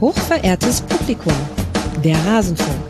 Hochverehrtes 0.00 0.80
Publikum, 0.80 1.34
der 2.02 2.16
Rasenfunk. 2.24 2.80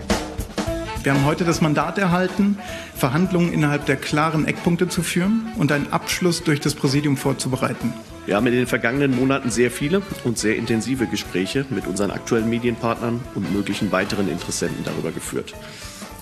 Wir 1.03 1.13
haben 1.13 1.25
heute 1.25 1.45
das 1.45 1.61
Mandat 1.61 1.99
erhalten, 1.99 2.57
Verhandlungen 2.95 3.53
innerhalb 3.53 3.85
der 3.87 3.97
klaren 3.97 4.47
Eckpunkte 4.47 4.87
zu 4.87 5.03
führen 5.03 5.49
und 5.59 5.73
einen 5.73 5.93
Abschluss 5.93 6.45
durch 6.45 6.61
das 6.61 6.77
Präsidium 6.77 7.17
vorzubereiten. 7.17 7.93
Wir 8.27 8.37
haben 8.37 8.47
in 8.47 8.53
den 8.53 8.69
vergangenen 8.69 9.17
Monaten 9.17 9.51
sehr 9.51 9.73
viele 9.73 10.03
und 10.23 10.39
sehr 10.39 10.55
intensive 10.55 11.09
Gespräche 11.09 11.67
mit 11.71 11.89
unseren 11.89 12.13
aktuellen 12.13 12.49
Medienpartnern 12.49 13.21
und 13.35 13.53
möglichen 13.53 13.91
weiteren 13.91 14.29
Interessenten 14.29 14.85
darüber 14.85 15.11
geführt. 15.11 15.53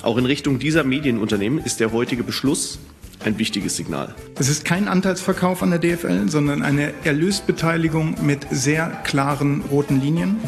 Auch 0.00 0.16
in 0.16 0.24
Richtung 0.24 0.58
dieser 0.58 0.84
Medienunternehmen 0.84 1.62
ist 1.62 1.80
der 1.80 1.92
heutige 1.92 2.24
Beschluss 2.24 2.78
ein 3.26 3.38
wichtiges 3.38 3.76
Signal. 3.76 4.14
Es 4.38 4.48
ist 4.48 4.64
kein 4.64 4.88
Anteilsverkauf 4.88 5.62
an 5.62 5.70
der 5.70 5.80
DFL, 5.80 6.30
sondern 6.30 6.62
eine 6.62 6.94
Erlösbeteiligung 7.04 8.24
mit 8.24 8.46
sehr 8.50 8.86
klaren 9.04 9.60
roten 9.70 10.00
Linien. 10.00 10.38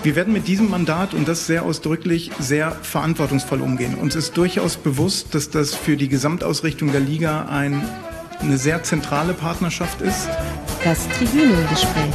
Wir 0.00 0.14
werden 0.14 0.32
mit 0.32 0.46
diesem 0.46 0.70
Mandat 0.70 1.12
und 1.12 1.26
das 1.26 1.46
sehr 1.46 1.64
ausdrücklich 1.64 2.30
sehr 2.38 2.70
verantwortungsvoll 2.70 3.60
umgehen. 3.60 3.96
Uns 3.96 4.14
ist 4.14 4.36
durchaus 4.36 4.76
bewusst, 4.76 5.34
dass 5.34 5.50
das 5.50 5.74
für 5.74 5.96
die 5.96 6.08
Gesamtausrichtung 6.08 6.92
der 6.92 7.00
Liga 7.00 7.46
ein, 7.46 7.82
eine 8.38 8.58
sehr 8.58 8.84
zentrale 8.84 9.34
Partnerschaft 9.34 10.00
ist. 10.00 10.28
Das 10.84 11.08
Tribünengespräch. 11.08 12.14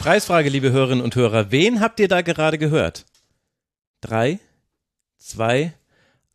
Preisfrage, 0.00 0.48
liebe 0.48 0.72
Hörerinnen 0.72 1.04
und 1.04 1.14
Hörer. 1.14 1.52
Wen 1.52 1.80
habt 1.80 2.00
ihr 2.00 2.08
da 2.08 2.22
gerade 2.22 2.58
gehört? 2.58 3.06
Drei, 4.00 4.40
zwei, 5.18 5.72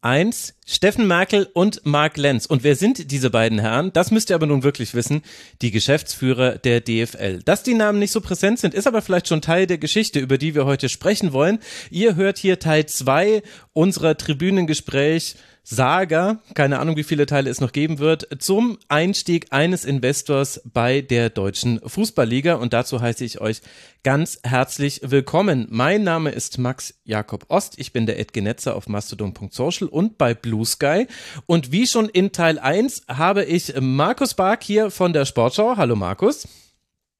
eins. 0.02 0.56
Steffen 0.66 1.08
Merkel 1.08 1.50
und 1.54 1.86
Mark 1.86 2.18
Lenz. 2.18 2.46
Und 2.46 2.64
wer 2.64 2.76
sind 2.76 3.12
diese 3.12 3.30
beiden 3.30 3.60
Herren? 3.60 3.92
Das 3.94 4.12
müsst 4.12 4.30
ihr 4.30 4.36
aber 4.36 4.46
nun 4.46 4.64
wirklich 4.64 4.94
wissen. 4.94 5.22
Die 5.62 5.72
Geschäftsführer 5.72 6.58
der 6.58 6.82
DFL. 6.82 7.42
Dass 7.44 7.64
die 7.64 7.74
Namen 7.74 8.00
nicht 8.00 8.12
so 8.12 8.22
präsent 8.22 8.60
sind, 8.60 8.74
ist 8.74 8.88
aber 8.88 9.02
vielleicht 9.02 9.28
schon 9.28 9.42
Teil 9.42 9.68
der 9.68 9.78
Geschichte, 9.78 10.20
über 10.20 10.38
die 10.38 10.56
wir 10.56 10.66
heute 10.66 10.90
sprechen 10.90 11.34
wollen. 11.34 11.60
Ihr 11.90 12.16
hört 12.16 12.38
hier 12.38 12.60
Teil 12.60 12.86
zwei 12.86 13.44
unserer 13.74 14.18
Tribünengespräch 14.18 15.36
Saga, 15.64 16.42
keine 16.56 16.80
Ahnung, 16.80 16.98
wie 16.98 17.04
viele 17.04 17.28
Teile 17.28 17.50
es 17.50 17.62
noch 17.62 17.72
geben 17.72 18.00
wird, 18.00 18.28
zum 18.42 18.80
Einstieg 18.88 19.48
eines 19.52 19.86
Investors 19.86 20.62
bei 20.66 21.02
der 21.02 21.30
Deutschen 21.30 21.80
Fußballliga. 21.86 22.56
Und 22.56 22.74
dazu 22.74 23.00
heiße 23.00 23.24
ich 23.24 23.42
euch 23.42 23.62
ganz 24.04 24.40
herzlich 24.44 25.02
willkommen. 25.04 25.68
Mein 25.70 26.04
Name 26.04 26.32
ist 26.32 26.58
Max 26.58 26.96
Jakob 27.04 27.46
Ost. 27.50 27.76
Ich 27.78 27.94
bin 27.94 28.08
der 28.08 28.20
Ed 28.20 28.34
Genetzer 28.34 28.76
auf 28.76 28.88
mastodon.social 28.88 29.88
und 29.88 30.18
bei 30.18 30.34
Blue 30.34 30.66
Sky. 30.66 31.06
Und 31.46 31.72
wie 31.72 31.86
schon 31.86 32.10
in 32.10 32.32
Teil 32.32 32.58
1 32.58 33.04
habe 33.08 33.46
ich 33.46 33.74
Markus 33.80 34.34
Bark 34.34 34.64
hier 34.64 34.90
von 34.90 35.14
der 35.14 35.26
Sportschau. 35.26 35.78
Hallo 35.78 35.96
Markus. 35.96 36.48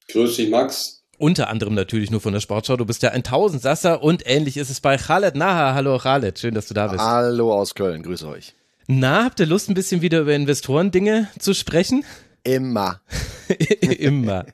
Grüß 0.08 0.36
dich, 0.36 0.50
Max. 0.50 1.01
Unter 1.22 1.50
anderem 1.50 1.76
natürlich 1.76 2.10
nur 2.10 2.20
von 2.20 2.34
der 2.34 2.40
Sportschau. 2.40 2.78
Du 2.78 2.86
bist 2.88 3.04
ja 3.04 3.12
ein 3.12 3.22
Tausendsasser 3.22 4.02
und 4.02 4.24
ähnlich 4.26 4.58
ist 4.58 4.72
es 4.72 4.82
bei 4.82 4.98
Khaled 4.98 5.36
Naha. 5.36 5.76
Hallo 5.76 6.00
Khaled, 6.00 6.40
schön, 6.40 6.56
dass 6.56 6.68
du 6.68 6.74
da 6.74 6.88
bist. 6.88 7.00
Hallo 7.00 7.54
aus 7.54 7.76
Köln, 7.76 8.02
grüße 8.02 8.28
euch. 8.28 8.56
Na, 8.88 9.26
habt 9.26 9.40
ihr 9.40 9.46
Lust, 9.46 9.70
ein 9.70 9.76
bisschen 9.76 10.02
wieder 10.02 10.22
über 10.22 10.34
Investorendinge 10.34 11.28
zu 11.38 11.54
sprechen? 11.54 12.04
Immer. 12.44 13.02
Immer. 13.82 14.48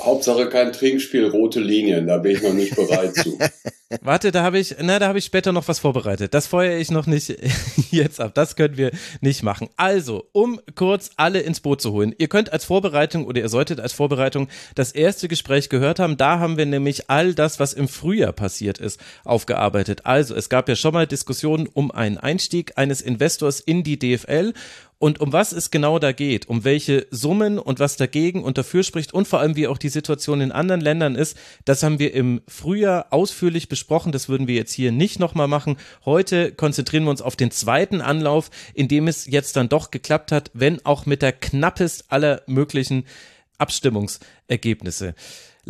Hauptsache 0.00 0.48
kein 0.48 0.72
Trinkspiel, 0.72 1.26
rote 1.28 1.60
Linien, 1.60 2.06
da 2.06 2.18
bin 2.18 2.32
ich 2.32 2.42
noch 2.42 2.54
nicht 2.54 2.74
bereit 2.74 3.14
zu. 3.14 3.38
Warte, 4.02 4.32
da 4.32 4.42
habe 4.42 4.58
ich, 4.58 4.76
na, 4.82 4.98
da 4.98 5.08
habe 5.08 5.18
ich 5.18 5.24
später 5.24 5.50
noch 5.50 5.66
was 5.66 5.78
vorbereitet. 5.78 6.34
Das 6.34 6.46
feuere 6.46 6.76
ich 6.76 6.90
noch 6.90 7.06
nicht 7.06 7.34
jetzt 7.90 8.20
ab. 8.20 8.34
Das 8.34 8.54
können 8.54 8.76
wir 8.76 8.90
nicht 9.22 9.42
machen. 9.42 9.70
Also, 9.76 10.28
um 10.32 10.60
kurz 10.74 11.10
alle 11.16 11.40
ins 11.40 11.60
Boot 11.60 11.80
zu 11.80 11.92
holen. 11.92 12.14
Ihr 12.18 12.28
könnt 12.28 12.52
als 12.52 12.66
Vorbereitung 12.66 13.24
oder 13.24 13.40
ihr 13.40 13.48
solltet 13.48 13.80
als 13.80 13.94
Vorbereitung 13.94 14.48
das 14.74 14.92
erste 14.92 15.26
Gespräch 15.26 15.70
gehört 15.70 16.00
haben. 16.00 16.18
Da 16.18 16.38
haben 16.38 16.58
wir 16.58 16.66
nämlich 16.66 17.08
all 17.08 17.32
das, 17.32 17.60
was 17.60 17.72
im 17.72 17.88
Frühjahr 17.88 18.32
passiert 18.32 18.76
ist, 18.76 19.00
aufgearbeitet. 19.24 20.04
Also, 20.04 20.34
es 20.34 20.50
gab 20.50 20.68
ja 20.68 20.76
schon 20.76 20.92
mal 20.92 21.06
Diskussionen 21.06 21.66
um 21.66 21.90
einen 21.90 22.18
Einstieg 22.18 22.72
eines 22.76 23.00
Investors 23.00 23.60
in 23.60 23.84
die 23.84 23.98
DFL 23.98 24.52
und 24.98 25.20
um 25.20 25.32
was 25.32 25.52
es 25.52 25.70
genau 25.70 25.98
da 25.98 26.12
geht, 26.12 26.48
um 26.48 26.64
welche 26.64 27.06
Summen 27.10 27.58
und 27.58 27.78
was 27.78 27.96
dagegen 27.96 28.42
und 28.42 28.58
dafür 28.58 28.82
spricht 28.82 29.14
und 29.14 29.27
vor 29.28 29.40
allem 29.40 29.56
wie 29.56 29.68
auch 29.68 29.78
die 29.78 29.88
Situation 29.88 30.40
in 30.40 30.52
anderen 30.52 30.80
Ländern 30.80 31.14
ist, 31.14 31.36
das 31.64 31.82
haben 31.82 31.98
wir 31.98 32.14
im 32.14 32.40
Frühjahr 32.48 33.06
ausführlich 33.10 33.68
besprochen. 33.68 34.12
Das 34.12 34.28
würden 34.28 34.48
wir 34.48 34.54
jetzt 34.54 34.72
hier 34.72 34.92
nicht 34.92 35.20
nochmal 35.20 35.48
machen. 35.48 35.76
Heute 36.04 36.52
konzentrieren 36.52 37.04
wir 37.04 37.10
uns 37.10 37.22
auf 37.22 37.36
den 37.36 37.50
zweiten 37.50 38.00
Anlauf, 38.00 38.50
in 38.74 38.88
dem 38.88 39.08
es 39.08 39.26
jetzt 39.26 39.56
dann 39.56 39.68
doch 39.68 39.90
geklappt 39.90 40.32
hat, 40.32 40.50
wenn 40.54 40.84
auch 40.84 41.06
mit 41.06 41.22
der 41.22 41.32
knappest 41.32 42.06
aller 42.08 42.42
möglichen 42.46 43.04
Abstimmungsergebnisse. 43.58 45.14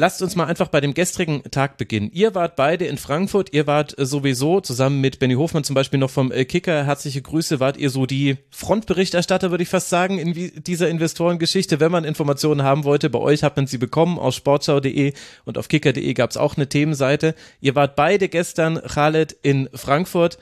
Lasst 0.00 0.22
uns 0.22 0.36
mal 0.36 0.44
einfach 0.44 0.68
bei 0.68 0.80
dem 0.80 0.94
gestrigen 0.94 1.42
Tag 1.50 1.76
beginnen. 1.76 2.08
Ihr 2.12 2.36
wart 2.36 2.54
beide 2.54 2.86
in 2.86 2.98
Frankfurt, 2.98 3.52
ihr 3.52 3.66
wart 3.66 3.98
äh, 3.98 4.06
sowieso 4.06 4.60
zusammen 4.60 5.00
mit 5.00 5.18
Benny 5.18 5.34
Hofmann 5.34 5.64
zum 5.64 5.74
Beispiel 5.74 5.98
noch 5.98 6.08
vom 6.08 6.30
äh, 6.30 6.44
Kicker. 6.44 6.84
Herzliche 6.84 7.20
Grüße. 7.20 7.58
Wart 7.58 7.76
ihr 7.76 7.90
so 7.90 8.06
die 8.06 8.36
Frontberichterstatter, 8.50 9.50
würde 9.50 9.64
ich 9.64 9.68
fast 9.68 9.88
sagen, 9.88 10.20
in 10.20 10.62
dieser 10.62 10.88
Investorengeschichte, 10.88 11.80
wenn 11.80 11.90
man 11.90 12.04
Informationen 12.04 12.62
haben 12.62 12.84
wollte. 12.84 13.10
Bei 13.10 13.18
euch 13.18 13.42
hat 13.42 13.56
man 13.56 13.66
sie 13.66 13.78
bekommen 13.78 14.20
aus 14.20 14.36
sportschau.de 14.36 15.14
und 15.44 15.58
auf 15.58 15.66
kicker.de 15.66 16.14
gab 16.14 16.30
es 16.30 16.36
auch 16.36 16.56
eine 16.56 16.68
Themenseite. 16.68 17.34
Ihr 17.60 17.74
wart 17.74 17.96
beide 17.96 18.28
gestern, 18.28 18.80
Khaled, 18.80 19.36
in 19.42 19.68
Frankfurt. 19.74 20.38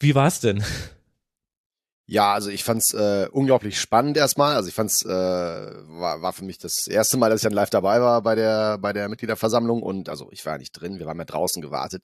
Wie 0.00 0.16
war's 0.16 0.40
denn? 0.40 0.64
Ja, 2.10 2.32
also 2.32 2.48
ich 2.48 2.64
fand's 2.64 2.94
äh, 2.94 3.28
unglaublich 3.30 3.78
spannend 3.78 4.16
erstmal. 4.16 4.56
Also 4.56 4.70
ich 4.70 4.74
fand's 4.74 5.04
äh, 5.04 5.08
war, 5.08 6.22
war 6.22 6.32
für 6.32 6.44
mich 6.44 6.56
das 6.56 6.86
erste 6.86 7.18
Mal, 7.18 7.28
dass 7.28 7.40
ich 7.40 7.44
dann 7.44 7.52
live 7.52 7.68
dabei 7.68 8.00
war 8.00 8.22
bei 8.22 8.34
der 8.34 8.78
bei 8.78 8.94
der 8.94 9.10
Mitgliederversammlung 9.10 9.82
und 9.82 10.08
also 10.08 10.28
ich 10.32 10.44
war 10.46 10.54
ja 10.54 10.58
nicht 10.58 10.72
drin, 10.72 10.98
wir 10.98 11.04
waren 11.04 11.18
ja 11.18 11.26
draußen 11.26 11.60
gewartet. 11.60 12.02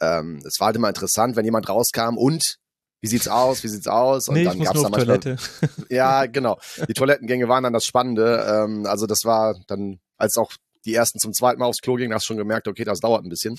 Ähm, 0.00 0.40
es 0.46 0.58
war 0.60 0.68
halt 0.68 0.76
immer 0.76 0.88
interessant, 0.88 1.36
wenn 1.36 1.44
jemand 1.44 1.68
rauskam 1.68 2.16
und 2.16 2.56
wie 3.02 3.06
sieht's 3.06 3.28
aus, 3.28 3.62
wie 3.62 3.68
sieht's 3.68 3.86
aus? 3.86 4.28
Und 4.28 4.36
nee, 4.36 4.44
dann 4.44 4.58
gab's 4.58 4.80
da 4.80 4.88
manchmal, 4.88 5.20
Toilette. 5.20 5.36
Ja, 5.90 6.24
genau. 6.24 6.58
Die 6.88 6.94
Toilettengänge 6.94 7.46
waren 7.46 7.64
dann 7.64 7.74
das 7.74 7.84
Spannende. 7.84 8.46
Ähm, 8.48 8.86
also 8.86 9.06
das 9.06 9.24
war 9.24 9.56
dann, 9.66 10.00
als 10.16 10.38
auch 10.38 10.52
die 10.86 10.94
ersten 10.94 11.18
zum 11.18 11.34
zweiten 11.34 11.60
Mal 11.60 11.66
aufs 11.66 11.82
Klo 11.82 11.96
gingen, 11.96 12.14
hast 12.14 12.24
du 12.24 12.28
schon 12.28 12.38
gemerkt, 12.38 12.66
okay, 12.66 12.84
das 12.84 13.00
dauert 13.00 13.22
ein 13.22 13.28
bisschen. 13.28 13.58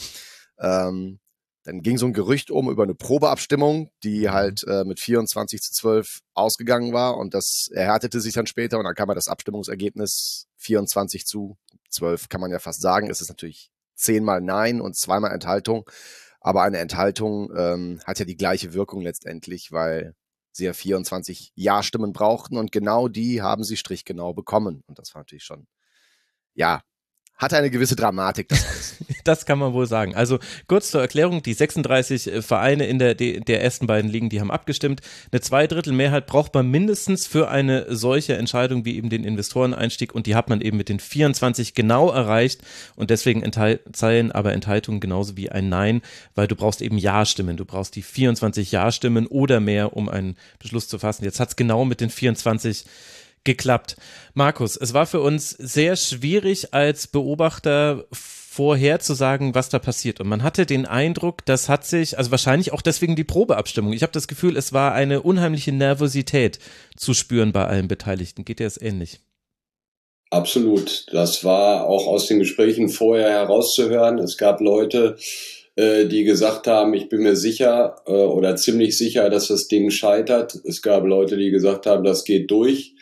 Ähm, 0.60 1.20
dann 1.66 1.82
ging 1.82 1.98
so 1.98 2.06
ein 2.06 2.14
Gerücht 2.14 2.52
um 2.52 2.70
über 2.70 2.84
eine 2.84 2.94
Probeabstimmung, 2.94 3.90
die 4.04 4.28
mhm. 4.28 4.32
halt 4.32 4.64
äh, 4.68 4.84
mit 4.86 5.00
24 5.00 5.62
zu 5.62 5.74
12 5.74 6.20
ausgegangen 6.34 6.94
war 6.94 7.18
und 7.18 7.34
das 7.34 7.70
erhärtete 7.74 8.22
sich 8.22 8.34
dann 8.34 8.46
später 8.46 8.78
und 8.78 8.86
dann 8.86 8.96
kam 8.96 9.10
ja 9.10 9.16
das 9.16 9.28
Abstimmungsergebnis 9.28 10.48
24 10.58 11.26
zu 11.26 11.58
12, 11.90 12.30
kann 12.30 12.40
man 12.40 12.52
ja 12.52 12.60
fast 12.60 12.82
sagen. 12.82 13.10
Es 13.10 13.20
ist 13.20 13.30
natürlich 13.30 13.72
zehnmal 13.96 14.42
Nein 14.42 14.80
und 14.80 14.96
zweimal 14.96 15.32
Enthaltung, 15.32 15.90
aber 16.40 16.62
eine 16.62 16.78
Enthaltung 16.78 17.52
ähm, 17.58 18.00
hat 18.06 18.20
ja 18.20 18.26
die 18.26 18.38
gleiche 18.38 18.74
Wirkung 18.74 19.02
letztendlich, 19.02 19.72
weil 19.72 20.14
sie 20.52 20.66
ja 20.66 20.74
24 20.74 21.52
Ja-Stimmen 21.56 22.14
brauchten 22.14 22.58
und 22.58 22.72
genau 22.72 23.08
die 23.08 23.42
haben 23.42 23.64
sie 23.64 23.76
strichgenau 23.76 24.34
bekommen 24.34 24.84
und 24.86 25.00
das 25.00 25.16
war 25.16 25.22
natürlich 25.22 25.44
schon, 25.44 25.66
ja, 26.54 26.82
hat 27.38 27.54
eine 27.54 27.70
gewisse 27.70 27.96
Dramatik, 27.96 28.48
das 28.50 28.96
das 29.26 29.46
kann 29.46 29.60
man 29.60 29.74
wohl 29.74 29.88
sagen. 29.88 30.16
Also 30.16 30.40
kurz 30.68 30.92
zur 30.92 31.02
Erklärung, 31.02 31.44
die 31.44 31.54
36 31.54 32.28
äh, 32.28 32.42
Vereine 32.42 32.86
in 32.86 33.00
der, 33.00 33.16
der 33.16 33.62
ersten 33.62 33.88
beiden 33.88 34.10
Ligen, 34.10 34.30
die 34.30 34.40
haben 34.40 34.52
abgestimmt. 34.52 35.02
Eine 35.32 35.42
Zweidrittelmehrheit 35.42 36.28
braucht 36.28 36.54
man 36.54 36.70
mindestens 36.70 37.28
für 37.28 37.50
eine 37.50 37.94
solche 37.94 38.36
Entscheidung 38.38 38.86
wie 38.86 38.96
eben 38.96 39.10
den 39.10 39.24
Investoreneinstieg 39.24 40.16
und 40.16 40.28
die 40.28 40.36
hat 40.36 40.50
man 40.50 40.62
eben 40.62 40.78
mit 40.78 40.90
den 40.90 41.00
24 41.00 41.74
genau 41.74 42.10
erreicht 42.10 42.62
und 42.96 43.10
deswegen 43.10 43.44
zählen 43.92 44.32
aber 44.32 44.54
Enthaltungen 44.54 45.00
genauso 45.00 45.36
wie 45.36 45.52
ein 45.52 45.68
Nein, 45.68 46.02
weil 46.36 46.48
du 46.48 46.56
brauchst 46.56 46.82
eben 46.82 46.98
Ja-Stimmen. 46.98 47.58
Du 47.58 47.66
brauchst 47.66 47.96
die 47.96 48.02
24 48.02 48.72
Ja-Stimmen 48.72 49.28
oder 49.28 49.60
mehr, 49.60 49.98
um 49.98 50.08
einen 50.08 50.38
Beschluss 50.60 50.88
zu 50.88 51.00
fassen. 51.00 51.26
Jetzt 51.26 51.40
hat 51.40 51.50
es 51.50 51.56
genau 51.56 51.84
mit 51.86 52.02
den 52.02 52.10
24 52.10 52.86
geklappt. 53.46 53.96
Markus, 54.34 54.76
es 54.76 54.94
war 54.94 55.06
für 55.06 55.22
uns 55.22 55.52
sehr 55.52 55.96
schwierig 55.96 56.74
als 56.74 57.08
Beobachter 57.08 58.06
vorherzusagen, 58.12 59.54
was 59.54 59.70
da 59.70 59.80
passiert. 59.80 60.22
Und 60.22 60.28
man 60.28 60.42
hatte 60.42 60.66
den 60.66 60.86
Eindruck, 60.86 61.46
das 61.46 61.68
hat 61.68 61.86
sich, 61.86 62.18
also 62.18 62.32
wahrscheinlich 62.32 62.72
auch 62.72 62.82
deswegen 62.82 63.16
die 63.16 63.26
Probeabstimmung. 63.26 63.92
Ich 63.92 64.02
habe 64.02 64.14
das 64.14 64.28
Gefühl, 64.28 64.56
es 64.56 64.72
war 64.72 64.94
eine 64.94 65.22
unheimliche 65.22 65.74
Nervosität 65.74 66.60
zu 66.96 67.14
spüren 67.14 67.52
bei 67.52 67.66
allen 67.66 67.88
Beteiligten. 67.88 68.46
Geht 68.46 68.60
dir 68.60 68.66
das 68.66 68.82
ähnlich? 68.82 69.20
Absolut. 70.30 71.06
Das 71.12 71.44
war 71.44 71.86
auch 71.86 72.08
aus 72.08 72.28
den 72.28 72.40
Gesprächen 72.40 72.90
vorher 72.90 73.30
herauszuhören. 73.30 74.20
Es 74.20 74.38
gab 74.38 74.62
Leute, 74.62 75.18
äh, 75.76 76.06
die 76.06 76.24
gesagt 76.24 76.68
haben, 76.68 76.94
ich 76.94 77.10
bin 77.10 77.24
mir 77.24 77.36
sicher 77.36 77.98
äh, 78.08 78.12
oder 78.12 78.56
ziemlich 78.56 78.98
sicher, 78.98 79.30
dass 79.30 79.50
das 79.50 79.68
Ding 79.68 79.92
scheitert. 79.92 80.58
Es 80.64 80.82
gab 80.82 81.06
Leute, 81.06 81.36
die 81.36 81.52
gesagt 81.52 81.86
haben, 81.86 82.06
das 82.06 82.24
geht 82.24 82.50
durch. 82.50 82.95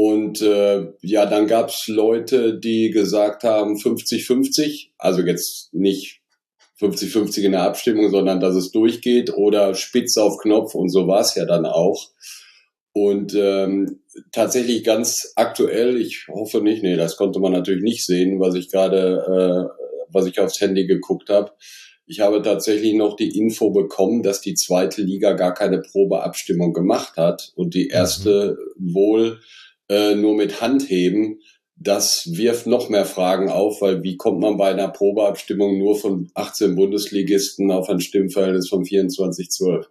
Und 0.00 0.42
äh, 0.42 0.92
ja, 1.02 1.26
dann 1.26 1.48
gab 1.48 1.70
es 1.70 1.88
Leute, 1.88 2.56
die 2.56 2.92
gesagt 2.92 3.42
haben 3.42 3.74
50-50, 3.74 4.90
also 4.96 5.22
jetzt 5.22 5.74
nicht 5.74 6.20
50-50 6.80 7.40
in 7.40 7.50
der 7.50 7.64
Abstimmung, 7.64 8.08
sondern 8.08 8.38
dass 8.38 8.54
es 8.54 8.70
durchgeht 8.70 9.34
oder 9.34 9.74
spitz 9.74 10.16
auf 10.16 10.38
Knopf 10.38 10.76
und 10.76 10.90
so 10.90 11.08
war 11.08 11.22
es 11.22 11.34
ja 11.34 11.46
dann 11.46 11.66
auch. 11.66 12.10
Und 12.92 13.34
ähm, 13.34 13.98
tatsächlich 14.30 14.84
ganz 14.84 15.32
aktuell, 15.34 16.00
ich 16.00 16.26
hoffe 16.28 16.60
nicht, 16.60 16.84
nee, 16.84 16.94
das 16.94 17.16
konnte 17.16 17.40
man 17.40 17.50
natürlich 17.50 17.82
nicht 17.82 18.06
sehen, 18.06 18.38
was 18.38 18.54
ich 18.54 18.70
gerade, 18.70 19.68
äh, 19.74 20.04
was 20.12 20.26
ich 20.26 20.38
aufs 20.38 20.60
Handy 20.60 20.86
geguckt 20.86 21.28
habe. 21.28 21.50
Ich 22.06 22.20
habe 22.20 22.40
tatsächlich 22.42 22.94
noch 22.94 23.16
die 23.16 23.36
Info 23.36 23.70
bekommen, 23.70 24.22
dass 24.22 24.40
die 24.42 24.54
zweite 24.54 25.02
Liga 25.02 25.32
gar 25.32 25.54
keine 25.54 25.80
Probeabstimmung 25.80 26.72
gemacht 26.72 27.16
hat 27.16 27.50
und 27.56 27.74
die 27.74 27.88
erste 27.88 28.56
mhm. 28.76 28.94
wohl 28.94 29.40
äh, 29.88 30.14
nur 30.14 30.34
mit 30.34 30.60
Handheben. 30.60 31.40
Das 31.76 32.28
wirft 32.32 32.66
noch 32.66 32.88
mehr 32.88 33.04
Fragen 33.04 33.50
auf, 33.50 33.80
weil 33.80 34.02
wie 34.02 34.16
kommt 34.16 34.40
man 34.40 34.56
bei 34.56 34.70
einer 34.70 34.88
Probeabstimmung 34.88 35.78
nur 35.78 35.96
von 35.96 36.30
18 36.34 36.74
Bundesligisten 36.74 37.70
auf 37.70 37.88
ein 37.88 38.00
Stimmverhältnis 38.00 38.68
von 38.68 38.84
24-12? 38.84 39.84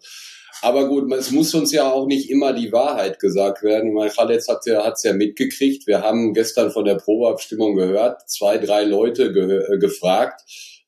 Aber 0.62 0.90
gut, 0.90 1.12
es 1.14 1.32
muss 1.32 1.54
uns 1.54 1.72
ja 1.72 1.92
auch 1.92 2.08
nicht 2.08 2.30
immer 2.30 2.52
die 2.52 2.72
Wahrheit 2.72 3.20
gesagt 3.20 3.64
werden. 3.64 3.94
Mein 3.94 4.10
Khaled 4.10 4.44
hat 4.48 4.66
ja, 4.66 4.84
hat's 4.84 5.04
ja 5.04 5.14
mitgekriegt. 5.14 5.88
Wir 5.88 6.02
haben 6.02 6.34
gestern 6.34 6.72
von 6.72 6.86
der 6.86 6.96
Probeabstimmung 6.96 7.76
gehört, 7.76 8.28
zwei, 8.30 8.58
drei 8.58 8.84
Leute 8.84 9.32
ge 9.32 9.64
äh, 9.74 9.78
gefragt, 9.78 10.42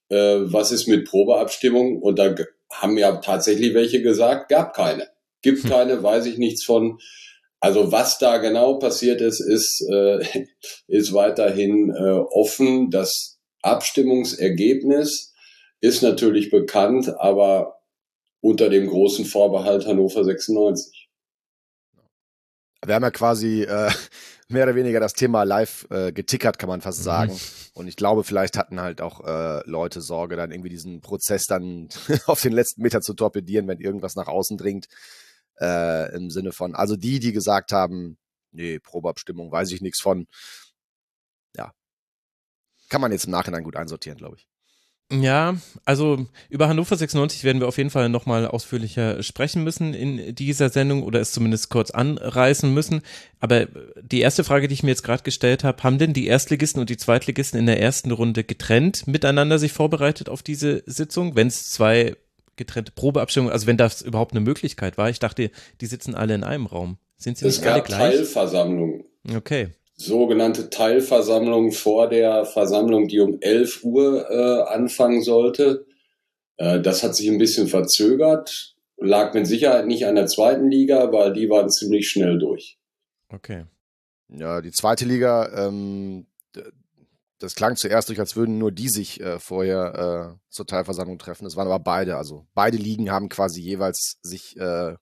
äh, 0.09 0.39
was 0.41 0.71
ist 0.71 0.88
mit 0.88 1.06
Probeabstimmung? 1.06 2.01
Und 2.01 2.17
da 2.17 2.33
haben 2.71 2.97
ja 2.97 3.17
tatsächlich 3.17 3.73
welche 3.73 4.01
gesagt, 4.01 4.50
gab 4.50 4.73
keine. 4.73 5.07
Gibt 5.41 5.63
hm. 5.63 5.69
keine, 5.69 6.03
weiß 6.03 6.25
ich 6.25 6.38
nichts 6.38 6.63
von. 6.63 7.00
Also 7.61 7.91
was 7.91 8.17
da 8.17 8.38
genau 8.38 8.79
passiert 8.79 9.21
ist, 9.21 9.41
ist, 9.41 9.85
äh, 9.91 10.47
ist 10.88 11.13
weiterhin 11.13 11.94
äh, 11.94 12.19
offen. 12.31 12.89
Das 12.89 13.38
Abstimmungsergebnis 13.61 15.33
ist 15.81 16.01
natürlich 16.01 16.51
bekannt, 16.51 17.13
aber 17.19 17.79
unter 18.41 18.69
dem 18.69 18.88
großen 18.88 19.25
Vorbehalt 19.25 19.85
Hannover 19.85 20.23
96. 20.23 21.09
Wir 22.85 22.95
haben 22.95 23.03
ja 23.03 23.11
quasi 23.11 23.63
äh, 23.63 23.91
mehr 24.47 24.63
oder 24.63 24.75
weniger 24.75 25.01
das 25.01 25.13
Thema 25.13 25.44
live 25.44 25.85
äh, 25.89 26.13
getickert, 26.13 26.59
kann 26.59 26.69
man 26.69 26.81
fast 26.81 27.00
mhm. 27.00 27.03
sagen. 27.03 27.33
Mhm. 27.33 27.39
Und 27.73 27.88
ich 27.88 27.97
glaube, 27.97 28.23
vielleicht 28.23 28.57
hatten 28.57 28.79
halt 28.79 29.01
auch 29.01 29.25
äh, 29.25 29.61
Leute 29.69 30.01
Sorge, 30.01 30.35
dann 30.35 30.51
irgendwie 30.51 30.69
diesen 30.69 31.01
Prozess 31.01 31.45
dann 31.45 31.89
auf 32.25 32.41
den 32.41 32.53
letzten 32.53 32.81
Meter 32.81 33.01
zu 33.01 33.13
torpedieren, 33.13 33.67
wenn 33.67 33.79
irgendwas 33.79 34.15
nach 34.15 34.27
außen 34.27 34.57
dringt. 34.57 34.88
Äh, 35.59 36.15
Im 36.15 36.29
Sinne 36.29 36.51
von, 36.51 36.75
also 36.75 36.95
die, 36.95 37.19
die 37.19 37.33
gesagt 37.33 37.71
haben, 37.71 38.17
nee, 38.51 38.79
Probeabstimmung, 38.79 39.51
weiß 39.51 39.71
ich 39.71 39.81
nichts 39.81 40.01
von. 40.01 40.27
Ja. 41.56 41.73
Kann 42.89 43.01
man 43.01 43.11
jetzt 43.11 43.25
im 43.25 43.31
Nachhinein 43.31 43.63
gut 43.63 43.75
einsortieren, 43.75 44.17
glaube 44.17 44.38
ich. 44.38 44.47
Ja, 45.11 45.57
also 45.85 46.27
über 46.50 46.67
Hannover 46.67 46.95
96 46.95 47.44
werden 47.44 47.59
wir 47.59 47.67
auf 47.67 47.79
jeden 47.79 47.89
Fall 47.89 48.09
nochmal 48.09 48.45
ausführlicher 48.45 49.23
sprechen 49.23 49.63
müssen 49.63 49.95
in 49.95 50.35
dieser 50.35 50.69
Sendung 50.69 51.01
oder 51.01 51.19
es 51.19 51.31
zumindest 51.31 51.71
kurz 51.71 51.89
anreißen 51.89 52.71
müssen. 52.71 53.01
Aber 53.39 53.65
die 54.03 54.21
erste 54.21 54.44
Frage, 54.44 54.67
die 54.67 54.75
ich 54.75 54.83
mir 54.83 54.91
jetzt 54.91 55.01
gerade 55.01 55.23
gestellt 55.23 55.63
habe, 55.63 55.81
haben 55.81 55.97
denn 55.97 56.13
die 56.13 56.27
Erstligisten 56.27 56.79
und 56.79 56.91
die 56.91 56.97
Zweitligisten 56.97 57.59
in 57.59 57.65
der 57.65 57.81
ersten 57.81 58.11
Runde 58.11 58.44
getrennt 58.44 59.07
miteinander 59.07 59.57
sich 59.57 59.73
vorbereitet 59.73 60.29
auf 60.29 60.44
diese 60.44 60.83
Sitzung, 60.85 61.35
wenn 61.35 61.47
es 61.47 61.71
zwei 61.71 62.15
getrennte 62.59 62.91
Probeabstimmungen, 62.91 63.51
also 63.51 63.65
wenn 63.65 63.77
das 63.77 64.03
überhaupt 64.03 64.33
eine 64.33 64.41
Möglichkeit 64.41 64.97
war? 64.97 65.09
Ich 65.09 65.17
dachte, 65.19 65.50
die 65.81 65.85
sitzen 65.88 66.13
alle 66.13 66.35
in 66.35 66.44
einem 66.44 66.67
Raum. 66.67 67.00
Sind 67.17 67.39
sie 67.39 67.47
es 67.47 67.59
nicht 67.59 67.67
alle 67.67 67.81
gleich? 67.81 68.15
Teilversammlungen. 68.15 69.06
Okay 69.35 69.69
sogenannte 70.00 70.69
Teilversammlung 70.69 71.71
vor 71.73 72.07
der 72.07 72.45
Versammlung, 72.45 73.09
die 73.09 73.19
um 73.19 73.38
11 73.41 73.83
Uhr 73.83 74.29
äh, 74.29 74.73
anfangen 74.73 75.21
sollte. 75.21 75.85
Äh, 76.56 76.79
das 76.79 77.03
hat 77.03 77.15
sich 77.15 77.29
ein 77.29 77.38
bisschen 77.38 77.67
verzögert, 77.67 78.75
lag 78.97 79.33
mit 79.33 79.45
Sicherheit 79.45 79.88
nicht 79.88 80.06
an 80.06 80.15
der 80.15 80.27
zweiten 80.27 80.71
Liga, 80.71 81.11
weil 81.11 81.33
die 81.33 81.50
waren 81.50 81.69
ziemlich 81.69 82.09
schnell 82.09 82.39
durch. 82.39 82.79
Okay. 83.27 83.65
Ja, 84.29 84.61
die 84.61 84.71
zweite 84.71 85.06
Liga, 85.06 85.67
ähm, 85.67 86.27
das 87.39 87.56
klang 87.56 87.75
zuerst 87.77 88.09
durch, 88.09 88.19
als 88.19 88.36
würden 88.36 88.57
nur 88.57 88.71
die 88.71 88.89
sich 88.89 89.21
äh, 89.21 89.39
vorher 89.39 90.36
äh, 90.36 90.39
zur 90.50 90.68
Teilversammlung 90.68 91.18
treffen. 91.18 91.45
Es 91.45 91.56
waren 91.56 91.68
aber 91.68 91.80
beide. 91.80 92.18
Also 92.18 92.45
beide 92.53 92.77
Ligen 92.77 93.12
haben 93.12 93.30
quasi 93.30 93.62
jeweils 93.62 94.19
sich 94.21 94.57
äh, 94.57 94.95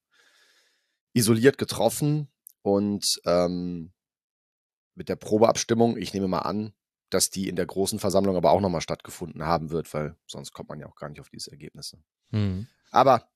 isoliert 1.14 1.58
getroffen 1.58 2.30
und 2.62 3.04
ähm, 3.26 3.92
mit 4.94 5.10
der 5.10 5.16
Probeabstimmung, 5.16 5.98
ich 5.98 6.14
nehme 6.14 6.28
mal 6.28 6.40
an, 6.40 6.74
dass 7.10 7.30
die 7.30 7.48
in 7.48 7.56
der 7.56 7.66
großen 7.66 8.00
Versammlung 8.00 8.36
aber 8.36 8.52
auch 8.52 8.62
nochmal 8.62 8.82
stattgefunden 8.82 9.46
haben 9.46 9.70
wird, 9.72 9.92
weil 9.94 10.16
sonst 10.28 10.54
kommt 10.54 10.70
man 10.70 10.80
ja 10.80 10.88
auch 10.88 10.96
gar 10.96 11.10
nicht 11.10 11.22
auf 11.22 11.30
diese 11.30 11.52
Ergebnisse. 11.52 12.00
Mhm. 12.32 12.68
Aber 12.92 13.28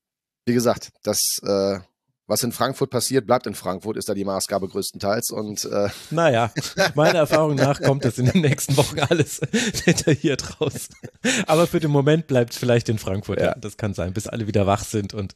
wie 0.45 0.53
gesagt, 0.53 0.91
das 1.03 1.39
äh, 1.43 1.79
was 2.31 2.43
in 2.43 2.53
Frankfurt 2.53 2.89
passiert, 2.89 3.27
bleibt 3.27 3.45
in 3.45 3.55
Frankfurt, 3.55 3.97
ist 3.97 4.07
da 4.07 4.13
die 4.13 4.23
Maßgabe 4.23 4.69
größtenteils. 4.69 5.31
Und 5.31 5.65
äh 5.65 5.89
naja, 6.11 6.49
meiner 6.95 7.19
Erfahrung 7.19 7.55
nach 7.55 7.81
kommt 7.81 8.05
das 8.05 8.17
in 8.17 8.27
den 8.27 8.41
nächsten 8.41 8.77
Wochen 8.77 8.99
alles 8.99 9.41
detailliert 9.85 10.61
raus. 10.61 10.87
Aber 11.45 11.67
für 11.67 11.81
den 11.81 11.91
Moment 11.91 12.27
bleibt 12.27 12.53
es 12.53 12.57
vielleicht 12.57 12.87
in 12.87 12.99
Frankfurt. 12.99 13.39
Ja. 13.39 13.47
ja. 13.47 13.55
das 13.59 13.75
kann 13.75 13.93
sein, 13.93 14.13
bis 14.13 14.27
alle 14.27 14.47
wieder 14.47 14.65
wach 14.65 14.85
sind 14.85 15.13
und 15.13 15.35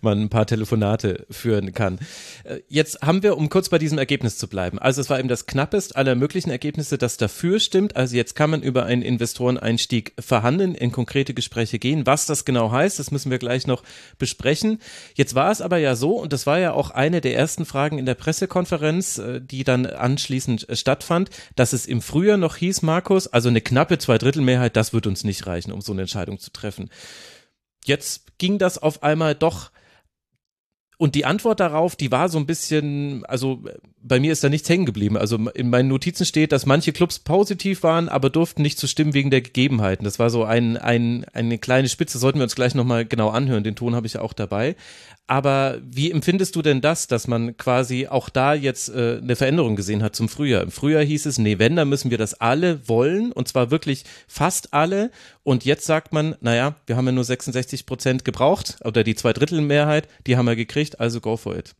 man 0.00 0.22
ein 0.22 0.28
paar 0.28 0.44
Telefonate 0.44 1.24
führen 1.30 1.72
kann. 1.72 2.00
Äh, 2.42 2.58
jetzt 2.68 3.00
haben 3.02 3.22
wir, 3.22 3.36
um 3.36 3.48
kurz 3.48 3.68
bei 3.68 3.78
diesem 3.78 3.98
Ergebnis 3.98 4.36
zu 4.36 4.48
bleiben. 4.48 4.80
Also 4.80 5.00
es 5.00 5.10
war 5.10 5.20
eben 5.20 5.28
das 5.28 5.46
knappest 5.46 5.94
aller 5.94 6.16
möglichen 6.16 6.50
Ergebnisse, 6.50 6.98
das 6.98 7.16
dafür 7.16 7.60
stimmt. 7.60 7.94
Also 7.94 8.16
jetzt 8.16 8.34
kann 8.34 8.50
man 8.50 8.60
über 8.60 8.86
einen 8.86 9.02
Investoreneinstieg 9.02 10.14
verhandeln, 10.18 10.74
in 10.74 10.90
konkrete 10.90 11.32
Gespräche 11.32 11.78
gehen. 11.78 12.06
Was 12.06 12.26
das 12.26 12.44
genau 12.44 12.72
heißt, 12.72 12.98
das 12.98 13.12
müssen 13.12 13.30
wir 13.30 13.38
gleich 13.38 13.68
noch 13.68 13.84
besprechen. 14.18 14.80
Jetzt 15.14 15.36
war 15.36 15.52
es 15.52 15.60
aber 15.60 15.78
ja 15.78 15.94
so, 15.94 16.23
und 16.24 16.32
das 16.32 16.46
war 16.46 16.58
ja 16.58 16.72
auch 16.72 16.90
eine 16.90 17.20
der 17.20 17.36
ersten 17.36 17.66
Fragen 17.66 17.98
in 17.98 18.06
der 18.06 18.14
Pressekonferenz, 18.14 19.18
äh, 19.18 19.40
die 19.42 19.62
dann 19.62 19.84
anschließend 19.84 20.68
äh, 20.68 20.74
stattfand, 20.74 21.28
dass 21.54 21.74
es 21.74 21.84
im 21.84 22.00
Frühjahr 22.00 22.38
noch 22.38 22.56
hieß, 22.56 22.80
Markus, 22.80 23.28
also 23.28 23.50
eine 23.50 23.60
knappe 23.60 23.98
Zweidrittelmehrheit, 23.98 24.74
das 24.74 24.94
wird 24.94 25.06
uns 25.06 25.22
nicht 25.22 25.46
reichen, 25.46 25.70
um 25.70 25.82
so 25.82 25.92
eine 25.92 26.00
Entscheidung 26.00 26.38
zu 26.40 26.50
treffen. 26.50 26.88
Jetzt 27.84 28.38
ging 28.38 28.58
das 28.58 28.78
auf 28.78 29.02
einmal 29.02 29.34
doch 29.34 29.70
und 30.96 31.16
die 31.16 31.24
Antwort 31.24 31.60
darauf, 31.60 31.96
die 31.96 32.12
war 32.12 32.28
so 32.28 32.38
ein 32.38 32.46
bisschen, 32.46 33.24
also 33.26 33.64
bei 34.00 34.20
mir 34.20 34.32
ist 34.32 34.44
da 34.44 34.48
nichts 34.48 34.68
hängen 34.68 34.86
geblieben. 34.86 35.16
Also 35.16 35.36
in 35.36 35.68
meinen 35.68 35.88
Notizen 35.88 36.24
steht, 36.24 36.52
dass 36.52 36.66
manche 36.66 36.92
Clubs 36.92 37.18
positiv 37.18 37.82
waren, 37.82 38.08
aber 38.08 38.30
durften 38.30 38.62
nicht 38.62 38.78
zu 38.78 38.86
stimmen 38.86 39.12
wegen 39.12 39.30
der 39.30 39.42
Gegebenheiten. 39.42 40.04
Das 40.04 40.18
war 40.18 40.30
so 40.30 40.44
ein, 40.44 40.76
ein, 40.76 41.26
eine 41.32 41.58
kleine 41.58 41.88
Spitze, 41.88 42.18
sollten 42.18 42.38
wir 42.38 42.44
uns 42.44 42.54
gleich 42.54 42.74
nochmal 42.74 43.04
genau 43.04 43.30
anhören. 43.30 43.64
Den 43.64 43.76
Ton 43.76 43.96
habe 43.96 44.06
ich 44.06 44.14
ja 44.14 44.20
auch 44.20 44.32
dabei. 44.32 44.76
Aber 45.26 45.80
wie 45.82 46.10
empfindest 46.10 46.54
du 46.54 46.60
denn 46.60 46.82
das, 46.82 47.06
dass 47.06 47.26
man 47.26 47.56
quasi 47.56 48.08
auch 48.08 48.28
da 48.28 48.52
jetzt 48.52 48.90
äh, 48.90 49.18
eine 49.22 49.36
Veränderung 49.36 49.74
gesehen 49.74 50.02
hat 50.02 50.14
zum 50.14 50.28
Frühjahr? 50.28 50.62
Im 50.62 50.70
Frühjahr 50.70 51.02
hieß 51.02 51.24
es, 51.24 51.38
nee, 51.38 51.58
wenn, 51.58 51.76
dann 51.76 51.88
müssen 51.88 52.10
wir 52.10 52.18
das 52.18 52.34
alle 52.40 52.86
wollen 52.88 53.32
und 53.32 53.48
zwar 53.48 53.70
wirklich 53.70 54.04
fast 54.28 54.74
alle. 54.74 55.10
Und 55.42 55.64
jetzt 55.64 55.86
sagt 55.86 56.12
man, 56.12 56.36
naja, 56.40 56.76
wir 56.86 56.96
haben 56.96 57.06
ja 57.06 57.12
nur 57.12 57.24
66 57.24 57.86
Prozent 57.86 58.24
gebraucht 58.26 58.76
oder 58.84 59.02
die 59.02 59.14
Zweidrittelmehrheit, 59.14 60.08
die 60.26 60.36
haben 60.36 60.46
wir 60.46 60.56
gekriegt, 60.56 61.00
also 61.00 61.22
go 61.22 61.38
for 61.38 61.56
it. 61.56 61.74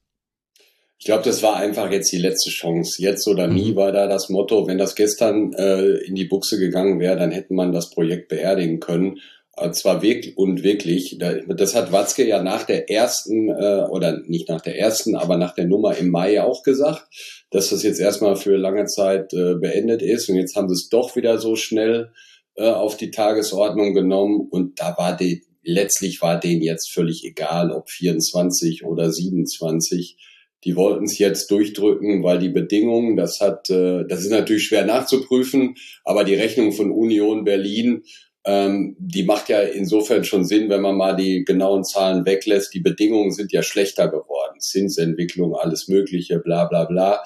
Ich 0.99 1.07
glaube, 1.07 1.25
das 1.25 1.43
war 1.43 1.57
einfach 1.57 1.91
jetzt 1.91 2.11
die 2.13 2.19
letzte 2.19 2.49
Chance. 2.49 3.03
Jetzt 3.03 3.29
oder 3.29 3.47
nie 3.47 3.73
mhm. 3.73 3.77
war 3.77 3.93
da 3.93 4.07
das 4.07 4.31
Motto. 4.31 4.67
Wenn 4.67 4.79
das 4.79 4.95
gestern 4.95 5.53
äh, 5.53 5.97
in 5.99 6.15
die 6.15 6.25
Buchse 6.25 6.59
gegangen 6.59 6.99
wäre, 6.99 7.17
dann 7.17 7.31
hätte 7.31 7.53
man 7.53 7.73
das 7.73 7.91
Projekt 7.91 8.29
beerdigen 8.29 8.81
können. 8.81 9.19
Äh, 9.57 9.71
zwar 9.71 10.03
wirklich 10.03 10.37
und 10.37 10.63
wirklich, 10.63 11.19
das 11.19 11.75
hat 11.75 11.93
Watzke 11.93 12.27
ja 12.27 12.43
nach 12.43 12.65
der 12.65 12.91
ersten, 12.91 13.49
äh, 13.51 13.87
oder 13.89 14.21
nicht 14.27 14.49
nach 14.49 14.61
der 14.61 14.79
ersten, 14.79 15.15
aber 15.15 15.37
nach 15.37 15.55
der 15.55 15.67
Nummer 15.67 15.97
im 15.97 16.11
Mai 16.11 16.43
auch 16.43 16.63
gesagt, 16.63 17.07
dass 17.51 17.71
das 17.71 17.85
jetzt 17.85 18.01
erstmal 18.01 18.37
für 18.37 18.57
lange 18.57 18.87
Zeit 18.87 19.33
äh, 19.33 19.55
beendet 19.55 20.03
ist. 20.03 20.29
Und 20.29 20.37
jetzt 20.37 20.57
haben 20.57 20.69
sie 20.69 20.75
es 20.75 20.89
doch 20.89 21.15
wieder 21.15 21.39
so 21.39 21.55
schnell 21.55 22.11
äh, 22.57 22.69
auf 22.69 22.97
die 22.97 23.13
Tagesordnung 23.13 23.95
genommen. 23.95 24.49
Und 24.51 24.81
da 24.81 24.97
war 24.99 25.17
die, 25.17 25.45
letztlich 25.63 26.21
war 26.21 26.39
denen 26.41 26.63
jetzt 26.63 26.93
völlig 26.93 27.25
egal, 27.25 27.71
ob 27.71 27.91
24 27.91 28.85
oder 28.85 29.13
27. 29.13 30.17
Die 30.65 30.77
wollten 30.77 31.05
es 31.05 31.19
jetzt 31.19 31.51
durchdrücken, 31.51 32.25
weil 32.25 32.39
die 32.39 32.49
Bedingungen, 32.49 33.17
das 33.17 33.41
hat, 33.41 33.71
äh, 33.71 34.05
das 34.09 34.23
ist 34.23 34.31
natürlich 34.31 34.65
schwer 34.65 34.85
nachzuprüfen, 34.85 35.77
aber 36.05 36.25
die 36.25 36.35
Rechnung 36.35 36.73
von 36.73 36.91
Union 36.91 37.45
Berlin 37.45 38.03
ähm, 38.47 38.97
die 38.99 39.23
macht 39.23 39.49
ja 39.49 39.61
insofern 39.61 40.25
schon 40.25 40.45
Sinn, 40.45 40.69
wenn 40.69 40.83
man 40.83 40.97
mal 40.97 41.17
die 41.17 41.45
genauen 41.45 41.85
Zahlen 41.85 42.27
weglässt. 42.27 42.75
Die 42.75 42.81
Bedingungen 42.81 43.33
sind 43.33 43.53
ja 43.53 43.63
schlechter 43.63 44.09
geworden. 44.09 44.61
Zinsentwicklung, 44.61 45.55
alles 45.55 45.89
Mögliche, 45.89 46.39
bla 46.39 46.67
bla 46.67 46.85
bla. 46.85 47.25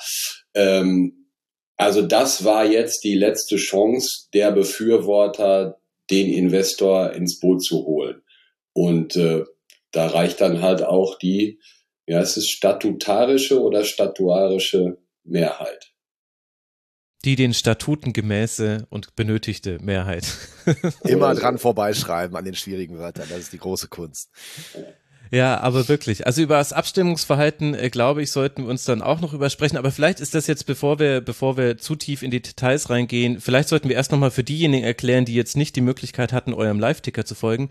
Ähm, 0.54 1.26
also 1.76 2.02
das 2.02 2.44
war 2.44 2.64
jetzt 2.64 3.04
die 3.04 3.14
letzte 3.14 3.56
Chance 3.56 4.28
der 4.32 4.52
Befürworter, 4.52 5.78
den 6.10 6.32
Investor 6.32 7.12
ins 7.12 7.38
Boot 7.40 7.64
zu 7.64 7.84
holen. 7.84 8.22
Und 8.72 9.16
äh, 9.16 9.44
da 9.90 10.06
reicht 10.06 10.40
dann 10.40 10.62
halt 10.62 10.82
auch 10.82 11.18
die, 11.18 11.60
ja, 12.06 12.20
es 12.20 12.36
ist 12.36 12.50
statutarische 12.50 13.60
oder 13.60 13.84
statuarische 13.84 14.98
Mehrheit 15.24 15.92
die 17.28 17.36
den 17.36 17.52
Statuten 17.52 18.14
gemäße 18.14 18.86
und 18.88 19.14
benötigte 19.14 19.78
Mehrheit. 19.82 20.26
Immer 21.04 21.34
dran 21.34 21.58
vorbeischreiben 21.58 22.34
an 22.34 22.46
den 22.46 22.54
schwierigen 22.54 22.98
Wörtern, 22.98 23.26
das 23.28 23.40
ist 23.40 23.52
die 23.52 23.58
große 23.58 23.88
Kunst. 23.88 24.30
Ja, 25.30 25.60
aber 25.60 25.88
wirklich. 25.88 26.26
Also 26.26 26.40
über 26.40 26.56
das 26.56 26.72
Abstimmungsverhalten, 26.72 27.74
äh, 27.74 27.90
glaube 27.90 28.22
ich, 28.22 28.32
sollten 28.32 28.62
wir 28.62 28.70
uns 28.70 28.84
dann 28.84 29.02
auch 29.02 29.20
noch 29.20 29.34
übersprechen. 29.34 29.76
Aber 29.76 29.90
vielleicht 29.90 30.20
ist 30.20 30.34
das 30.34 30.46
jetzt, 30.46 30.64
bevor 30.64 30.98
wir, 30.98 31.20
bevor 31.20 31.58
wir 31.58 31.76
zu 31.76 31.96
tief 31.96 32.22
in 32.22 32.30
die 32.30 32.40
Details 32.40 32.88
reingehen, 32.88 33.42
vielleicht 33.42 33.68
sollten 33.68 33.90
wir 33.90 33.96
erst 33.96 34.10
nochmal 34.10 34.30
für 34.30 34.42
diejenigen 34.42 34.84
erklären, 34.84 35.26
die 35.26 35.34
jetzt 35.34 35.54
nicht 35.54 35.76
die 35.76 35.82
Möglichkeit 35.82 36.32
hatten, 36.32 36.54
eurem 36.54 36.80
Live-Ticker 36.80 37.26
zu 37.26 37.34
folgen. 37.34 37.68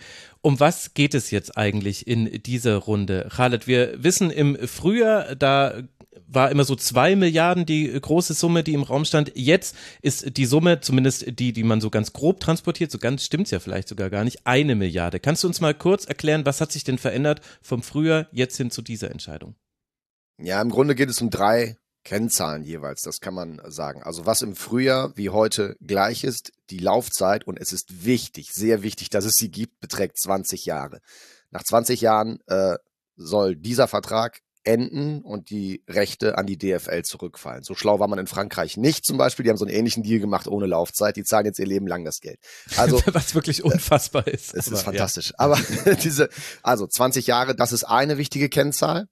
Um 0.48 0.62
was 0.62 0.94
geht 0.94 1.13
es 1.13 1.30
jetzt 1.30 1.58
eigentlich 1.58 2.08
in 2.08 2.42
dieser 2.42 2.77
Runde? 2.77 3.27
Khaled, 3.30 3.68
wir 3.68 4.01
wissen 4.01 4.32
im 4.32 4.56
Frühjahr, 4.66 5.36
da 5.36 5.84
war 6.25 6.51
immer 6.51 6.63
so 6.63 6.77
zwei 6.77 7.18
Milliarden 7.18 7.66
die 7.66 7.92
große 7.92 8.34
Summe, 8.34 8.63
die 8.63 8.74
im 8.74 8.84
Raum 8.84 9.04
stand. 9.04 9.34
Jetzt 9.36 9.75
ist 10.01 10.38
die 10.38 10.46
Summe, 10.46 10.80
zumindest 10.80 11.38
die, 11.38 11.51
die 11.51 11.63
man 11.63 11.82
so 11.82 11.89
ganz 11.89 12.13
grob 12.13 12.39
transportiert, 12.39 12.92
so 12.92 12.98
ganz 12.98 13.25
stimmt's 13.25 13.51
ja 13.51 13.60
vielleicht 13.60 13.89
sogar 13.89 14.10
gar 14.10 14.24
nicht, 14.24 14.48
eine 14.48 14.75
Milliarde. 14.75 15.20
Kannst 15.20 15.44
du 15.44 15.50
uns 15.50 15.60
mal 15.60 15.74
kurz 15.74 16.06
erklären, 16.06 16.46
was 16.46 16.62
hat 16.62 16.72
sich 16.72 16.86
denn 16.86 16.98
verändert 16.98 17.42
vom 17.62 17.84
Frühjahr 17.84 18.27
jetzt 18.32 18.56
hin 18.56 18.72
zu 18.72 18.82
dieser 18.82 19.12
Entscheidung? 19.12 19.56
Ja, 20.42 20.62
im 20.62 20.70
Grunde 20.70 20.96
geht 20.96 21.10
es 21.10 21.22
um 21.22 21.30
drei 21.30 21.75
Kennzahlen 22.04 22.63
jeweils, 22.63 23.01
das 23.01 23.20
kann 23.20 23.34
man 23.34 23.62
sagen. 23.66 24.01
Also 24.04 24.25
was 24.25 24.42
im 24.42 24.56
Frühjahr 24.56 25.16
wie 25.16 25.30
heute 25.30 25.75
gleich 25.82 26.24
ist, 26.24 26.51
die 26.70 26.80
Laufzeit, 26.80 27.46
und 27.46 27.60
es 27.60 27.74
ist 27.74 28.06
wichtig, 28.06 28.54
sehr 28.54 28.82
wichtig, 28.84 29.10
dass 29.10 29.25
es 29.25 29.34
sie 29.36 29.51
gibt, 29.51 29.80
beträgt 29.80 30.18
20 30.18 30.66
Jahre. 30.66 31.00
Nach 31.51 31.63
20 31.63 32.01
Jahren 32.01 32.39
äh, 32.48 32.77
soll 33.16 33.56
dieser 33.56 33.88
Vertrag 33.88 34.39
enden 34.68 35.22
und 35.22 35.50
die 35.50 35.82
Rechte 35.88 36.38
an 36.38 36.46
die 36.46 36.58
DFL 36.58 37.04
zurückfallen. 37.04 37.63
So 37.63 37.74
schlau 37.74 38.00
war 38.00 38.08
man 38.08 38.20
in 38.20 38.27
Frankreich 38.27 38.75
nicht 38.75 39.06
zum 39.06 39.18
Beispiel. 39.18 39.44
Die 39.44 39.50
haben 39.50 39.58
so 39.58 39.66
einen 39.66 39.74
ähnlichen 39.74 40.04
Deal 40.04 40.20
gemacht 40.20 40.48
ohne 40.48 40.66
Laufzeit. 40.66 41.16
Die 41.16 41.24
zahlen 41.24 41.46
jetzt 41.46 41.58
ihr 41.58 41.66
Leben 41.66 41.88
lang 41.88 42.04
das 42.04 42.20
Geld. 42.20 42.39
Also 42.75 43.01
was 43.13 43.34
wirklich 43.34 43.63
unfassbar 43.63 44.27
ist. 44.27 44.54
Es 44.54 44.68
ist 44.68 44.84
fantastisch. 44.84 45.30
Ja. 45.30 45.36
Aber 45.38 45.58
diese, 46.04 46.30
also 46.63 46.86
20 46.86 47.27
Jahre, 47.27 47.56
das 47.56 47.72
ist 47.72 47.86
eine 47.86 48.18
wichtige 48.18 48.50
Kennzahl. 48.50 49.08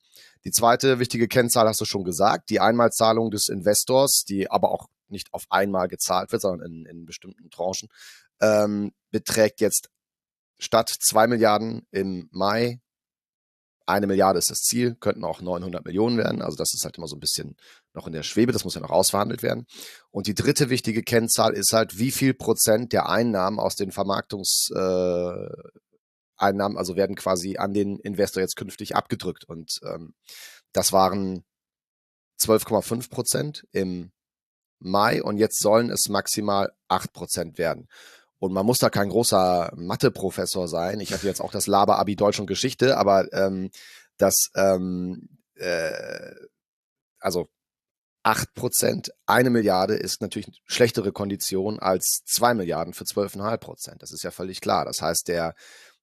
Die 0.45 0.51
zweite 0.51 0.99
wichtige 0.99 1.27
Kennzahl 1.27 1.67
hast 1.67 1.81
du 1.81 1.85
schon 1.85 2.03
gesagt, 2.03 2.49
die 2.49 2.59
Einmalzahlung 2.59 3.31
des 3.31 3.49
Investors, 3.49 4.23
die 4.27 4.49
aber 4.49 4.71
auch 4.71 4.87
nicht 5.07 5.33
auf 5.33 5.45
einmal 5.49 5.87
gezahlt 5.87 6.31
wird, 6.31 6.41
sondern 6.41 6.71
in, 6.71 6.85
in 6.85 7.05
bestimmten 7.05 7.49
Tranchen, 7.49 7.89
ähm, 8.41 8.91
beträgt 9.11 9.59
jetzt 9.61 9.89
statt 10.59 10.93
zwei 10.99 11.27
Milliarden 11.27 11.85
im 11.91 12.29
Mai 12.31 12.79
eine 13.87 14.07
Milliarde 14.07 14.39
ist 14.39 14.49
das 14.49 14.61
Ziel, 14.61 14.95
könnten 14.95 15.23
auch 15.23 15.41
900 15.41 15.85
Millionen 15.85 16.17
werden. 16.17 16.41
Also 16.41 16.57
das 16.57 16.73
ist 16.73 16.83
halt 16.83 16.97
immer 16.97 17.07
so 17.07 17.15
ein 17.15 17.19
bisschen 17.19 17.55
noch 17.93 18.07
in 18.07 18.13
der 18.13 18.23
Schwebe, 18.23 18.51
das 18.51 18.63
muss 18.63 18.75
ja 18.75 18.81
noch 18.81 18.89
ausverhandelt 18.89 19.43
werden. 19.43 19.67
Und 20.09 20.27
die 20.27 20.33
dritte 20.33 20.69
wichtige 20.69 21.03
Kennzahl 21.03 21.53
ist 21.53 21.71
halt, 21.71 21.99
wie 21.99 22.11
viel 22.11 22.33
Prozent 22.33 22.93
der 22.93 23.09
Einnahmen 23.09 23.59
aus 23.59 23.75
den 23.75 23.91
Vermarktungseinnahmen, 23.91 25.51
äh, 26.39 26.53
also 26.75 26.95
werden 26.95 27.15
quasi 27.15 27.57
an 27.57 27.73
den 27.73 27.99
Investor 27.99 28.41
jetzt 28.41 28.55
künftig 28.55 28.95
abgedrückt. 28.95 29.45
Und 29.45 29.79
ähm, 29.83 30.13
das 30.73 30.91
waren 30.91 31.43
12,5 32.39 33.09
Prozent 33.09 33.67
im 33.71 34.11
Mai 34.79 35.23
und 35.23 35.37
jetzt 35.37 35.61
sollen 35.61 35.89
es 35.89 36.09
maximal 36.09 36.71
8 36.89 37.13
Prozent 37.13 37.57
werden. 37.57 37.87
Und 38.39 38.51
man 38.53 38.65
muss 38.65 38.79
da 38.79 38.89
kein 38.89 39.09
großer 39.09 39.71
Mathe-Professor 39.75 40.67
sein. 40.67 40.99
Ich 40.99 41.13
hatte 41.13 41.25
jetzt 41.25 41.41
auch 41.41 41.51
das 41.51 41.67
Laber-Abi 41.67 42.15
Deutsch 42.15 42.39
und 42.39 42.47
Geschichte, 42.47 42.97
aber 42.97 43.31
ähm, 43.33 43.71
das, 44.17 44.49
ähm, 44.55 45.29
äh, 45.55 46.31
also 47.19 47.47
acht 48.23 48.53
Prozent, 48.55 49.11
eine 49.25 49.49
Milliarde 49.49 49.95
ist 49.95 50.21
natürlich 50.21 50.61
schlechtere 50.65 51.11
Kondition 51.11 51.79
als 51.79 52.23
zwei 52.25 52.53
Milliarden 52.53 52.93
für 52.93 53.05
zwölfeinhalb 53.05 53.61
Prozent. 53.61 54.01
Das 54.01 54.11
ist 54.11 54.23
ja 54.23 54.31
völlig 54.31 54.61
klar. 54.61 54.83
Das 54.83 55.01
heißt, 55.01 55.27
der 55.27 55.55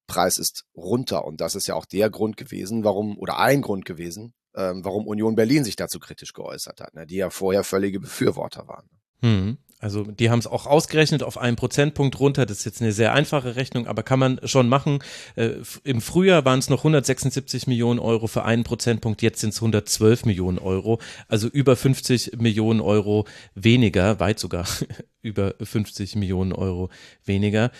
Preis 0.07 0.39
ist 0.39 0.65
runter 0.77 1.25
und 1.25 1.41
das 1.41 1.55
ist 1.55 1.67
ja 1.67 1.75
auch 1.75 1.85
der 1.85 2.11
Grund 2.11 2.37
gewesen, 2.37 2.85
warum, 2.85 3.19
oder 3.19 3.39
ein 3.39 3.63
Grund 3.63 3.85
gewesen, 3.85 4.35
ähm, 4.55 4.85
warum 4.85 5.07
Union 5.07 5.35
Berlin 5.35 5.65
sich 5.65 5.77
dazu 5.77 5.99
kritisch 5.99 6.33
geäußert 6.33 6.81
hat, 6.81 6.95
ne, 6.95 7.07
die 7.07 7.17
ja 7.17 7.31
vorher 7.31 7.65
völlige 7.65 8.01
Befürworter 8.01 8.69
waren. 8.69 8.89
Hm. 9.21 9.59
Also 9.83 10.05
die 10.05 10.31
haben 10.31 10.39
es 10.39 10.47
auch 10.47 10.67
ausgerechnet 10.67 11.25
auf 11.25 11.39
einen 11.39 11.57
Prozentpunkt 11.57 12.21
runter. 12.21 12.47
Das 12.47 12.59
ist 12.59 12.65
jetzt 12.65 12.81
eine 12.81 12.93
sehr 12.93 13.15
einfache 13.15 13.57
Rechnung, 13.57 13.89
aber 13.89 14.05
kann 14.05 14.21
man 14.21 14.39
schon 14.45 14.69
machen. 14.69 15.01
Äh, 15.35 15.55
Im 15.83 16.01
Frühjahr 16.01 16.45
waren 16.45 16.61
es 16.61 16.71
noch 16.71 16.81
176 16.81 17.67
Millionen 17.67 17.99
Euro 17.99 18.29
für 18.29 18.45
einen 18.45 18.63
Prozentpunkt, 18.63 19.23
jetzt 19.23 19.41
sind 19.41 19.51
es 19.51 19.57
112 19.57 20.25
Millionen 20.25 20.59
Euro. 20.59 21.01
Also 21.27 21.49
über 21.49 21.75
50 21.75 22.39
Millionen 22.39 22.81
Euro 22.81 23.27
weniger, 23.57 24.21
weit 24.21 24.39
sogar 24.39 24.69
über 25.21 25.55
50 25.61 26.15
Millionen 26.15 26.53
Euro 26.53 26.89
weniger. 27.25 27.73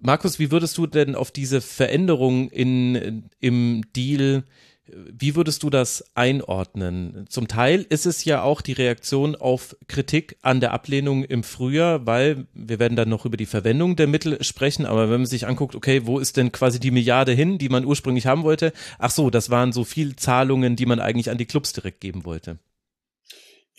Markus, 0.00 0.38
wie 0.38 0.50
würdest 0.50 0.78
du 0.78 0.86
denn 0.86 1.14
auf 1.14 1.30
diese 1.30 1.60
Veränderung 1.60 2.50
in, 2.50 3.28
im 3.40 3.82
Deal 3.94 4.44
wie 4.90 5.36
würdest 5.36 5.62
du 5.62 5.70
das 5.70 6.04
einordnen? 6.14 7.26
Zum 7.28 7.48
Teil 7.48 7.86
ist 7.88 8.06
es 8.06 8.24
ja 8.24 8.42
auch 8.42 8.60
die 8.60 8.72
Reaktion 8.72 9.36
auf 9.36 9.76
Kritik 9.86 10.36
an 10.42 10.60
der 10.60 10.72
Ablehnung 10.72 11.24
im 11.24 11.42
Frühjahr, 11.42 12.06
weil 12.06 12.46
wir 12.54 12.78
werden 12.78 12.96
dann 12.96 13.08
noch 13.08 13.26
über 13.26 13.36
die 13.36 13.46
Verwendung 13.46 13.96
der 13.96 14.06
Mittel 14.06 14.42
sprechen, 14.42 14.86
aber 14.86 15.10
wenn 15.10 15.20
man 15.20 15.26
sich 15.26 15.46
anguckt, 15.46 15.74
okay, 15.74 16.06
wo 16.06 16.18
ist 16.18 16.36
denn 16.36 16.52
quasi 16.52 16.80
die 16.80 16.90
Milliarde 16.90 17.32
hin, 17.32 17.58
die 17.58 17.68
man 17.68 17.84
ursprünglich 17.84 18.26
haben 18.26 18.44
wollte? 18.44 18.72
Ach 18.98 19.10
so, 19.10 19.30
das 19.30 19.50
waren 19.50 19.72
so 19.72 19.84
viel 19.84 20.16
Zahlungen, 20.16 20.76
die 20.76 20.86
man 20.86 21.00
eigentlich 21.00 21.30
an 21.30 21.38
die 21.38 21.46
Clubs 21.46 21.72
direkt 21.72 22.00
geben 22.00 22.24
wollte. 22.24 22.58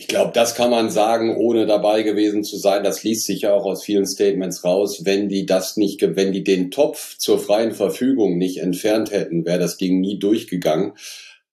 Ich 0.01 0.07
glaube, 0.07 0.31
das 0.33 0.55
kann 0.55 0.71
man 0.71 0.89
sagen, 0.89 1.35
ohne 1.35 1.65
dabei 1.65 2.03
gewesen 2.03 2.45
zu 2.45 2.55
sein. 2.55 2.85
Das 2.85 3.03
liest 3.03 3.25
sich 3.25 3.41
ja 3.41 3.51
auch 3.51 3.65
aus 3.65 3.83
vielen 3.83 4.05
Statements 4.05 4.63
raus. 4.63 5.01
Wenn 5.03 5.27
die 5.27 5.45
das 5.45 5.75
nicht, 5.75 6.01
wenn 6.01 6.31
die 6.31 6.45
den 6.45 6.71
Topf 6.71 7.17
zur 7.17 7.37
freien 7.37 7.73
Verfügung 7.73 8.37
nicht 8.37 8.59
entfernt 8.59 9.11
hätten, 9.11 9.45
wäre 9.45 9.59
das 9.59 9.75
Ding 9.75 9.99
nie 9.99 10.17
durchgegangen. 10.17 10.93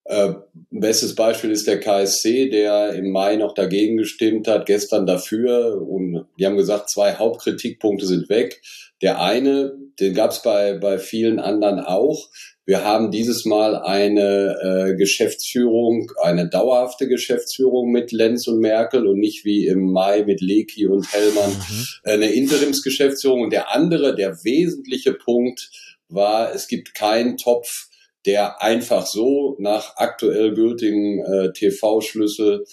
Äh, 0.04 0.34
bestes 0.70 1.16
Beispiel 1.16 1.50
ist 1.50 1.66
der 1.66 1.80
KSC, 1.80 2.48
der 2.48 2.92
im 2.92 3.10
Mai 3.10 3.34
noch 3.34 3.52
dagegen 3.52 3.96
gestimmt 3.96 4.46
hat, 4.46 4.66
gestern 4.66 5.06
dafür. 5.06 5.82
Und 5.82 6.26
die 6.38 6.46
haben 6.46 6.56
gesagt, 6.56 6.88
zwei 6.88 7.14
Hauptkritikpunkte 7.14 8.06
sind 8.06 8.28
weg. 8.28 8.62
Der 9.02 9.20
eine, 9.20 9.72
den 9.98 10.14
gab 10.14 10.30
es 10.30 10.42
bei, 10.42 10.78
bei 10.78 11.00
vielen 11.00 11.40
anderen 11.40 11.80
auch. 11.80 12.28
Wir 12.66 12.84
haben 12.84 13.12
dieses 13.12 13.44
Mal 13.44 13.76
eine 13.76 14.58
äh, 14.60 14.96
Geschäftsführung, 14.96 16.10
eine 16.20 16.48
dauerhafte 16.48 17.06
Geschäftsführung 17.06 17.92
mit 17.92 18.10
Lenz 18.10 18.48
und 18.48 18.58
Merkel 18.58 19.06
und 19.06 19.20
nicht 19.20 19.44
wie 19.44 19.68
im 19.68 19.92
Mai 19.92 20.24
mit 20.24 20.40
Leki 20.40 20.88
und 20.88 21.10
Hellmann 21.12 21.52
mhm. 21.52 21.86
eine 22.02 22.32
Interimsgeschäftsführung. 22.32 23.42
Und 23.42 23.52
der 23.52 23.72
andere, 23.72 24.16
der 24.16 24.42
wesentliche 24.42 25.12
Punkt 25.12 25.70
war, 26.08 26.52
es 26.52 26.66
gibt 26.66 26.96
keinen 26.96 27.36
Topf, 27.36 27.86
der 28.26 28.60
einfach 28.60 29.06
so 29.06 29.54
nach 29.60 29.94
aktuell 29.96 30.52
gültigen 30.52 31.20
äh, 31.20 31.52
TV-Schlüssel 31.52 32.64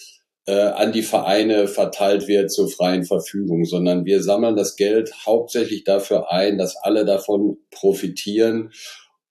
äh, 0.48 0.54
an 0.54 0.92
die 0.92 1.04
Vereine 1.04 1.68
verteilt 1.68 2.28
wird 2.28 2.52
zur 2.52 2.68
freien 2.68 3.06
Verfügung, 3.06 3.64
sondern 3.66 4.06
wir 4.06 4.24
sammeln 4.24 4.56
das 4.56 4.76
Geld 4.76 5.14
hauptsächlich 5.24 5.84
dafür 5.84 6.32
ein, 6.32 6.58
dass 6.58 6.76
alle 6.78 7.06
davon 7.06 7.58
profitieren 7.70 8.72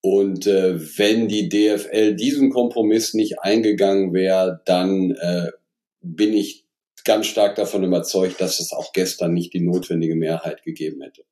und 0.02 0.49
äh, 0.49 0.99
wenn 0.99 1.28
die 1.28 1.49
DFL 1.49 2.16
diesen 2.16 2.50
Kompromiss 2.50 3.14
nicht 3.14 3.38
eingegangen 3.38 4.12
wäre, 4.12 4.61
dann 4.64 5.12
äh, 5.12 5.52
bin 6.00 6.35
ich 6.35 6.66
ganz 7.04 7.26
stark 7.26 7.54
davon 7.54 7.85
überzeugt, 7.85 8.40
dass 8.40 8.59
es 8.59 8.73
auch 8.73 8.92
gestern 8.92 9.32
nicht 9.32 9.54
die 9.54 9.61
notwendige 9.61 10.16
Mehrheit 10.16 10.64
gegeben 10.64 11.02
hätte. 11.02 11.25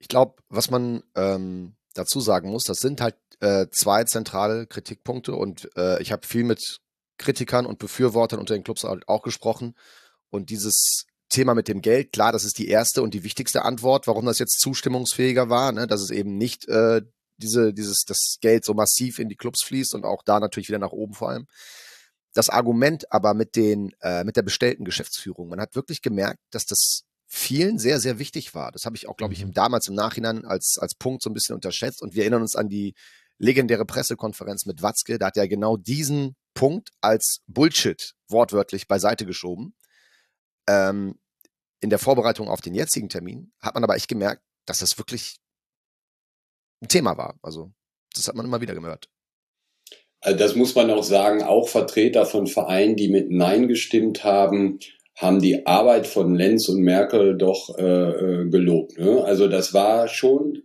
Ich 0.00 0.08
glaube, 0.08 0.34
was 0.48 0.70
man 0.70 1.04
ähm, 1.14 1.76
dazu 1.94 2.20
sagen 2.20 2.50
muss, 2.50 2.64
das 2.64 2.80
sind 2.80 3.00
halt 3.00 3.14
äh, 3.40 3.66
zwei 3.70 4.02
zentrale 4.02 4.66
Kritikpunkte 4.66 5.36
und 5.36 5.70
äh, 5.76 6.02
ich 6.02 6.10
habe 6.10 6.26
viel 6.26 6.42
mit 6.42 6.80
Kritikern 7.16 7.64
und 7.64 7.78
Befürwortern 7.78 8.40
unter 8.40 8.54
den 8.54 8.64
Clubs 8.64 8.84
auch 8.84 9.22
gesprochen 9.22 9.74
und 10.30 10.50
dieses 10.50 11.06
Thema 11.28 11.54
mit 11.54 11.68
dem 11.68 11.80
Geld, 11.80 12.12
klar, 12.12 12.32
das 12.32 12.44
ist 12.44 12.58
die 12.58 12.68
erste 12.68 13.02
und 13.02 13.14
die 13.14 13.24
wichtigste 13.24 13.62
Antwort, 13.62 14.06
warum 14.06 14.26
das 14.26 14.38
jetzt 14.38 14.60
zustimmungsfähiger 14.60 15.48
war, 15.48 15.72
ne? 15.72 15.86
dass 15.86 16.00
es 16.00 16.10
eben 16.10 16.36
nicht 16.36 16.68
äh, 16.68 17.02
diese, 17.38 17.72
dieses, 17.72 18.04
das 18.06 18.38
Geld 18.40 18.64
so 18.64 18.74
massiv 18.74 19.18
in 19.18 19.28
die 19.28 19.36
Clubs 19.36 19.62
fließt 19.64 19.94
und 19.94 20.04
auch 20.04 20.22
da 20.24 20.40
natürlich 20.40 20.68
wieder 20.68 20.78
nach 20.78 20.92
oben 20.92 21.14
vor 21.14 21.30
allem. 21.30 21.46
Das 22.34 22.50
Argument 22.50 23.10
aber 23.12 23.34
mit 23.34 23.56
den, 23.56 23.92
äh, 24.02 24.24
mit 24.24 24.36
der 24.36 24.42
bestellten 24.42 24.84
Geschäftsführung, 24.84 25.48
man 25.48 25.60
hat 25.60 25.74
wirklich 25.74 26.02
gemerkt, 26.02 26.40
dass 26.50 26.66
das 26.66 27.04
vielen 27.26 27.78
sehr, 27.78 28.00
sehr 28.00 28.18
wichtig 28.18 28.54
war. 28.54 28.72
Das 28.72 28.84
habe 28.84 28.96
ich 28.96 29.08
auch, 29.08 29.16
glaube 29.16 29.34
ich, 29.34 29.44
mhm. 29.44 29.52
damals 29.52 29.88
im 29.88 29.94
Nachhinein 29.94 30.44
als, 30.44 30.78
als 30.78 30.94
Punkt 30.94 31.22
so 31.22 31.30
ein 31.30 31.34
bisschen 31.34 31.54
unterschätzt. 31.54 32.02
Und 32.02 32.14
wir 32.14 32.22
erinnern 32.22 32.42
uns 32.42 32.54
an 32.54 32.68
die 32.68 32.94
legendäre 33.38 33.84
Pressekonferenz 33.84 34.66
mit 34.66 34.82
Watzke. 34.82 35.18
Da 35.18 35.26
hat 35.26 35.36
er 35.36 35.48
genau 35.48 35.76
diesen 35.76 36.36
Punkt 36.54 36.90
als 37.00 37.40
Bullshit 37.46 38.14
wortwörtlich 38.28 38.88
beiseite 38.88 39.26
geschoben. 39.26 39.74
Ähm, 40.68 41.18
in 41.80 41.90
der 41.90 41.98
Vorbereitung 41.98 42.48
auf 42.48 42.60
den 42.60 42.74
jetzigen 42.74 43.08
Termin 43.08 43.52
hat 43.60 43.74
man 43.74 43.84
aber 43.84 43.96
echt 43.96 44.08
gemerkt, 44.08 44.42
dass 44.64 44.78
das 44.78 44.98
wirklich 44.98 45.36
ein 46.82 46.88
Thema 46.88 47.16
war. 47.16 47.38
Also 47.42 47.72
das 48.14 48.28
hat 48.28 48.34
man 48.34 48.46
immer 48.46 48.60
wieder 48.60 48.74
gehört. 48.74 49.08
Also 50.20 50.38
das 50.38 50.56
muss 50.56 50.74
man 50.74 50.90
auch 50.90 51.04
sagen, 51.04 51.42
auch 51.42 51.68
Vertreter 51.68 52.26
von 52.26 52.46
Vereinen, 52.46 52.96
die 52.96 53.08
mit 53.08 53.30
Nein 53.30 53.68
gestimmt 53.68 54.24
haben, 54.24 54.78
haben 55.14 55.40
die 55.40 55.66
Arbeit 55.66 56.06
von 56.06 56.34
Lenz 56.34 56.68
und 56.68 56.82
Merkel 56.82 57.38
doch 57.38 57.76
äh, 57.78 57.82
äh 57.82 58.50
gelobt. 58.50 58.98
Ne? 58.98 59.24
Also 59.24 59.48
das 59.48 59.72
war 59.72 60.08
schon 60.08 60.62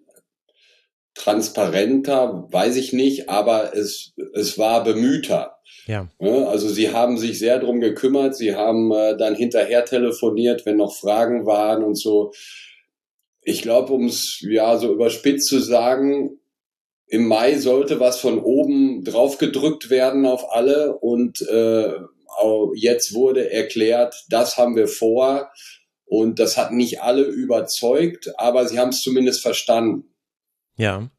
transparenter, 1.14 2.48
weiß 2.52 2.78
ich 2.78 2.94
nicht, 2.94 3.30
aber 3.30 3.76
es, 3.76 4.14
es 4.34 4.58
war 4.58 4.84
bemühter. 4.84 5.58
Ja. 5.86 6.08
Also 6.20 6.70
sie 6.70 6.92
haben 6.92 7.18
sich 7.18 7.40
sehr 7.40 7.60
drum 7.60 7.80
gekümmert, 7.80 8.36
sie 8.36 8.56
haben 8.56 8.92
äh, 8.92 9.18
dann 9.18 9.36
hinterher 9.36 9.86
telefoniert, 9.86 10.66
wenn 10.66 10.78
noch 10.78 10.96
Fragen 10.96 11.46
waren 11.46 11.84
und 11.84 11.96
so. 11.96 12.32
Ich 13.44 13.62
glaube, 13.62 13.94
um 13.94 14.06
es 14.06 14.40
ja 14.42 14.78
so 14.78 14.92
überspitzt 14.92 15.48
zu 15.48 15.60
sagen, 15.60 16.40
im 17.08 17.28
Mai 17.28 17.58
sollte 17.58 18.00
was 18.00 18.20
von 18.20 18.40
oben 18.40 19.04
drauf 19.04 19.38
gedrückt 19.38 19.90
werden 19.90 20.26
auf 20.26 20.52
alle 20.54 20.98
und 20.98 21.42
äh, 21.42 21.94
jetzt 22.76 23.14
wurde 23.14 23.52
erklärt, 23.52 24.26
das 24.30 24.58
haben 24.58 24.76
wir 24.76 24.88
vor 24.88 25.52
und 26.06 26.40
das 26.40 26.58
hat 26.58 26.72
nicht 26.72 27.02
alle 27.02 27.24
überzeugt, 27.24 28.32
aber 28.38 28.68
sie 28.68 28.80
haben 28.80 28.90
es 28.90 29.02
zumindest 29.02 29.42
verstanden. 29.42 30.14
Ja. 30.78 31.10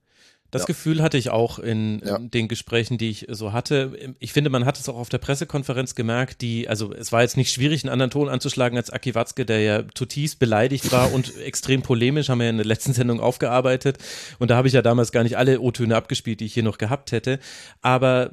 Das 0.52 0.62
ja. 0.62 0.66
Gefühl 0.66 1.02
hatte 1.02 1.16
ich 1.16 1.30
auch 1.30 1.58
in, 1.58 2.02
ja. 2.04 2.18
den 2.18 2.46
Gesprächen, 2.46 2.98
die 2.98 3.08
ich 3.08 3.26
so 3.30 3.54
hatte. 3.54 4.14
Ich 4.18 4.34
finde, 4.34 4.50
man 4.50 4.66
hat 4.66 4.78
es 4.78 4.86
auch 4.86 4.96
auf 4.96 5.08
der 5.08 5.16
Pressekonferenz 5.16 5.94
gemerkt, 5.94 6.42
die, 6.42 6.68
also 6.68 6.92
es 6.92 7.10
war 7.10 7.22
jetzt 7.22 7.38
nicht 7.38 7.50
schwierig, 7.50 7.82
einen 7.82 7.92
anderen 7.92 8.10
Ton 8.10 8.28
anzuschlagen 8.28 8.76
als 8.76 8.90
Aki 8.90 9.14
Watzke, 9.14 9.46
der 9.46 9.60
ja 9.60 9.82
zutiefst 9.94 10.38
beleidigt 10.38 10.92
war 10.92 11.10
und 11.12 11.36
extrem 11.40 11.80
polemisch, 11.80 12.28
haben 12.28 12.38
wir 12.38 12.44
ja 12.44 12.50
in 12.50 12.58
der 12.58 12.66
letzten 12.66 12.92
Sendung 12.92 13.18
aufgearbeitet. 13.18 13.96
Und 14.38 14.50
da 14.50 14.56
habe 14.56 14.68
ich 14.68 14.74
ja 14.74 14.82
damals 14.82 15.10
gar 15.10 15.22
nicht 15.22 15.38
alle 15.38 15.58
O-Töne 15.58 15.96
abgespielt, 15.96 16.40
die 16.40 16.44
ich 16.44 16.54
hier 16.54 16.62
noch 16.62 16.76
gehabt 16.76 17.12
hätte. 17.12 17.38
Aber 17.80 18.32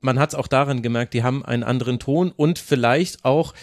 man 0.00 0.18
hat 0.18 0.30
es 0.30 0.34
auch 0.34 0.46
daran 0.46 0.82
gemerkt, 0.82 1.14
die 1.14 1.22
haben 1.22 1.44
einen 1.44 1.62
anderen 1.62 1.98
Ton 1.98 2.32
und 2.34 2.58
vielleicht 2.58 3.24
auch, 3.24 3.54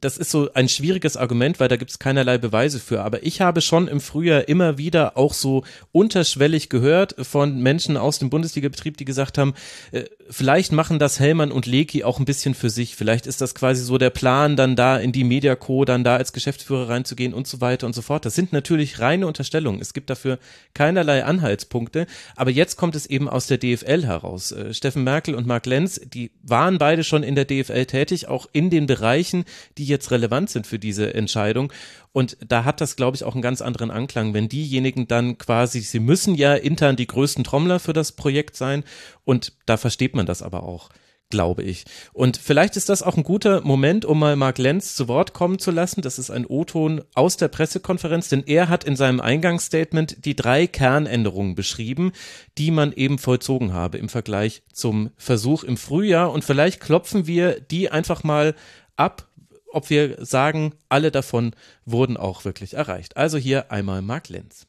das 0.00 0.18
ist 0.18 0.30
so 0.30 0.50
ein 0.54 0.68
schwieriges 0.68 1.16
Argument, 1.16 1.60
weil 1.60 1.68
da 1.68 1.76
gibt 1.76 1.90
es 1.90 1.98
keinerlei 1.98 2.38
Beweise 2.38 2.78
für, 2.78 3.02
aber 3.02 3.24
ich 3.24 3.40
habe 3.40 3.60
schon 3.60 3.88
im 3.88 4.00
Frühjahr 4.00 4.48
immer 4.48 4.78
wieder 4.78 5.16
auch 5.16 5.34
so 5.34 5.64
unterschwellig 5.92 6.68
gehört 6.68 7.14
von 7.20 7.60
Menschen 7.60 7.96
aus 7.96 8.18
dem 8.18 8.30
Bundesliga-Betrieb, 8.30 8.96
die 8.96 9.04
gesagt 9.04 9.38
haben, 9.38 9.54
äh, 9.92 10.04
vielleicht 10.28 10.72
machen 10.72 10.98
das 10.98 11.18
Hellmann 11.18 11.52
und 11.52 11.66
Leki 11.66 12.04
auch 12.04 12.18
ein 12.18 12.24
bisschen 12.24 12.54
für 12.54 12.70
sich, 12.70 12.96
vielleicht 12.96 13.26
ist 13.26 13.40
das 13.40 13.54
quasi 13.54 13.82
so 13.82 13.98
der 13.98 14.10
Plan, 14.10 14.56
dann 14.56 14.76
da 14.76 14.96
in 14.96 15.12
die 15.12 15.24
Mediaco, 15.24 15.84
dann 15.84 16.04
da 16.04 16.16
als 16.16 16.32
Geschäftsführer 16.32 16.88
reinzugehen 16.88 17.34
und 17.34 17.46
so 17.46 17.60
weiter 17.60 17.86
und 17.86 17.94
so 17.94 18.02
fort. 18.02 18.24
Das 18.24 18.34
sind 18.34 18.52
natürlich 18.52 19.00
reine 19.00 19.26
Unterstellungen, 19.26 19.80
es 19.80 19.92
gibt 19.92 20.10
dafür 20.10 20.38
keinerlei 20.74 21.24
Anhaltspunkte, 21.24 22.06
aber 22.36 22.50
jetzt 22.50 22.76
kommt 22.76 22.94
es 22.94 23.06
eben 23.06 23.28
aus 23.28 23.46
der 23.46 23.58
DFL 23.58 24.04
heraus. 24.04 24.52
Äh, 24.52 24.72
Steffen 24.72 25.04
Merkel 25.04 25.34
und 25.34 25.46
Mark 25.46 25.66
Lenz 25.66 25.79
Lenz, 25.80 26.00
die 26.04 26.30
waren 26.42 26.78
beide 26.78 27.04
schon 27.04 27.22
in 27.22 27.34
der 27.34 27.44
DFL 27.44 27.86
tätig, 27.86 28.28
auch 28.28 28.46
in 28.52 28.70
den 28.70 28.86
Bereichen, 28.86 29.44
die 29.78 29.84
jetzt 29.84 30.10
relevant 30.10 30.50
sind 30.50 30.66
für 30.66 30.78
diese 30.78 31.14
Entscheidung. 31.14 31.72
Und 32.12 32.36
da 32.46 32.64
hat 32.64 32.80
das, 32.80 32.96
glaube 32.96 33.16
ich, 33.16 33.24
auch 33.24 33.34
einen 33.34 33.42
ganz 33.42 33.62
anderen 33.62 33.90
Anklang, 33.90 34.34
wenn 34.34 34.48
diejenigen 34.48 35.08
dann 35.08 35.38
quasi, 35.38 35.80
sie 35.80 36.00
müssen 36.00 36.34
ja 36.34 36.54
intern 36.54 36.96
die 36.96 37.06
größten 37.06 37.44
Trommler 37.44 37.80
für 37.80 37.92
das 37.92 38.12
Projekt 38.12 38.56
sein. 38.56 38.84
Und 39.24 39.54
da 39.66 39.76
versteht 39.76 40.14
man 40.14 40.26
das 40.26 40.42
aber 40.42 40.64
auch 40.64 40.90
glaube 41.30 41.62
ich. 41.62 41.84
Und 42.12 42.36
vielleicht 42.36 42.76
ist 42.76 42.88
das 42.88 43.02
auch 43.02 43.16
ein 43.16 43.22
guter 43.22 43.62
Moment, 43.62 44.04
um 44.04 44.18
mal 44.18 44.36
Mark 44.36 44.58
Lenz 44.58 44.94
zu 44.94 45.08
Wort 45.08 45.32
kommen 45.32 45.58
zu 45.58 45.70
lassen. 45.70 46.02
Das 46.02 46.18
ist 46.18 46.30
ein 46.30 46.44
O-Ton 46.44 47.02
aus 47.14 47.36
der 47.36 47.48
Pressekonferenz, 47.48 48.28
denn 48.28 48.42
er 48.46 48.68
hat 48.68 48.84
in 48.84 48.96
seinem 48.96 49.20
Eingangsstatement 49.20 50.24
die 50.24 50.36
drei 50.36 50.66
Kernänderungen 50.66 51.54
beschrieben, 51.54 52.12
die 52.58 52.70
man 52.70 52.92
eben 52.92 53.18
vollzogen 53.18 53.72
habe 53.72 53.98
im 53.98 54.08
Vergleich 54.08 54.62
zum 54.72 55.10
Versuch 55.16 55.64
im 55.64 55.76
Frühjahr. 55.76 56.32
Und 56.32 56.44
vielleicht 56.44 56.80
klopfen 56.80 57.26
wir 57.26 57.60
die 57.60 57.90
einfach 57.90 58.24
mal 58.24 58.54
ab, 58.96 59.28
ob 59.72 59.88
wir 59.88 60.24
sagen, 60.24 60.74
alle 60.88 61.10
davon 61.10 61.52
wurden 61.84 62.16
auch 62.16 62.44
wirklich 62.44 62.74
erreicht. 62.74 63.16
Also 63.16 63.38
hier 63.38 63.70
einmal 63.70 64.02
Mark 64.02 64.28
Lenz. 64.28 64.66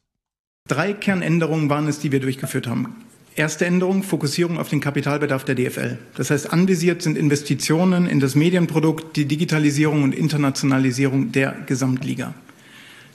Drei 0.68 0.92
Kernänderungen 0.92 1.68
waren 1.68 1.88
es, 1.88 1.98
die 1.98 2.12
wir 2.12 2.20
durchgeführt 2.20 2.68
haben. 2.68 3.04
Erste 3.34 3.64
Änderung, 3.64 4.02
Fokussierung 4.02 4.58
auf 4.58 4.68
den 4.68 4.80
Kapitalbedarf 4.80 5.44
der 5.44 5.54
DFL. 5.54 5.96
Das 6.16 6.30
heißt, 6.30 6.52
anvisiert 6.52 7.00
sind 7.00 7.16
Investitionen 7.16 8.06
in 8.06 8.20
das 8.20 8.34
Medienprodukt, 8.34 9.16
die 9.16 9.24
Digitalisierung 9.24 10.02
und 10.02 10.14
Internationalisierung 10.14 11.32
der 11.32 11.56
Gesamtliga. 11.66 12.34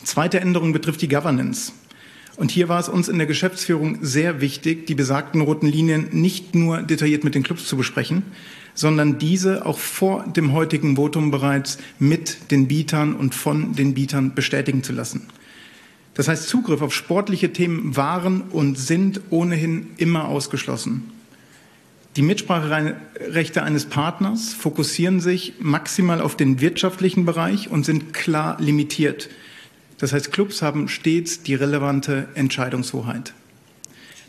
Zweite 0.04 0.40
Änderung 0.40 0.74
betrifft 0.74 1.04
die 1.04 1.08
Governance. 1.08 1.72
Und 2.36 2.50
hier 2.50 2.68
war 2.68 2.80
es 2.80 2.90
uns 2.90 3.10
in 3.10 3.20
der 3.20 3.28
Geschäftsführung 3.28 4.00
sehr 4.02 4.42
wichtig, 4.42 4.88
die 4.88 4.96
besagten 4.96 5.42
roten 5.42 5.68
Linien 5.68 6.08
nicht 6.12 6.56
nur 6.56 6.82
detailliert 6.82 7.24
mit 7.24 7.36
den 7.36 7.44
Clubs 7.44 7.68
zu 7.68 7.78
besprechen, 7.78 8.24
sondern 8.74 9.20
diese 9.20 9.68
auch 9.68 9.78
vor 9.78 10.26
dem 10.36 10.52
heutigen 10.52 10.96
Votum 10.96 11.30
bereits 11.30 11.78
mit 12.00 12.52
den 12.52 12.68
Bietern 12.68 13.16
und 13.16 13.36
von 13.36 13.74
den 13.74 13.94
Bietern 13.94 14.34
bestätigen 14.34 14.82
zu 14.82 14.94
lassen. 14.94 15.28
Das 16.18 16.28
heißt, 16.28 16.50
Zugriff 16.50 16.82
auf 16.82 16.96
sportliche 16.96 17.54
Themen 17.54 17.96
waren 17.96 18.42
und 18.42 18.76
sind 18.76 19.22
ohnehin 19.30 19.92
immer 19.98 20.28
ausgeschlossen. 20.28 21.12
Die 22.16 22.24
Mitspracherechte 22.24 23.62
eines 23.62 23.86
Partners 23.86 24.52
fokussieren 24.52 25.22
sich 25.22 25.54
maximal 25.60 26.20
auf 26.20 26.36
den 26.36 26.60
wirtschaftlichen 26.60 27.26
Bereich 27.26 27.70
und 27.70 27.86
sind 27.86 28.16
klar 28.16 28.58
limitiert. 28.60 29.30
Das 30.00 30.12
heißt, 30.12 30.34
Clubs 30.34 30.64
haben 30.64 30.88
stets 30.88 31.44
die 31.44 31.54
relevante 31.54 32.28
Entscheidungshoheit. 32.34 33.36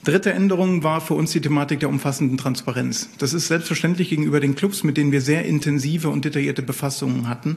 Dritte 0.05 0.35
Änderung 0.35 0.83
war 0.83 1.01
für 1.01 1.15
uns 1.15 1.33
die 1.33 1.41
Thematik 1.41 1.81
der 1.81 1.89
umfassenden 1.89 2.37
Transparenz. 2.37 3.09
Das 3.17 3.33
ist 3.33 3.49
selbstverständlich 3.49 4.11
gegenüber 4.11 4.41
den 4.41 4.55
Clubs, 4.55 4.85
mit 4.85 4.99
denen 4.99 5.11
wir 5.11 5.23
sehr 5.23 5.47
intensive 5.47 6.11
und 6.11 6.27
detaillierte 6.27 6.61
Befassungen 6.61 7.31
hatten. 7.31 7.57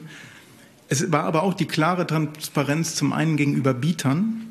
Es 0.92 1.10
war 1.10 1.24
aber 1.24 1.42
auch 1.42 1.54
die 1.54 1.64
klare 1.64 2.06
Transparenz 2.06 2.96
zum 2.96 3.14
einen 3.14 3.38
gegenüber 3.38 3.72
Bietern. 3.72 4.48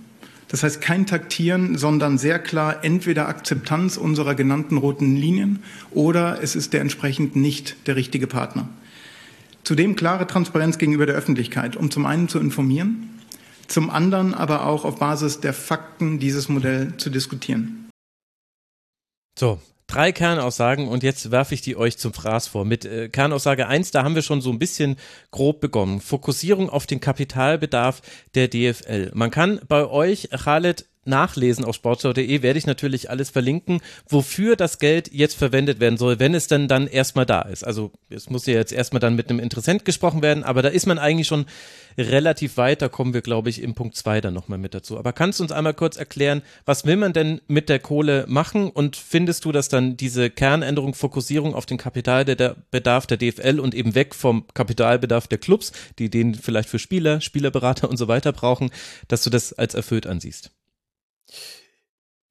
Das 0.48 0.64
heißt 0.64 0.82
kein 0.82 1.06
Taktieren, 1.06 1.78
sondern 1.78 2.18
sehr 2.18 2.40
klar 2.40 2.84
entweder 2.84 3.28
Akzeptanz 3.28 3.96
unserer 3.96 4.34
genannten 4.34 4.78
roten 4.78 5.16
Linien 5.16 5.62
oder 5.92 6.42
es 6.42 6.56
ist 6.56 6.74
der 6.74 6.82
entsprechend 6.82 7.36
nicht 7.36 7.86
der 7.86 7.96
richtige 7.96 8.26
Partner. 8.26 8.68
Zudem 9.64 9.96
klare 9.96 10.26
Transparenz 10.26 10.80
gegenüber 10.80 11.06
der 11.06 11.14
Öffentlichkeit, 11.14 11.76
um 11.76 11.92
zum 11.92 12.08
einen 12.08 12.28
zu 12.28 12.40
informieren, 12.40 13.22
zum 13.68 13.92
anderen 13.92 14.34
aber 14.34 14.66
auch 14.66 14.84
auf 14.84 14.98
Basis 14.98 15.42
der 15.42 15.54
Fakten 15.54 16.18
dieses 16.18 16.50
Modell 16.50 16.98
zu 16.98 17.12
diskutieren. 17.12 17.88
So, 19.38 19.62
drei 19.92 20.12
Kernaussagen 20.12 20.88
und 20.88 21.04
jetzt 21.04 21.32
werfe 21.32 21.54
ich 21.54 21.62
die 21.62 21.76
euch 21.76 21.98
zum 21.98 22.14
Fraß 22.14 22.48
vor. 22.48 22.64
Mit 22.64 22.86
äh, 22.86 23.10
Kernaussage 23.10 23.68
1, 23.68 23.92
da 23.92 24.04
haben 24.04 24.16
wir 24.16 24.22
schon 24.22 24.42
so 24.42 24.50
ein 24.50 24.60
bisschen 24.60 24.96
grob 25.32 25.60
begonnen. 25.60 26.00
Fokussierung 26.00 26.70
auf 26.70 26.88
den 26.88 27.02
Kapitalbedarf 27.02 28.02
der 28.34 28.48
DFL. 28.48 29.12
Man 29.14 29.32
kann 29.32 29.60
bei 29.68 29.86
euch, 29.86 30.30
Khaled, 30.32 30.86
nachlesen 31.06 31.66
auf 31.66 31.76
sportschau.de, 31.76 32.42
werde 32.42 32.60
ich 32.60 32.68
natürlich 32.68 33.10
alles 33.10 33.30
verlinken, 33.30 33.82
wofür 34.08 34.56
das 34.56 34.80
Geld 34.80 35.12
jetzt 35.12 35.36
verwendet 35.36 35.80
werden 35.80 35.98
soll, 35.98 36.20
wenn 36.20 36.36
es 36.36 36.48
denn 36.48 36.68
dann 36.68 36.88
erstmal 36.88 37.26
da 37.26 37.42
ist. 37.42 37.66
Also 37.66 37.92
es 38.10 38.30
muss 38.30 38.46
ja 38.46 38.54
jetzt 38.54 38.72
erstmal 38.72 39.00
dann 39.00 39.16
mit 39.16 39.30
einem 39.30 39.40
Interessent 39.40 39.86
gesprochen 39.86 40.22
werden, 40.22 40.44
aber 40.44 40.62
da 40.62 40.70
ist 40.70 40.86
man 40.86 41.00
eigentlich 41.00 41.28
schon 41.28 41.46
relativ 41.98 42.58
weit, 42.58 42.82
da 42.82 42.90
kommen 42.90 43.14
wir, 43.14 43.22
glaube 43.22 43.50
ich, 43.50 43.62
im 43.62 43.74
Punkt 43.74 43.96
2 43.96 44.22
dann 44.22 44.34
nochmal 44.34 44.58
mit 44.58 44.74
dazu. 44.74 44.98
Aber 44.98 45.14
kannst 45.14 45.40
du 45.40 45.44
uns 45.44 45.52
einmal 45.52 45.74
kurz 45.74 45.98
erklären, 45.98 46.42
was 46.66 46.86
will 46.86 46.96
man 46.96 47.14
denn 47.14 47.42
mit 47.48 47.70
der 47.70 47.80
Kohle 47.80 48.26
machen 48.28 48.70
und 48.70 48.96
findest 48.96 49.46
du, 49.46 49.52
dass 49.52 49.70
dann 49.70 49.98
diese 49.98 50.30
Kernänderung, 50.30 50.94
Fokussierung 50.94 51.56
auf 51.56 51.66
den 51.66 51.78
Kapitalbedarf 51.78 53.08
der 53.08 53.18
DFL 53.18 53.60
und 53.60 53.74
eben 53.74 53.96
weg 53.96 54.16
vom 54.16 54.46
Kapitalbedarf 54.54 55.28
der 55.28 55.40
Clubs, 55.40 55.72
die 56.00 56.10
den 56.10 56.36
vielleicht 56.36 56.70
für 56.70 56.80
Spieler, 56.80 57.22
Spielerberater 57.22 57.90
und 57.90 57.98
so 57.98 58.08
weiter 58.08 58.32
brauchen, 58.32 58.70
dass 59.08 59.24
du 59.24 59.30
das 59.30 59.54
als 59.54 59.74
erfüllt 59.74 60.08
ansiehst? 60.08 60.52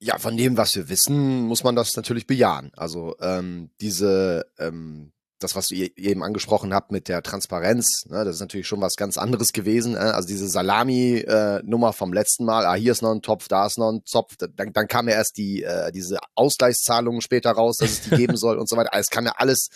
Ja, 0.03 0.19
von 0.19 0.37
dem, 0.37 0.57
was 0.57 0.75
wir 0.75 0.89
wissen, 0.89 1.43
muss 1.43 1.63
man 1.63 1.77
das 1.77 1.95
natürlich 1.95 2.27
bejahen. 2.27 2.73
Also 2.75 3.17
ähm, 3.21 3.71
diese, 3.83 4.47
ähm, 4.59 5.13
das, 5.39 5.57
was 5.57 5.71
ihr 5.71 5.91
eben 5.99 6.23
angesprochen 6.23 6.73
habt 6.73 6.91
mit 6.91 7.07
der 7.09 7.23
Transparenz, 7.23 8.07
ne, 8.09 8.25
das 8.25 8.37
ist 8.37 8.41
natürlich 8.41 8.67
schon 8.67 8.81
was 8.81 8.97
ganz 8.97 9.19
anderes 9.19 9.53
gewesen. 9.53 9.97
Äh? 9.97 9.99
Also 9.99 10.29
diese 10.29 10.49
Salami-Nummer 10.49 11.91
äh, 11.91 11.93
vom 11.93 12.15
letzten 12.15 12.47
Mal, 12.47 12.65
ah, 12.65 12.75
hier 12.75 12.93
ist 12.93 13.03
noch 13.03 13.13
ein 13.13 13.21
Topf, 13.21 13.49
da 13.49 13.67
ist 13.67 13.77
noch 13.77 13.91
ein 13.91 14.03
Topf, 14.05 14.37
dann, 14.37 14.73
dann 14.73 14.89
kam 14.89 15.07
ja 15.07 15.17
erst 15.17 15.37
die 15.37 15.63
äh, 15.65 15.93
diese 15.93 16.19
Ausgleichszahlungen 16.35 17.21
später 17.21 17.51
raus, 17.51 17.77
dass 17.79 17.91
es 17.91 18.01
die 18.03 18.11
geben 18.11 18.37
soll 18.39 18.59
und 18.59 18.71
so 18.71 18.77
weiter. 18.77 18.95
Also 18.95 19.03
es 19.03 19.11
kam 19.11 19.27
ja 19.27 19.35
alles 19.37 19.69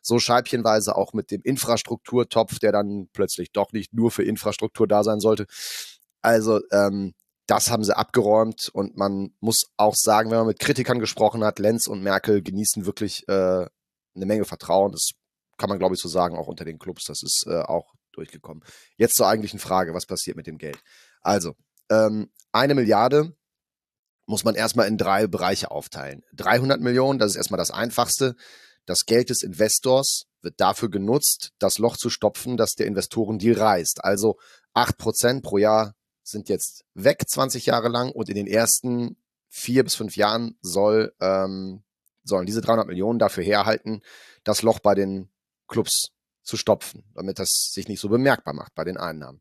so 0.00 0.18
scheibchenweise 0.18 0.96
auch 0.96 1.12
mit 1.12 1.30
dem 1.30 1.42
Infrastrukturtopf, 1.42 2.58
der 2.58 2.72
dann 2.72 3.08
plötzlich 3.12 3.52
doch 3.52 3.72
nicht 3.72 3.94
nur 3.94 4.10
für 4.10 4.24
Infrastruktur 4.24 4.86
da 4.86 5.02
sein 5.02 5.20
sollte. 5.20 5.46
Also 6.20 6.60
ähm, 6.70 7.14
das 7.46 7.70
haben 7.70 7.84
sie 7.84 7.96
abgeräumt 7.96 8.68
und 8.72 8.96
man 8.96 9.34
muss 9.40 9.64
auch 9.76 9.94
sagen, 9.96 10.30
wenn 10.30 10.38
man 10.38 10.46
mit 10.46 10.60
Kritikern 10.60 11.00
gesprochen 11.00 11.44
hat, 11.44 11.58
Lenz 11.58 11.86
und 11.86 12.02
Merkel 12.02 12.42
genießen 12.42 12.86
wirklich 12.86 13.28
äh, 13.28 13.66
eine 14.14 14.26
Menge 14.26 14.44
Vertrauen. 14.44 14.92
Das 14.92 15.10
kann 15.58 15.68
man, 15.68 15.78
glaube 15.78 15.94
ich, 15.94 16.00
so 16.00 16.08
sagen, 16.08 16.36
auch 16.36 16.46
unter 16.46 16.64
den 16.64 16.78
Clubs. 16.78 17.04
Das 17.04 17.22
ist 17.22 17.44
äh, 17.48 17.60
auch 17.62 17.94
durchgekommen. 18.12 18.62
Jetzt 18.96 19.16
zur 19.16 19.26
eigentlichen 19.26 19.58
Frage, 19.58 19.94
was 19.94 20.06
passiert 20.06 20.36
mit 20.36 20.46
dem 20.46 20.58
Geld? 20.58 20.78
Also, 21.20 21.54
ähm, 21.90 22.30
eine 22.52 22.74
Milliarde 22.74 23.34
muss 24.26 24.44
man 24.44 24.54
erstmal 24.54 24.86
in 24.86 24.98
drei 24.98 25.26
Bereiche 25.26 25.70
aufteilen. 25.70 26.22
300 26.34 26.80
Millionen, 26.80 27.18
das 27.18 27.32
ist 27.32 27.36
erstmal 27.36 27.58
das 27.58 27.70
Einfachste. 27.70 28.36
Das 28.86 29.04
Geld 29.04 29.30
des 29.30 29.42
Investors 29.42 30.24
wird 30.42 30.60
dafür 30.60 30.90
genutzt, 30.90 31.52
das 31.58 31.78
Loch 31.78 31.96
zu 31.96 32.10
stopfen, 32.10 32.56
das 32.56 32.74
der 32.74 32.86
Investorendeal 32.86 33.56
reißt. 33.56 34.04
Also 34.04 34.38
8% 34.74 35.42
pro 35.42 35.58
Jahr 35.58 35.94
sind 36.22 36.48
jetzt 36.48 36.84
weg 36.94 37.22
20 37.26 37.66
Jahre 37.66 37.88
lang 37.88 38.10
und 38.10 38.28
in 38.28 38.34
den 38.34 38.46
ersten 38.46 39.16
vier 39.48 39.84
bis 39.84 39.94
fünf 39.94 40.16
Jahren 40.16 40.56
soll, 40.62 41.14
ähm, 41.20 41.82
sollen 42.24 42.46
diese 42.46 42.60
300 42.60 42.86
Millionen 42.86 43.18
dafür 43.18 43.44
herhalten, 43.44 44.02
das 44.44 44.62
Loch 44.62 44.78
bei 44.78 44.94
den 44.94 45.28
Clubs 45.68 46.12
zu 46.42 46.56
stopfen, 46.56 47.04
damit 47.14 47.38
das 47.38 47.70
sich 47.72 47.88
nicht 47.88 48.00
so 48.00 48.08
bemerkbar 48.08 48.54
macht 48.54 48.74
bei 48.74 48.84
den 48.84 48.96
Einnahmen. 48.96 49.40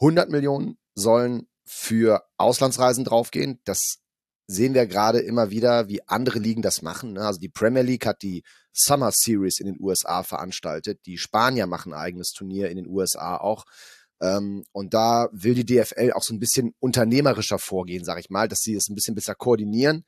100 0.00 0.28
Millionen 0.28 0.78
sollen 0.94 1.48
für 1.64 2.24
Auslandsreisen 2.36 3.04
draufgehen. 3.04 3.60
Das 3.64 3.98
sehen 4.46 4.74
wir 4.74 4.86
gerade 4.86 5.20
immer 5.20 5.50
wieder, 5.50 5.88
wie 5.88 6.06
andere 6.06 6.38
Ligen 6.38 6.62
das 6.62 6.82
machen. 6.82 7.14
Ne? 7.14 7.26
Also 7.26 7.40
die 7.40 7.48
Premier 7.48 7.82
League 7.82 8.06
hat 8.06 8.22
die 8.22 8.42
Summer 8.72 9.10
Series 9.12 9.58
in 9.60 9.66
den 9.66 9.80
USA 9.80 10.22
veranstaltet. 10.22 11.00
Die 11.06 11.16
Spanier 11.16 11.66
machen 11.66 11.92
ein 11.94 12.00
eigenes 12.00 12.32
Turnier 12.32 12.70
in 12.70 12.76
den 12.76 12.86
USA 12.86 13.36
auch. 13.36 13.64
Ähm, 14.20 14.64
und 14.72 14.94
da 14.94 15.28
will 15.32 15.54
die 15.54 15.66
DFL 15.66 16.12
auch 16.12 16.22
so 16.22 16.34
ein 16.34 16.40
bisschen 16.40 16.74
unternehmerischer 16.80 17.58
vorgehen, 17.58 18.04
sage 18.04 18.20
ich 18.20 18.30
mal, 18.30 18.48
dass 18.48 18.60
sie 18.60 18.74
es 18.74 18.88
ein 18.88 18.94
bisschen 18.94 19.14
besser 19.14 19.34
koordinieren 19.34 20.04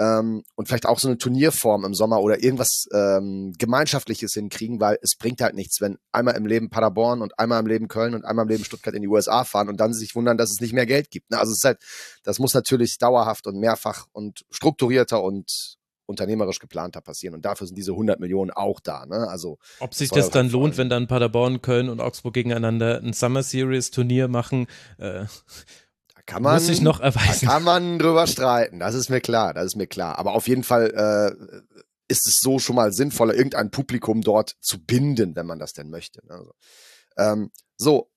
ähm, 0.00 0.44
und 0.56 0.66
vielleicht 0.66 0.86
auch 0.86 0.98
so 0.98 1.08
eine 1.08 1.18
Turnierform 1.18 1.84
im 1.84 1.94
Sommer 1.94 2.20
oder 2.22 2.42
irgendwas 2.42 2.86
ähm, 2.92 3.52
Gemeinschaftliches 3.58 4.32
hinkriegen, 4.32 4.80
weil 4.80 4.98
es 5.02 5.14
bringt 5.14 5.42
halt 5.42 5.54
nichts, 5.54 5.82
wenn 5.82 5.98
einmal 6.10 6.36
im 6.36 6.46
Leben 6.46 6.70
Paderborn 6.70 7.20
und 7.20 7.38
einmal 7.38 7.60
im 7.60 7.66
Leben 7.66 7.86
Köln 7.86 8.14
und 8.14 8.24
einmal 8.24 8.46
im 8.46 8.48
Leben 8.48 8.64
Stuttgart 8.64 8.94
in 8.94 9.02
die 9.02 9.08
USA 9.08 9.44
fahren 9.44 9.68
und 9.68 9.78
dann 9.78 9.92
sich 9.92 10.14
wundern, 10.14 10.38
dass 10.38 10.50
es 10.50 10.60
nicht 10.60 10.72
mehr 10.72 10.86
Geld 10.86 11.10
gibt. 11.10 11.30
Ne? 11.30 11.38
Also 11.38 11.52
es 11.52 11.58
ist 11.58 11.64
halt, 11.64 11.78
das 12.22 12.38
muss 12.38 12.54
natürlich 12.54 12.96
dauerhaft 12.96 13.46
und 13.46 13.58
mehrfach 13.58 14.06
und 14.12 14.46
strukturierter 14.50 15.22
und 15.22 15.76
unternehmerisch 16.10 16.58
geplanter 16.58 17.00
passieren. 17.00 17.34
Und 17.34 17.44
dafür 17.44 17.66
sind 17.66 17.76
diese 17.76 17.92
100 17.92 18.20
Millionen 18.20 18.50
auch 18.50 18.80
da. 18.80 19.06
Ne? 19.06 19.26
Also, 19.28 19.58
Ob 19.78 19.94
sich 19.94 20.10
das 20.10 20.30
dann 20.30 20.50
lohnt, 20.50 20.76
wenn 20.76 20.88
dann 20.88 21.06
Paderborn, 21.06 21.62
Köln 21.62 21.88
und 21.88 22.00
Augsburg 22.00 22.34
gegeneinander 22.34 23.00
ein 23.02 23.12
Summer 23.12 23.42
Series 23.42 23.90
Turnier 23.90 24.28
machen, 24.28 24.66
äh, 24.98 25.24
kann 26.26 26.42
man, 26.42 26.54
Muss 26.54 26.66
sich 26.66 26.80
noch 26.80 27.00
erweisen. 27.00 27.46
Da 27.46 27.54
kann 27.54 27.64
man 27.64 27.98
drüber 27.98 28.26
streiten, 28.26 28.78
das 28.78 28.94
ist 28.94 29.08
mir 29.08 29.20
klar, 29.20 29.52
das 29.54 29.66
ist 29.66 29.76
mir 29.76 29.88
klar. 29.88 30.18
Aber 30.18 30.34
auf 30.34 30.46
jeden 30.46 30.62
Fall 30.62 30.90
äh, 30.90 31.80
ist 32.06 32.26
es 32.26 32.38
so 32.40 32.58
schon 32.58 32.76
mal 32.76 32.92
sinnvoller, 32.92 33.34
irgendein 33.34 33.70
Publikum 33.70 34.20
dort 34.20 34.56
zu 34.60 34.84
binden, 34.84 35.34
wenn 35.34 35.46
man 35.46 35.58
das 35.58 35.72
denn 35.72 35.90
möchte. 35.90 36.24
Ne? 36.26 36.34
Also, 36.34 36.52
ähm, 37.16 37.50
so, 37.76 38.10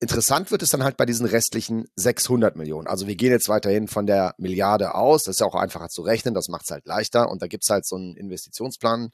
interessant 0.00 0.50
wird 0.50 0.62
es 0.62 0.70
dann 0.70 0.82
halt 0.82 0.96
bei 0.96 1.06
diesen 1.06 1.26
restlichen 1.26 1.86
600 1.94 2.56
Millionen. 2.56 2.88
Also 2.88 3.06
wir 3.06 3.16
gehen 3.16 3.30
jetzt 3.30 3.48
weiterhin 3.48 3.86
von 3.86 4.06
der 4.06 4.34
Milliarde 4.38 4.94
aus. 4.94 5.24
Das 5.24 5.36
ist 5.36 5.40
ja 5.40 5.46
auch 5.46 5.54
einfacher 5.54 5.88
zu 5.88 6.02
rechnen, 6.02 6.34
das 6.34 6.48
macht 6.48 6.64
es 6.64 6.70
halt 6.70 6.86
leichter. 6.86 7.30
Und 7.30 7.42
da 7.42 7.46
gibt 7.46 7.64
es 7.64 7.70
halt 7.70 7.86
so 7.86 7.96
einen 7.96 8.16
Investitionsplan 8.16 9.10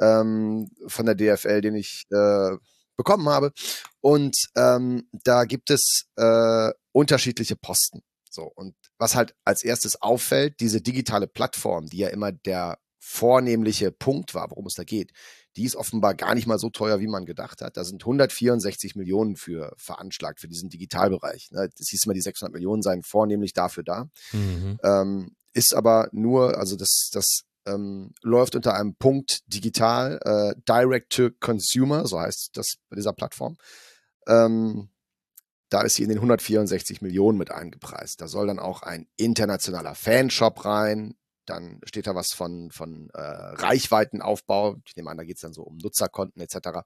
ähm, 0.00 0.70
von 0.86 1.06
der 1.06 1.14
DFL, 1.14 1.60
den 1.60 1.76
ich 1.76 2.06
äh, 2.10 2.56
bekommen 2.96 3.28
habe. 3.28 3.52
Und 4.00 4.36
ähm, 4.56 5.08
da 5.12 5.44
gibt 5.44 5.70
es 5.70 6.06
äh, 6.16 6.70
unterschiedliche 6.92 7.56
Posten. 7.56 8.02
So, 8.30 8.50
und 8.54 8.74
was 8.98 9.14
halt 9.14 9.34
als 9.44 9.62
erstes 9.62 10.00
auffällt, 10.00 10.58
diese 10.60 10.80
digitale 10.80 11.26
Plattform, 11.26 11.86
die 11.86 11.98
ja 11.98 12.08
immer 12.08 12.32
der 12.32 12.78
vornehmliche 12.98 13.92
Punkt 13.92 14.34
war, 14.34 14.50
worum 14.50 14.66
es 14.66 14.74
da 14.74 14.84
geht, 14.84 15.12
die 15.56 15.64
ist 15.64 15.76
offenbar 15.76 16.14
gar 16.14 16.34
nicht 16.34 16.46
mal 16.46 16.58
so 16.58 16.70
teuer, 16.70 17.00
wie 17.00 17.06
man 17.06 17.26
gedacht 17.26 17.62
hat. 17.62 17.76
Da 17.76 17.84
sind 17.84 18.02
164 18.02 18.96
Millionen 18.96 19.36
für 19.36 19.72
veranschlagt, 19.76 20.40
für 20.40 20.48
diesen 20.48 20.68
Digitalbereich. 20.68 21.50
Ne? 21.52 21.68
Das 21.76 21.88
hieß 21.88 22.04
immer, 22.04 22.14
die 22.14 22.20
600 22.20 22.52
Millionen 22.52 22.82
seien 22.82 23.02
vornehmlich 23.02 23.52
dafür 23.52 23.84
da. 23.84 24.08
Mhm. 24.32 24.78
Ähm, 24.82 25.36
ist 25.52 25.74
aber 25.74 26.08
nur, 26.12 26.58
also 26.58 26.76
das, 26.76 27.10
das 27.12 27.42
ähm, 27.66 28.12
läuft 28.22 28.56
unter 28.56 28.74
einem 28.74 28.94
Punkt 28.96 29.40
digital, 29.46 30.20
äh, 30.24 30.60
Direct 30.68 31.12
to 31.12 31.30
Consumer, 31.40 32.06
so 32.06 32.20
heißt 32.20 32.50
das 32.54 32.74
bei 32.88 32.96
dieser 32.96 33.12
Plattform. 33.12 33.56
Ähm, 34.26 34.88
da 35.70 35.82
ist 35.82 35.94
sie 35.94 36.02
in 36.02 36.08
den 36.08 36.18
164 36.18 37.02
Millionen 37.02 37.38
mit 37.38 37.50
eingepreist. 37.50 38.20
Da 38.20 38.28
soll 38.28 38.46
dann 38.46 38.58
auch 38.58 38.82
ein 38.82 39.06
internationaler 39.16 39.94
Fanshop 39.94 40.64
rein. 40.64 41.14
Dann 41.46 41.80
steht 41.84 42.06
da 42.06 42.14
was 42.14 42.32
von, 42.32 42.70
von 42.70 43.10
äh, 43.14 43.20
Reichweitenaufbau. 43.20 44.76
Ich 44.86 44.96
nehme 44.96 45.10
an, 45.10 45.16
da 45.16 45.24
geht 45.24 45.36
es 45.36 45.42
dann 45.42 45.52
so 45.52 45.62
um 45.62 45.76
Nutzerkonten 45.76 46.40
etc. 46.40 46.80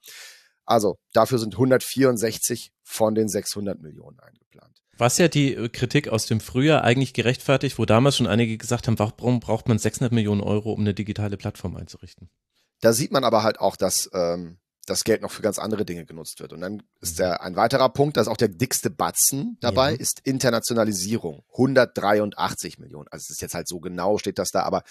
Also 0.64 0.98
dafür 1.12 1.38
sind 1.38 1.54
164 1.54 2.72
von 2.82 3.14
den 3.14 3.28
600 3.28 3.80
Millionen 3.80 4.20
eingeplant. 4.20 4.82
Was 4.98 5.16
ja 5.18 5.28
die 5.28 5.54
äh, 5.54 5.68
Kritik 5.68 6.08
aus 6.08 6.26
dem 6.26 6.40
Frühjahr 6.40 6.82
eigentlich 6.82 7.14
gerechtfertigt, 7.14 7.78
wo 7.78 7.84
damals 7.84 8.16
schon 8.16 8.26
einige 8.26 8.58
gesagt 8.58 8.86
haben, 8.88 8.98
warum 8.98 9.40
braucht 9.40 9.68
man 9.68 9.78
600 9.78 10.12
Millionen 10.12 10.40
Euro, 10.40 10.72
um 10.72 10.80
eine 10.80 10.94
digitale 10.94 11.36
Plattform 11.36 11.76
einzurichten? 11.76 12.28
Da 12.80 12.92
sieht 12.92 13.12
man 13.12 13.24
aber 13.24 13.42
halt 13.42 13.60
auch, 13.60 13.76
dass 13.76 14.10
ähm, 14.12 14.58
das 14.88 15.04
Geld 15.04 15.22
noch 15.22 15.30
für 15.30 15.42
ganz 15.42 15.58
andere 15.58 15.84
Dinge 15.84 16.06
genutzt 16.06 16.40
wird. 16.40 16.52
Und 16.52 16.60
dann 16.60 16.82
ist 17.00 17.14
mhm. 17.14 17.18
der 17.18 17.42
ein 17.42 17.56
weiterer 17.56 17.88
Punkt, 17.90 18.16
das 18.16 18.26
ist 18.26 18.32
auch 18.32 18.36
der 18.36 18.48
dickste 18.48 18.90
Batzen 18.90 19.58
dabei, 19.60 19.92
ja. 19.92 19.98
ist 19.98 20.20
Internationalisierung. 20.24 21.42
183 21.52 22.78
Millionen. 22.78 23.08
Also 23.10 23.24
es 23.24 23.30
ist 23.30 23.42
jetzt 23.42 23.54
halt 23.54 23.68
so 23.68 23.80
genau, 23.80 24.18
steht 24.18 24.38
das 24.38 24.50
da, 24.50 24.62
aber 24.62 24.82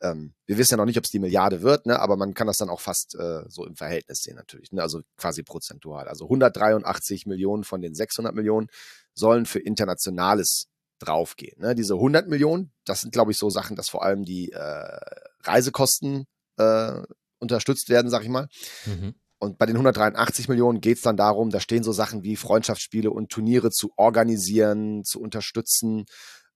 ähm, 0.00 0.34
wir 0.46 0.58
wissen 0.58 0.72
ja 0.72 0.76
noch 0.76 0.86
nicht, 0.86 0.98
ob 0.98 1.04
es 1.04 1.10
die 1.10 1.18
Milliarde 1.18 1.62
wird, 1.62 1.86
ne? 1.86 2.00
aber 2.00 2.16
man 2.16 2.34
kann 2.34 2.46
das 2.46 2.58
dann 2.58 2.68
auch 2.68 2.80
fast 2.80 3.14
äh, 3.14 3.42
so 3.48 3.64
im 3.64 3.76
Verhältnis 3.76 4.22
sehen 4.22 4.36
natürlich, 4.36 4.72
ne? 4.72 4.82
also 4.82 5.02
quasi 5.16 5.42
prozentual. 5.42 6.08
Also 6.08 6.24
183 6.24 7.26
Millionen 7.26 7.64
von 7.64 7.80
den 7.80 7.94
600 7.94 8.34
Millionen 8.34 8.68
sollen 9.14 9.46
für 9.46 9.60
Internationales 9.60 10.66
draufgehen. 10.98 11.60
Ne? 11.60 11.74
Diese 11.74 11.94
100 11.94 12.28
Millionen, 12.28 12.72
das 12.84 13.02
sind, 13.02 13.12
glaube 13.12 13.30
ich, 13.30 13.38
so 13.38 13.50
Sachen, 13.50 13.76
dass 13.76 13.88
vor 13.88 14.04
allem 14.04 14.24
die 14.24 14.52
äh, 14.52 14.98
Reisekosten 15.42 16.26
äh, 16.56 17.02
unterstützt 17.38 17.88
werden, 17.88 18.10
sag 18.10 18.22
ich 18.22 18.28
mal. 18.28 18.48
Mhm. 18.86 19.14
Und 19.44 19.58
bei 19.58 19.66
den 19.66 19.76
183 19.76 20.48
Millionen 20.48 20.80
geht 20.80 20.96
es 20.96 21.02
dann 21.02 21.16
darum, 21.16 21.50
da 21.50 21.60
stehen 21.60 21.84
so 21.84 21.92
Sachen 21.92 22.22
wie 22.22 22.36
Freundschaftsspiele 22.36 23.10
und 23.10 23.30
Turniere 23.30 23.70
zu 23.70 23.92
organisieren, 23.96 25.04
zu 25.04 25.20
unterstützen. 25.20 26.06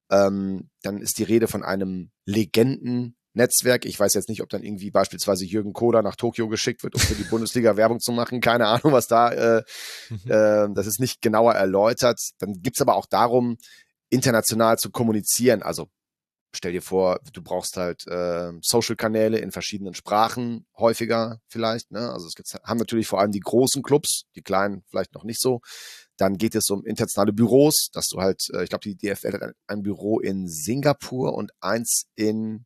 Ähm, 0.09 0.69
dann 0.81 0.99
ist 0.99 1.19
die 1.19 1.23
Rede 1.23 1.47
von 1.47 1.63
einem 1.63 2.11
Legenden-Netzwerk. 2.25 3.85
Ich 3.85 3.99
weiß 3.99 4.15
jetzt 4.15 4.27
nicht, 4.27 4.41
ob 4.41 4.49
dann 4.49 4.63
irgendwie 4.63 4.89
beispielsweise 4.89 5.45
Jürgen 5.45 5.73
Kohler 5.73 6.01
nach 6.01 6.15
Tokio 6.15 6.47
geschickt 6.47 6.83
wird, 6.83 6.95
um 6.95 7.01
für 7.01 7.15
die 7.15 7.23
Bundesliga 7.23 7.75
Werbung 7.77 7.99
zu 7.99 8.11
machen. 8.11 8.41
Keine 8.41 8.65
Ahnung, 8.67 8.91
was 8.91 9.07
da, 9.07 9.31
äh, 9.31 9.63
äh, 10.25 10.67
das 10.73 10.87
ist 10.87 10.99
nicht 10.99 11.21
genauer 11.21 11.53
erläutert. 11.53 12.19
Dann 12.39 12.53
gibt's 12.61 12.81
aber 12.81 12.95
auch 12.95 13.05
darum, 13.05 13.57
international 14.09 14.77
zu 14.79 14.89
kommunizieren, 14.89 15.61
also 15.61 15.89
stell 16.53 16.71
dir 16.71 16.81
vor, 16.81 17.19
du 17.33 17.41
brauchst 17.41 17.77
halt 17.77 18.07
äh, 18.07 18.51
Social-Kanäle 18.61 19.37
in 19.37 19.51
verschiedenen 19.51 19.93
Sprachen 19.93 20.65
häufiger 20.77 21.41
vielleicht. 21.47 21.91
Ne? 21.91 22.11
Also 22.11 22.27
es 22.27 22.35
gibt, 22.35 22.53
haben 22.63 22.77
natürlich 22.77 23.07
vor 23.07 23.19
allem 23.19 23.31
die 23.31 23.39
großen 23.39 23.83
Clubs, 23.83 24.25
die 24.35 24.41
kleinen 24.41 24.83
vielleicht 24.89 25.13
noch 25.13 25.23
nicht 25.23 25.41
so. 25.41 25.61
Dann 26.17 26.37
geht 26.37 26.55
es 26.55 26.69
um 26.69 26.85
internationale 26.85 27.33
Büros, 27.33 27.89
dass 27.93 28.07
du 28.07 28.19
halt, 28.19 28.41
äh, 28.53 28.63
ich 28.63 28.69
glaube, 28.69 28.83
die 28.83 28.95
DFL 28.95 29.33
hat 29.33 29.41
ein, 29.41 29.53
ein, 29.67 29.83
Büro 29.83 30.19
in 30.19 30.47
Singapur 30.47 31.33
und 31.33 31.51
eins 31.61 32.05
in, 32.15 32.65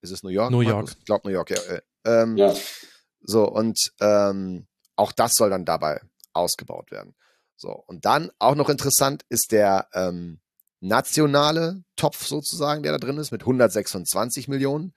ist 0.00 0.10
es 0.10 0.22
New 0.22 0.30
York? 0.30 0.50
New 0.50 0.60
York. 0.60 0.94
Ich 0.98 1.04
glaube 1.04 1.28
New 1.28 1.34
York, 1.34 1.50
ja. 1.50 1.58
Äh, 1.58 1.82
ähm, 2.04 2.36
ja. 2.36 2.54
So, 3.20 3.48
und 3.48 3.92
ähm, 4.00 4.66
auch 4.96 5.12
das 5.12 5.34
soll 5.34 5.50
dann 5.50 5.64
dabei 5.64 6.00
ausgebaut 6.32 6.90
werden. 6.90 7.14
So, 7.56 7.70
und 7.70 8.04
dann 8.04 8.30
auch 8.38 8.54
noch 8.54 8.68
interessant 8.68 9.24
ist 9.28 9.52
der 9.52 9.88
ähm, 9.92 10.40
nationale 10.80 11.82
Topf 11.96 12.26
sozusagen, 12.26 12.82
der 12.82 12.92
da 12.92 12.98
drin 12.98 13.18
ist, 13.18 13.32
mit 13.32 13.42
126 13.42 14.48
Millionen. 14.48 14.92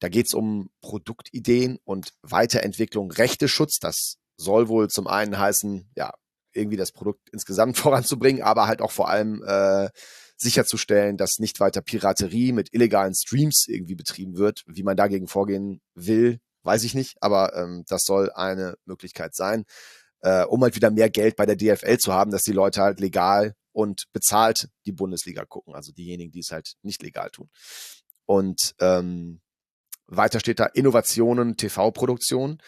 Da 0.00 0.08
geht 0.08 0.26
es 0.26 0.34
um 0.34 0.70
Produktideen 0.80 1.78
und 1.84 2.12
Weiterentwicklung, 2.22 3.10
Rechteschutz. 3.12 3.78
Das 3.78 4.16
soll 4.36 4.68
wohl 4.68 4.88
zum 4.88 5.06
einen 5.06 5.38
heißen, 5.38 5.90
ja, 5.94 6.12
irgendwie 6.52 6.76
das 6.76 6.92
Produkt 6.92 7.28
insgesamt 7.30 7.76
voranzubringen, 7.78 8.42
aber 8.42 8.66
halt 8.66 8.82
auch 8.82 8.90
vor 8.90 9.08
allem 9.08 9.42
äh, 9.46 9.88
sicherzustellen, 10.36 11.16
dass 11.16 11.38
nicht 11.38 11.60
weiter 11.60 11.82
Piraterie 11.82 12.52
mit 12.52 12.72
illegalen 12.72 13.14
Streams 13.14 13.66
irgendwie 13.68 13.94
betrieben 13.94 14.36
wird. 14.36 14.62
Wie 14.66 14.82
man 14.82 14.96
dagegen 14.96 15.28
vorgehen 15.28 15.80
will, 15.94 16.40
weiß 16.64 16.84
ich 16.84 16.94
nicht, 16.94 17.16
aber 17.20 17.54
ähm, 17.56 17.84
das 17.86 18.02
soll 18.02 18.30
eine 18.32 18.74
Möglichkeit 18.84 19.34
sein, 19.34 19.64
äh, 20.20 20.44
um 20.44 20.62
halt 20.62 20.74
wieder 20.74 20.90
mehr 20.90 21.10
Geld 21.10 21.36
bei 21.36 21.46
der 21.46 21.56
DFL 21.56 21.98
zu 21.98 22.12
haben, 22.12 22.30
dass 22.30 22.42
die 22.42 22.52
Leute 22.52 22.82
halt 22.82 23.00
legal 23.00 23.54
und 23.72 24.04
bezahlt 24.12 24.68
die 24.86 24.92
Bundesliga 24.92 25.44
gucken, 25.44 25.74
also 25.74 25.92
diejenigen, 25.92 26.32
die 26.32 26.40
es 26.40 26.50
halt 26.50 26.74
nicht 26.82 27.02
legal 27.02 27.30
tun. 27.30 27.50
Und 28.26 28.74
ähm, 28.80 29.40
weiter 30.06 30.40
steht 30.40 30.60
da 30.60 30.66
Innovationen, 30.66 31.56
TV-Produktion. 31.56 32.58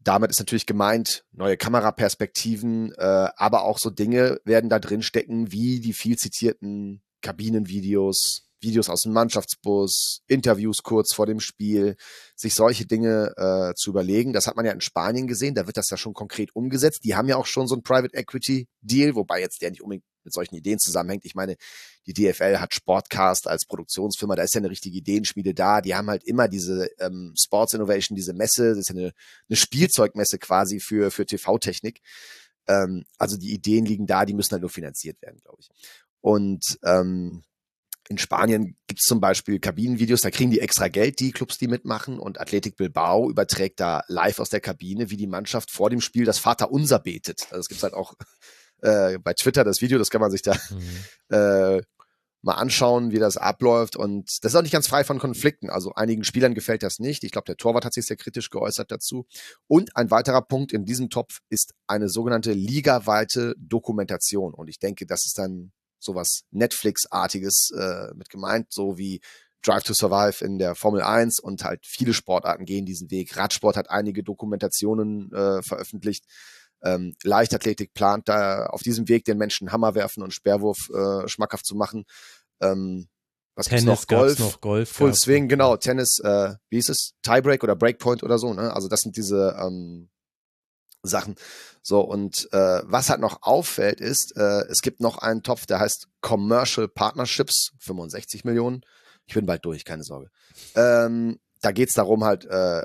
Damit 0.00 0.30
ist 0.30 0.38
natürlich 0.38 0.66
gemeint, 0.66 1.24
neue 1.32 1.56
Kameraperspektiven, 1.56 2.92
äh, 2.92 3.28
aber 3.36 3.64
auch 3.64 3.78
so 3.78 3.90
Dinge 3.90 4.40
werden 4.44 4.70
da 4.70 4.78
drin 4.78 5.02
stecken, 5.02 5.50
wie 5.50 5.80
die 5.80 5.92
viel 5.92 6.16
zitierten 6.16 7.02
Kabinenvideos, 7.20 8.48
Videos 8.60 8.88
aus 8.88 9.02
dem 9.02 9.12
Mannschaftsbus, 9.12 10.22
Interviews 10.26 10.82
kurz 10.82 11.14
vor 11.14 11.26
dem 11.26 11.40
Spiel, 11.40 11.96
sich 12.34 12.54
solche 12.54 12.86
Dinge 12.86 13.32
äh, 13.36 13.74
zu 13.74 13.90
überlegen. 13.90 14.32
Das 14.32 14.46
hat 14.46 14.56
man 14.56 14.66
ja 14.66 14.72
in 14.72 14.80
Spanien 14.80 15.26
gesehen, 15.26 15.54
da 15.54 15.66
wird 15.66 15.76
das 15.76 15.90
ja 15.90 15.96
schon 15.96 16.14
konkret 16.14 16.54
umgesetzt. 16.54 17.04
Die 17.04 17.14
haben 17.14 17.28
ja 17.28 17.36
auch 17.36 17.46
schon 17.46 17.68
so 17.68 17.74
ein 17.74 17.82
Private 17.82 18.16
Equity 18.16 18.68
Deal, 18.80 19.14
wobei 19.14 19.40
jetzt 19.40 19.62
der 19.62 19.70
nicht 19.70 19.82
unbedingt 19.82 20.04
mit 20.24 20.32
solchen 20.32 20.54
Ideen 20.54 20.78
zusammenhängt. 20.78 21.24
Ich 21.24 21.34
meine, 21.34 21.56
die 22.06 22.12
DFL 22.12 22.58
hat 22.58 22.74
Sportcast 22.74 23.48
als 23.48 23.66
Produktionsfirma, 23.66 24.34
da 24.34 24.42
ist 24.42 24.54
ja 24.54 24.60
eine 24.60 24.70
richtige 24.70 24.98
Ideenschmiede 24.98 25.54
da. 25.54 25.80
Die 25.80 25.94
haben 25.94 26.08
halt 26.08 26.24
immer 26.24 26.48
diese 26.48 26.90
ähm, 26.98 27.34
Sports 27.38 27.74
Innovation, 27.74 28.16
diese 28.16 28.34
Messe, 28.34 28.70
das 28.70 28.78
ist 28.78 28.88
ja 28.88 28.94
eine, 28.94 29.12
eine 29.48 29.56
Spielzeugmesse 29.56 30.38
quasi 30.38 30.80
für, 30.80 31.10
für 31.10 31.26
TV-Technik. 31.26 32.00
Ähm, 32.66 33.04
also 33.18 33.36
die 33.36 33.52
Ideen 33.52 33.84
liegen 33.84 34.06
da, 34.06 34.24
die 34.24 34.34
müssen 34.34 34.52
halt 34.52 34.62
nur 34.62 34.70
finanziert 34.70 35.20
werden, 35.22 35.40
glaube 35.40 35.58
ich. 35.60 35.68
Und 36.20 36.78
ähm, 36.84 37.42
in 38.08 38.18
Spanien 38.18 38.76
gibt 38.86 39.00
es 39.00 39.06
zum 39.06 39.20
Beispiel 39.20 39.60
Kabinenvideos, 39.60 40.22
da 40.22 40.30
kriegen 40.30 40.50
die 40.50 40.60
extra 40.60 40.88
Geld, 40.88 41.20
die 41.20 41.30
Clubs, 41.30 41.58
die 41.58 41.68
mitmachen. 41.68 42.18
Und 42.18 42.40
Athletic 42.40 42.76
Bilbao 42.76 43.28
überträgt 43.28 43.80
da 43.80 44.02
live 44.08 44.40
aus 44.40 44.48
der 44.48 44.60
Kabine, 44.60 45.10
wie 45.10 45.16
die 45.16 45.26
Mannschaft 45.26 45.70
vor 45.70 45.90
dem 45.90 46.00
Spiel 46.00 46.24
das 46.24 46.38
Vaterunser 46.38 46.98
betet. 46.98 47.48
Also 47.50 47.60
es 47.60 47.68
gibt 47.68 47.82
halt 47.82 47.92
auch 47.92 48.14
äh, 48.82 49.18
bei 49.18 49.34
Twitter 49.34 49.64
das 49.64 49.80
Video, 49.80 49.98
das 49.98 50.10
kann 50.10 50.20
man 50.20 50.30
sich 50.30 50.42
da 50.42 50.54
mhm. 50.70 51.04
äh, 51.34 51.82
mal 52.42 52.54
anschauen, 52.54 53.10
wie 53.10 53.18
das 53.18 53.36
abläuft. 53.36 53.96
Und 53.96 54.42
das 54.42 54.52
ist 54.52 54.56
auch 54.56 54.62
nicht 54.62 54.72
ganz 54.72 54.86
frei 54.86 55.04
von 55.04 55.18
Konflikten. 55.18 55.70
Also 55.70 55.92
einigen 55.94 56.24
Spielern 56.24 56.54
gefällt 56.54 56.82
das 56.82 56.98
nicht. 56.98 57.24
Ich 57.24 57.32
glaube, 57.32 57.46
der 57.46 57.56
Torwart 57.56 57.84
hat 57.84 57.94
sich 57.94 58.06
sehr 58.06 58.16
kritisch 58.16 58.50
geäußert 58.50 58.90
dazu. 58.90 59.26
Und 59.66 59.96
ein 59.96 60.10
weiterer 60.10 60.42
Punkt 60.42 60.72
in 60.72 60.84
diesem 60.84 61.10
Topf 61.10 61.40
ist 61.48 61.74
eine 61.86 62.08
sogenannte 62.08 62.52
ligaweite 62.52 63.54
Dokumentation. 63.58 64.54
Und 64.54 64.68
ich 64.68 64.78
denke, 64.78 65.06
das 65.06 65.26
ist 65.26 65.38
dann 65.38 65.72
sowas 65.98 66.44
Netflix-artiges 66.52 67.72
äh, 67.76 68.14
mit 68.14 68.30
gemeint, 68.30 68.72
so 68.72 68.98
wie 68.98 69.20
Drive 69.62 69.82
to 69.82 69.92
Survive 69.92 70.44
in 70.44 70.58
der 70.58 70.76
Formel 70.76 71.02
1 71.02 71.40
und 71.40 71.64
halt 71.64 71.84
viele 71.84 72.14
Sportarten 72.14 72.64
gehen 72.64 72.86
diesen 72.86 73.10
Weg. 73.10 73.36
Radsport 73.36 73.76
hat 73.76 73.90
einige 73.90 74.22
Dokumentationen 74.22 75.32
äh, 75.32 75.62
veröffentlicht. 75.62 76.24
Ähm, 76.82 77.14
Leichtathletik 77.24 77.94
plant 77.94 78.28
da 78.28 78.66
auf 78.66 78.82
diesem 78.82 79.08
Weg 79.08 79.24
den 79.24 79.38
Menschen 79.38 79.72
Hammer 79.72 79.94
werfen 79.94 80.22
und 80.22 80.32
Sperrwurf 80.32 80.88
äh, 80.90 81.28
schmackhaft 81.28 81.66
zu 81.66 81.74
machen. 81.74 82.04
Ähm, 82.60 83.08
was 83.54 83.66
Tennis 83.66 83.84
noch? 83.84 84.06
Golf, 84.06 84.38
noch 84.38 84.60
Golf 84.60 84.90
Full 84.90 85.14
Swing, 85.14 85.48
genau. 85.48 85.76
Tennis, 85.76 86.20
äh, 86.20 86.54
wie 86.70 86.78
ist 86.78 86.90
es? 86.90 87.14
Tiebreak 87.22 87.64
oder 87.64 87.74
Breakpoint 87.74 88.22
oder 88.22 88.38
so. 88.38 88.54
Ne? 88.54 88.72
Also 88.72 88.86
das 88.86 89.00
sind 89.00 89.16
diese 89.16 89.56
ähm, 89.60 90.08
Sachen. 91.02 91.34
So, 91.82 92.00
und 92.00 92.48
äh, 92.52 92.82
was 92.84 93.10
halt 93.10 93.20
noch 93.20 93.42
auffällt, 93.42 94.00
ist, 94.00 94.36
äh, 94.36 94.64
es 94.68 94.80
gibt 94.80 95.00
noch 95.00 95.18
einen 95.18 95.42
Topf, 95.42 95.66
der 95.66 95.80
heißt 95.80 96.06
Commercial 96.20 96.86
Partnerships, 96.86 97.72
65 97.80 98.44
Millionen. 98.44 98.82
Ich 99.26 99.34
bin 99.34 99.46
bald 99.46 99.64
durch, 99.64 99.84
keine 99.84 100.04
Sorge. 100.04 100.30
Ähm, 100.74 101.40
da 101.60 101.72
geht's 101.72 101.94
darum, 101.94 102.24
halt 102.24 102.44
äh, 102.44 102.84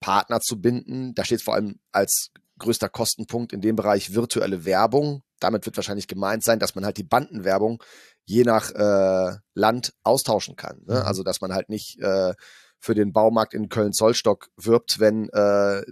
Partner 0.00 0.40
zu 0.40 0.60
binden. 0.60 1.14
Da 1.14 1.24
steht 1.24 1.42
vor 1.42 1.54
allem 1.54 1.78
als 1.92 2.30
größter 2.60 2.88
Kostenpunkt 2.88 3.52
in 3.52 3.60
dem 3.60 3.76
Bereich 3.76 4.14
virtuelle 4.14 4.64
Werbung. 4.64 5.22
Damit 5.40 5.66
wird 5.66 5.76
wahrscheinlich 5.76 6.06
gemeint 6.06 6.44
sein, 6.44 6.58
dass 6.58 6.74
man 6.74 6.84
halt 6.84 6.96
die 6.96 7.04
Bandenwerbung 7.04 7.82
je 8.24 8.44
nach 8.44 8.70
äh, 8.70 9.36
Land 9.54 9.94
austauschen 10.04 10.54
kann. 10.54 10.82
Ne? 10.86 11.00
Mhm. 11.00 11.02
Also 11.02 11.22
dass 11.22 11.40
man 11.40 11.52
halt 11.52 11.68
nicht 11.68 11.98
äh, 12.00 12.34
für 12.78 12.94
den 12.94 13.12
Baumarkt 13.12 13.54
in 13.54 13.68
Köln-Zollstock 13.68 14.48
wirbt, 14.56 15.00
wenn 15.00 15.28
äh, 15.30 15.82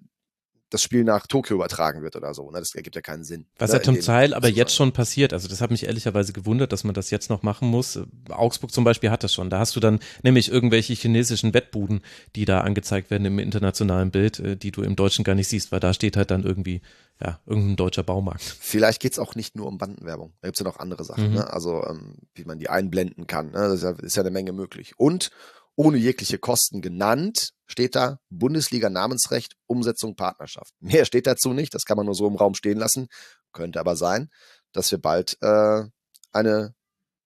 das 0.71 0.83
Spiel 0.83 1.05
nach 1.05 1.27
Tokio 1.27 1.57
übertragen 1.57 2.03
wird 2.03 2.17
oder 2.17 2.35
so. 2.35 2.51
Ne? 2.51 2.59
Das 2.59 2.75
ergibt 2.75 2.95
ja 2.95 3.03
keinen 3.03 3.25
Sinn. 3.25 3.47
Was 3.59 3.71
ne? 3.71 3.79
ja 3.79 3.83
zum 3.83 4.01
Teil 4.01 4.35
aber 4.35 4.49
jetzt 4.49 4.75
schon 4.75 4.93
passiert. 4.93 5.33
Also 5.33 5.49
das 5.49 5.61
hat 5.61 5.71
mich 5.71 5.87
ehrlicherweise 5.87 6.33
gewundert, 6.33 6.73
dass 6.73 6.85
man 6.85 6.95
das 6.95 7.11
jetzt 7.11 7.31
noch 7.31 7.43
machen 7.43 7.69
muss. 7.69 7.99
Augsburg 8.29 8.73
zum 8.73 8.85
Beispiel 8.85 9.11
hat 9.11 9.25
das 9.25 9.33
schon. 9.33 9.51
Da 9.51 9.59
hast 9.59 9.77
du 9.77 9.81
dann 9.81 10.01
nämlich 10.23 10.51
irgendwelche 10.51 10.93
chinesischen 10.93 11.55
Wettbuden, 11.55 12.03
die 12.37 12.45
da 12.45 12.61
angezeigt 12.61 13.11
werden 13.11 13.25
im 13.25 13.39
internationalen 13.39 14.11
Bild, 14.11 14.41
äh, 14.41 14.57
die 14.57 14.71
du 14.71 14.83
im 14.83 14.97
Deutschen 14.97 15.25
gar 15.25 15.35
nicht 15.35 15.49
siehst, 15.49 15.73
weil 15.73 15.81
da 15.81 15.95
steht 15.95 16.17
halt 16.17 16.31
dann 16.31 16.45
irgendwie 16.45 16.83
ja, 17.21 17.41
irgendein 17.47 17.77
deutscher 17.77 18.05
Baumarkt. 18.05 18.43
Vielleicht 18.43 19.01
geht's 19.01 19.19
auch 19.19 19.35
nicht 19.35 19.57
nur 19.57 19.67
um 19.67 19.79
Bandenwerbung. 19.79 20.35
Da 20.41 20.49
gibt's 20.49 20.61
ja 20.61 20.65
noch 20.65 20.79
andere 20.79 21.05
Sachen, 21.05 21.31
mhm. 21.31 21.35
ne? 21.35 21.53
Also 21.53 21.85
ähm, 21.85 22.15
wie 22.35 22.45
man 22.45 22.59
die 22.59 22.69
einblenden 22.69 23.27
kann. 23.27 23.47
Ne? 23.47 23.59
Das 23.59 23.73
ist 23.75 23.83
ja, 23.83 23.91
ist 23.91 24.17
ja 24.17 24.23
eine 24.23 24.31
Menge 24.31 24.53
möglich. 24.53 24.93
Und 24.99 25.31
ohne 25.79 25.97
jegliche 25.97 26.39
Kosten 26.39 26.83
genannt, 26.83 27.53
steht 27.69 27.95
da 27.95 28.19
Bundesliga-Namensrecht, 28.31 29.55
Umsetzung, 29.67 30.17
Partnerschaft. 30.17 30.75
Mehr 30.81 31.05
steht 31.05 31.29
dazu 31.29 31.53
nicht, 31.53 31.73
das 31.73 31.85
kann 31.85 31.97
man 31.97 32.07
nur 32.07 32.17
so 32.17 32.27
im 32.27 32.35
Raum 32.35 32.55
stehen 32.55 32.79
lassen. 32.79 33.07
Könnte 33.53 33.79
aber 33.79 33.95
sein, 33.95 34.29
dass 34.73 34.91
wir 34.91 34.99
bald 34.99 35.39
äh, 35.41 35.85
eine 36.33 36.75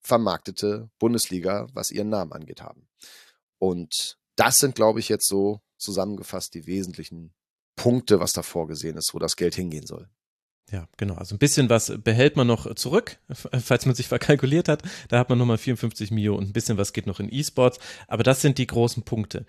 vermarktete 0.03 0.91
Bundesliga, 0.99 1.67
was 1.73 1.91
ihren 1.91 2.11
Namen 2.11 2.33
angeht, 2.33 2.61
haben. 2.61 2.89
Und 3.59 4.19
das 4.37 4.59
sind, 4.59 4.75
glaube 4.75 5.01
ich, 5.01 5.09
jetzt 5.09 5.29
so 5.29 5.63
zusammengefasst 5.79 6.53
die 6.53 6.67
wesentlichen 6.67 7.33
Punkte, 7.75 8.21
was 8.21 8.35
da 8.35 8.43
vorgesehen 8.43 8.99
ist, 8.99 9.15
wo 9.15 9.19
das 9.19 9.37
Geld 9.37 9.55
hingehen 9.55 9.87
soll. 9.87 10.11
Ja, 10.71 10.89
genau. 10.97 11.15
Also 11.15 11.35
ein 11.35 11.39
bisschen 11.39 11.69
was 11.69 11.93
behält 12.03 12.37
man 12.37 12.47
noch 12.47 12.75
zurück, 12.75 13.19
falls 13.63 13.85
man 13.85 13.95
sich 13.95 14.09
verkalkuliert 14.09 14.69
hat. 14.69 14.83
Da 15.09 15.19
hat 15.19 15.29
man 15.29 15.39
nochmal 15.39 15.59
54 15.59 16.11
Millionen. 16.11 16.49
Ein 16.49 16.53
bisschen 16.53 16.79
was 16.79 16.93
geht 16.93 17.07
noch 17.07 17.21
in 17.21 17.33
E-Sports. 17.33 17.79
Aber 18.09 18.23
das 18.23 18.41
sind 18.41 18.59
die 18.59 18.67
großen 18.67 19.03
Punkte. 19.03 19.45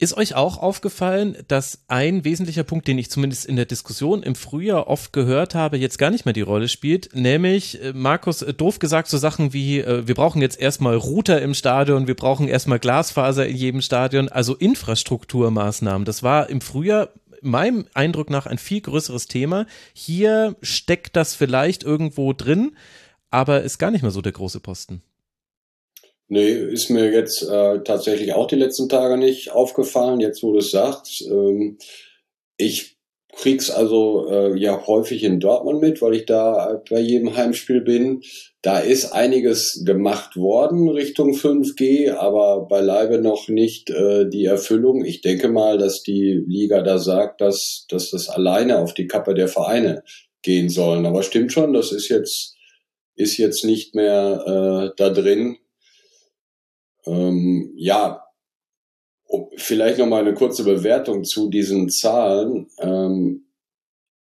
Ist 0.00 0.16
euch 0.16 0.36
auch 0.36 0.58
aufgefallen, 0.58 1.36
dass 1.48 1.82
ein 1.88 2.24
wesentlicher 2.24 2.62
Punkt, 2.62 2.86
den 2.86 2.98
ich 2.98 3.10
zumindest 3.10 3.46
in 3.46 3.56
der 3.56 3.64
Diskussion 3.64 4.22
im 4.22 4.36
Frühjahr 4.36 4.86
oft 4.86 5.12
gehört 5.12 5.56
habe, 5.56 5.76
jetzt 5.76 5.98
gar 5.98 6.10
nicht 6.12 6.24
mehr 6.24 6.32
die 6.32 6.40
Rolle 6.40 6.68
spielt, 6.68 7.16
nämlich 7.16 7.82
äh, 7.82 7.92
Markus 7.92 8.42
äh, 8.42 8.54
doof 8.54 8.78
gesagt 8.78 9.08
so 9.08 9.18
Sachen 9.18 9.52
wie 9.52 9.80
äh, 9.80 10.06
wir 10.06 10.14
brauchen 10.14 10.40
jetzt 10.40 10.60
erstmal 10.60 10.94
Router 10.94 11.42
im 11.42 11.52
Stadion, 11.52 12.06
wir 12.06 12.14
brauchen 12.14 12.46
erstmal 12.46 12.78
Glasfaser 12.78 13.48
in 13.48 13.56
jedem 13.56 13.80
Stadion, 13.80 14.28
also 14.28 14.54
Infrastrukturmaßnahmen. 14.54 16.04
Das 16.04 16.22
war 16.22 16.48
im 16.48 16.60
Frühjahr 16.60 17.08
meinem 17.42 17.86
Eindruck 17.94 18.30
nach 18.30 18.46
ein 18.46 18.58
viel 18.58 18.80
größeres 18.80 19.26
Thema. 19.26 19.66
Hier 19.92 20.56
steckt 20.62 21.16
das 21.16 21.34
vielleicht 21.34 21.82
irgendwo 21.82 22.32
drin, 22.32 22.76
aber 23.30 23.62
ist 23.62 23.78
gar 23.78 23.90
nicht 23.90 24.02
mehr 24.02 24.10
so 24.10 24.22
der 24.22 24.32
große 24.32 24.60
Posten. 24.60 25.02
Nee, 26.28 26.50
ist 26.50 26.90
mir 26.90 27.10
jetzt 27.10 27.42
äh, 27.42 27.82
tatsächlich 27.82 28.34
auch 28.34 28.46
die 28.46 28.56
letzten 28.56 28.88
Tage 28.88 29.16
nicht 29.16 29.50
aufgefallen, 29.50 30.20
jetzt 30.20 30.42
wo 30.42 30.52
du 30.52 30.58
es 30.58 30.70
sagst. 30.70 31.22
Ähm, 31.22 31.78
ich 32.58 32.97
krieg's 33.38 33.70
also 33.70 34.28
äh, 34.28 34.58
ja 34.58 34.86
häufig 34.86 35.22
in 35.22 35.38
Dortmund 35.38 35.80
mit, 35.80 36.02
weil 36.02 36.14
ich 36.14 36.26
da 36.26 36.82
bei 36.90 36.98
jedem 36.98 37.36
Heimspiel 37.36 37.80
bin. 37.80 38.22
Da 38.62 38.80
ist 38.80 39.12
einiges 39.12 39.84
gemacht 39.86 40.36
worden 40.36 40.88
Richtung 40.88 41.32
5G, 41.32 42.12
aber 42.12 42.66
beileibe 42.66 43.20
noch 43.20 43.48
nicht 43.48 43.90
äh, 43.90 44.28
die 44.28 44.44
Erfüllung. 44.44 45.04
Ich 45.04 45.20
denke 45.20 45.48
mal, 45.48 45.78
dass 45.78 46.02
die 46.02 46.42
Liga 46.46 46.82
da 46.82 46.98
sagt, 46.98 47.40
dass, 47.40 47.86
dass 47.88 48.10
das 48.10 48.28
alleine 48.28 48.78
auf 48.78 48.92
die 48.92 49.06
Kappe 49.06 49.34
der 49.34 49.48
Vereine 49.48 50.02
gehen 50.42 50.68
sollen. 50.68 51.06
Aber 51.06 51.22
stimmt 51.22 51.52
schon, 51.52 51.72
das 51.72 51.92
ist 51.92 52.08
jetzt, 52.08 52.56
ist 53.14 53.36
jetzt 53.36 53.64
nicht 53.64 53.94
mehr 53.94 54.90
äh, 54.90 54.94
da 54.96 55.10
drin. 55.10 55.56
Ähm, 57.06 57.72
ja, 57.76 58.27
Vielleicht 59.56 59.98
noch 59.98 60.06
mal 60.06 60.20
eine 60.20 60.34
kurze 60.34 60.64
Bewertung 60.64 61.24
zu 61.24 61.50
diesen 61.50 61.90
Zahlen. 61.90 62.68
Ähm, 62.78 63.44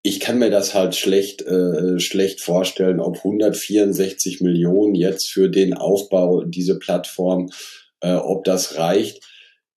ich 0.01 0.19
kann 0.19 0.37
mir 0.37 0.49
das 0.49 0.73
halt 0.73 0.95
schlecht, 0.95 1.41
äh, 1.41 1.99
schlecht 1.99 2.41
vorstellen, 2.41 2.99
ob 2.99 3.17
164 3.17 4.41
Millionen 4.41 4.95
jetzt 4.95 5.29
für 5.29 5.49
den 5.49 5.73
Aufbau 5.73 6.43
dieser 6.43 6.77
Plattform, 6.77 7.49
äh, 8.01 8.13
ob 8.13 8.43
das 8.43 8.77
reicht. 8.77 9.23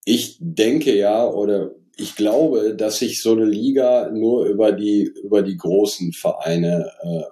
Ich 0.05 0.37
denke 0.41 0.97
ja 0.97 1.29
oder 1.29 1.73
ich 1.97 2.15
glaube, 2.15 2.75
dass 2.77 2.99
sich 2.99 3.23
so 3.23 3.33
eine 3.33 3.45
Liga 3.45 4.11
nur 4.13 4.47
über 4.47 4.73
die 4.73 5.11
über 5.23 5.43
die 5.43 5.57
großen 5.57 6.13
Vereine 6.13 6.91
äh, 7.03 7.23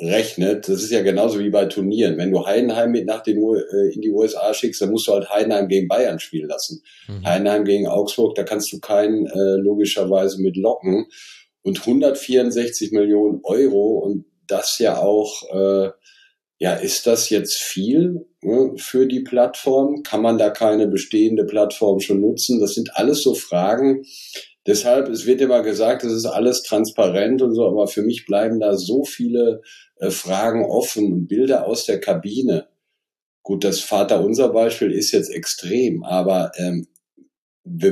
rechnet, 0.00 0.68
das 0.68 0.82
ist 0.82 0.90
ja 0.90 1.02
genauso 1.02 1.38
wie 1.38 1.50
bei 1.50 1.66
Turnieren. 1.66 2.16
Wenn 2.16 2.30
du 2.30 2.46
Heidenheim 2.46 2.90
mit 2.90 3.06
nach 3.06 3.22
den, 3.22 3.38
äh, 3.38 3.94
in 3.94 4.00
die 4.00 4.10
USA 4.10 4.52
schickst, 4.54 4.80
dann 4.80 4.90
musst 4.90 5.06
du 5.06 5.12
halt 5.12 5.30
Heidenheim 5.30 5.68
gegen 5.68 5.88
Bayern 5.88 6.18
spielen 6.18 6.48
lassen. 6.48 6.82
Mhm. 7.06 7.24
Heidenheim 7.24 7.64
gegen 7.64 7.86
Augsburg, 7.86 8.34
da 8.34 8.42
kannst 8.42 8.72
du 8.72 8.80
keinen 8.80 9.26
äh, 9.26 9.56
logischerweise 9.60 10.40
mit 10.40 10.56
locken. 10.56 11.06
Und 11.62 11.80
164 11.80 12.92
Millionen 12.92 13.40
Euro 13.44 13.98
und 13.98 14.24
das 14.46 14.78
ja 14.78 14.98
auch, 14.98 15.42
äh, 15.52 15.90
ja, 16.58 16.74
ist 16.74 17.06
das 17.06 17.30
jetzt 17.30 17.58
viel 17.58 18.26
ne, 18.42 18.72
für 18.76 19.06
die 19.06 19.20
Plattform? 19.20 20.02
Kann 20.02 20.22
man 20.22 20.38
da 20.38 20.50
keine 20.50 20.88
bestehende 20.88 21.44
Plattform 21.44 22.00
schon 22.00 22.20
nutzen? 22.20 22.60
Das 22.60 22.74
sind 22.74 22.96
alles 22.96 23.22
so 23.22 23.34
Fragen, 23.34 24.04
Deshalb, 24.66 25.08
es 25.08 25.26
wird 25.26 25.40
immer 25.40 25.62
gesagt, 25.62 26.04
es 26.04 26.12
ist 26.12 26.26
alles 26.26 26.62
transparent 26.62 27.40
und 27.40 27.54
so, 27.54 27.66
aber 27.66 27.86
für 27.86 28.02
mich 28.02 28.26
bleiben 28.26 28.60
da 28.60 28.76
so 28.76 29.04
viele 29.04 29.62
äh, 29.96 30.10
Fragen 30.10 30.64
offen 30.64 31.12
und 31.12 31.28
Bilder 31.28 31.66
aus 31.66 31.86
der 31.86 31.98
Kabine. 31.98 32.68
Gut, 33.42 33.64
das 33.64 33.80
Vaterunser 33.80 34.50
Beispiel 34.50 34.92
ist 34.92 35.12
jetzt 35.12 35.30
extrem, 35.30 36.04
aber 36.04 36.52
ähm, 36.56 36.88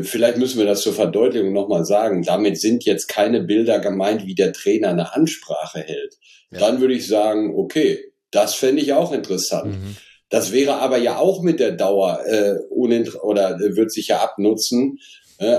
vielleicht 0.02 0.36
müssen 0.36 0.58
wir 0.58 0.66
das 0.66 0.82
zur 0.82 0.92
Verdeutlichung 0.92 1.52
nochmal 1.52 1.84
sagen. 1.84 2.22
Damit 2.22 2.60
sind 2.60 2.84
jetzt 2.84 3.08
keine 3.08 3.42
Bilder 3.42 3.78
gemeint, 3.78 4.26
wie 4.26 4.34
der 4.34 4.52
Trainer 4.52 4.88
eine 4.88 5.14
Ansprache 5.14 5.80
hält. 5.80 6.18
Ja. 6.50 6.58
Dann 6.58 6.80
würde 6.80 6.94
ich 6.94 7.06
sagen, 7.06 7.54
okay, 7.56 8.12
das 8.30 8.54
fände 8.54 8.82
ich 8.82 8.92
auch 8.92 9.12
interessant. 9.12 9.72
Mhm. 9.72 9.96
Das 10.28 10.52
wäre 10.52 10.76
aber 10.76 10.98
ja 10.98 11.16
auch 11.16 11.42
mit 11.42 11.60
der 11.60 11.72
Dauer 11.72 12.20
äh, 12.26 12.56
oder 12.70 13.56
äh, 13.56 13.76
wird 13.76 13.90
sich 13.90 14.08
ja 14.08 14.20
abnutzen, 14.20 14.98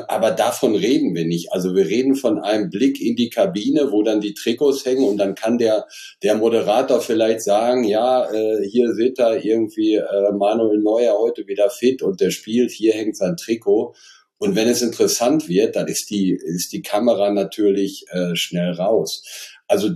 aber 0.07 0.31
davon 0.31 0.75
reden 0.75 1.15
wir 1.15 1.25
nicht. 1.25 1.51
Also 1.53 1.75
wir 1.75 1.85
reden 1.87 2.15
von 2.15 2.39
einem 2.39 2.69
Blick 2.69 3.01
in 3.01 3.15
die 3.15 3.29
Kabine, 3.29 3.91
wo 3.91 4.03
dann 4.03 4.19
die 4.19 4.33
Trikots 4.33 4.85
hängen 4.85 5.05
und 5.05 5.17
dann 5.17 5.35
kann 5.35 5.57
der, 5.57 5.87
der 6.21 6.35
Moderator 6.35 7.01
vielleicht 7.01 7.41
sagen, 7.41 7.83
ja, 7.85 8.29
äh, 8.31 8.67
hier 8.69 8.93
seht 8.93 9.19
ihr 9.19 9.43
irgendwie 9.43 9.95
äh, 9.95 10.31
Manuel 10.33 10.79
Neuer 10.79 11.17
heute 11.17 11.47
wieder 11.47 11.69
fit 11.69 12.01
und 12.01 12.19
der 12.19 12.31
spielt, 12.31 12.71
hier 12.71 12.93
hängt 12.93 13.15
sein 13.15 13.37
Trikot. 13.37 13.95
Und 14.37 14.55
wenn 14.55 14.69
es 14.69 14.81
interessant 14.81 15.49
wird, 15.49 15.75
dann 15.75 15.87
ist 15.87 16.09
die, 16.09 16.31
ist 16.31 16.71
die 16.71 16.81
Kamera 16.81 17.31
natürlich 17.31 18.05
äh, 18.11 18.35
schnell 18.35 18.71
raus. 18.73 19.23
Also, 19.67 19.89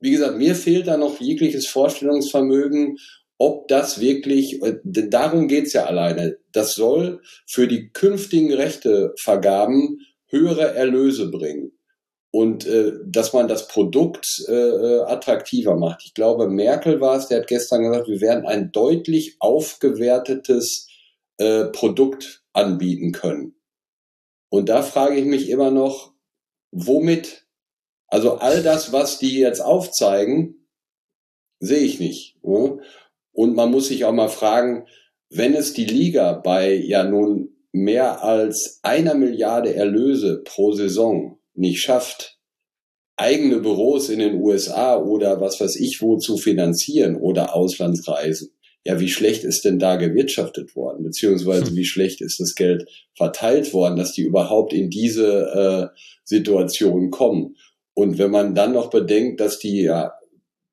wie 0.00 0.10
gesagt, 0.10 0.36
mir 0.36 0.54
fehlt 0.54 0.86
da 0.86 0.96
noch 0.96 1.20
jegliches 1.20 1.66
Vorstellungsvermögen 1.66 2.98
ob 3.42 3.66
das 3.66 4.00
wirklich, 4.00 4.62
äh, 4.62 4.78
darum 4.84 5.48
geht's 5.48 5.72
ja 5.72 5.86
alleine, 5.86 6.38
das 6.52 6.74
soll 6.74 7.22
für 7.46 7.66
die 7.66 7.90
künftigen 7.90 8.52
Rechtevergaben 8.52 10.00
höhere 10.26 10.74
Erlöse 10.74 11.30
bringen 11.30 11.72
und 12.32 12.66
äh, 12.66 12.92
dass 13.04 13.34
man 13.34 13.46
das 13.46 13.68
Produkt 13.68 14.26
äh, 14.48 14.52
äh, 14.52 15.00
attraktiver 15.02 15.76
macht. 15.76 16.02
Ich 16.04 16.14
glaube, 16.14 16.48
Merkel 16.48 17.00
war 17.00 17.16
es, 17.16 17.28
der 17.28 17.40
hat 17.40 17.46
gestern 17.46 17.82
gesagt, 17.82 18.08
wir 18.08 18.20
werden 18.20 18.46
ein 18.46 18.72
deutlich 18.72 19.36
aufgewertetes 19.38 20.88
äh, 21.36 21.66
Produkt 21.66 22.42
anbieten 22.54 23.12
können. 23.12 23.54
Und 24.48 24.68
da 24.68 24.82
frage 24.82 25.16
ich 25.16 25.26
mich 25.26 25.50
immer 25.50 25.70
noch, 25.70 26.12
womit? 26.70 27.46
Also 28.06 28.38
all 28.38 28.62
das, 28.62 28.92
was 28.92 29.18
die 29.18 29.38
jetzt 29.38 29.60
aufzeigen, 29.60 30.68
sehe 31.60 31.80
ich 31.80 32.00
nicht. 32.00 32.36
Ne? 32.42 32.80
Und 33.32 33.54
man 33.54 33.70
muss 33.70 33.88
sich 33.88 34.04
auch 34.04 34.12
mal 34.12 34.28
fragen, 34.28 34.86
wenn 35.34 35.54
es 35.54 35.72
die 35.72 35.86
Liga 35.86 36.34
bei 36.34 36.74
ja 36.74 37.04
nun 37.04 37.50
mehr 37.72 38.22
als 38.22 38.80
einer 38.82 39.14
Milliarde 39.14 39.74
Erlöse 39.74 40.42
pro 40.44 40.72
Saison 40.72 41.38
nicht 41.54 41.80
schafft, 41.80 42.38
eigene 43.16 43.58
Büros 43.58 44.08
in 44.08 44.18
den 44.18 44.40
USA 44.40 44.96
oder 44.98 45.40
was 45.40 45.60
weiß 45.60 45.76
ich 45.76 46.02
wo 46.02 46.18
zu 46.18 46.36
finanzieren 46.36 47.16
oder 47.16 47.54
Auslandsreisen, 47.54 48.50
ja, 48.84 48.98
wie 48.98 49.08
schlecht 49.08 49.44
ist 49.44 49.64
denn 49.64 49.78
da 49.78 49.96
gewirtschaftet 49.96 50.74
worden, 50.74 51.04
beziehungsweise 51.04 51.66
hm. 51.66 51.76
wie 51.76 51.84
schlecht 51.84 52.20
ist 52.20 52.40
das 52.40 52.54
Geld 52.54 52.88
verteilt 53.16 53.72
worden, 53.72 53.96
dass 53.96 54.12
die 54.12 54.22
überhaupt 54.22 54.72
in 54.72 54.90
diese 54.90 55.92
äh, 55.94 55.98
Situation 56.24 57.10
kommen. 57.10 57.56
Und 57.94 58.18
wenn 58.18 58.30
man 58.30 58.54
dann 58.54 58.72
noch 58.72 58.90
bedenkt, 58.90 59.40
dass 59.40 59.58
die 59.58 59.82
ja 59.82 60.12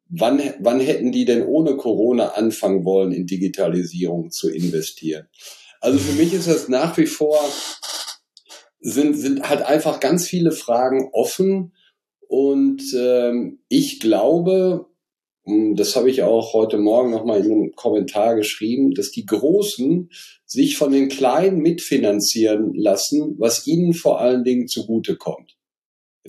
Wann, 0.10 0.42
wann 0.60 0.80
hätten 0.80 1.12
die 1.12 1.26
denn 1.26 1.46
ohne 1.46 1.78
Corona 1.78 2.30
anfangen 2.30 2.84
wollen, 2.84 3.12
in 3.12 3.28
Digitalisierung 3.28 4.32
zu 4.32 4.50
investieren? 4.50 5.28
Also 5.82 6.00
für 6.00 6.14
mich 6.14 6.34
ist 6.34 6.48
das 6.48 6.68
nach 6.68 6.98
wie 6.98 7.06
vor, 7.06 7.40
sind, 8.80 9.16
sind 9.16 9.48
halt 9.48 9.62
einfach 9.62 10.00
ganz 10.00 10.28
viele 10.28 10.52
Fragen 10.52 11.10
offen. 11.14 11.74
Und 12.28 12.82
ähm, 12.98 13.60
ich 13.70 14.00
glaube, 14.00 14.88
das 15.76 15.96
habe 15.96 16.10
ich 16.10 16.24
auch 16.24 16.54
heute 16.54 16.78
Morgen 16.78 17.12
nochmal 17.12 17.44
in 17.44 17.52
einem 17.52 17.76
Kommentar 17.76 18.36
geschrieben, 18.36 18.94
dass 18.94 19.12
die 19.12 19.26
Großen 19.26 20.10
sich 20.46 20.78
von 20.78 20.92
den 20.92 21.10
Kleinen 21.10 21.60
mitfinanzieren 21.60 22.74
lassen, 22.74 23.36
was 23.38 23.66
ihnen 23.66 23.94
vor 23.94 24.20
allen 24.20 24.44
Dingen 24.44 24.68
zugutekommt. 24.68 25.59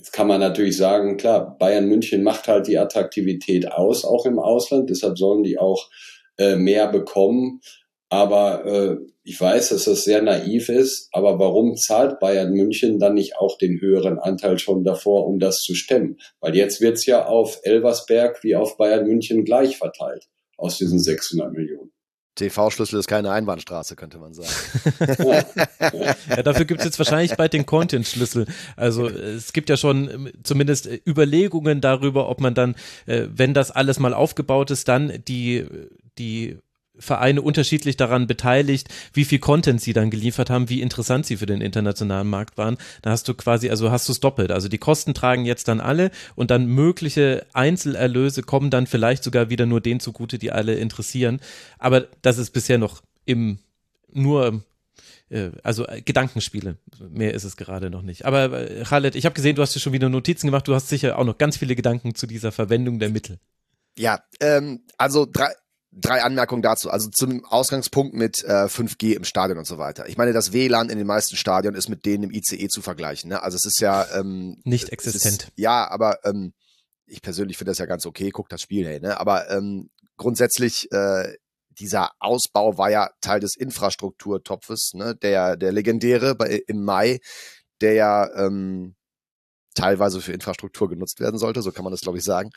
Jetzt 0.01 0.13
kann 0.13 0.25
man 0.25 0.39
natürlich 0.39 0.77
sagen, 0.77 1.15
klar, 1.15 1.55
Bayern 1.59 1.85
München 1.85 2.23
macht 2.23 2.47
halt 2.47 2.65
die 2.65 2.79
Attraktivität 2.79 3.71
aus, 3.71 4.03
auch 4.03 4.25
im 4.25 4.39
Ausland, 4.39 4.89
deshalb 4.89 5.15
sollen 5.15 5.43
die 5.43 5.59
auch 5.59 5.91
äh, 6.39 6.55
mehr 6.55 6.87
bekommen. 6.87 7.61
Aber 8.09 8.65
äh, 8.65 8.97
ich 9.21 9.39
weiß, 9.39 9.69
dass 9.69 9.83
das 9.83 10.03
sehr 10.03 10.23
naiv 10.23 10.69
ist, 10.69 11.07
aber 11.11 11.37
warum 11.37 11.75
zahlt 11.75 12.19
Bayern 12.19 12.51
München 12.51 12.97
dann 12.97 13.13
nicht 13.13 13.37
auch 13.37 13.59
den 13.59 13.79
höheren 13.79 14.17
Anteil 14.17 14.57
schon 14.57 14.83
davor, 14.83 15.27
um 15.27 15.37
das 15.37 15.61
zu 15.61 15.75
stemmen? 15.75 16.17
Weil 16.39 16.55
jetzt 16.55 16.81
wird's 16.81 17.05
ja 17.05 17.27
auf 17.27 17.59
Elversberg 17.61 18.43
wie 18.43 18.55
auf 18.55 18.77
Bayern 18.77 19.05
München 19.05 19.45
gleich 19.45 19.77
verteilt 19.77 20.25
aus 20.57 20.79
diesen 20.79 20.97
600 20.97 21.53
Millionen. 21.53 21.91
TV-Schlüssel 22.35 22.99
ist 22.99 23.07
keine 23.07 23.31
Einbahnstraße, 23.31 23.95
könnte 23.95 24.17
man 24.17 24.33
sagen. 24.33 24.49
ja, 26.29 26.43
dafür 26.43 26.65
gibt 26.65 26.79
es 26.79 26.85
jetzt 26.85 26.97
wahrscheinlich 26.97 27.35
bald 27.35 27.53
den 27.53 27.65
Content-Schlüssel. 27.65 28.47
Also 28.77 29.07
es 29.09 29.51
gibt 29.51 29.69
ja 29.69 29.75
schon 29.75 30.09
ähm, 30.09 30.31
zumindest 30.43 30.87
äh, 30.87 31.01
Überlegungen 31.05 31.81
darüber, 31.81 32.29
ob 32.29 32.39
man 32.39 32.53
dann, 32.53 32.75
äh, 33.05 33.27
wenn 33.29 33.53
das 33.53 33.71
alles 33.71 33.99
mal 33.99 34.13
aufgebaut 34.13 34.71
ist, 34.71 34.87
dann 34.87 35.21
die, 35.27 35.67
die 36.17 36.57
Vereine 37.01 37.41
unterschiedlich 37.41 37.97
daran 37.97 38.27
beteiligt, 38.27 38.87
wie 39.13 39.25
viel 39.25 39.39
Content 39.39 39.81
sie 39.81 39.93
dann 39.93 40.09
geliefert 40.09 40.49
haben, 40.49 40.69
wie 40.69 40.81
interessant 40.81 41.25
sie 41.25 41.37
für 41.37 41.45
den 41.45 41.61
internationalen 41.61 42.29
Markt 42.29 42.57
waren. 42.57 42.77
Da 43.01 43.11
hast 43.11 43.27
du 43.27 43.33
quasi, 43.33 43.69
also 43.69 43.91
hast 43.91 44.07
du 44.07 44.13
es 44.13 44.19
doppelt. 44.19 44.51
Also 44.51 44.69
die 44.69 44.77
Kosten 44.77 45.13
tragen 45.13 45.45
jetzt 45.45 45.67
dann 45.67 45.81
alle 45.81 46.11
und 46.35 46.51
dann 46.51 46.67
mögliche 46.67 47.45
Einzelerlöse 47.53 48.43
kommen 48.43 48.69
dann 48.69 48.87
vielleicht 48.87 49.23
sogar 49.23 49.49
wieder 49.49 49.65
nur 49.65 49.81
denen 49.81 49.99
zugute, 49.99 50.37
die 50.37 50.51
alle 50.51 50.75
interessieren. 50.75 51.39
Aber 51.77 52.07
das 52.21 52.37
ist 52.37 52.51
bisher 52.51 52.77
noch 52.77 53.01
im 53.25 53.59
nur 54.13 54.63
äh, 55.31 55.51
also 55.63 55.87
äh, 55.87 56.01
Gedankenspiele. 56.01 56.77
Mehr 57.09 57.33
ist 57.33 57.43
es 57.43 57.57
gerade 57.57 57.89
noch 57.89 58.01
nicht. 58.01 58.25
Aber 58.25 58.69
äh, 58.69 58.83
Khaled, 58.83 59.15
ich 59.15 59.25
habe 59.25 59.33
gesehen, 59.33 59.55
du 59.55 59.61
hast 59.61 59.73
dir 59.75 59.79
schon 59.79 59.93
wieder 59.93 60.09
Notizen 60.09 60.47
gemacht. 60.47 60.67
Du 60.67 60.75
hast 60.75 60.89
sicher 60.89 61.17
auch 61.17 61.25
noch 61.25 61.37
ganz 61.37 61.57
viele 61.57 61.75
Gedanken 61.75 62.15
zu 62.15 62.27
dieser 62.27 62.51
Verwendung 62.51 62.99
der 62.99 63.09
Mittel. 63.09 63.39
Ja, 63.97 64.23
ähm, 64.39 64.81
also 64.97 65.25
drei, 65.25 65.51
drei 65.91 66.23
Anmerkungen 66.23 66.61
dazu. 66.61 66.89
Also 66.89 67.09
zum 67.09 67.45
Ausgangspunkt 67.45 68.13
mit 68.13 68.43
äh, 68.43 68.65
5G 68.65 69.13
im 69.13 69.23
Stadion 69.23 69.57
und 69.57 69.65
so 69.65 69.77
weiter. 69.77 70.07
Ich 70.07 70.17
meine, 70.17 70.33
das 70.33 70.53
WLAN 70.53 70.89
in 70.89 70.97
den 70.97 71.07
meisten 71.07 71.35
Stadien 71.35 71.75
ist 71.75 71.89
mit 71.89 72.05
denen 72.05 72.23
im 72.23 72.31
ICE 72.31 72.67
zu 72.67 72.81
vergleichen. 72.81 73.29
Ne? 73.29 73.43
Also 73.43 73.55
es 73.55 73.65
ist 73.65 73.81
ja 73.81 74.07
ähm, 74.17 74.61
nicht 74.63 74.89
existent. 74.89 75.43
Ist, 75.43 75.51
ja, 75.55 75.89
aber 75.89 76.23
ähm, 76.25 76.53
ich 77.05 77.21
persönlich 77.21 77.57
finde 77.57 77.71
das 77.71 77.77
ja 77.77 77.85
ganz 77.85 78.05
okay. 78.05 78.29
Guck 78.29 78.49
das 78.49 78.61
Spiel, 78.61 78.87
hey. 78.87 78.99
Ne? 78.99 79.19
Aber 79.19 79.49
ähm, 79.49 79.89
grundsätzlich 80.17 80.89
äh, 80.91 81.35
dieser 81.69 82.11
Ausbau 82.19 82.77
war 82.77 82.89
ja 82.89 83.09
Teil 83.19 83.41
des 83.41 83.55
Infrastrukturtopfes, 83.57 84.91
ne? 84.93 85.15
der 85.15 85.57
der 85.57 85.71
legendäre 85.71 86.35
bei, 86.35 86.61
im 86.67 86.83
Mai, 86.83 87.19
der 87.81 87.93
ja 87.93 88.29
ähm, 88.35 88.95
teilweise 89.73 90.21
für 90.21 90.33
Infrastruktur 90.33 90.89
genutzt 90.89 91.19
werden 91.19 91.37
sollte. 91.37 91.61
So 91.61 91.71
kann 91.71 91.83
man 91.83 91.91
das 91.91 92.01
glaube 92.01 92.17
ich 92.17 92.23
sagen 92.23 92.51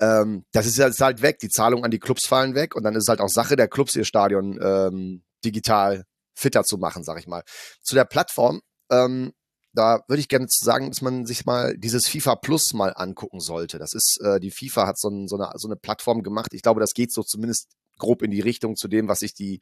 ähm, 0.00 0.44
das 0.52 0.66
ist 0.66 0.78
jetzt 0.78 1.00
halt 1.00 1.22
weg. 1.22 1.38
Die 1.38 1.48
Zahlungen 1.48 1.84
an 1.84 1.90
die 1.90 1.98
Clubs 1.98 2.26
fallen 2.26 2.54
weg 2.54 2.74
und 2.74 2.82
dann 2.82 2.94
ist 2.94 3.04
es 3.04 3.08
halt 3.08 3.20
auch 3.20 3.28
Sache 3.28 3.56
der 3.56 3.68
Clubs, 3.68 3.94
ihr 3.96 4.04
Stadion 4.04 4.58
ähm, 4.62 5.22
digital 5.44 6.04
fitter 6.34 6.64
zu 6.64 6.78
machen, 6.78 7.02
sag 7.02 7.18
ich 7.18 7.26
mal. 7.26 7.42
Zu 7.82 7.94
der 7.94 8.04
Plattform, 8.04 8.60
ähm, 8.90 9.32
da 9.72 10.00
würde 10.08 10.20
ich 10.20 10.28
gerne 10.28 10.46
sagen, 10.48 10.90
dass 10.90 11.02
man 11.02 11.26
sich 11.26 11.44
mal 11.44 11.76
dieses 11.76 12.08
FIFA 12.08 12.36
Plus 12.36 12.72
mal 12.72 12.92
angucken 12.96 13.40
sollte. 13.40 13.78
Das 13.78 13.92
ist, 13.92 14.18
äh, 14.22 14.40
die 14.40 14.50
FIFA 14.50 14.86
hat 14.86 14.98
so, 14.98 15.08
ein, 15.08 15.28
so, 15.28 15.36
eine, 15.36 15.50
so 15.56 15.68
eine 15.68 15.76
Plattform 15.76 16.22
gemacht. 16.22 16.54
Ich 16.54 16.62
glaube, 16.62 16.80
das 16.80 16.94
geht 16.94 17.12
so 17.12 17.22
zumindest 17.22 17.68
grob 17.98 18.22
in 18.22 18.30
die 18.30 18.40
Richtung 18.40 18.76
zu 18.76 18.88
dem, 18.88 19.08
was 19.08 19.20
sich 19.20 19.34
die 19.34 19.60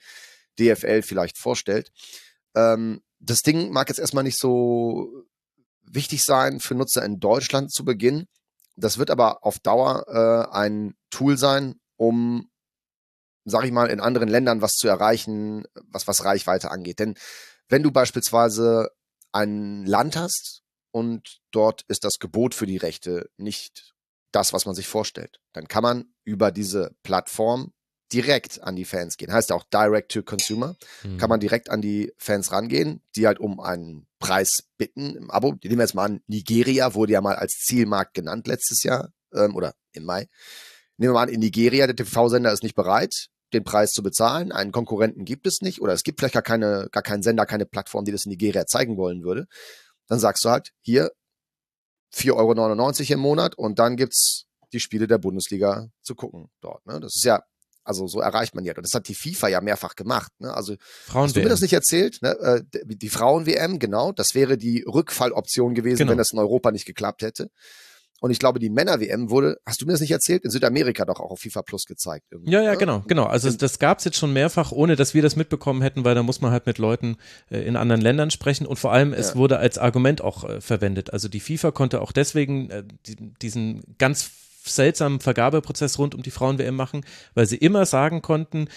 DFL 0.58 1.02
vielleicht 1.02 1.38
vorstellt. 1.38 1.90
Ähm, 2.54 3.02
das 3.18 3.42
Ding 3.42 3.70
mag 3.70 3.88
jetzt 3.88 3.98
erstmal 3.98 4.24
nicht 4.24 4.38
so 4.38 5.24
wichtig 5.82 6.22
sein 6.22 6.60
für 6.60 6.74
Nutzer 6.74 7.04
in 7.04 7.20
Deutschland 7.20 7.72
zu 7.72 7.84
Beginn. 7.84 8.26
Das 8.76 8.98
wird 8.98 9.10
aber 9.10 9.44
auf 9.44 9.58
Dauer 9.58 10.06
äh, 10.08 10.54
ein 10.54 10.94
Tool 11.10 11.38
sein, 11.38 11.80
um, 11.96 12.50
sag 13.44 13.64
ich 13.64 13.72
mal, 13.72 13.90
in 13.90 14.00
anderen 14.00 14.28
Ländern 14.28 14.62
was 14.62 14.72
zu 14.72 14.88
erreichen, 14.88 15.64
was, 15.86 16.08
was 16.08 16.24
Reichweite 16.24 16.70
angeht. 16.70 16.98
Denn 16.98 17.14
wenn 17.68 17.82
du 17.82 17.90
beispielsweise 17.90 18.90
ein 19.32 19.84
Land 19.86 20.16
hast 20.16 20.62
und 20.90 21.40
dort 21.50 21.82
ist 21.88 22.04
das 22.04 22.18
Gebot 22.18 22.54
für 22.54 22.66
die 22.66 22.76
Rechte 22.76 23.30
nicht 23.36 23.94
das, 24.32 24.52
was 24.52 24.66
man 24.66 24.74
sich 24.74 24.88
vorstellt, 24.88 25.40
dann 25.52 25.68
kann 25.68 25.82
man 25.82 26.06
über 26.24 26.50
diese 26.50 26.94
Plattform 27.02 27.72
direkt 28.12 28.62
an 28.62 28.76
die 28.76 28.84
Fans 28.84 29.16
gehen. 29.16 29.32
Heißt 29.32 29.50
auch 29.52 29.64
Direct 29.64 30.12
to 30.12 30.22
Consumer. 30.22 30.76
Mhm. 31.02 31.18
Kann 31.18 31.28
man 31.28 31.40
direkt 31.40 31.70
an 31.70 31.80
die 31.80 32.12
Fans 32.16 32.52
rangehen, 32.52 33.02
die 33.16 33.26
halt 33.26 33.40
um 33.40 33.60
einen 33.60 34.06
Preis 34.24 34.64
bitten 34.78 35.16
im 35.16 35.30
Abo. 35.30 35.54
Nehmen 35.62 35.76
wir 35.76 35.84
jetzt 35.84 35.94
mal 35.94 36.06
an, 36.06 36.20
Nigeria 36.26 36.94
wurde 36.94 37.12
ja 37.12 37.20
mal 37.20 37.36
als 37.36 37.58
Zielmarkt 37.58 38.14
genannt 38.14 38.46
letztes 38.46 38.82
Jahr 38.82 39.10
ähm, 39.34 39.54
oder 39.54 39.74
im 39.92 40.04
Mai. 40.04 40.28
Nehmen 40.96 41.10
wir 41.10 41.12
mal 41.12 41.24
an, 41.24 41.28
in 41.28 41.40
Nigeria, 41.40 41.86
der 41.86 41.94
TV-Sender 41.94 42.50
ist 42.50 42.62
nicht 42.62 42.74
bereit, 42.74 43.26
den 43.52 43.64
Preis 43.64 43.90
zu 43.90 44.02
bezahlen. 44.02 44.50
Einen 44.50 44.72
Konkurrenten 44.72 45.26
gibt 45.26 45.46
es 45.46 45.60
nicht 45.60 45.82
oder 45.82 45.92
es 45.92 46.04
gibt 46.04 46.20
vielleicht 46.20 46.32
gar, 46.32 46.42
keine, 46.42 46.88
gar 46.90 47.02
keinen 47.02 47.22
Sender, 47.22 47.44
keine 47.44 47.66
Plattform, 47.66 48.06
die 48.06 48.12
das 48.12 48.24
in 48.24 48.30
Nigeria 48.30 48.64
zeigen 48.64 48.96
wollen 48.96 49.24
würde. 49.24 49.44
Dann 50.08 50.18
sagst 50.18 50.42
du 50.46 50.48
halt, 50.48 50.70
hier 50.80 51.10
4,99 52.14 52.32
Euro 53.02 53.12
im 53.12 53.20
Monat 53.20 53.58
und 53.58 53.78
dann 53.78 53.96
gibt's 53.96 54.46
die 54.72 54.80
Spiele 54.80 55.06
der 55.06 55.18
Bundesliga 55.18 55.88
zu 56.00 56.14
gucken 56.14 56.48
dort. 56.62 56.86
Ne? 56.86 56.98
Das 56.98 57.14
ist 57.14 57.24
ja 57.24 57.42
also 57.84 58.06
so 58.06 58.20
erreicht 58.20 58.54
man 58.54 58.64
ja. 58.64 58.74
Und 58.76 58.84
das 58.84 58.94
hat 58.94 59.08
die 59.08 59.14
FIFA 59.14 59.48
ja 59.48 59.60
mehrfach 59.60 59.94
gemacht. 59.94 60.32
Ne? 60.38 60.52
Also 60.52 60.74
Frauen 61.06 61.24
hast 61.24 61.36
du 61.36 61.40
mir 61.40 61.48
das 61.48 61.60
nicht 61.60 61.72
erzählt? 61.72 62.18
Ne? 62.22 62.30
Äh, 62.40 62.62
die 62.84 63.08
Frauen-WM, 63.08 63.78
genau, 63.78 64.12
das 64.12 64.34
wäre 64.34 64.56
die 64.58 64.84
Rückfalloption 64.86 65.74
gewesen, 65.74 65.98
genau. 65.98 66.12
wenn 66.12 66.18
das 66.18 66.32
in 66.32 66.38
Europa 66.38 66.70
nicht 66.72 66.86
geklappt 66.86 67.22
hätte. 67.22 67.50
Und 68.20 68.30
ich 68.30 68.38
glaube, 68.38 68.58
die 68.58 68.70
Männer-WM 68.70 69.28
wurde, 69.28 69.58
hast 69.66 69.82
du 69.82 69.84
mir 69.86 69.92
das 69.92 70.00
nicht 70.00 70.12
erzählt, 70.12 70.44
in 70.44 70.50
Südamerika 70.50 71.04
doch 71.04 71.20
auch 71.20 71.30
auf 71.30 71.40
FIFA 71.40 71.60
Plus 71.60 71.84
gezeigt. 71.84 72.24
Irgendwie. 72.30 72.52
Ja, 72.52 72.62
ja, 72.62 72.72
ne? 72.72 72.78
genau, 72.78 73.04
genau. 73.06 73.24
Also 73.24 73.50
das 73.50 73.78
gab 73.78 73.98
es 73.98 74.06
jetzt 74.06 74.16
schon 74.16 74.32
mehrfach, 74.32 74.72
ohne 74.72 74.96
dass 74.96 75.12
wir 75.12 75.20
das 75.20 75.36
mitbekommen 75.36 75.82
hätten, 75.82 76.06
weil 76.06 76.14
da 76.14 76.22
muss 76.22 76.40
man 76.40 76.50
halt 76.50 76.64
mit 76.64 76.78
Leuten 76.78 77.16
äh, 77.50 77.58
in 77.58 77.76
anderen 77.76 78.00
Ländern 78.00 78.30
sprechen 78.30 78.66
und 78.66 78.78
vor 78.78 78.92
allem, 78.92 79.12
es 79.12 79.30
ja. 79.30 79.34
wurde 79.34 79.58
als 79.58 79.76
Argument 79.76 80.22
auch 80.22 80.44
äh, 80.48 80.62
verwendet. 80.62 81.12
Also 81.12 81.28
die 81.28 81.40
FIFA 81.40 81.72
konnte 81.72 82.00
auch 82.00 82.12
deswegen 82.12 82.70
äh, 82.70 82.84
die, 83.06 83.34
diesen 83.42 83.82
ganz 83.98 84.30
seltsamen 84.70 85.20
Vergabeprozess 85.20 85.98
rund 85.98 86.14
um 86.14 86.22
die 86.22 86.30
Frauen-WM 86.30 86.74
machen, 86.74 87.04
weil 87.34 87.46
sie 87.46 87.56
immer 87.56 87.86
sagen 87.86 88.22
konnten, 88.22 88.68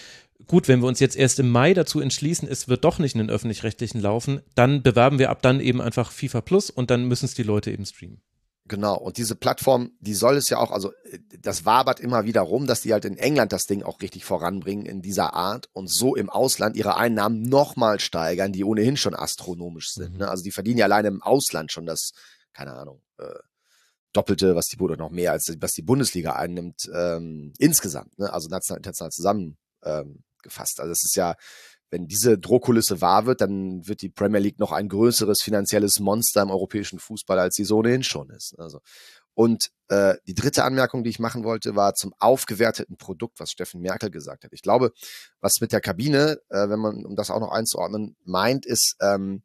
gut, 0.46 0.68
wenn 0.68 0.80
wir 0.80 0.88
uns 0.88 1.00
jetzt 1.00 1.16
erst 1.16 1.38
im 1.40 1.50
Mai 1.50 1.74
dazu 1.74 2.00
entschließen, 2.00 2.48
es 2.48 2.68
wird 2.68 2.84
doch 2.84 2.98
nicht 2.98 3.14
in 3.14 3.20
den 3.20 3.30
öffentlich-rechtlichen 3.30 4.00
laufen, 4.00 4.40
dann 4.54 4.82
bewerben 4.82 5.18
wir 5.18 5.30
ab 5.30 5.42
dann 5.42 5.60
eben 5.60 5.80
einfach 5.80 6.12
FIFA 6.12 6.40
Plus 6.42 6.70
und 6.70 6.90
dann 6.90 7.06
müssen 7.06 7.24
es 7.24 7.34
die 7.34 7.42
Leute 7.42 7.70
eben 7.70 7.84
streamen. 7.84 8.20
Genau, 8.68 8.96
und 8.96 9.16
diese 9.16 9.34
Plattform, 9.34 9.92
die 9.98 10.12
soll 10.12 10.36
es 10.36 10.50
ja 10.50 10.58
auch, 10.58 10.70
also 10.70 10.92
das 11.40 11.64
wabert 11.64 12.00
immer 12.00 12.26
wieder 12.26 12.42
rum, 12.42 12.66
dass 12.66 12.82
die 12.82 12.92
halt 12.92 13.06
in 13.06 13.16
England 13.16 13.50
das 13.50 13.64
Ding 13.64 13.82
auch 13.82 14.02
richtig 14.02 14.26
voranbringen 14.26 14.84
in 14.84 15.00
dieser 15.00 15.32
Art 15.32 15.70
und 15.72 15.90
so 15.90 16.14
im 16.14 16.28
Ausland 16.28 16.76
ihre 16.76 16.98
Einnahmen 16.98 17.40
nochmal 17.42 17.98
steigern, 17.98 18.52
die 18.52 18.64
ohnehin 18.64 18.98
schon 18.98 19.14
astronomisch 19.14 19.92
sind. 19.94 20.12
Mhm. 20.12 20.18
Ne? 20.18 20.28
Also 20.28 20.44
die 20.44 20.50
verdienen 20.50 20.78
ja 20.78 20.84
alleine 20.84 21.08
im 21.08 21.22
Ausland 21.22 21.72
schon 21.72 21.86
das, 21.86 22.12
keine 22.52 22.74
Ahnung, 22.74 23.00
äh, 23.18 23.24
Doppelte, 24.18 24.56
was 24.56 24.66
die 24.66 24.78
oder 24.78 24.96
noch 24.96 25.10
mehr 25.10 25.32
als 25.32 25.56
was 25.60 25.72
die 25.72 25.82
Bundesliga 25.82 26.32
einnimmt, 26.32 26.90
ähm, 26.92 27.52
insgesamt, 27.58 28.18
ne? 28.18 28.32
also 28.32 28.48
national, 28.48 28.78
international 28.78 29.12
zusammengefasst. 29.12 30.78
Ähm, 30.78 30.82
also 30.82 30.92
es 30.92 31.04
ist 31.04 31.16
ja 31.16 31.36
wenn 31.90 32.06
diese 32.06 32.38
Drohkulisse 32.38 33.00
wahr 33.00 33.26
wird, 33.26 33.40
dann 33.40 33.86
wird 33.86 34.02
die 34.02 34.10
Premier 34.10 34.40
League 34.40 34.58
noch 34.58 34.72
ein 34.72 34.88
größeres 34.88 35.40
finanzielles 35.42 36.00
Monster 36.00 36.42
im 36.42 36.50
europäischen 36.50 36.98
Fußball, 36.98 37.38
als 37.38 37.54
sie 37.54 37.64
so 37.64 37.78
ohnehin 37.78 38.02
schon 38.02 38.30
ist. 38.30 38.54
Also. 38.58 38.80
Und 39.34 39.70
äh, 39.88 40.16
die 40.26 40.34
dritte 40.34 40.64
Anmerkung, 40.64 41.04
die 41.04 41.10
ich 41.10 41.18
machen 41.18 41.44
wollte, 41.44 41.76
war 41.76 41.94
zum 41.94 42.12
aufgewerteten 42.18 42.96
Produkt, 42.96 43.40
was 43.40 43.52
Steffen 43.52 43.80
Merkel 43.80 44.10
gesagt 44.10 44.44
hat. 44.44 44.52
Ich 44.52 44.62
glaube, 44.62 44.92
was 45.40 45.60
mit 45.60 45.72
der 45.72 45.80
Kabine, 45.80 46.40
äh, 46.50 46.68
wenn 46.68 46.80
man, 46.80 47.06
um 47.06 47.16
das 47.16 47.30
auch 47.30 47.40
noch 47.40 47.52
einzuordnen, 47.52 48.16
meint, 48.24 48.66
ist, 48.66 48.96
ähm, 49.00 49.42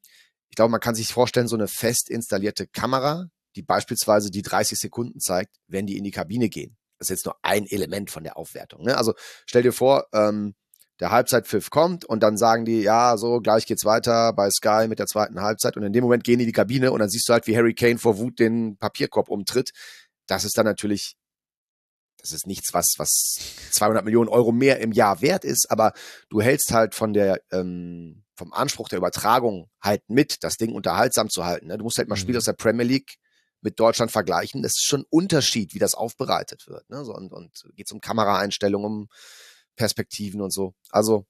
ich 0.50 0.56
glaube, 0.56 0.72
man 0.72 0.82
kann 0.82 0.96
sich 0.96 1.14
vorstellen, 1.14 1.48
so 1.48 1.56
eine 1.56 1.68
fest 1.68 2.10
installierte 2.10 2.68
Kamera, 2.68 3.28
die 3.56 3.64
beispielsweise 3.64 4.32
die 4.32 4.42
30 4.42 4.80
Sekunden 4.80 5.20
zeigt, 5.20 5.56
wenn 5.68 5.86
die 5.86 5.98
in 5.98 6.04
die 6.04 6.12
Kabine 6.12 6.50
gehen. 6.50 6.78
Das 7.00 7.10
ist 7.10 7.18
jetzt 7.18 7.26
nur 7.26 7.36
ein 7.42 7.66
Element 7.68 8.12
von 8.12 8.24
der 8.24 8.38
Aufwertung. 8.38 8.84
Ne? 8.84 8.98
Also 8.98 9.14
stell 9.46 9.64
dir 9.64 9.74
vor, 9.74 10.08
ähm, 10.14 10.56
der 11.00 11.12
Halbzeitpfiff 11.12 11.70
kommt 11.70 12.06
und 12.06 12.22
dann 12.22 12.38
sagen 12.38 12.66
die, 12.66 12.82
ja, 12.82 13.18
so, 13.18 13.40
gleich 13.40 13.66
geht's 13.66 13.84
weiter 13.84 14.32
bei 14.34 14.50
Sky 14.50 14.88
mit 14.88 15.00
der 15.00 15.08
zweiten 15.08 15.42
Halbzeit 15.42 15.76
und 15.76 15.84
in 15.84 15.92
dem 15.92 16.04
Moment 16.04 16.24
gehen 16.24 16.38
die 16.38 16.44
in 16.44 16.50
die 16.50 16.54
Kabine 16.54 16.92
und 16.92 17.00
dann 17.00 17.10
siehst 17.10 17.28
du 17.28 17.34
halt, 17.34 17.48
wie 17.48 17.58
Harry 17.58 17.74
Kane 17.74 17.98
vor 17.98 18.18
Wut 18.20 18.40
den 18.40 18.78
Papierkorb 18.78 19.30
umtritt. 19.30 19.72
Das 20.28 20.46
ist 20.46 20.58
dann 20.58 20.66
natürlich, 20.66 21.16
das 22.20 22.32
ist 22.32 22.48
nichts, 22.48 22.74
was, 22.74 22.94
was 22.98 23.10
200 23.72 24.06
Millionen 24.06 24.30
Euro 24.30 24.52
mehr 24.52 24.80
im 24.80 24.92
Jahr 24.92 25.22
wert 25.22 25.44
ist, 25.44 25.70
aber 25.70 25.94
du 26.30 26.42
hältst 26.42 26.72
halt 26.72 26.96
von 26.96 27.12
der, 27.14 27.42
ähm, 27.52 28.24
vom 28.36 28.54
Anspruch 28.54 28.88
der 28.88 29.00
Übertragung 29.00 29.70
halt 29.82 30.04
mit, 30.08 30.44
das 30.44 30.56
Ding 30.56 30.74
unterhaltsam 30.74 31.30
zu 31.30 31.44
halten. 31.46 31.68
Ne? 31.68 31.78
Du 31.78 31.84
musst 31.84 31.98
halt 31.98 32.08
mal 32.08 32.16
mhm. 32.16 32.20
Spiele 32.20 32.38
aus 32.38 32.46
der 32.46 32.54
Premier 32.54 32.86
League 32.86 33.16
mit 33.64 33.80
Deutschland 33.80 34.12
vergleichen. 34.12 34.62
Das 34.62 34.74
ist 34.74 34.86
schon 34.86 35.02
ein 35.02 35.08
Unterschied, 35.10 35.74
wie 35.74 35.80
das 35.80 35.96
aufbereitet 35.96 36.68
wird. 36.68 36.90
Ne? 36.90 37.04
So, 37.06 37.14
und, 37.16 37.32
und 37.32 37.52
geht 37.76 37.88
es 37.88 37.92
um 37.92 38.02
Kameraeinstellungen, 38.02 38.86
um 38.86 39.10
Perspektiven 39.76 40.42
und 40.42 40.52
so. 40.52 40.74
Also 40.90 41.26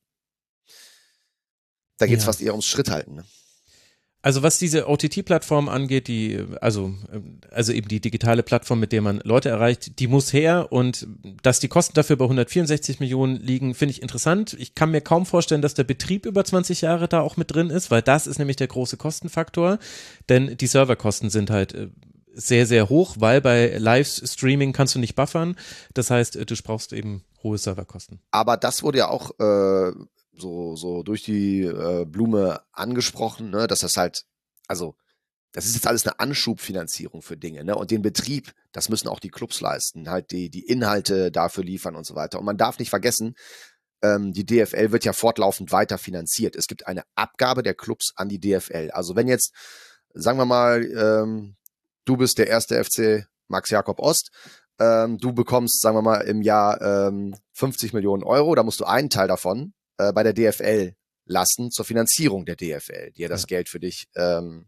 da 1.98 2.08
geht 2.08 2.18
es 2.18 2.24
ja. 2.24 2.28
fast 2.28 2.42
eher 2.42 2.52
ums 2.52 2.66
Schritthalten. 2.66 3.16
Ne? 3.16 3.26
Also 4.26 4.42
was 4.42 4.58
diese 4.58 4.88
OTT-Plattform 4.88 5.68
angeht, 5.68 6.08
die, 6.08 6.42
also, 6.62 6.94
also 7.52 7.74
eben 7.74 7.90
die 7.90 8.00
digitale 8.00 8.42
Plattform, 8.42 8.80
mit 8.80 8.94
der 8.94 9.02
man 9.02 9.20
Leute 9.26 9.50
erreicht, 9.50 10.00
die 10.00 10.08
muss 10.08 10.32
her 10.32 10.72
und 10.72 11.06
dass 11.42 11.60
die 11.60 11.68
Kosten 11.68 11.94
dafür 11.94 12.16
bei 12.16 12.24
164 12.24 13.02
Millionen 13.02 13.36
liegen, 13.36 13.76
finde 13.76 13.92
ich 13.92 14.02
interessant. 14.02 14.56
Ich 14.58 14.76
kann 14.76 14.92
mir 14.92 15.02
kaum 15.02 15.26
vorstellen, 15.26 15.62
dass 15.62 15.74
der 15.74 15.84
Betrieb 15.84 16.26
über 16.26 16.46
20 16.46 16.80
Jahre 16.80 17.10
da 17.10 17.20
auch 17.20 17.36
mit 17.36 17.54
drin 17.54 17.70
ist, 17.70 17.92
weil 17.92 18.02
das 18.02 18.26
ist 18.26 18.40
nämlich 18.40 18.56
der 18.56 18.68
große 18.68 18.96
Kostenfaktor, 18.96 19.78
denn 20.30 20.56
die 20.56 20.68
Serverkosten 20.68 21.30
sind 21.30 21.50
halt 21.50 21.74
äh, 21.74 21.90
sehr, 22.34 22.66
sehr 22.66 22.90
hoch, 22.90 23.16
weil 23.20 23.42
bei 23.42 23.78
Livestreaming 23.78 24.74
kannst 24.74 24.96
du 24.96 25.00
nicht 25.00 25.16
buffern. 25.16 25.56
Das 25.94 26.10
heißt, 26.10 26.36
du 26.36 26.56
brauchst 26.64 26.94
eben 26.94 27.24
hohe 27.44 27.58
Serverkosten. 27.58 28.20
Aber 28.32 28.58
das 28.58 28.84
wurde 28.84 29.00
ja 29.00 29.10
auch 29.10 29.32
äh, 29.40 29.92
so, 30.36 30.76
so 30.76 31.04
durch 31.04 31.24
die 31.24 31.62
äh, 31.62 32.06
Blume 32.06 32.62
angesprochen, 32.72 33.50
ne, 33.50 33.68
dass 33.68 33.80
das 33.80 33.98
halt, 33.98 34.26
also 34.68 34.96
das 35.52 35.66
ist 35.66 35.76
jetzt 35.76 35.88
alles 35.88 36.06
eine 36.06 36.20
Anschubfinanzierung 36.20 37.22
für 37.22 37.38
Dinge, 37.38 37.64
ne? 37.64 37.76
Und 37.76 37.92
den 37.92 38.02
Betrieb, 38.02 38.54
das 38.72 38.90
müssen 38.90 39.08
auch 39.08 39.20
die 39.20 39.30
Clubs 39.30 39.62
leisten, 39.62 40.10
halt 40.10 40.32
die, 40.32 40.50
die 40.50 40.66
Inhalte 40.66 41.32
dafür 41.32 41.64
liefern 41.64 41.96
und 41.96 42.08
so 42.08 42.16
weiter. 42.16 42.40
Und 42.40 42.46
man 42.46 42.58
darf 42.58 42.80
nicht 42.80 42.90
vergessen, 42.90 43.36
ähm, 44.02 44.34
die 44.34 44.46
DFL 44.46 44.92
wird 44.92 45.06
ja 45.06 45.14
fortlaufend 45.14 45.72
weiter 45.72 46.00
finanziert. 46.00 46.56
Es 46.56 46.66
gibt 46.66 46.88
eine 46.88 47.04
Abgabe 47.14 47.62
der 47.62 47.76
Clubs 47.76 48.14
an 48.16 48.30
die 48.30 48.40
DFL. 48.40 48.90
Also 48.92 49.16
wenn 49.16 49.28
jetzt, 49.28 49.54
sagen 50.16 50.40
wir 50.40 50.46
mal, 50.46 50.84
ähm, 50.84 51.56
du 52.06 52.18
bist 52.18 52.38
der 52.38 52.48
erste 52.48 52.84
FC 52.84 53.28
Max 53.48 53.70
Jakob 53.70 54.00
Ost, 54.00 54.32
ähm, 54.80 55.18
du 55.18 55.34
bekommst, 55.34 55.82
sagen 55.82 55.98
wir 55.98 56.02
mal, 56.02 56.22
im 56.22 56.42
Jahr 56.42 56.82
ähm, 56.82 57.36
50 57.54 57.94
Millionen 57.94 58.24
Euro, 58.24 58.56
da 58.56 58.64
musst 58.64 58.80
du 58.80 58.86
einen 58.86 59.10
Teil 59.10 59.28
davon 59.28 59.74
äh, 59.98 60.12
bei 60.12 60.24
der 60.24 60.34
DFL 60.34 60.96
lassen 61.26 61.72
zur 61.72 61.86
Finanzierung 61.86 62.46
der 62.46 62.56
DFL, 62.56 63.12
die 63.12 63.22
ja 63.22 63.28
das 63.28 63.42
ja. 63.44 63.48
Geld 63.48 63.70
für 63.70 63.80
dich 63.80 64.08
ähm, 64.16 64.66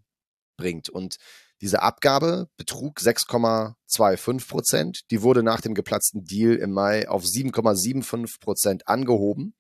bringt. 0.58 0.90
Und 0.90 1.18
diese 1.62 1.82
Abgabe 1.82 2.50
betrug 2.58 3.00
6,25 3.00 4.48
Prozent. 4.48 5.00
Die 5.12 5.22
wurde 5.22 5.42
nach 5.42 5.62
dem 5.62 5.74
geplatzten 5.74 6.26
Deal 6.26 6.56
im 6.56 6.72
Mai 6.72 7.08
auf 7.08 7.24
7,75 7.24 8.40
Prozent 8.40 8.88
angehoben. 8.88 9.56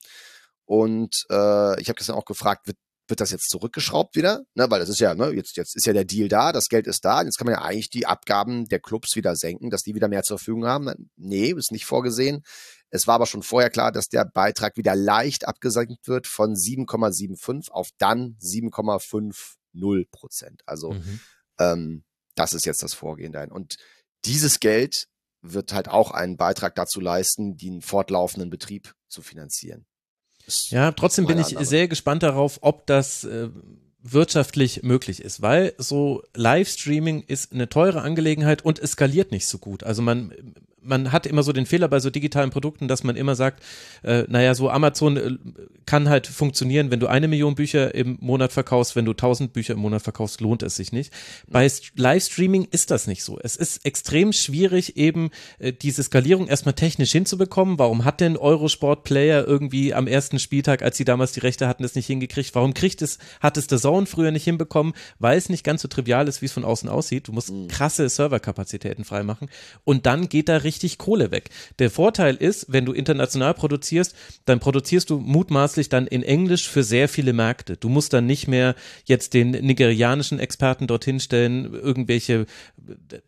Und 0.65 1.25
äh, 1.29 1.79
ich 1.81 1.89
habe 1.89 1.95
gestern 1.95 2.15
auch 2.15 2.25
gefragt, 2.25 2.67
wird 2.67 2.77
wird 3.07 3.21
das 3.21 3.31
jetzt 3.31 3.49
zurückgeschraubt 3.49 4.15
wieder, 4.15 4.43
ne, 4.55 4.69
weil 4.69 4.79
das 4.79 4.89
ist 4.89 4.99
ja, 4.99 5.13
ne, 5.15 5.31
jetzt, 5.31 5.57
jetzt 5.57 5.75
ist 5.75 5.85
ja 5.85 5.93
der 5.93 6.05
Deal 6.05 6.27
da, 6.27 6.51
das 6.51 6.65
Geld 6.65 6.87
ist 6.87 7.05
da, 7.05 7.21
jetzt 7.21 7.37
kann 7.37 7.45
man 7.45 7.55
ja 7.55 7.61
eigentlich 7.61 7.89
die 7.89 8.05
Abgaben 8.05 8.67
der 8.67 8.79
Clubs 8.79 9.15
wieder 9.15 9.35
senken, 9.35 9.69
dass 9.69 9.83
die 9.83 9.95
wieder 9.95 10.07
mehr 10.07 10.23
zur 10.23 10.37
Verfügung 10.37 10.65
haben. 10.65 11.09
Nee, 11.15 11.51
ist 11.51 11.71
nicht 11.71 11.85
vorgesehen. 11.85 12.43
Es 12.89 13.07
war 13.07 13.15
aber 13.15 13.25
schon 13.25 13.43
vorher 13.43 13.69
klar, 13.69 13.91
dass 13.91 14.07
der 14.07 14.25
Beitrag 14.25 14.77
wieder 14.77 14.95
leicht 14.95 15.47
abgesenkt 15.47 16.07
wird 16.07 16.27
von 16.27 16.55
7,75 16.55 17.71
auf 17.71 17.89
dann 17.97 18.37
7,50 18.41 20.07
Prozent. 20.11 20.61
Also 20.65 20.91
mhm. 20.91 21.19
ähm, 21.59 22.03
das 22.35 22.53
ist 22.53 22.65
jetzt 22.65 22.83
das 22.83 22.93
Vorgehen 22.93 23.33
dahin. 23.33 23.51
Und 23.51 23.77
dieses 24.25 24.59
Geld 24.59 25.07
wird 25.41 25.73
halt 25.73 25.87
auch 25.87 26.11
einen 26.11 26.37
Beitrag 26.37 26.75
dazu 26.75 26.99
leisten, 26.99 27.57
den 27.57 27.81
fortlaufenden 27.81 28.49
Betrieb 28.49 28.93
zu 29.07 29.21
finanzieren. 29.21 29.85
Ja, 30.69 30.91
trotzdem 30.91 31.25
bin 31.25 31.39
ich 31.39 31.47
andere. 31.47 31.65
sehr 31.65 31.87
gespannt 31.87 32.23
darauf, 32.23 32.59
ob 32.61 32.85
das 32.85 33.23
äh, 33.23 33.49
wirtschaftlich 34.03 34.83
möglich 34.83 35.21
ist, 35.21 35.41
weil 35.41 35.73
so 35.77 36.23
Livestreaming 36.35 37.23
ist 37.25 37.51
eine 37.51 37.69
teure 37.69 38.01
Angelegenheit 38.01 38.63
und 38.63 38.77
es 38.79 38.91
skaliert 38.91 39.31
nicht 39.31 39.47
so 39.47 39.57
gut. 39.57 39.83
Also 39.83 40.01
man 40.01 40.31
man 40.85 41.11
hat 41.11 41.25
immer 41.25 41.43
so 41.43 41.51
den 41.51 41.65
Fehler 41.65 41.87
bei 41.87 41.99
so 41.99 42.09
digitalen 42.09 42.49
Produkten, 42.49 42.87
dass 42.87 43.03
man 43.03 43.15
immer 43.15 43.35
sagt, 43.35 43.63
äh, 44.03 44.23
naja, 44.27 44.53
so 44.55 44.69
Amazon 44.69 45.17
äh, 45.17 45.31
kann 45.85 46.09
halt 46.09 46.27
funktionieren, 46.27 46.91
wenn 46.91 46.99
du 46.99 47.07
eine 47.07 47.27
Million 47.27 47.55
Bücher 47.55 47.93
im 47.93 48.17
Monat 48.21 48.53
verkaufst, 48.53 48.95
wenn 48.95 49.05
du 49.05 49.13
tausend 49.13 49.53
Bücher 49.53 49.73
im 49.73 49.79
Monat 49.79 50.01
verkaufst, 50.01 50.41
lohnt 50.41 50.63
es 50.63 50.75
sich 50.75 50.91
nicht. 50.91 51.13
Bei 51.47 51.69
Livestreaming 51.95 52.67
ist 52.71 52.91
das 52.91 53.07
nicht 53.07 53.23
so. 53.23 53.39
Es 53.41 53.55
ist 53.55 53.85
extrem 53.85 54.33
schwierig, 54.33 54.97
eben 54.97 55.31
äh, 55.59 55.73
diese 55.73 56.03
Skalierung 56.03 56.47
erstmal 56.47 56.73
technisch 56.73 57.11
hinzubekommen. 57.11 57.79
Warum 57.79 58.05
hat 58.05 58.21
denn 58.21 58.37
Eurosport 58.37 59.03
Player 59.03 59.45
irgendwie 59.45 59.93
am 59.93 60.07
ersten 60.07 60.39
Spieltag, 60.39 60.81
als 60.81 60.97
sie 60.97 61.05
damals 61.05 61.31
die 61.31 61.39
Rechte 61.39 61.67
hatten, 61.67 61.83
es 61.83 61.95
nicht 61.95 62.07
hingekriegt? 62.07 62.53
Warum 62.55 62.73
kriegt 62.73 63.01
es, 63.01 63.17
hat 63.39 63.57
es 63.57 63.67
der 63.67 63.79
Zone 63.79 64.05
früher 64.05 64.31
nicht 64.31 64.43
hinbekommen? 64.43 64.93
Weil 65.19 65.37
es 65.37 65.49
nicht 65.49 65.63
ganz 65.63 65.81
so 65.81 65.87
trivial 65.87 66.27
ist, 66.27 66.41
wie 66.41 66.45
es 66.45 66.53
von 66.53 66.65
außen 66.65 66.89
aussieht. 66.89 67.27
Du 67.27 67.31
musst 67.31 67.51
mhm. 67.51 67.67
krasse 67.67 68.07
Serverkapazitäten 68.07 69.03
freimachen 69.03 69.49
und 69.83 70.05
dann 70.05 70.29
geht 70.29 70.49
da 70.49 70.57
richtig 70.57 70.74
richtig 70.75 70.97
Kohle 70.97 71.31
weg. 71.31 71.49
Der 71.79 71.89
Vorteil 71.89 72.35
ist, 72.35 72.65
wenn 72.67 72.85
du 72.85 72.91
international 72.91 73.53
produzierst, 73.53 74.15
dann 74.43 74.59
produzierst 74.59 75.09
du 75.09 75.19
mutmaßlich 75.19 75.87
dann 75.87 76.05
in 76.05 76.21
Englisch 76.21 76.67
für 76.67 76.83
sehr 76.83 77.07
viele 77.07 77.31
Märkte. 77.31 77.77
Du 77.77 77.87
musst 77.87 78.11
dann 78.11 78.25
nicht 78.25 78.47
mehr 78.47 78.75
jetzt 79.05 79.33
den 79.33 79.51
nigerianischen 79.51 80.39
Experten 80.39 80.87
dorthin 80.87 81.19
stellen, 81.21 81.73
irgendwelche, 81.73 82.45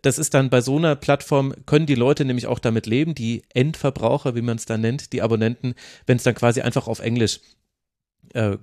das 0.01 0.19
ist 0.19 0.33
dann 0.33 0.49
bei 0.49 0.59
so 0.59 0.77
einer 0.77 0.95
Plattform, 0.95 1.53
können 1.65 1.85
die 1.85 1.95
Leute 1.95 2.25
nämlich 2.25 2.47
auch 2.47 2.59
damit 2.59 2.85
leben, 2.85 3.15
die 3.15 3.43
Endverbraucher, 3.53 4.35
wie 4.35 4.41
man 4.41 4.57
es 4.57 4.65
dann 4.65 4.81
nennt, 4.81 5.13
die 5.13 5.21
Abonnenten, 5.21 5.75
wenn 6.05 6.17
es 6.17 6.23
dann 6.23 6.35
quasi 6.35 6.61
einfach 6.61 6.87
auf 6.87 6.99
Englisch 6.99 7.39
äh, 8.33 8.57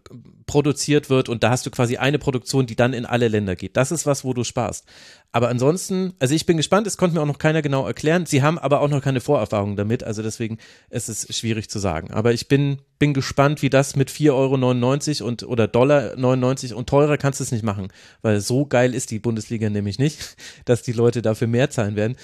produziert 0.47 1.11
wird 1.11 1.29
und 1.29 1.43
da 1.43 1.51
hast 1.51 1.67
du 1.67 1.71
quasi 1.71 1.97
eine 1.97 2.19
Produktion, 2.19 2.67
die 2.67 2.77
dann 2.77 2.93
in 2.93 3.07
alle 3.07 3.29
Länder 3.29 3.57
geht. 3.57 3.77
Das 3.77 3.93
ist 3.93 4.07
was, 4.07 4.25
wo 4.25 4.35
du 4.35 4.45
sparst. 4.45 4.85
Aber 5.33 5.49
ansonsten, 5.49 6.13
also 6.21 6.35
ich 6.35 6.47
bin 6.47 6.57
gespannt, 6.57 6.87
es 6.87 6.97
konnte 6.97 7.17
mir 7.17 7.23
auch 7.23 7.27
noch 7.27 7.39
keiner 7.39 7.63
genau 7.63 7.87
erklären. 7.87 8.27
Sie 8.27 8.43
haben 8.43 8.59
aber 8.59 8.81
auch 8.81 8.89
noch 8.89 9.03
keine 9.03 9.21
Vorerfahrung 9.21 9.75
damit, 9.75 10.05
also 10.05 10.23
deswegen 10.23 10.59
ist 10.91 11.09
es 11.09 11.27
schwierig 11.37 11.69
zu 11.69 11.79
sagen. 11.79 12.13
Aber 12.13 12.33
ich 12.33 12.47
bin, 12.47 12.79
bin 12.99 13.15
gespannt, 13.15 13.63
wie 13.63 13.71
das 13.71 13.97
mit 13.97 14.11
4,99 14.11 15.21
Euro 15.23 15.29
und 15.29 15.43
oder 15.43 15.67
Dollar 15.67 16.15
99 16.17 16.75
und 16.75 16.89
teurer 16.89 17.17
kannst 17.17 17.41
du 17.41 17.45
es 17.45 17.53
nicht 17.53 17.65
machen, 17.65 17.89
weil 18.23 18.41
so 18.41 18.67
geil 18.67 18.95
ist 18.95 19.11
die 19.11 19.19
Bundesliga 19.19 19.71
nämlich 19.71 19.99
nicht, 19.99 20.37
dass 20.67 20.83
die 20.83 20.93
Leute 20.93 21.23
dafür 21.23 21.49
mehr 21.49 21.71
zahlen 21.71 21.97
werden. 21.97 22.17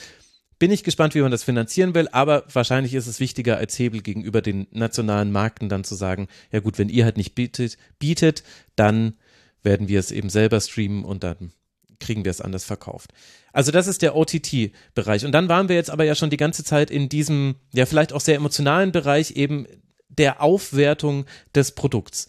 Bin 0.60 0.70
ich 0.70 0.84
gespannt, 0.84 1.14
wie 1.14 1.22
man 1.22 1.30
das 1.30 1.42
finanzieren 1.42 1.94
will, 1.94 2.06
aber 2.12 2.44
wahrscheinlich 2.52 2.92
ist 2.92 3.06
es 3.06 3.18
wichtiger 3.18 3.56
als 3.56 3.78
Hebel 3.78 4.02
gegenüber 4.02 4.42
den 4.42 4.66
nationalen 4.72 5.32
Markten 5.32 5.70
dann 5.70 5.84
zu 5.84 5.94
sagen, 5.94 6.28
ja 6.52 6.60
gut, 6.60 6.78
wenn 6.78 6.90
ihr 6.90 7.04
halt 7.04 7.16
nicht 7.16 7.34
bietet, 7.34 7.78
bietet, 7.98 8.44
dann 8.76 9.14
werden 9.62 9.88
wir 9.88 9.98
es 9.98 10.12
eben 10.12 10.28
selber 10.28 10.60
streamen 10.60 11.06
und 11.06 11.24
dann 11.24 11.52
kriegen 11.98 12.26
wir 12.26 12.30
es 12.30 12.42
anders 12.42 12.64
verkauft. 12.64 13.14
Also 13.54 13.72
das 13.72 13.86
ist 13.86 14.02
der 14.02 14.14
OTT-Bereich. 14.14 15.24
Und 15.24 15.32
dann 15.32 15.48
waren 15.48 15.70
wir 15.70 15.76
jetzt 15.76 15.90
aber 15.90 16.04
ja 16.04 16.14
schon 16.14 16.28
die 16.28 16.36
ganze 16.36 16.62
Zeit 16.62 16.90
in 16.90 17.08
diesem, 17.08 17.54
ja 17.72 17.86
vielleicht 17.86 18.12
auch 18.12 18.20
sehr 18.20 18.36
emotionalen 18.36 18.92
Bereich 18.92 19.30
eben 19.32 19.66
der 20.10 20.42
Aufwertung 20.42 21.24
des 21.54 21.72
Produkts. 21.72 22.28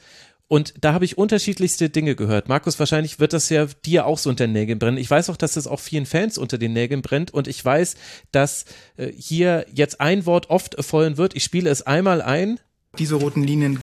Und 0.52 0.74
da 0.82 0.92
habe 0.92 1.06
ich 1.06 1.18
unterschiedlichste 1.18 1.90
Dinge 1.90 2.14
gehört. 2.14 2.50
Markus, 2.50 2.78
wahrscheinlich 2.78 3.22
wird 3.22 3.32
das 3.32 3.48
ja 3.48 3.68
dir 3.86 4.06
auch 4.06 4.18
so 4.18 4.30
unter 4.30 4.48
den 4.48 4.52
Nägeln 4.52 4.80
brennen. 4.80 4.98
Ich 4.98 5.10
weiß 5.10 5.30
auch, 5.30 5.38
dass 5.38 5.56
es 5.56 5.66
auch 5.66 5.80
vielen 5.80 6.06
Fans 6.06 6.38
unter 6.38 6.58
den 6.58 6.74
Nägeln 6.74 7.02
brennt. 7.02 7.34
Und 7.34 7.48
ich 7.48 7.64
weiß, 7.64 7.96
dass 8.34 8.66
äh, 8.98 9.14
hier 9.14 9.66
jetzt 9.74 10.02
ein 10.02 10.26
Wort 10.26 10.50
oft 10.50 10.74
erfolgen 10.74 11.16
wird. 11.16 11.38
Ich 11.38 11.46
spiele 11.46 11.70
es 11.70 11.84
einmal 11.84 12.22
ein. 12.22 12.60
Diese 13.00 13.16
roten 13.16 13.46
Linien 13.46 13.80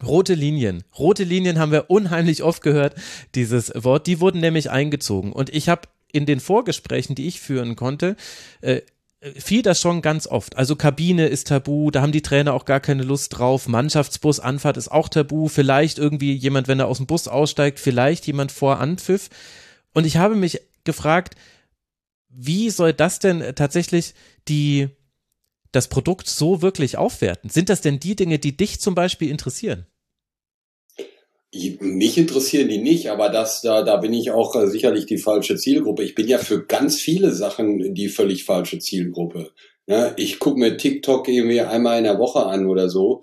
Rote 0.00 0.34
Linien. 0.34 0.84
Rote 0.96 1.24
Linien 1.24 1.58
haben 1.58 1.72
wir 1.72 1.90
unheimlich 1.90 2.44
oft 2.44 2.62
gehört, 2.62 2.94
dieses 3.34 3.72
Wort. 3.74 4.06
Die 4.06 4.20
wurden 4.20 4.40
nämlich 4.40 4.70
eingezogen. 4.70 5.32
Und 5.32 5.52
ich 5.52 5.68
habe 5.68 5.88
in 6.12 6.24
den 6.24 6.38
Vorgesprächen, 6.38 7.16
die 7.16 7.26
ich 7.26 7.40
führen 7.40 7.74
konnte, 7.74 8.14
äh, 8.60 8.82
fiel 9.36 9.62
das 9.62 9.80
schon 9.80 10.00
ganz 10.00 10.26
oft. 10.26 10.56
Also 10.56 10.76
Kabine 10.76 11.26
ist 11.26 11.48
tabu, 11.48 11.90
da 11.90 12.00
haben 12.00 12.12
die 12.12 12.22
Trainer 12.22 12.54
auch 12.54 12.64
gar 12.64 12.80
keine 12.80 13.02
Lust 13.02 13.38
drauf. 13.38 13.68
Mannschaftsbus, 13.68 14.40
Anfahrt 14.40 14.76
ist 14.76 14.90
auch 14.90 15.08
tabu. 15.08 15.48
Vielleicht 15.48 15.98
irgendwie 15.98 16.32
jemand, 16.32 16.68
wenn 16.68 16.80
er 16.80 16.88
aus 16.88 16.96
dem 16.96 17.06
Bus 17.06 17.28
aussteigt, 17.28 17.80
vielleicht 17.80 18.26
jemand 18.26 18.50
vor 18.50 18.78
Anpfiff. 18.80 19.28
Und 19.92 20.06
ich 20.06 20.16
habe 20.16 20.36
mich 20.36 20.60
gefragt, 20.84 21.34
wie 22.28 22.70
soll 22.70 22.92
das 22.92 23.18
denn 23.18 23.54
tatsächlich 23.54 24.14
die, 24.48 24.88
das 25.72 25.88
Produkt 25.88 26.28
so 26.28 26.62
wirklich 26.62 26.96
aufwerten? 26.96 27.50
Sind 27.50 27.68
das 27.68 27.82
denn 27.82 28.00
die 28.00 28.16
Dinge, 28.16 28.38
die 28.38 28.56
dich 28.56 28.80
zum 28.80 28.94
Beispiel 28.94 29.28
interessieren? 29.28 29.86
Mich 31.52 32.16
interessieren 32.16 32.68
die 32.68 32.78
nicht, 32.78 33.10
aber 33.10 33.28
das, 33.28 33.60
da, 33.60 33.82
da 33.82 33.96
bin 33.96 34.12
ich 34.12 34.30
auch 34.30 34.54
äh, 34.54 34.68
sicherlich 34.68 35.06
die 35.06 35.18
falsche 35.18 35.56
Zielgruppe. 35.56 36.04
Ich 36.04 36.14
bin 36.14 36.28
ja 36.28 36.38
für 36.38 36.64
ganz 36.64 37.00
viele 37.00 37.32
Sachen 37.32 37.94
die 37.94 38.08
völlig 38.08 38.44
falsche 38.44 38.78
Zielgruppe. 38.78 39.50
Ja, 39.88 40.14
ich 40.16 40.38
gucke 40.38 40.60
mir 40.60 40.76
TikTok 40.76 41.26
irgendwie 41.26 41.60
einmal 41.60 41.98
in 41.98 42.04
der 42.04 42.20
Woche 42.20 42.46
an 42.46 42.66
oder 42.66 42.88
so. 42.88 43.22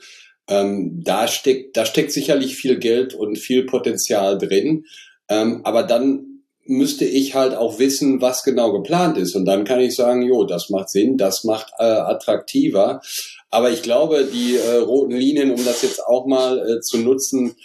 Ähm, 0.49 1.01
da 1.03 1.29
steckt, 1.29 1.77
da 1.77 1.85
steckt 1.85 2.11
sicherlich 2.11 2.55
viel 2.55 2.77
Geld 2.79 3.13
und 3.13 3.37
viel 3.37 3.65
Potenzial 3.65 4.37
drin. 4.37 4.85
Ähm, 5.29 5.61
aber 5.63 5.83
dann 5.83 6.43
müsste 6.65 7.05
ich 7.05 7.33
halt 7.33 7.55
auch 7.55 7.79
wissen, 7.79 8.21
was 8.21 8.43
genau 8.43 8.73
geplant 8.73 9.17
ist. 9.17 9.35
Und 9.35 9.45
dann 9.45 9.63
kann 9.63 9.79
ich 9.79 9.95
sagen, 9.95 10.21
jo, 10.21 10.43
das 10.43 10.69
macht 10.69 10.89
Sinn, 10.89 11.17
das 11.17 11.45
macht 11.45 11.71
äh, 11.79 11.83
attraktiver. 11.83 13.01
Aber 13.49 13.71
ich 13.71 13.81
glaube, 13.81 14.25
die 14.25 14.57
äh, 14.57 14.77
roten 14.77 15.15
Linien, 15.15 15.51
um 15.51 15.63
das 15.63 15.81
jetzt 15.81 16.05
auch 16.05 16.25
mal 16.25 16.59
äh, 16.59 16.81
zu 16.81 16.97
nutzen, 16.97 17.55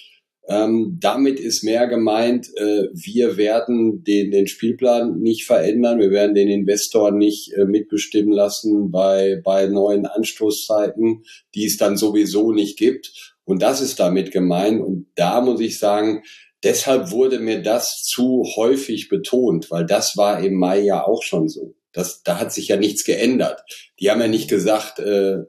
ähm, 0.48 0.98
damit 1.00 1.38
ist 1.38 1.62
mehr 1.62 1.86
gemeint, 1.86 2.48
äh, 2.56 2.88
wir 2.92 3.36
werden 3.36 4.02
den, 4.02 4.32
den 4.32 4.48
Spielplan 4.48 5.20
nicht 5.20 5.44
verändern, 5.44 6.00
wir 6.00 6.10
werden 6.10 6.34
den 6.34 6.48
Investor 6.48 7.12
nicht 7.12 7.52
äh, 7.52 7.64
mitbestimmen 7.64 8.32
lassen 8.32 8.90
bei, 8.90 9.40
bei 9.44 9.66
neuen 9.66 10.06
Anstoßzeiten, 10.06 11.22
die 11.54 11.66
es 11.66 11.76
dann 11.76 11.96
sowieso 11.96 12.52
nicht 12.52 12.76
gibt. 12.76 13.36
Und 13.44 13.62
das 13.62 13.80
ist 13.80 14.00
damit 14.00 14.32
gemeint. 14.32 14.80
Und 14.80 15.06
da 15.14 15.40
muss 15.40 15.60
ich 15.60 15.78
sagen, 15.78 16.22
deshalb 16.64 17.12
wurde 17.12 17.38
mir 17.38 17.62
das 17.62 18.02
zu 18.02 18.44
häufig 18.56 19.08
betont, 19.08 19.70
weil 19.70 19.86
das 19.86 20.16
war 20.16 20.42
im 20.42 20.54
Mai 20.54 20.80
ja 20.80 21.04
auch 21.06 21.22
schon 21.22 21.48
so. 21.48 21.74
Das, 21.92 22.22
da 22.22 22.40
hat 22.40 22.52
sich 22.52 22.68
ja 22.68 22.76
nichts 22.76 23.04
geändert. 23.04 23.62
Die 24.00 24.10
haben 24.10 24.20
ja 24.20 24.28
nicht 24.28 24.48
gesagt, 24.48 24.98
äh, 24.98 25.42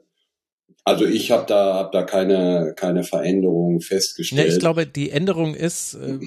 also 0.84 1.06
ich 1.06 1.30
habe 1.30 1.46
da, 1.46 1.74
hab 1.74 1.92
da 1.92 2.02
keine, 2.02 2.74
keine 2.76 3.04
Veränderung 3.04 3.80
festgestellt. 3.80 4.48
Ja, 4.48 4.52
ich 4.52 4.60
glaube, 4.60 4.86
die 4.86 5.10
Änderung 5.10 5.54
ist, 5.54 5.94
äh, 5.94 6.18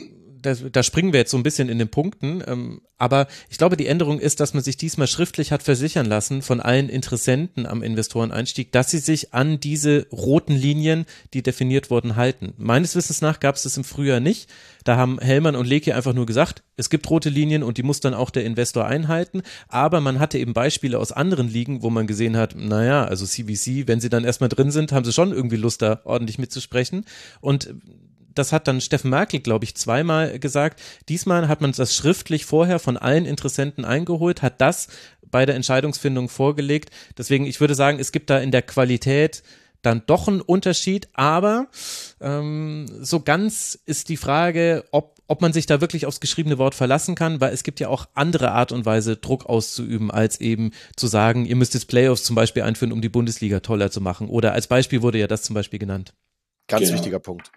da, 0.41 0.53
da 0.53 0.83
springen 0.83 1.13
wir 1.13 1.19
jetzt 1.19 1.31
so 1.31 1.37
ein 1.37 1.43
bisschen 1.43 1.69
in 1.69 1.79
den 1.79 1.89
Punkten, 1.89 2.43
ähm, 2.45 2.81
aber 2.97 3.27
ich 3.49 3.57
glaube, 3.57 3.77
die 3.77 3.87
Änderung 3.87 4.19
ist, 4.19 4.39
dass 4.39 4.53
man 4.53 4.63
sich 4.63 4.77
diesmal 4.77 5.07
schriftlich 5.07 5.51
hat 5.51 5.61
versichern 5.61 6.05
lassen 6.05 6.41
von 6.41 6.59
allen 6.59 6.89
Interessenten 6.89 7.65
am 7.65 7.83
Investoreneinstieg, 7.83 8.71
dass 8.71 8.89
sie 8.89 8.97
sich 8.97 9.33
an 9.33 9.59
diese 9.59 10.07
roten 10.11 10.55
Linien, 10.55 11.05
die 11.33 11.43
definiert 11.43 11.91
wurden, 11.91 12.15
halten. 12.15 12.53
Meines 12.57 12.95
Wissens 12.95 13.21
nach 13.21 13.39
gab 13.39 13.55
es 13.55 13.63
das 13.63 13.77
im 13.77 13.83
Frühjahr 13.83 14.19
nicht. 14.19 14.49
Da 14.83 14.97
haben 14.97 15.19
Hellmann 15.19 15.55
und 15.55 15.67
Leke 15.67 15.95
einfach 15.95 16.13
nur 16.13 16.25
gesagt, 16.25 16.63
es 16.75 16.89
gibt 16.89 17.09
rote 17.09 17.29
Linien 17.29 17.61
und 17.61 17.77
die 17.77 17.83
muss 17.83 17.99
dann 17.99 18.13
auch 18.13 18.29
der 18.29 18.45
Investor 18.45 18.85
einhalten. 18.85 19.41
Aber 19.67 20.01
man 20.01 20.19
hatte 20.19 20.39
eben 20.39 20.53
Beispiele 20.53 20.97
aus 20.97 21.11
anderen 21.11 21.49
Ligen, 21.49 21.83
wo 21.83 21.89
man 21.89 22.07
gesehen 22.07 22.37
hat, 22.37 22.55
naja, 22.55 23.03
also 23.05 23.25
CVC, 23.25 23.87
wenn 23.87 23.99
sie 23.99 24.09
dann 24.09 24.23
erstmal 24.23 24.49
drin 24.49 24.71
sind, 24.71 24.91
haben 24.91 25.05
sie 25.05 25.13
schon 25.13 25.33
irgendwie 25.33 25.57
Lust, 25.57 25.81
da 25.81 26.01
ordentlich 26.05 26.39
mitzusprechen. 26.39 27.05
Und 27.41 27.73
das 28.37 28.51
hat 28.51 28.67
dann 28.67 28.81
Steffen 28.81 29.09
Merkel, 29.09 29.39
glaube 29.39 29.65
ich, 29.65 29.75
zweimal 29.75 30.39
gesagt. 30.39 30.81
Diesmal 31.09 31.47
hat 31.47 31.61
man 31.61 31.71
das 31.71 31.95
schriftlich 31.95 32.45
vorher 32.45 32.79
von 32.79 32.97
allen 32.97 33.25
Interessenten 33.25 33.85
eingeholt, 33.85 34.41
hat 34.41 34.61
das 34.61 34.87
bei 35.29 35.45
der 35.45 35.55
Entscheidungsfindung 35.55 36.29
vorgelegt. 36.29 36.89
Deswegen, 37.17 37.45
ich 37.45 37.59
würde 37.59 37.75
sagen, 37.75 37.99
es 37.99 38.11
gibt 38.11 38.29
da 38.29 38.39
in 38.39 38.51
der 38.51 38.61
Qualität 38.61 39.43
dann 39.81 40.03
doch 40.05 40.27
einen 40.27 40.41
Unterschied, 40.41 41.07
aber 41.13 41.67
ähm, 42.19 42.87
so 43.01 43.21
ganz 43.21 43.79
ist 43.85 44.09
die 44.09 44.17
Frage, 44.17 44.83
ob, 44.91 45.19
ob 45.27 45.41
man 45.41 45.53
sich 45.53 45.65
da 45.65 45.81
wirklich 45.81 46.05
aufs 46.05 46.19
geschriebene 46.19 46.57
Wort 46.57 46.75
verlassen 46.75 47.15
kann, 47.15 47.41
weil 47.41 47.53
es 47.53 47.63
gibt 47.63 47.79
ja 47.79 47.87
auch 47.87 48.07
andere 48.13 48.51
Art 48.51 48.71
und 48.71 48.85
Weise, 48.85 49.17
Druck 49.17 49.45
auszuüben, 49.45 50.11
als 50.11 50.41
eben 50.41 50.71
zu 50.95 51.07
sagen, 51.07 51.45
ihr 51.45 51.55
müsst 51.55 51.73
jetzt 51.73 51.87
Playoffs 51.87 52.23
zum 52.23 52.35
Beispiel 52.35 52.63
einführen, 52.63 52.91
um 52.91 53.01
die 53.01 53.09
Bundesliga 53.09 53.59
toller 53.59 53.91
zu 53.91 54.01
machen. 54.01 54.29
Oder 54.29 54.53
als 54.53 54.67
Beispiel 54.67 55.01
wurde 55.01 55.19
ja 55.19 55.27
das 55.27 55.43
zum 55.43 55.53
Beispiel 55.53 55.79
genannt. 55.79 56.13
Ganz 56.67 56.85
genau. 56.85 56.95
wichtiger 56.95 57.19
Punkt. 57.19 57.51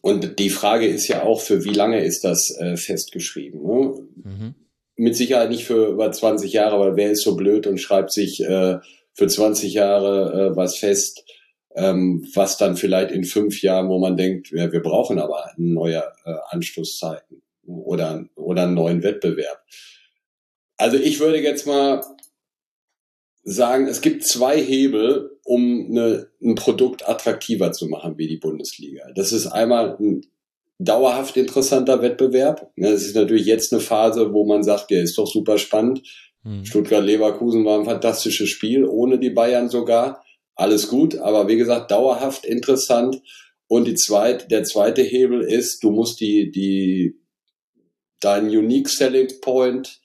Und 0.00 0.38
die 0.38 0.50
Frage 0.50 0.86
ist 0.86 1.08
ja 1.08 1.24
auch, 1.24 1.40
für 1.40 1.64
wie 1.64 1.72
lange 1.72 2.04
ist 2.04 2.24
das 2.24 2.56
äh, 2.58 2.76
festgeschrieben? 2.76 3.62
Ne? 3.62 4.08
Mhm. 4.24 4.54
Mit 4.96 5.16
Sicherheit 5.16 5.50
nicht 5.50 5.64
für 5.64 5.88
über 5.88 6.10
20 6.10 6.52
Jahre, 6.52 6.78
weil 6.80 6.96
wer 6.96 7.10
ist 7.10 7.22
so 7.22 7.36
blöd 7.36 7.66
und 7.66 7.78
schreibt 7.78 8.12
sich 8.12 8.40
äh, 8.42 8.78
für 9.12 9.26
20 9.26 9.74
Jahre 9.74 10.52
äh, 10.52 10.56
was 10.56 10.76
fest, 10.78 11.24
ähm, 11.74 12.26
was 12.34 12.56
dann 12.56 12.76
vielleicht 12.76 13.10
in 13.10 13.24
fünf 13.24 13.62
Jahren, 13.62 13.88
wo 13.88 13.98
man 13.98 14.16
denkt, 14.16 14.50
ja, 14.50 14.70
wir 14.72 14.82
brauchen 14.82 15.18
aber 15.18 15.50
neue 15.56 16.04
äh, 16.24 16.34
Anschlusszeiten 16.48 17.42
oder, 17.66 18.24
oder 18.34 18.64
einen 18.64 18.74
neuen 18.74 19.02
Wettbewerb. 19.02 19.62
Also 20.76 20.96
ich 20.96 21.20
würde 21.20 21.40
jetzt 21.40 21.66
mal 21.66 22.00
sagen, 23.42 23.88
es 23.88 24.00
gibt 24.00 24.24
zwei 24.24 24.60
Hebel, 24.60 25.38
um 25.44 25.88
eine, 25.90 26.27
ein 26.42 26.54
Produkt 26.54 27.08
attraktiver 27.08 27.72
zu 27.72 27.88
machen 27.88 28.16
wie 28.16 28.28
die 28.28 28.36
Bundesliga. 28.36 29.10
Das 29.14 29.32
ist 29.32 29.46
einmal 29.46 29.96
ein 29.98 30.26
dauerhaft 30.78 31.36
interessanter 31.36 32.02
Wettbewerb. 32.02 32.70
Das 32.76 33.02
ist 33.02 33.16
natürlich 33.16 33.46
jetzt 33.46 33.72
eine 33.72 33.80
Phase, 33.80 34.32
wo 34.32 34.44
man 34.44 34.62
sagt, 34.62 34.90
ja, 34.90 35.00
ist 35.00 35.18
doch 35.18 35.26
super 35.26 35.58
spannend. 35.58 36.02
Mhm. 36.44 36.64
Stuttgart-Leverkusen 36.64 37.64
war 37.64 37.78
ein 37.78 37.84
fantastisches 37.84 38.48
Spiel, 38.48 38.84
ohne 38.84 39.18
die 39.18 39.30
Bayern 39.30 39.68
sogar. 39.68 40.24
Alles 40.54 40.88
gut, 40.88 41.16
aber 41.16 41.48
wie 41.48 41.56
gesagt, 41.56 41.90
dauerhaft 41.90 42.44
interessant. 42.44 43.20
Und 43.66 43.86
die 43.86 43.94
zweit, 43.94 44.50
der 44.50 44.64
zweite 44.64 45.02
Hebel 45.02 45.42
ist, 45.42 45.82
du 45.82 45.90
musst 45.90 46.20
die, 46.20 46.50
die, 46.50 47.20
deinen 48.20 48.48
Unique 48.48 48.88
Selling 48.88 49.40
Point 49.40 50.00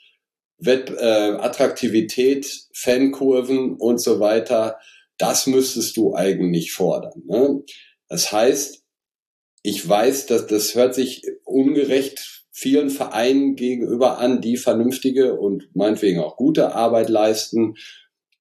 Wett, 0.58 0.90
äh, 0.90 1.38
Attraktivität, 1.40 2.68
Fankurven 2.74 3.76
und 3.76 4.02
so 4.02 4.20
weiter, 4.20 4.78
das 5.18 5.48
müsstest 5.48 5.98
du 5.98 6.16
eigentlich 6.16 6.72
fordern. 6.72 7.24
Ne? 7.26 7.64
Das 8.10 8.32
heißt, 8.32 8.84
ich 9.64 9.88
weiß, 9.88 10.26
dass 10.26 10.48
das 10.48 10.76
hört 10.76 10.94
sich 10.94 11.24
ungerecht 11.46 12.44
vielen 12.52 12.90
Vereinen 12.90 13.56
gegenüber 13.56 14.20
an, 14.20 14.42
die 14.42 14.58
vernünftige 14.58 15.40
und 15.40 15.70
meinetwegen 15.76 16.20
auch 16.20 16.38
gute 16.38 16.76
Arbeit 16.76 17.10
leisten. 17.10 17.76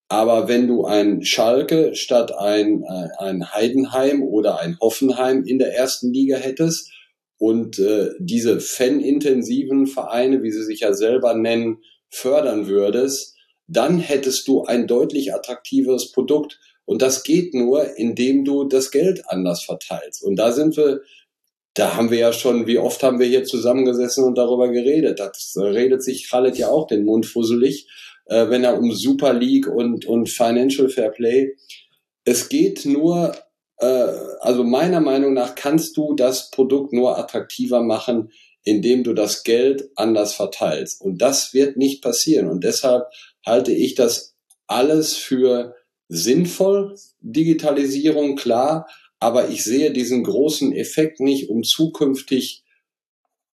Aber 0.09 0.49
wenn 0.49 0.66
du 0.68 0.85
ein 0.85 1.25
Schalke 1.25 1.95
statt 1.95 2.37
ein, 2.37 2.83
äh, 2.83 3.09
ein 3.18 3.53
Heidenheim 3.53 4.23
oder 4.23 4.61
ein 4.61 4.79
Hoffenheim 4.81 5.45
in 5.45 5.59
der 5.59 5.75
ersten 5.75 6.12
Liga 6.12 6.37
hättest 6.37 6.91
und 7.39 7.79
äh, 7.79 8.11
diese 8.18 8.61
fanintensiven 8.61 9.87
Vereine, 9.87 10.43
wie 10.43 10.53
sie 10.53 10.64
sich 10.64 10.81
ja 10.81 10.93
selber 10.93 11.33
nennen, 11.35 11.79
fördern 12.11 12.66
würdest, 12.66 13.32
dann 13.67 13.99
hättest 13.99 14.49
du 14.49 14.65
ein 14.65 14.87
deutlich 14.87 15.35
attraktiveres 15.35 16.13
Produkt. 16.13 16.59
Und 16.85 17.01
das 17.01 17.23
geht 17.23 17.55
nur, 17.55 17.97
indem 17.97 18.45
du 18.45 18.65
das 18.65 18.91
Geld 18.91 19.23
anders 19.29 19.63
verteilst. 19.63 20.23
Und 20.23 20.37
da 20.37 20.53
sind 20.53 20.77
wir, 20.77 21.01
da 21.75 21.97
haben 21.97 22.11
wir 22.11 22.19
ja 22.19 22.33
schon, 22.33 22.67
wie 22.67 22.79
oft 22.79 23.03
haben 23.03 23.19
wir 23.19 23.27
hier 23.27 23.45
zusammengesessen 23.45 24.25
und 24.25 24.37
darüber 24.37 24.69
geredet. 24.69 25.21
Das 25.21 25.55
redet 25.57 26.03
sich 26.03 26.29
Khaled 26.29 26.59
ja 26.59 26.69
auch 26.69 26.87
den 26.87 27.05
Mund 27.05 27.25
fusselig, 27.25 27.89
äh, 28.27 28.49
wenn 28.51 28.65
er 28.65 28.79
um 28.79 28.93
Super 28.93 29.33
League 29.33 29.69
und, 29.69 30.05
und 30.05 30.29
Financial 30.29 30.89
Fair 30.89 31.11
Play. 31.11 31.55
Es 32.25 32.49
geht 32.49 32.85
nur, 32.85 33.33
äh, 33.33 33.39
also 33.83 34.64
meiner 34.64 35.01
Meinung 35.01 35.35
nach 35.35 35.55
kannst 35.55 35.97
du 35.97 36.14
das 36.14 36.51
Produkt 36.51 36.93
nur 36.93 37.18
attraktiver 37.18 37.83
machen, 37.83 38.30
indem 38.64 39.03
du 39.03 39.12
das 39.12 39.43
Geld 39.43 39.91
anders 39.97 40.35
verteilst. 40.35 41.01
Und 41.01 41.18
das 41.18 41.53
wird 41.53 41.76
nicht 41.76 42.03
passieren. 42.03 42.49
Und 42.49 42.62
deshalb 42.64 43.07
halte 43.45 43.72
ich 43.72 43.95
das 43.95 44.37
alles 44.66 45.16
für 45.16 45.74
sinnvoll, 46.09 46.97
Digitalisierung, 47.20 48.37
klar, 48.37 48.87
aber 49.18 49.49
ich 49.49 49.64
sehe 49.64 49.93
diesen 49.93 50.24
großen 50.24 50.72
Effekt 50.72 51.20
nicht, 51.20 51.49
um 51.49 51.62
zukünftig 51.62 52.62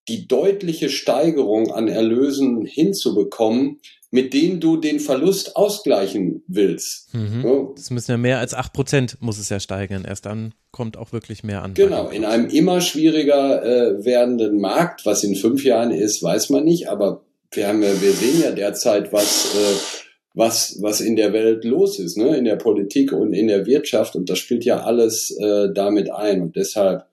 die 0.09 0.29
deutliche 0.29 0.89
Steigerung 0.89 1.73
an 1.73 1.89
Erlösen 1.89 2.65
hinzubekommen, 2.65 3.81
mit 4.11 4.33
denen 4.35 4.61
du 4.61 4.77
den 4.77 5.01
Verlust 5.01 5.57
ausgleichen 5.57 6.43
willst. 6.47 7.13
Mhm. 7.13 7.71
Das 7.75 7.91
müssen 7.91 8.13
ja 8.13 8.17
mehr 8.17 8.39
als 8.39 8.57
8% 8.57 9.17
muss 9.21 9.39
es 9.39 9.49
ja 9.49 9.59
steigern. 9.59 10.05
Erst 10.05 10.27
dann 10.27 10.55
kommt 10.71 10.97
auch 10.97 11.13
wirklich 11.13 11.43
mehr 11.43 11.63
an. 11.63 11.75
Genau, 11.75 12.09
in 12.09 12.25
einem 12.25 12.49
immer 12.49 12.81
schwieriger 12.81 13.65
äh, 13.65 14.05
werdenden 14.05 14.61
Markt, 14.61 15.05
was 15.05 15.25
in 15.25 15.35
fünf 15.35 15.65
Jahren 15.65 15.91
ist, 15.91 16.23
weiß 16.23 16.51
man 16.51 16.65
nicht, 16.65 16.89
aber 16.89 17.25
wir 17.53 17.69
haben 17.69 17.83
ja, 17.83 18.01
wir 18.01 18.13
sehen 18.13 18.41
ja 18.43 18.53
derzeit, 18.53 19.13
was, 19.13 19.55
äh, 19.55 20.05
was, 20.35 20.79
was 20.81 21.01
in 21.01 21.17
der 21.17 21.33
Welt 21.33 21.65
los 21.65 21.99
ist, 21.99 22.17
ne? 22.17 22.37
in 22.37 22.45
der 22.45 22.57
Politik 22.57 23.13
und 23.13 23.33
in 23.33 23.49
der 23.49 23.67
Wirtschaft 23.67 24.15
und 24.15 24.31
das 24.31 24.39
spielt 24.39 24.65
ja 24.65 24.81
alles 24.81 25.37
äh, 25.41 25.69
damit 25.75 26.11
ein 26.11 26.43
und 26.43 26.57
deshalb 26.57 27.07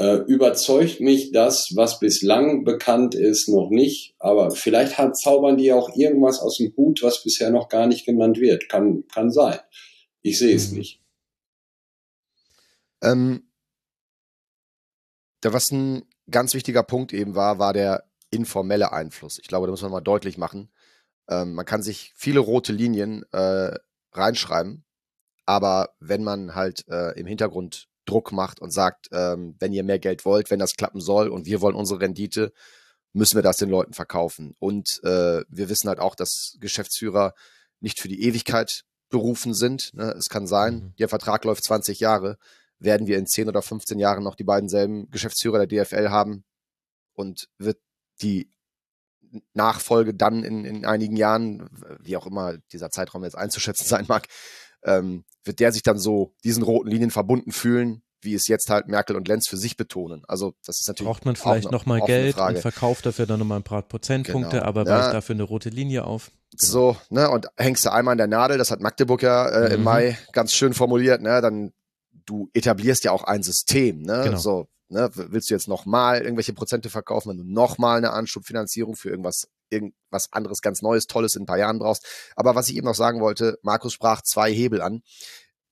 überzeugt 0.00 1.00
mich 1.00 1.32
das, 1.32 1.72
was 1.74 1.98
bislang 1.98 2.64
bekannt 2.64 3.14
ist, 3.14 3.48
noch 3.48 3.70
nicht. 3.70 4.14
Aber 4.18 4.50
vielleicht 4.52 4.96
hat, 4.98 5.16
zaubern 5.18 5.56
die 5.56 5.72
auch 5.72 5.94
irgendwas 5.96 6.38
aus 6.40 6.58
dem 6.58 6.72
Hut, 6.76 7.02
was 7.02 7.22
bisher 7.22 7.50
noch 7.50 7.68
gar 7.68 7.86
nicht 7.86 8.06
genannt 8.06 8.38
wird. 8.38 8.68
Kann, 8.68 9.04
kann 9.12 9.30
sein. 9.30 9.58
Ich 10.22 10.38
sehe 10.38 10.54
es 10.54 10.70
Mhm. 10.70 10.78
nicht. 10.78 11.02
Ähm, 13.02 13.48
da 15.40 15.52
was 15.52 15.70
ein 15.70 16.02
ganz 16.30 16.54
wichtiger 16.54 16.82
Punkt 16.82 17.12
eben 17.12 17.34
war, 17.34 17.58
war 17.58 17.72
der 17.72 18.04
informelle 18.30 18.92
Einfluss. 18.92 19.38
Ich 19.38 19.48
glaube, 19.48 19.66
da 19.66 19.70
muss 19.70 19.82
man 19.82 19.92
mal 19.92 20.00
deutlich 20.00 20.36
machen. 20.38 20.70
Ähm, 21.28 21.54
man 21.54 21.64
kann 21.64 21.82
sich 21.82 22.12
viele 22.16 22.40
rote 22.40 22.72
Linien 22.72 23.24
äh, 23.32 23.74
reinschreiben, 24.12 24.84
aber 25.46 25.94
wenn 26.00 26.24
man 26.24 26.54
halt 26.54 26.86
äh, 26.88 27.18
im 27.18 27.26
Hintergrund 27.26 27.88
Druck 28.08 28.32
macht 28.32 28.60
und 28.60 28.72
sagt, 28.72 29.08
ähm, 29.12 29.54
wenn 29.58 29.72
ihr 29.72 29.84
mehr 29.84 29.98
Geld 29.98 30.24
wollt, 30.24 30.50
wenn 30.50 30.58
das 30.58 30.74
klappen 30.74 31.00
soll 31.00 31.28
und 31.28 31.46
wir 31.46 31.60
wollen 31.60 31.76
unsere 31.76 32.00
Rendite, 32.00 32.52
müssen 33.12 33.36
wir 33.36 33.42
das 33.42 33.56
den 33.56 33.70
Leuten 33.70 33.92
verkaufen. 33.94 34.54
Und 34.58 35.00
äh, 35.02 35.42
wir 35.48 35.68
wissen 35.68 35.88
halt 35.88 35.98
auch, 35.98 36.14
dass 36.14 36.56
Geschäftsführer 36.60 37.34
nicht 37.80 38.00
für 38.00 38.08
die 38.08 38.22
Ewigkeit 38.22 38.82
berufen 39.10 39.54
sind. 39.54 39.94
Ne? 39.94 40.14
Es 40.18 40.28
kann 40.28 40.46
sein, 40.46 40.74
Mhm. 40.74 40.94
der 40.98 41.08
Vertrag 41.08 41.44
läuft 41.44 41.64
20 41.64 42.00
Jahre, 42.00 42.36
werden 42.78 43.06
wir 43.06 43.18
in 43.18 43.26
10 43.26 43.48
oder 43.48 43.62
15 43.62 43.98
Jahren 43.98 44.22
noch 44.22 44.36
die 44.36 44.44
beiden 44.44 44.68
selben 44.68 45.10
Geschäftsführer 45.10 45.66
der 45.66 45.84
DFL 45.84 46.10
haben 46.10 46.44
und 47.14 47.48
wird 47.58 47.78
die 48.22 48.50
Nachfolge 49.52 50.14
dann 50.14 50.44
in, 50.44 50.64
in 50.64 50.84
einigen 50.86 51.16
Jahren, 51.16 51.68
wie 52.00 52.16
auch 52.16 52.26
immer 52.26 52.56
dieser 52.72 52.90
Zeitraum 52.90 53.24
jetzt 53.24 53.36
einzuschätzen 53.36 53.84
sein 53.86 54.04
mag, 54.08 54.26
ähm, 54.84 55.24
wird 55.44 55.60
der 55.60 55.72
sich 55.72 55.82
dann 55.82 55.98
so 55.98 56.34
diesen 56.44 56.62
roten 56.62 56.88
Linien 56.90 57.10
verbunden 57.10 57.52
fühlen, 57.52 58.02
wie 58.20 58.34
es 58.34 58.48
jetzt 58.48 58.68
halt 58.70 58.88
Merkel 58.88 59.16
und 59.16 59.28
Lenz 59.28 59.48
für 59.48 59.56
sich 59.56 59.76
betonen. 59.76 60.22
Also 60.26 60.54
das 60.66 60.80
ist 60.80 60.88
natürlich 60.88 61.06
Braucht 61.08 61.24
man 61.24 61.36
vielleicht 61.36 61.66
offene 61.72 62.02
Geld 62.02 62.34
Frage. 62.34 62.56
und 62.56 62.62
verkauft 62.62 63.06
dafür 63.06 63.26
dann 63.26 63.38
nochmal 63.38 63.60
ein 63.60 63.64
paar 63.64 63.82
Prozentpunkte, 63.82 64.56
Genau. 64.58 64.64
aber 64.68 64.84
Ja. 64.86 64.98
weicht 64.98 65.12
dafür 65.14 65.34
eine 65.36 65.44
rote 65.44 65.68
Linie 65.68 66.04
auf. 66.04 66.30
So, 66.56 66.96
ne, 67.10 67.30
und 67.30 67.46
hängst 67.56 67.84
du 67.84 67.92
einmal 67.92 68.12
an 68.12 68.18
der 68.18 68.26
Nadel, 68.26 68.58
das 68.58 68.70
hat 68.70 68.80
Magdeburg 68.80 69.22
ja 69.22 69.48
äh, 69.48 69.72
im 69.74 69.80
Mhm. 69.80 69.84
Mai 69.84 70.18
ganz 70.32 70.52
schön 70.52 70.74
formuliert, 70.74 71.22
ne, 71.22 71.40
dann 71.40 71.72
du 72.26 72.50
etablierst 72.54 73.04
ja 73.04 73.12
auch 73.12 73.22
ein 73.24 73.42
System, 73.42 74.02
ne, 74.02 74.22
Genau. 74.24 74.38
so, 74.38 74.68
ne, 74.88 75.10
willst 75.14 75.50
du 75.50 75.54
jetzt 75.54 75.68
nochmal 75.68 76.22
irgendwelche 76.22 76.54
Prozente 76.54 76.90
verkaufen, 76.90 77.30
wenn 77.30 77.36
du 77.38 77.44
nochmal 77.44 77.98
eine 77.98 78.12
Anschubfinanzierung 78.12 78.96
für 78.96 79.10
irgendwas, 79.10 79.48
irgendwas 79.70 80.32
anderes 80.32 80.60
ganz 80.60 80.82
Neues, 80.82 81.06
Tolles 81.06 81.34
in 81.34 81.42
ein 81.42 81.46
paar 81.46 81.58
Jahren 81.58 81.78
brauchst. 81.78 82.06
Aber 82.36 82.54
was 82.54 82.68
ich 82.68 82.76
eben 82.76 82.86
noch 82.86 82.94
sagen 82.94 83.20
wollte, 83.20 83.58
Markus 83.62 83.92
sprach 83.92 84.22
zwei 84.22 84.52
Hebel 84.52 84.82
an, 84.82 85.02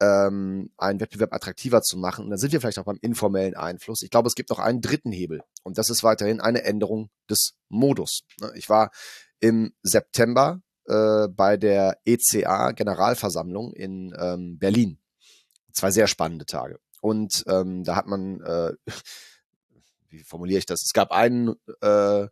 ähm, 0.00 0.70
einen 0.76 1.00
Wettbewerb 1.00 1.32
attraktiver 1.32 1.82
zu 1.82 1.96
machen. 1.96 2.24
Und 2.24 2.30
dann 2.30 2.38
sind 2.38 2.52
wir 2.52 2.60
vielleicht 2.60 2.78
auch 2.78 2.84
beim 2.84 2.98
informellen 3.00 3.54
Einfluss. 3.54 4.02
Ich 4.02 4.10
glaube, 4.10 4.28
es 4.28 4.34
gibt 4.34 4.50
noch 4.50 4.58
einen 4.58 4.80
dritten 4.80 5.12
Hebel. 5.12 5.42
Und 5.62 5.78
das 5.78 5.90
ist 5.90 6.02
weiterhin 6.02 6.40
eine 6.40 6.64
Änderung 6.64 7.10
des 7.30 7.54
Modus. 7.68 8.24
Ne, 8.40 8.52
Ich 8.56 8.68
war 8.68 8.90
im 9.40 9.72
September 9.82 10.60
äh, 10.86 11.28
bei 11.28 11.56
der 11.56 11.98
ECA 12.04 12.72
Generalversammlung 12.72 13.72
in 13.72 14.14
ähm, 14.18 14.58
Berlin. 14.58 14.98
Zwei 15.72 15.90
sehr 15.90 16.06
spannende 16.06 16.46
Tage. 16.46 16.78
Und 17.00 17.44
ähm, 17.48 17.84
da 17.84 17.96
hat 17.96 18.06
man, 18.06 18.40
äh, 18.40 18.72
wie 20.08 20.24
formuliere 20.24 20.58
ich 20.58 20.66
das? 20.66 20.82
Es 20.84 20.92
gab 20.92 21.10
einen 21.10 21.54
äh, 21.80 22.26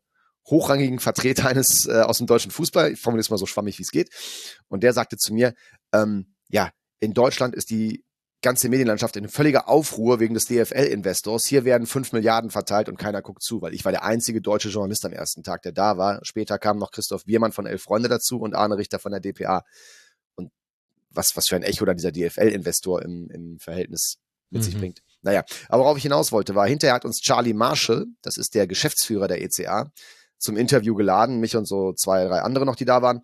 hochrangigen 0.46 0.98
Vertreter 0.98 1.48
eines 1.48 1.86
äh, 1.86 2.02
aus 2.02 2.18
dem 2.18 2.26
deutschen 2.26 2.50
Fußball, 2.50 2.92
ich 2.92 3.00
formuliere 3.00 3.22
es 3.22 3.30
mal 3.30 3.38
so 3.38 3.46
schwammig, 3.46 3.78
wie 3.78 3.82
es 3.82 3.90
geht. 3.90 4.10
Und 4.68 4.82
der 4.82 4.92
sagte 4.92 5.16
zu 5.16 5.32
mir, 5.32 5.54
ähm, 5.92 6.34
ja, 6.48 6.70
in 7.00 7.14
Deutschland 7.14 7.54
ist 7.54 7.70
die 7.70 8.04
ganze 8.42 8.68
Medienlandschaft 8.68 9.16
in 9.16 9.26
völliger 9.28 9.68
Aufruhr 9.68 10.20
wegen 10.20 10.34
des 10.34 10.46
DFL-Investors. 10.46 11.46
Hier 11.46 11.64
werden 11.64 11.86
fünf 11.86 12.12
Milliarden 12.12 12.50
verteilt 12.50 12.90
und 12.90 12.98
keiner 12.98 13.22
guckt 13.22 13.42
zu, 13.42 13.62
weil 13.62 13.72
ich 13.72 13.86
war 13.86 13.92
der 13.92 14.04
einzige 14.04 14.42
deutsche 14.42 14.68
Journalist 14.68 15.06
am 15.06 15.14
ersten 15.14 15.42
Tag, 15.42 15.62
der 15.62 15.72
da 15.72 15.96
war. 15.96 16.20
Später 16.24 16.58
kamen 16.58 16.78
noch 16.78 16.90
Christoph 16.90 17.24
Biermann 17.24 17.52
von 17.52 17.64
Elf 17.64 17.82
Freunde 17.82 18.10
dazu 18.10 18.38
und 18.38 18.54
Arne 18.54 18.76
Richter 18.76 18.98
von 18.98 19.12
der 19.12 19.20
DPA. 19.20 19.62
Und 20.34 20.52
was, 21.08 21.36
was 21.36 21.48
für 21.48 21.56
ein 21.56 21.62
Echo 21.62 21.86
dann 21.86 21.96
dieser 21.96 22.12
DFL-Investor 22.12 23.02
im, 23.02 23.30
im 23.30 23.58
Verhältnis 23.58 24.18
mit 24.50 24.62
sich 24.62 24.74
Mhm. 24.74 24.80
bringt. 24.80 25.00
Naja, 25.22 25.42
aber 25.70 25.84
worauf 25.84 25.96
ich 25.96 26.02
hinaus 26.02 26.30
wollte, 26.30 26.54
war, 26.54 26.66
hinterher 26.66 26.94
hat 26.94 27.06
uns 27.06 27.20
Charlie 27.20 27.54
Marshall, 27.54 28.04
das 28.20 28.36
ist 28.36 28.54
der 28.54 28.66
Geschäftsführer 28.66 29.26
der 29.26 29.40
ECA, 29.40 29.90
zum 30.44 30.56
Interview 30.56 30.94
geladen, 30.94 31.40
mich 31.40 31.56
und 31.56 31.66
so 31.66 31.92
zwei, 31.94 32.24
drei 32.24 32.40
andere 32.42 32.66
noch, 32.66 32.76
die 32.76 32.84
da 32.84 33.02
waren. 33.02 33.22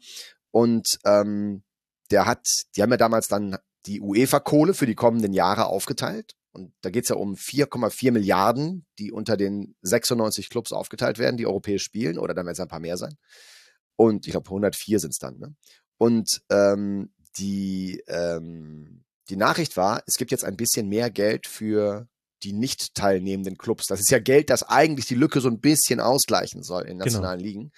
Und 0.51 0.99
ähm, 1.05 1.63
der 2.11 2.27
hat, 2.27 2.47
die 2.75 2.83
haben 2.83 2.91
ja 2.91 2.97
damals 2.97 3.29
dann 3.29 3.57
die 3.87 4.01
UEFA-Kohle 4.01 4.75
für 4.75 4.87
die 4.87 4.95
kommenden 4.95 5.33
Jahre 5.33 5.67
aufgeteilt. 5.67 6.35
Und 6.53 6.73
da 6.81 6.91
geht's 6.91 7.11
ja 7.11 7.17
um 7.17 7.35
4,4 7.35 8.11
Milliarden, 8.11 8.85
die 8.99 9.13
unter 9.13 9.37
den 9.37 9.77
96 9.83 10.49
Clubs 10.51 10.73
aufgeteilt 10.73 11.19
werden, 11.19 11.37
die 11.37 11.47
europäisch 11.47 11.85
spielen, 11.85 12.19
oder 12.19 12.35
dann 12.35 12.47
werden 12.47 12.55
es 12.55 12.61
ein 12.61 12.69
paar 12.69 12.81
mehr 12.81 12.97
sein. 12.97 13.17
Und 13.97 14.27
ich 14.27 14.33
glaube, 14.33 14.49
104 14.49 14.99
sind's 14.99 15.19
dann. 15.19 15.39
Ne? 15.39 15.55
Und 15.97 16.43
ähm, 16.51 17.13
die, 17.37 18.03
ähm, 18.09 19.05
die 19.29 19.37
Nachricht 19.37 19.77
war, 19.77 20.03
es 20.07 20.17
gibt 20.17 20.33
jetzt 20.33 20.45
ein 20.45 20.57
bisschen 20.57 20.89
mehr 20.89 21.11
Geld 21.11 21.47
für 21.47 22.09
die 22.43 22.53
nicht 22.53 22.95
teilnehmenden 22.95 23.59
Clubs. 23.59 23.87
Das 23.87 24.01
ist 24.01 24.11
ja 24.11 24.19
Geld, 24.19 24.51
das 24.51 24.63
eigentlich 24.63 25.07
die 25.07 25.15
Lücke 25.15 25.41
so 25.41 25.49
ein 25.49 25.61
bisschen 25.61 26.01
ausgleichen 26.01 26.63
soll 26.63 26.85
in 26.85 26.99
nationalen 26.99 27.41
Ligen. 27.41 27.73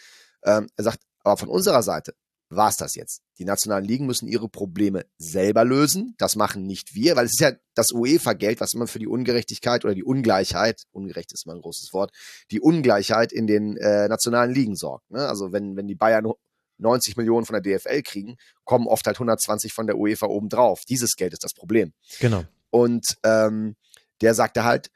Ähm, 0.45 0.69
er 0.77 0.85
sagt, 0.85 1.01
aber 1.23 1.37
von 1.37 1.49
unserer 1.49 1.83
Seite 1.83 2.15
war 2.57 2.69
es 2.69 2.77
das 2.77 2.95
jetzt. 2.95 3.23
Die 3.39 3.45
nationalen 3.45 3.85
Ligen 3.85 4.07
müssen 4.07 4.29
ihre 4.29 4.49
Probleme 4.49 5.07
selber 5.19 5.65
lösen. 5.65 6.15
Das 6.19 6.37
machen 6.37 6.67
nicht 6.67 6.95
wir, 6.95 7.17
weil 7.17 7.27
es 7.27 7.33
ist 7.33 7.41
ja 7.41 7.53
das 7.75 7.93
UEFA-Geld, 7.93 8.61
was 8.61 8.75
immer 8.75 8.87
für 8.87 8.99
die 8.99 9.07
Ungerechtigkeit 9.07 9.85
oder 9.85 9.95
die 9.95 10.05
Ungleichheit, 10.05 10.83
ungerecht 10.93 11.33
ist 11.33 11.47
mal 11.47 11.57
ein 11.57 11.63
großes 11.63 11.93
Wort, 11.93 12.13
die 12.51 12.61
Ungleichheit 12.61 13.33
in 13.33 13.47
den 13.47 13.77
äh, 13.79 14.09
nationalen 14.09 14.53
Ligen 14.53 14.77
sorgt. 14.77 15.11
Ne? 15.11 15.27
Also 15.27 15.53
wenn, 15.53 15.77
wenn 15.77 15.87
die 15.87 15.95
Bayern 15.95 16.31
90 16.79 17.17
Millionen 17.17 17.47
von 17.47 17.61
der 17.61 17.79
DFL 17.79 18.03
kriegen, 18.03 18.37
kommen 18.65 18.87
oft 18.87 19.07
halt 19.07 19.17
120 19.17 19.73
von 19.73 19.87
der 19.87 19.97
UEFA 19.97 20.27
obendrauf. 20.27 20.83
Dieses 20.85 21.17
Geld 21.17 21.33
ist 21.33 21.45
das 21.45 21.55
Problem. 21.55 21.93
Genau. 22.21 22.45
Und 22.71 23.17
ähm, 23.23 23.77
der 24.23 24.35
sagte 24.35 24.65
halt, 24.65 24.91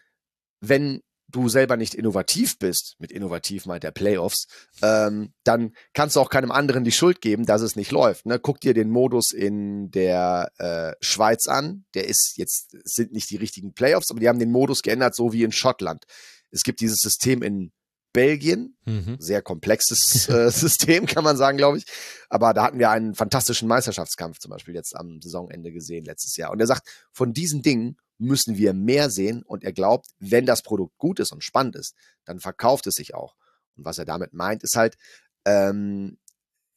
wenn 0.61 1.03
du 1.29 1.49
selber 1.49 1.77
nicht 1.77 1.95
innovativ 1.95 2.59
bist, 2.59 2.95
mit 2.99 3.11
innovativ 3.11 3.67
meint 3.67 3.85
er 3.85 3.91
Playoffs, 3.91 4.47
ähm, 4.81 5.33
dann 5.45 5.75
kannst 5.93 6.17
du 6.17 6.21
auch 6.21 6.31
keinem 6.31 6.53
anderen 6.53 6.85
die 6.85 6.93
Schuld 6.93 7.21
geben, 7.21 7.45
dass 7.45 7.63
es 7.63 7.77
nicht 7.77 7.91
läuft. 7.91 8.27
Ne? 8.27 8.39
Guck 8.39 8.61
dir 8.61 8.75
den 8.75 8.91
Modus 8.91 9.33
in 9.33 9.91
der 9.91 10.51
äh, 10.59 10.93
Schweiz 11.05 11.49
an. 11.49 11.85
Der 11.95 12.07
ist 12.07 12.35
jetzt, 12.37 12.77
sind 12.85 13.13
nicht 13.13 13.29
die 13.31 13.37
richtigen 13.37 13.75
Playoffs, 13.75 14.11
aber 14.11 14.21
die 14.21 14.29
haben 14.29 14.39
den 14.39 14.53
Modus 14.53 14.83
geändert, 14.83 15.17
so 15.17 15.33
wie 15.33 15.43
in 15.43 15.53
Schottland. 15.53 16.05
Es 16.53 16.63
gibt 16.63 16.81
dieses 16.81 17.01
System 17.01 17.43
in 17.43 17.73
Belgien, 18.13 18.79
Mhm. 18.87 19.17
sehr 19.19 19.43
komplexes 19.43 20.29
äh, 20.29 20.51
System, 20.51 21.07
kann 21.07 21.25
man 21.25 21.37
sagen, 21.37 21.59
glaube 21.59 21.79
ich. 21.79 21.85
Aber 22.31 22.55
da 22.55 22.63
hatten 22.63 22.79
wir 22.79 22.89
einen 22.89 23.15
fantastischen 23.15 23.69
Meisterschaftskampf 23.69 24.39
zum 24.39 24.51
Beispiel 24.53 24.75
jetzt 24.75 24.97
am 24.97 25.21
Saisonende 25.21 25.73
gesehen 25.73 26.05
letztes 26.05 26.37
Jahr. 26.37 26.51
Und 26.53 26.61
er 26.61 26.67
sagt, 26.67 26.89
von 27.13 27.35
diesen 27.35 27.63
Dingen 27.63 27.99
müssen 28.19 28.57
wir 28.57 28.73
mehr 28.73 29.11
sehen. 29.11 29.43
Und 29.43 29.65
er 29.65 29.73
glaubt, 29.73 30.09
wenn 30.19 30.47
das 30.47 30.63
Produkt 30.63 30.97
gut 30.99 31.21
ist 31.21 31.33
und 31.33 31.45
spannend 31.45 31.77
ist, 31.77 31.95
dann 32.25 32.41
verkauft 32.41 32.87
es 32.87 32.95
sich 32.95 33.15
auch. 33.15 33.35
Und 33.77 33.85
was 33.85 33.99
er 33.99 34.05
damit 34.05 34.33
meint, 34.33 34.63
ist 34.63 34.77
halt, 34.77 34.97
ähm, 35.45 36.19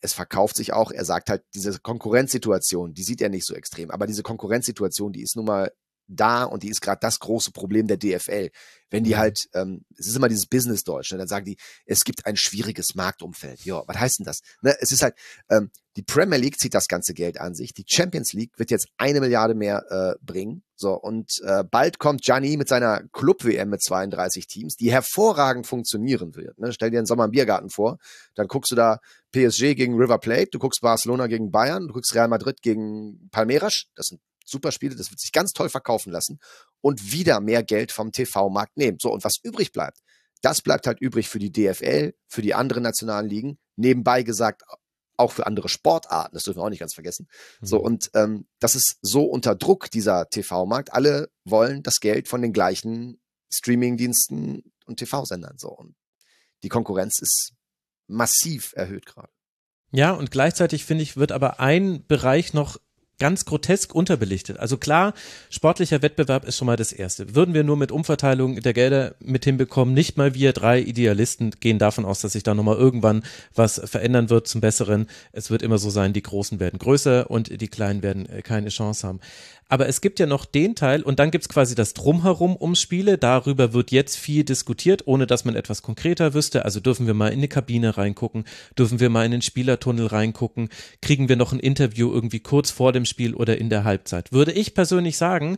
es 0.02 0.14
verkauft 0.14 0.56
sich 0.56 0.74
auch. 0.74 0.92
Er 0.92 1.06
sagt 1.06 1.30
halt, 1.30 1.44
diese 1.54 1.78
Konkurrenzsituation, 1.80 2.94
die 2.94 3.04
sieht 3.04 3.22
er 3.22 3.30
nicht 3.30 3.46
so 3.46 3.54
extrem. 3.54 3.92
Aber 3.92 4.08
diese 4.08 4.24
Konkurrenzsituation, 4.24 5.12
die 5.12 5.22
ist 5.22 5.36
nun 5.36 5.46
mal 5.46 5.72
da 6.10 6.44
und 6.44 6.64
die 6.64 6.70
ist 6.70 6.82
gerade 6.82 7.00
das 7.02 7.20
große 7.20 7.52
Problem 7.52 7.88
der 7.88 7.98
DFL. 7.98 8.50
Wenn 8.90 9.04
die 9.04 9.18
halt, 9.18 9.48
ähm, 9.54 9.86
es 9.98 10.08
ist 10.08 10.16
immer 10.16 10.30
dieses 10.30 10.48
Business-Deutsch, 10.48 11.12
ne? 11.12 11.20
dann 11.20 11.28
sagen 11.28 11.46
die, 11.46 11.58
es 11.86 12.04
gibt 12.04 12.26
ein 12.26 12.36
schwieriges 12.36 12.96
Marktumfeld. 12.96 13.64
Ja, 13.64 13.84
was 13.86 13.98
heißt 13.98 14.20
denn 14.20 14.26
das? 14.26 14.42
Ne? 14.62 14.76
Es 14.80 14.92
ist 14.92 15.04
halt, 15.04 15.16
ähm, 15.50 15.70
die 15.96 16.04
Premier 16.04 16.38
League 16.38 16.58
zieht 16.60 16.74
das 16.74 16.88
ganze 16.88 17.14
Geld 17.14 17.40
an 17.40 17.54
sich. 17.54 17.74
Die 17.74 17.86
Champions 17.88 18.34
League 18.34 18.58
wird 18.58 18.72
jetzt 18.72 18.88
eine 18.98 19.20
Milliarde 19.20 19.54
mehr 19.54 19.84
äh, 19.90 20.26
bringen. 20.26 20.64
So, 20.76 20.94
und 20.94 21.40
äh, 21.44 21.64
bald 21.70 22.00
kommt 22.00 22.22
Gianni 22.22 22.58
mit 22.58 22.70
seiner 22.70 23.04
Club-WM 23.12 23.70
mit 23.70 23.84
32 23.84 24.48
Teams, 24.48 24.76
die 24.76 24.92
hervorragend 24.92 25.68
funktionieren 25.68 26.36
wird. 26.36 26.58
Ne? 26.58 26.72
Stell 26.72 26.90
dir 26.90 27.00
einen 27.00 27.06
Sommer 27.06 27.26
im 27.26 27.32
Biergarten 27.32 27.70
vor, 27.70 27.98
dann 28.34 28.48
guckst 28.48 28.72
du 28.72 28.76
da 28.76 29.00
PSG 29.34 29.76
gegen 29.76 29.96
River 29.96 30.20
Plate, 30.20 30.50
du 30.52 30.60
guckst 30.60 30.82
Barcelona 30.82 31.28
gegen 31.28 31.52
Bayern, 31.52 31.88
du 31.88 31.94
guckst 31.94 32.16
Real 32.16 32.30
Madrid 32.30 32.62
gegen 32.62 33.30
Palmeiras, 33.30 33.88
das 33.96 34.08
sind 34.08 34.22
super 34.50 34.72
Spiele, 34.72 34.96
das 34.96 35.12
wird 35.12 35.20
sich 35.20 35.32
ganz 35.32 35.54
toll 35.54 35.70
verkaufen 35.70 36.12
lassen 36.12 36.40
und 36.82 37.12
wieder 37.12 37.40
mehr 37.40 37.64
Geld 37.64 37.92
vom 37.92 38.12
TV-Markt 38.12 38.78
nehmen. 38.78 38.98
So, 39.00 39.12
und 39.12 39.24
was 39.24 39.38
übrig 39.44 39.72
bleibt, 39.72 40.00
Das 40.42 40.62
bleibt 40.62 40.88
halt 40.88 41.02
übrig 41.02 41.28
für 41.28 41.40
die 41.40 41.52
DFL, 41.52 42.14
für 42.28 42.42
die 42.42 42.54
anderen 42.54 42.84
nationalen 42.84 43.28
Ligen. 43.28 43.60
Nebenbei 43.76 44.24
gesagt, 44.24 44.64
auch 45.18 45.34
für 45.34 45.46
andere 45.46 45.68
Sportarten, 45.68 46.34
das 46.34 46.44
dürfen 46.44 46.60
wir 46.60 46.64
auch 46.64 46.70
nicht 46.70 46.80
ganz 46.80 46.94
vergessen. 46.94 47.28
Mhm. 47.60 47.66
So, 47.66 47.80
und 47.80 48.10
ähm, 48.14 48.48
das 48.60 48.76
ist 48.76 49.00
so 49.02 49.26
unter 49.26 49.54
Druck, 49.56 49.92
dieser 49.92 50.30
TV-Markt. 50.30 50.94
Alle 50.94 51.30
wollen 51.44 51.84
das 51.84 52.00
Geld 52.00 52.30
von 52.30 52.42
den 52.42 52.54
gleichen 52.54 53.20
Streaming-Diensten 53.52 54.72
und 54.86 54.98
TV-Sendern. 54.98 55.58
So. 55.58 55.70
Und 55.70 55.96
die 56.64 56.70
Konkurrenz 56.70 57.20
ist 57.20 57.54
massiv 58.08 58.74
erhöht 58.76 59.06
gerade. 59.06 59.30
Ja, 59.92 60.12
und 60.12 60.32
gleichzeitig 60.32 60.86
finde 60.86 61.04
ich, 61.04 61.18
wird 61.18 61.32
aber 61.32 61.60
ein 61.60 62.06
Bereich 62.06 62.54
noch 62.54 62.78
ganz 63.20 63.46
grotesk 63.46 63.94
unterbelichtet. 63.94 64.60
Also 64.60 64.78
klar, 64.78 65.14
sportlicher 65.50 66.02
Wettbewerb 66.02 66.46
ist 66.46 66.58
schon 66.58 66.66
mal 66.66 66.78
das 66.78 66.92
Erste. 66.92 67.36
Würden 67.36 67.54
wir 67.54 67.64
nur 67.64 67.78
mit 67.78 67.92
Umverteilung 67.92 68.62
der 68.62 68.74
Gelder 68.74 69.16
mit 69.20 69.46
hinbekommen, 69.46 69.94
nicht 69.94 70.18
mal 70.18 70.34
wir 70.34 70.54
drei 70.54 70.80
Idealisten 70.80 71.52
gehen 71.60 71.80
davon 71.80 72.06
aus, 72.06 72.22
dass 72.22 72.34
sich 72.34 72.44
da 72.44 72.56
nochmal 72.56 72.78
irgendwann 72.78 73.24
was 73.54 73.82
verändern 73.84 74.30
wird 74.30 74.48
zum 74.48 74.62
Besseren. 74.62 75.08
Es 75.32 75.52
wird 75.52 75.62
immer 75.62 75.78
so 75.78 75.90
sein, 75.90 76.14
die 76.14 76.24
Großen 76.24 76.60
werden 76.60 76.80
größer 76.80 77.30
und 77.30 77.62
die 77.62 77.68
Kleinen 77.68 78.02
werden 78.02 78.28
äh, 78.28 78.42
keine 78.42 78.70
Chance 78.70 79.08
haben. 79.08 79.20
Aber 79.70 79.88
es 79.88 80.02
gibt 80.02 80.20
ja 80.20 80.26
noch 80.26 80.46
den 80.46 80.76
Teil 80.76 81.04
und 81.04 81.20
dann 81.20 81.30
gibt's 81.30 81.48
quasi 81.48 81.76
das 81.76 81.94
Drumherum 81.94 82.56
um 82.56 82.74
Spiele. 82.76 83.20
Darüber 83.20 83.72
wird 83.72 83.92
jetzt 83.92 84.18
viel 84.18 84.44
diskutiert, 84.44 85.04
ohne 85.06 85.28
dass 85.28 85.46
man 85.46 85.56
etwas 85.56 85.84
konkreter 85.84 86.34
wüsste. 86.34 86.66
Also 86.66 86.80
dürfen 86.80 87.06
wir 87.06 87.14
mal 87.14 87.30
in 87.30 87.38
eine 87.38 87.48
Kabine 87.48 87.96
reingucken, 87.96 88.46
dürfen 88.78 89.00
wir 89.00 89.10
mal 89.10 89.26
in 89.26 89.32
den 89.32 89.44
Spielertunnel 89.44 90.08
reingucken, 90.08 90.70
kriegen 91.02 91.30
wir 91.30 91.36
noch 91.36 91.54
ein 91.54 91.60
Interview 91.60 92.12
irgendwie 92.12 92.40
kurz 92.40 92.72
vor 92.72 92.92
dem 92.92 93.06
Spiel 93.06 93.36
oder 93.36 93.60
in 93.60 93.70
der 93.70 93.84
Halbzeit. 93.84 94.32
Würde 94.32 94.52
ich 94.52 94.74
persönlich 94.74 95.18
sagen, 95.18 95.58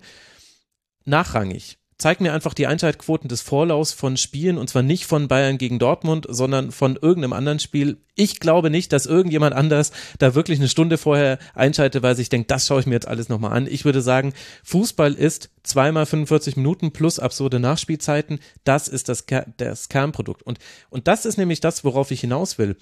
nachrangig 1.05 1.77
zeig 2.01 2.19
mir 2.19 2.33
einfach 2.33 2.53
die 2.53 2.67
Einschaltquoten 2.67 3.29
des 3.29 3.41
Vorlaufs 3.41 3.93
von 3.93 4.17
Spielen 4.17 4.57
und 4.57 4.69
zwar 4.69 4.81
nicht 4.81 5.05
von 5.05 5.27
Bayern 5.27 5.57
gegen 5.57 5.79
Dortmund, 5.79 6.25
sondern 6.27 6.71
von 6.71 6.95
irgendeinem 6.95 7.33
anderen 7.33 7.59
Spiel. 7.59 7.97
Ich 8.15 8.39
glaube 8.39 8.69
nicht, 8.69 8.91
dass 8.91 9.05
irgendjemand 9.05 9.55
anders 9.55 9.91
da 10.17 10.35
wirklich 10.35 10.59
eine 10.59 10.67
Stunde 10.67 10.97
vorher 10.97 11.37
einschaltet, 11.53 12.03
weil 12.03 12.15
sich 12.15 12.29
denkt, 12.29 12.49
das 12.51 12.65
schaue 12.65 12.81
ich 12.81 12.87
mir 12.87 12.95
jetzt 12.95 13.07
alles 13.07 13.29
nochmal 13.29 13.53
an. 13.53 13.67
Ich 13.67 13.85
würde 13.85 14.01
sagen, 14.01 14.33
Fußball 14.63 15.13
ist 15.13 15.51
zweimal 15.63 16.05
45 16.05 16.57
Minuten 16.57 16.91
plus 16.91 17.19
absurde 17.19 17.59
Nachspielzeiten. 17.59 18.39
Das 18.63 18.87
ist 18.87 19.07
das, 19.07 19.25
das 19.57 19.87
Kernprodukt. 19.87 20.41
Und, 20.41 20.57
und 20.89 21.07
das 21.07 21.25
ist 21.25 21.37
nämlich 21.37 21.59
das, 21.59 21.83
worauf 21.83 22.11
ich 22.11 22.21
hinaus 22.21 22.57
will 22.57 22.75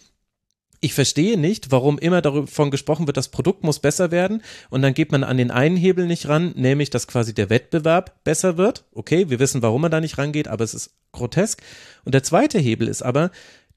ich 0.82 0.94
verstehe 0.94 1.38
nicht, 1.38 1.72
warum 1.72 2.00
immer 2.00 2.22
davon 2.22 2.72
gesprochen 2.72 3.06
wird, 3.08 3.18
das 3.18 3.30
Produkt 3.30 3.64
muss 3.64 3.80
besser 3.80 4.12
werden 4.12 4.42
und 4.70 4.82
dann 4.82 4.94
geht 4.94 5.12
man 5.12 5.24
an 5.24 5.38
den 5.38 5.52
einen 5.52 5.78
Hebel 5.78 6.08
nicht 6.08 6.28
ran, 6.28 6.54
nämlich 6.56 6.90
dass 6.90 7.08
quasi 7.08 7.34
der 7.34 7.50
Wettbewerb 7.50 8.24
besser 8.24 8.58
wird. 8.58 8.86
Okay, 8.94 9.30
wir 9.30 9.40
wissen, 9.40 9.62
warum 9.62 9.82
man 9.82 9.92
da 9.92 10.00
nicht 10.00 10.18
rangeht, 10.18 10.48
aber 10.48 10.64
es 10.64 10.74
ist 10.74 10.92
grotesk. 11.12 11.62
Und 12.06 12.14
der 12.14 12.24
zweite 12.24 12.60
Hebel 12.60 12.88
ist 12.88 13.02
aber 13.02 13.32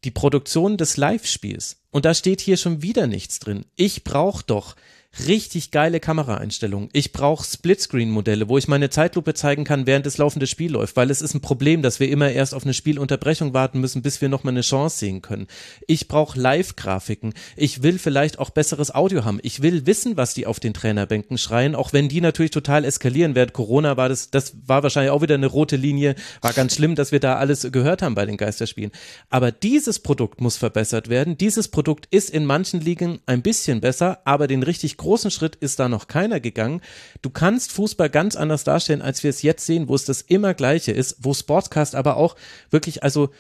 die 0.04 0.10
Produktion 0.10 0.76
des 0.76 0.96
Live-Spiels. 0.96 1.82
Und 1.90 2.04
da 2.04 2.14
steht 2.14 2.40
hier 2.40 2.56
schon 2.56 2.82
wieder 2.82 3.06
nichts 3.06 3.38
drin. 3.38 3.64
Ich 3.76 4.04
brauche 4.04 4.44
doch 4.44 4.76
richtig 5.26 5.70
geile 5.70 6.00
Kameraeinstellungen. 6.00 6.88
Ich 6.92 7.12
brauche 7.12 7.44
Splitscreen-Modelle, 7.44 8.48
wo 8.48 8.56
ich 8.56 8.66
meine 8.66 8.90
Zeitlupe 8.90 9.34
zeigen 9.34 9.64
kann, 9.64 9.86
während 9.86 10.06
das 10.06 10.18
laufende 10.18 10.46
Spiel 10.46 10.72
läuft, 10.72 10.96
weil 10.96 11.10
es 11.10 11.20
ist 11.20 11.34
ein 11.34 11.42
Problem, 11.42 11.82
dass 11.82 12.00
wir 12.00 12.08
immer 12.08 12.30
erst 12.30 12.54
auf 12.54 12.64
eine 12.64 12.74
Spielunterbrechung 12.74 13.52
warten 13.52 13.80
müssen, 13.80 14.02
bis 14.02 14.20
wir 14.20 14.28
nochmal 14.28 14.54
eine 14.54 14.62
Chance 14.62 14.98
sehen 14.98 15.20
können. 15.20 15.46
Ich 15.86 16.08
brauche 16.08 16.40
Live-Grafiken. 16.40 17.34
Ich 17.56 17.82
will 17.82 17.98
vielleicht 17.98 18.38
auch 18.38 18.50
besseres 18.50 18.94
Audio 18.94 19.24
haben. 19.24 19.38
Ich 19.42 19.60
will 19.62 19.86
wissen, 19.86 20.16
was 20.16 20.34
die 20.34 20.46
auf 20.46 20.60
den 20.60 20.72
Trainerbänken 20.74 21.36
schreien, 21.36 21.74
auch 21.74 21.92
wenn 21.92 22.08
die 22.08 22.20
natürlich 22.20 22.50
total 22.50 22.84
eskalieren. 22.84 23.34
Während 23.34 23.52
Corona 23.52 23.96
war 23.96 24.08
das, 24.08 24.30
das 24.30 24.54
war 24.66 24.82
wahrscheinlich 24.82 25.10
auch 25.10 25.22
wieder 25.22 25.34
eine 25.34 25.46
rote 25.46 25.76
Linie. 25.76 26.14
War 26.40 26.54
ganz 26.54 26.74
schlimm, 26.74 26.94
dass 26.94 27.12
wir 27.12 27.20
da 27.20 27.36
alles 27.36 27.70
gehört 27.70 28.00
haben 28.00 28.14
bei 28.14 28.24
den 28.24 28.38
Geisterspielen. 28.38 28.92
Aber 29.28 29.52
dieses 29.52 29.98
Produkt 29.98 30.40
muss 30.40 30.56
verbessert 30.56 31.08
werden. 31.08 31.36
Dieses 31.36 31.68
Produkt 31.68 32.06
ist 32.10 32.30
in 32.30 32.46
manchen 32.46 32.80
Ligen 32.80 33.20
ein 33.26 33.42
bisschen 33.42 33.80
besser, 33.80 34.20
aber 34.24 34.46
den 34.46 34.62
richtig 34.62 34.96
großen 35.02 35.30
Schritt 35.30 35.56
ist 35.56 35.78
da 35.78 35.88
noch 35.88 36.08
keiner 36.08 36.40
gegangen. 36.40 36.80
Du 37.20 37.30
kannst 37.30 37.72
Fußball 37.72 38.08
ganz 38.08 38.36
anders 38.36 38.64
darstellen, 38.64 39.02
als 39.02 39.22
wir 39.22 39.30
es 39.30 39.42
jetzt 39.42 39.66
sehen, 39.66 39.88
wo 39.88 39.94
es 39.94 40.04
das 40.04 40.22
immer 40.22 40.54
gleiche 40.54 40.92
ist, 40.92 41.16
wo 41.20 41.34
Sportscast 41.34 41.94
aber 41.94 42.16
auch 42.16 42.36
wirklich, 42.70 43.02
also 43.02 43.30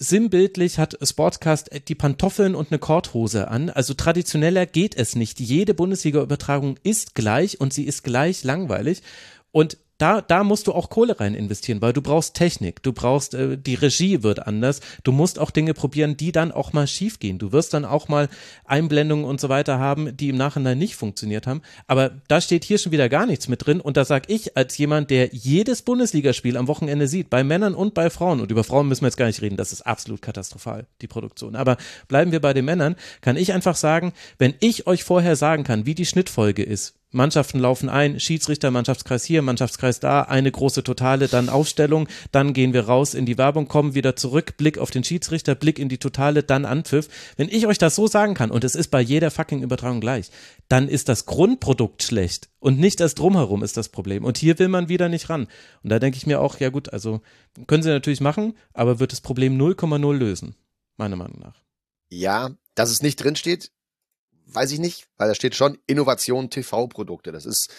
Sinnbildlich 0.00 0.78
hat 0.78 0.96
Sportscast 1.02 1.70
die 1.88 1.96
Pantoffeln 1.96 2.54
und 2.54 2.70
eine 2.70 2.78
Korthose 2.78 3.48
an. 3.48 3.68
Also 3.68 3.94
traditioneller 3.94 4.64
geht 4.64 4.96
es 4.96 5.16
nicht. 5.16 5.40
Jede 5.40 5.74
Bundesliga-Übertragung 5.74 6.78
ist 6.84 7.16
gleich 7.16 7.60
und 7.60 7.72
sie 7.72 7.82
ist 7.82 8.04
gleich 8.04 8.44
langweilig. 8.44 9.02
Und 9.50 9.76
da, 9.98 10.20
da 10.20 10.44
musst 10.44 10.68
du 10.68 10.72
auch 10.72 10.90
Kohle 10.90 11.18
rein 11.18 11.34
investieren, 11.34 11.82
weil 11.82 11.92
du 11.92 12.00
brauchst 12.00 12.34
Technik, 12.34 12.82
du 12.82 12.92
brauchst, 12.92 13.34
äh, 13.34 13.58
die 13.58 13.74
Regie 13.74 14.22
wird 14.22 14.46
anders, 14.46 14.80
du 15.02 15.12
musst 15.12 15.38
auch 15.38 15.50
Dinge 15.50 15.74
probieren, 15.74 16.16
die 16.16 16.32
dann 16.32 16.52
auch 16.52 16.72
mal 16.72 16.86
schief 16.86 17.18
gehen. 17.18 17.38
Du 17.38 17.52
wirst 17.52 17.74
dann 17.74 17.84
auch 17.84 18.08
mal 18.08 18.28
Einblendungen 18.64 19.24
und 19.24 19.40
so 19.40 19.48
weiter 19.48 19.78
haben, 19.78 20.16
die 20.16 20.28
im 20.28 20.36
Nachhinein 20.36 20.78
nicht 20.78 20.94
funktioniert 20.94 21.46
haben. 21.46 21.62
Aber 21.88 22.12
da 22.28 22.40
steht 22.40 22.64
hier 22.64 22.78
schon 22.78 22.92
wieder 22.92 23.08
gar 23.08 23.26
nichts 23.26 23.48
mit 23.48 23.66
drin 23.66 23.80
und 23.80 23.96
da 23.96 24.04
sag 24.04 24.30
ich 24.30 24.56
als 24.56 24.78
jemand, 24.78 25.10
der 25.10 25.34
jedes 25.34 25.82
Bundesligaspiel 25.82 26.56
am 26.56 26.68
Wochenende 26.68 27.08
sieht, 27.08 27.28
bei 27.28 27.42
Männern 27.42 27.74
und 27.74 27.94
bei 27.94 28.08
Frauen, 28.08 28.40
und 28.40 28.50
über 28.50 28.64
Frauen 28.64 28.88
müssen 28.88 29.02
wir 29.02 29.08
jetzt 29.08 29.16
gar 29.16 29.26
nicht 29.26 29.42
reden, 29.42 29.56
das 29.56 29.72
ist 29.72 29.82
absolut 29.82 30.22
katastrophal, 30.22 30.86
die 31.02 31.08
Produktion. 31.08 31.56
Aber 31.56 31.76
bleiben 32.06 32.30
wir 32.30 32.40
bei 32.40 32.54
den 32.54 32.64
Männern, 32.64 32.94
kann 33.20 33.36
ich 33.36 33.52
einfach 33.52 33.76
sagen, 33.76 34.12
wenn 34.38 34.54
ich 34.60 34.86
euch 34.86 35.02
vorher 35.02 35.34
sagen 35.34 35.64
kann, 35.64 35.86
wie 35.86 35.94
die 35.94 36.06
Schnittfolge 36.06 36.62
ist, 36.62 36.97
Mannschaften 37.10 37.58
laufen 37.58 37.88
ein, 37.88 38.20
Schiedsrichter, 38.20 38.70
Mannschaftskreis 38.70 39.24
hier, 39.24 39.40
Mannschaftskreis 39.40 39.98
da, 39.98 40.22
eine 40.22 40.52
große 40.52 40.84
Totale, 40.84 41.28
dann 41.28 41.48
Aufstellung, 41.48 42.06
dann 42.32 42.52
gehen 42.52 42.74
wir 42.74 42.84
raus 42.84 43.14
in 43.14 43.24
die 43.24 43.38
Werbung, 43.38 43.66
kommen 43.66 43.94
wieder 43.94 44.14
zurück, 44.14 44.58
Blick 44.58 44.76
auf 44.76 44.90
den 44.90 45.04
Schiedsrichter, 45.04 45.54
Blick 45.54 45.78
in 45.78 45.88
die 45.88 45.98
Totale, 45.98 46.42
dann 46.42 46.66
Anpfiff. 46.66 47.08
Wenn 47.36 47.48
ich 47.48 47.66
euch 47.66 47.78
das 47.78 47.94
so 47.94 48.06
sagen 48.06 48.34
kann, 48.34 48.50
und 48.50 48.62
es 48.62 48.74
ist 48.74 48.88
bei 48.88 49.00
jeder 49.00 49.30
fucking 49.30 49.62
Übertragung 49.62 50.00
gleich, 50.00 50.30
dann 50.68 50.86
ist 50.88 51.08
das 51.08 51.24
Grundprodukt 51.24 52.02
schlecht 52.02 52.50
und 52.60 52.78
nicht 52.78 53.00
das 53.00 53.14
Drumherum 53.14 53.62
ist 53.62 53.78
das 53.78 53.88
Problem. 53.88 54.24
Und 54.24 54.36
hier 54.36 54.58
will 54.58 54.68
man 54.68 54.90
wieder 54.90 55.08
nicht 55.08 55.30
ran. 55.30 55.48
Und 55.82 55.90
da 55.90 55.98
denke 55.98 56.18
ich 56.18 56.26
mir 56.26 56.40
auch, 56.40 56.60
ja 56.60 56.68
gut, 56.68 56.92
also 56.92 57.22
können 57.66 57.82
sie 57.82 57.88
natürlich 57.88 58.20
machen, 58.20 58.52
aber 58.74 59.00
wird 59.00 59.12
das 59.12 59.22
Problem 59.22 59.58
0,0 59.58 60.14
lösen, 60.14 60.56
meiner 60.98 61.16
Meinung 61.16 61.40
nach. 61.40 61.62
Ja, 62.10 62.50
dass 62.74 62.90
es 62.90 63.02
nicht 63.02 63.16
drinsteht, 63.16 63.70
weiß 64.52 64.72
ich 64.72 64.78
nicht, 64.78 65.06
weil 65.16 65.28
da 65.28 65.34
steht 65.34 65.54
schon 65.54 65.78
Innovation 65.86 66.50
TV-Produkte. 66.50 67.32
Das 67.32 67.46
ist 67.46 67.72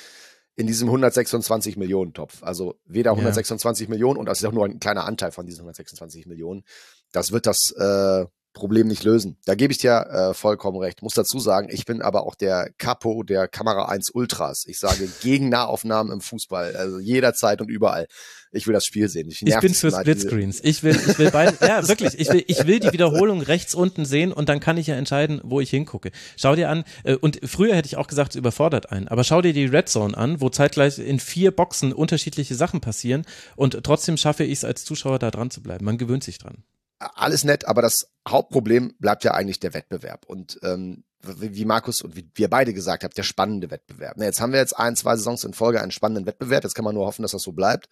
in 0.55 0.67
diesem 0.67 0.89
126 0.89 1.78
Millionen 1.78 2.13
Topf. 2.13 2.43
Also 2.43 2.76
weder 2.86 3.11
126 3.11 3.88
ja. 3.88 3.89
Millionen 3.89 4.17
und 4.17 4.26
das 4.26 4.39
ist 4.39 4.45
auch 4.45 4.51
nur 4.51 4.65
ein 4.65 4.80
kleiner 4.80 5.05
Anteil 5.05 5.32
von 5.32 5.45
diesen 5.45 5.61
126 5.61 6.26
Millionen. 6.26 6.63
Das 7.11 7.32
wird 7.32 7.45
das 7.45 7.72
äh, 7.72 8.26
Problem 8.54 8.88
nicht 8.88 9.04
lösen. 9.04 9.38
Da 9.45 9.56
gebe 9.56 9.72
ich 9.72 9.78
dir 9.78 10.08
äh, 10.10 10.34
vollkommen 10.34 10.78
recht. 10.78 11.02
Muss 11.02 11.14
dazu 11.14 11.39
sagen, 11.39 11.70
ich 11.72 11.86
bin 11.86 12.02
aber 12.02 12.26
auch 12.26 12.36
der 12.36 12.72
Capo 12.78 13.24
der 13.24 13.47
Kamera 13.47 13.86
1 13.86 14.10
Ultras. 14.12 14.66
Ich 14.68 14.80
sage 14.80 15.08
gegen 15.22 15.50
Nahaufnahmen 15.50 16.12
im 16.12 16.22
Fußball, 16.22 16.76
also 16.76 17.00
jederzeit 17.00 17.62
und 17.62 17.70
überall. 17.70 18.08
Ich 18.52 18.66
will 18.66 18.74
das 18.74 18.86
Spiel 18.86 19.08
sehen. 19.08 19.30
Ich, 19.30 19.43
ich 19.43 19.60
bin 19.60 19.74
für 19.76 19.91
Splitscreens. 19.91 20.60
Ich 20.64 20.82
will, 20.82 20.95
ich 20.95 21.20
will 21.20 21.30
beide, 21.30 21.56
ja, 21.62 21.88
wirklich. 21.88 22.20
Ich 22.20 22.30
will, 22.30 22.43
ich 22.47 22.66
will 22.66 22.80
die 22.80 22.91
Wiederholung 22.91 23.41
rechts 23.41 23.76
unten 23.76 24.06
sehen 24.06 24.34
und 24.34 24.50
dann 24.50 24.60
kann 24.60 24.78
ich 24.78 24.88
ja 24.88 24.95
entscheiden, 24.95 25.39
wo 25.43 25.62
ich 25.62 25.70
hingucke. 25.70 26.12
Schau 26.36 26.56
dir 26.56 26.70
an, 26.70 26.84
äh, 27.04 27.16
und 27.16 27.39
früher 27.43 27.76
hätte 27.76 27.86
ich 27.86 27.97
auch 27.97 28.08
gesagt, 28.08 28.32
es 28.32 28.36
überfordert 28.36 28.91
einen, 28.91 29.08
aber 29.08 29.24
schau 29.24 29.43
dir 29.43 29.54
die 29.54 29.66
Red 29.66 29.88
Zone 29.88 30.18
an, 30.18 30.41
wo 30.41 30.50
zeitgleich 30.50 30.97
in 30.97 31.20
vier 31.20 31.52
Boxen 31.52 31.93
unterschiedliche 31.93 32.56
Sachen 32.56 32.82
passieren 32.82 33.26
und 33.56 33.84
trotzdem 33.84 34.18
schaffe 34.18 34.43
ich 34.43 34.54
es 34.54 34.66
als 34.66 34.84
Zuschauer 34.84 35.20
da 35.20 35.30
dran 35.30 35.52
zu 35.52 35.62
bleiben. 35.62 35.86
Man 35.86 36.00
gewöhnt 36.00 36.24
sich 36.24 36.39
dran 36.39 36.64
alles 37.00 37.43
nett, 37.43 37.66
aber 37.66 37.82
das 37.82 38.10
Hauptproblem 38.28 38.93
bleibt 39.00 39.24
ja 39.24 39.34
eigentlich 39.34 39.60
der 39.60 39.74
Wettbewerb. 39.74 40.26
Und 40.26 40.60
ähm, 40.64 41.04
wie 41.22 41.66
Markus 41.66 42.02
und 42.02 42.16
wie 42.16 42.30
wir 42.36 42.50
beide 42.50 42.74
gesagt 42.74 43.04
haben, 43.04 43.14
der 43.14 43.24
spannende 43.24 43.72
Wettbewerb. 43.72 44.16
Na, 44.18 44.26
jetzt 44.26 44.39
haben 44.39 44.54
wir 44.54 44.60
jetzt 44.60 44.78
ein, 44.78 44.95
zwei 44.95 45.16
Saisons 45.16 45.43
in 45.43 45.54
Folge 45.54 45.82
einen 45.82 45.91
spannenden 45.91 46.26
Wettbewerb. 46.26 46.64
Jetzt 46.64 46.76
kann 46.76 46.86
man 46.86 46.95
nur 46.95 47.06
hoffen, 47.06 47.24
dass 47.24 47.32
das 47.32 47.41
so 47.41 47.52
bleibt. 47.52 47.89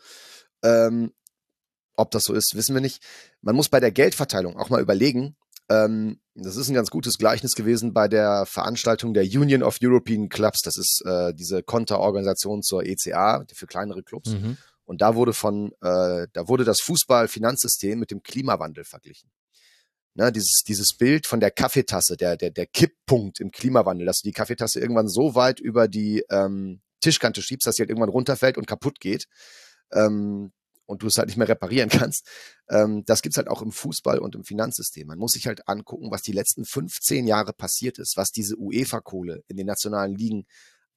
Ähm, 0.63 1.11
ob 1.95 2.11
das 2.11 2.25
so 2.25 2.33
ist, 2.33 2.55
wissen 2.55 2.73
wir 2.73 2.81
nicht. 2.81 3.03
Man 3.41 3.55
muss 3.55 3.69
bei 3.69 3.79
der 3.79 3.91
Geldverteilung 3.91 4.57
auch 4.57 4.69
mal 4.69 4.81
überlegen. 4.81 5.35
Ähm, 5.69 6.19
das 6.35 6.55
ist 6.55 6.69
ein 6.69 6.75
ganz 6.75 6.89
gutes 6.89 7.17
Gleichnis 7.17 7.53
gewesen 7.55 7.93
bei 7.93 8.07
der 8.07 8.45
Veranstaltung 8.45 9.13
der 9.13 9.23
Union 9.23 9.63
of 9.63 9.79
European 9.81 10.29
Clubs. 10.29 10.61
Das 10.61 10.77
ist 10.77 11.01
äh, 11.05 11.33
diese 11.33 11.63
Konterorganisation 11.63 12.61
zur 12.61 12.85
ECA 12.85 13.43
für 13.53 13.67
kleinere 13.67 14.03
Clubs. 14.03 14.29
Mhm. 14.29 14.57
Und 14.87 15.01
da 15.01 15.15
wurde 15.15 15.33
von, 15.33 15.73
äh, 15.81 16.27
da 16.31 16.47
wurde 16.47 16.63
das 16.63 16.79
Fußballfinanzsystem 16.81 17.99
mit 17.99 18.09
dem 18.09 18.23
Klimawandel 18.23 18.85
verglichen. 18.85 19.29
Ne, 20.13 20.31
dieses, 20.31 20.63
dieses 20.65 20.97
Bild 20.97 21.27
von 21.27 21.39
der 21.39 21.51
Kaffeetasse, 21.51 22.17
der, 22.17 22.37
der, 22.37 22.49
der 22.49 22.65
Kipppunkt 22.65 23.39
im 23.39 23.51
Klimawandel, 23.51 24.07
dass 24.07 24.21
du 24.21 24.29
die 24.29 24.33
Kaffeetasse 24.33 24.79
irgendwann 24.79 25.09
so 25.09 25.35
weit 25.35 25.59
über 25.59 25.87
die 25.87 26.23
ähm, 26.31 26.81
Tischkante 27.01 27.41
schiebst, 27.41 27.67
dass 27.67 27.75
sie 27.75 27.81
halt 27.81 27.89
irgendwann 27.89 28.09
runterfällt 28.09 28.57
und 28.57 28.65
kaputt 28.65 28.99
geht. 28.99 29.27
Ähm, 29.91 30.53
und 30.87 31.03
du 31.03 31.07
es 31.07 31.17
halt 31.17 31.27
nicht 31.27 31.37
mehr 31.37 31.49
reparieren 31.49 31.89
kannst. 31.91 32.25
Ähm, 32.69 33.03
das 33.05 33.21
gibt's 33.21 33.37
halt 33.37 33.49
auch 33.49 33.61
im 33.61 33.71
Fußball 33.71 34.19
und 34.19 34.35
im 34.35 34.45
Finanzsystem. 34.45 35.05
Man 35.05 35.19
muss 35.19 35.33
sich 35.33 35.45
halt 35.45 35.67
angucken, 35.67 36.09
was 36.11 36.21
die 36.21 36.31
letzten 36.31 36.65
15 36.65 37.27
Jahre 37.27 37.53
passiert 37.53 37.99
ist, 37.99 38.17
was 38.17 38.31
diese 38.31 38.55
UEFA-Kohle 38.57 39.43
in 39.47 39.57
den 39.57 39.67
nationalen 39.67 40.15
Ligen 40.15 40.47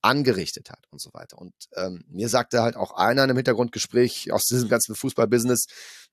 angerichtet 0.02 0.70
hat 0.70 0.86
und 0.90 1.00
so 1.00 1.12
weiter. 1.12 1.38
Und 1.38 1.54
ähm, 1.74 2.04
mir 2.08 2.28
sagte 2.28 2.62
halt 2.62 2.76
auch 2.76 2.92
einer 2.92 3.24
in 3.24 3.30
einem 3.30 3.36
Hintergrundgespräch 3.36 4.32
aus 4.32 4.46
diesem 4.46 4.68
ganzen 4.68 4.94
Fußballbusiness, 4.94 5.66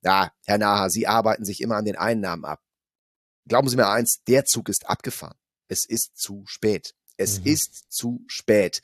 ja, 0.03 0.31
Herr 0.45 0.57
Naha, 0.57 0.89
Sie 0.89 1.07
arbeiten 1.07 1.45
sich 1.45 1.61
immer 1.61 1.75
an 1.75 1.85
den 1.85 1.95
Einnahmen 1.95 2.45
ab. 2.45 2.61
Glauben 3.47 3.69
Sie 3.69 3.77
mir 3.77 3.89
eins, 3.89 4.21
der 4.27 4.45
Zug 4.45 4.69
ist 4.69 4.89
abgefahren. 4.89 5.37
Es 5.67 5.85
ist 5.85 6.17
zu 6.17 6.43
spät. 6.45 6.93
Es 7.17 7.39
mhm. 7.39 7.47
ist 7.47 7.91
zu 7.91 8.23
spät. 8.27 8.81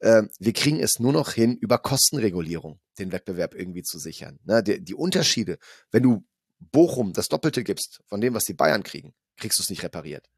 Ähm, 0.00 0.30
wir 0.38 0.52
kriegen 0.52 0.80
es 0.80 0.98
nur 0.98 1.12
noch 1.12 1.32
hin, 1.32 1.56
über 1.56 1.78
Kostenregulierung 1.78 2.80
den 2.98 3.12
Wettbewerb 3.12 3.54
irgendwie 3.54 3.82
zu 3.82 3.98
sichern. 3.98 4.38
Ne, 4.44 4.62
die, 4.62 4.82
die 4.82 4.94
Unterschiede, 4.94 5.58
wenn 5.90 6.02
du 6.02 6.24
Bochum 6.58 7.12
das 7.12 7.28
Doppelte 7.28 7.62
gibst 7.62 8.00
von 8.06 8.20
dem, 8.20 8.34
was 8.34 8.44
die 8.44 8.54
Bayern 8.54 8.82
kriegen, 8.82 9.14
kriegst 9.36 9.58
du 9.58 9.62
es 9.62 9.70
nicht 9.70 9.82
repariert. 9.82 10.28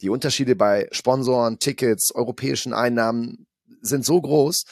Die 0.00 0.08
Unterschiede 0.08 0.56
bei 0.56 0.88
Sponsoren, 0.90 1.58
Tickets, 1.58 2.12
europäischen 2.12 2.72
Einnahmen 2.72 3.46
sind 3.80 4.04
so 4.04 4.20
groß, 4.20 4.64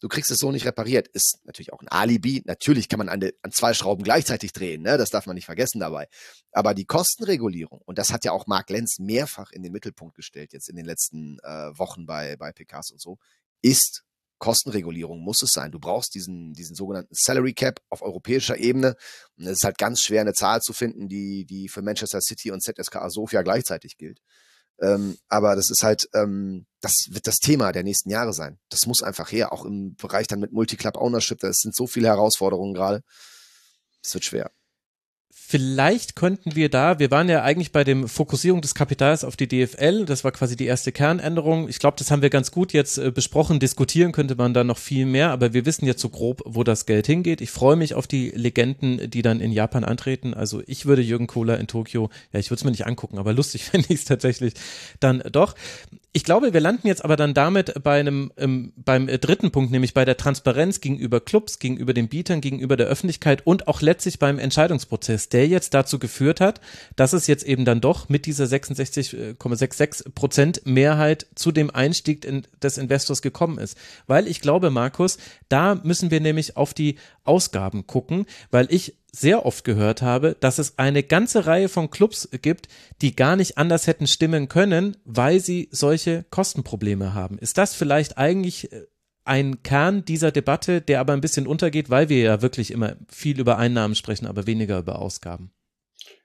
du 0.00 0.08
kriegst 0.08 0.30
es 0.30 0.38
so 0.38 0.52
nicht 0.52 0.66
repariert. 0.66 1.08
Ist 1.08 1.38
natürlich 1.44 1.72
auch 1.72 1.80
ein 1.80 1.88
Alibi. 1.88 2.42
Natürlich 2.44 2.88
kann 2.88 2.98
man 2.98 3.08
an, 3.08 3.20
de, 3.20 3.34
an 3.42 3.52
zwei 3.52 3.74
Schrauben 3.74 4.04
gleichzeitig 4.04 4.52
drehen, 4.52 4.82
ne? 4.82 4.98
das 4.98 5.10
darf 5.10 5.26
man 5.26 5.34
nicht 5.34 5.46
vergessen 5.46 5.80
dabei. 5.80 6.08
Aber 6.52 6.74
die 6.74 6.84
Kostenregulierung, 6.84 7.80
und 7.84 7.98
das 7.98 8.12
hat 8.12 8.24
ja 8.24 8.32
auch 8.32 8.46
Mark 8.46 8.70
Lenz 8.70 8.98
mehrfach 8.98 9.50
in 9.52 9.62
den 9.62 9.72
Mittelpunkt 9.72 10.14
gestellt, 10.14 10.52
jetzt 10.52 10.68
in 10.68 10.76
den 10.76 10.86
letzten 10.86 11.38
äh, 11.42 11.76
Wochen 11.78 12.06
bei, 12.06 12.36
bei 12.36 12.52
PKs 12.52 12.92
und 12.92 13.00
so, 13.00 13.18
ist 13.62 14.04
Kostenregulierung 14.38 15.20
muss 15.20 15.42
es 15.42 15.52
sein. 15.52 15.70
Du 15.70 15.78
brauchst 15.78 16.14
diesen, 16.14 16.52
diesen 16.52 16.76
sogenannten 16.76 17.14
Salary 17.14 17.54
Cap 17.54 17.80
auf 17.88 18.02
europäischer 18.02 18.58
Ebene. 18.58 18.94
Und 19.38 19.46
es 19.46 19.58
ist 19.58 19.64
halt 19.64 19.78
ganz 19.78 20.02
schwer, 20.02 20.20
eine 20.20 20.34
Zahl 20.34 20.60
zu 20.60 20.74
finden, 20.74 21.08
die, 21.08 21.46
die 21.46 21.68
für 21.68 21.80
Manchester 21.80 22.20
City 22.20 22.50
und 22.50 22.62
ZSKA 22.62 23.08
Sofia 23.08 23.40
gleichzeitig 23.40 23.96
gilt. 23.96 24.20
Ähm, 24.80 25.16
aber 25.28 25.56
das 25.56 25.70
ist 25.70 25.82
halt, 25.82 26.08
ähm, 26.14 26.66
das 26.80 27.06
wird 27.10 27.26
das 27.26 27.36
Thema 27.36 27.72
der 27.72 27.84
nächsten 27.84 28.10
Jahre 28.10 28.32
sein. 28.32 28.58
Das 28.68 28.86
muss 28.86 29.02
einfach 29.02 29.30
her, 29.30 29.52
auch 29.52 29.64
im 29.64 29.94
Bereich 29.94 30.26
dann 30.26 30.40
mit 30.40 30.52
Multiclub 30.52 30.96
Ownership. 30.96 31.38
Das 31.38 31.58
sind 31.58 31.74
so 31.74 31.86
viele 31.86 32.08
Herausforderungen 32.08 32.74
gerade. 32.74 33.02
Es 34.02 34.12
wird 34.14 34.24
schwer. 34.24 34.50
Vielleicht 35.54 36.16
könnten 36.16 36.56
wir 36.56 36.68
da, 36.68 36.98
wir 36.98 37.12
waren 37.12 37.28
ja 37.28 37.44
eigentlich 37.44 37.70
bei 37.70 37.84
dem 37.84 38.08
Fokussierung 38.08 38.60
des 38.60 38.74
Kapitals 38.74 39.22
auf 39.22 39.36
die 39.36 39.46
DFL, 39.46 40.04
das 40.04 40.24
war 40.24 40.32
quasi 40.32 40.56
die 40.56 40.66
erste 40.66 40.90
Kernänderung. 40.90 41.68
Ich 41.68 41.78
glaube, 41.78 41.96
das 41.96 42.10
haben 42.10 42.22
wir 42.22 42.28
ganz 42.28 42.50
gut 42.50 42.72
jetzt 42.72 42.98
äh, 42.98 43.12
besprochen. 43.12 43.60
Diskutieren 43.60 44.10
könnte 44.10 44.34
man 44.34 44.52
da 44.52 44.64
noch 44.64 44.78
viel 44.78 45.06
mehr, 45.06 45.30
aber 45.30 45.52
wir 45.52 45.64
wissen 45.64 45.86
jetzt 45.86 46.00
so 46.00 46.08
grob, 46.08 46.42
wo 46.44 46.64
das 46.64 46.86
Geld 46.86 47.06
hingeht. 47.06 47.40
Ich 47.40 47.52
freue 47.52 47.76
mich 47.76 47.94
auf 47.94 48.08
die 48.08 48.30
Legenden, 48.30 49.08
die 49.08 49.22
dann 49.22 49.38
in 49.38 49.52
Japan 49.52 49.84
antreten. 49.84 50.34
Also 50.34 50.60
ich 50.66 50.86
würde 50.86 51.02
Jürgen 51.02 51.28
Kohler 51.28 51.60
in 51.60 51.68
Tokio, 51.68 52.10
ja, 52.32 52.40
ich 52.40 52.50
würde 52.50 52.58
es 52.58 52.64
mir 52.64 52.72
nicht 52.72 52.88
angucken, 52.88 53.18
aber 53.18 53.32
lustig 53.32 53.62
fände 53.70 53.86
ich 53.90 54.00
es 54.00 54.06
tatsächlich 54.06 54.54
dann 54.98 55.22
doch. 55.30 55.54
Ich 56.16 56.22
glaube, 56.22 56.52
wir 56.52 56.60
landen 56.60 56.86
jetzt 56.86 57.04
aber 57.04 57.16
dann 57.16 57.34
damit 57.34 57.82
bei 57.82 57.98
einem, 57.98 58.30
ähm, 58.36 58.72
beim 58.76 59.08
dritten 59.08 59.50
Punkt, 59.50 59.72
nämlich 59.72 59.94
bei 59.94 60.04
der 60.04 60.16
Transparenz 60.16 60.80
gegenüber 60.80 61.20
Clubs, 61.20 61.58
gegenüber 61.58 61.92
den 61.92 62.08
Bietern, 62.08 62.40
gegenüber 62.40 62.76
der 62.76 62.86
Öffentlichkeit 62.86 63.44
und 63.44 63.66
auch 63.66 63.82
letztlich 63.82 64.20
Entscheidungsprozess, 64.22 65.28
der 65.28 65.48
jetzt 65.48 65.74
dazu 65.74 65.98
geführt 65.98 66.40
hat, 66.40 66.60
dass 66.94 67.14
es 67.14 67.26
jetzt 67.26 67.44
eben 67.44 67.64
dann 67.64 67.80
doch 67.80 68.08
mit 68.08 68.26
dieser 68.26 68.44
66,66 68.44 70.14
Prozent 70.14 70.64
Mehrheit 70.64 71.26
zu 71.34 71.50
dem 71.50 71.70
Einstieg 71.70 72.24
in, 72.24 72.46
des 72.62 72.78
Investors 72.78 73.20
gekommen 73.20 73.58
ist. 73.58 73.76
Weil 74.06 74.28
ich 74.28 74.40
glaube, 74.40 74.70
Markus, 74.70 75.18
da 75.48 75.74
müssen 75.82 76.12
wir 76.12 76.20
nämlich 76.20 76.56
auf 76.56 76.74
die 76.74 76.94
Ausgaben 77.24 77.86
gucken, 77.86 78.26
weil 78.50 78.66
ich 78.70 78.96
sehr 79.12 79.46
oft 79.46 79.64
gehört 79.64 80.02
habe, 80.02 80.36
dass 80.40 80.58
es 80.58 80.78
eine 80.78 81.02
ganze 81.02 81.46
Reihe 81.46 81.68
von 81.68 81.90
Clubs 81.90 82.28
gibt, 82.42 82.68
die 83.00 83.14
gar 83.14 83.36
nicht 83.36 83.58
anders 83.58 83.86
hätten 83.86 84.06
stimmen 84.06 84.48
können, 84.48 84.96
weil 85.04 85.40
sie 85.40 85.68
solche 85.70 86.24
Kostenprobleme 86.30 87.14
haben. 87.14 87.38
Ist 87.38 87.58
das 87.58 87.74
vielleicht 87.74 88.18
eigentlich 88.18 88.72
äh, 88.72 88.86
ein 89.24 89.62
Kern 89.62 90.04
dieser 90.04 90.32
Debatte, 90.32 90.80
der 90.80 91.00
aber 91.00 91.12
ein 91.12 91.20
bisschen 91.20 91.46
untergeht, 91.46 91.90
weil 91.90 92.08
wir 92.08 92.18
ja 92.18 92.42
wirklich 92.42 92.70
immer 92.70 92.96
viel 93.08 93.40
über 93.40 93.56
Einnahmen 93.56 93.94
sprechen, 93.94 94.26
aber 94.26 94.46
weniger 94.46 94.78
über 94.78 95.00
Ausgaben. 95.00 95.50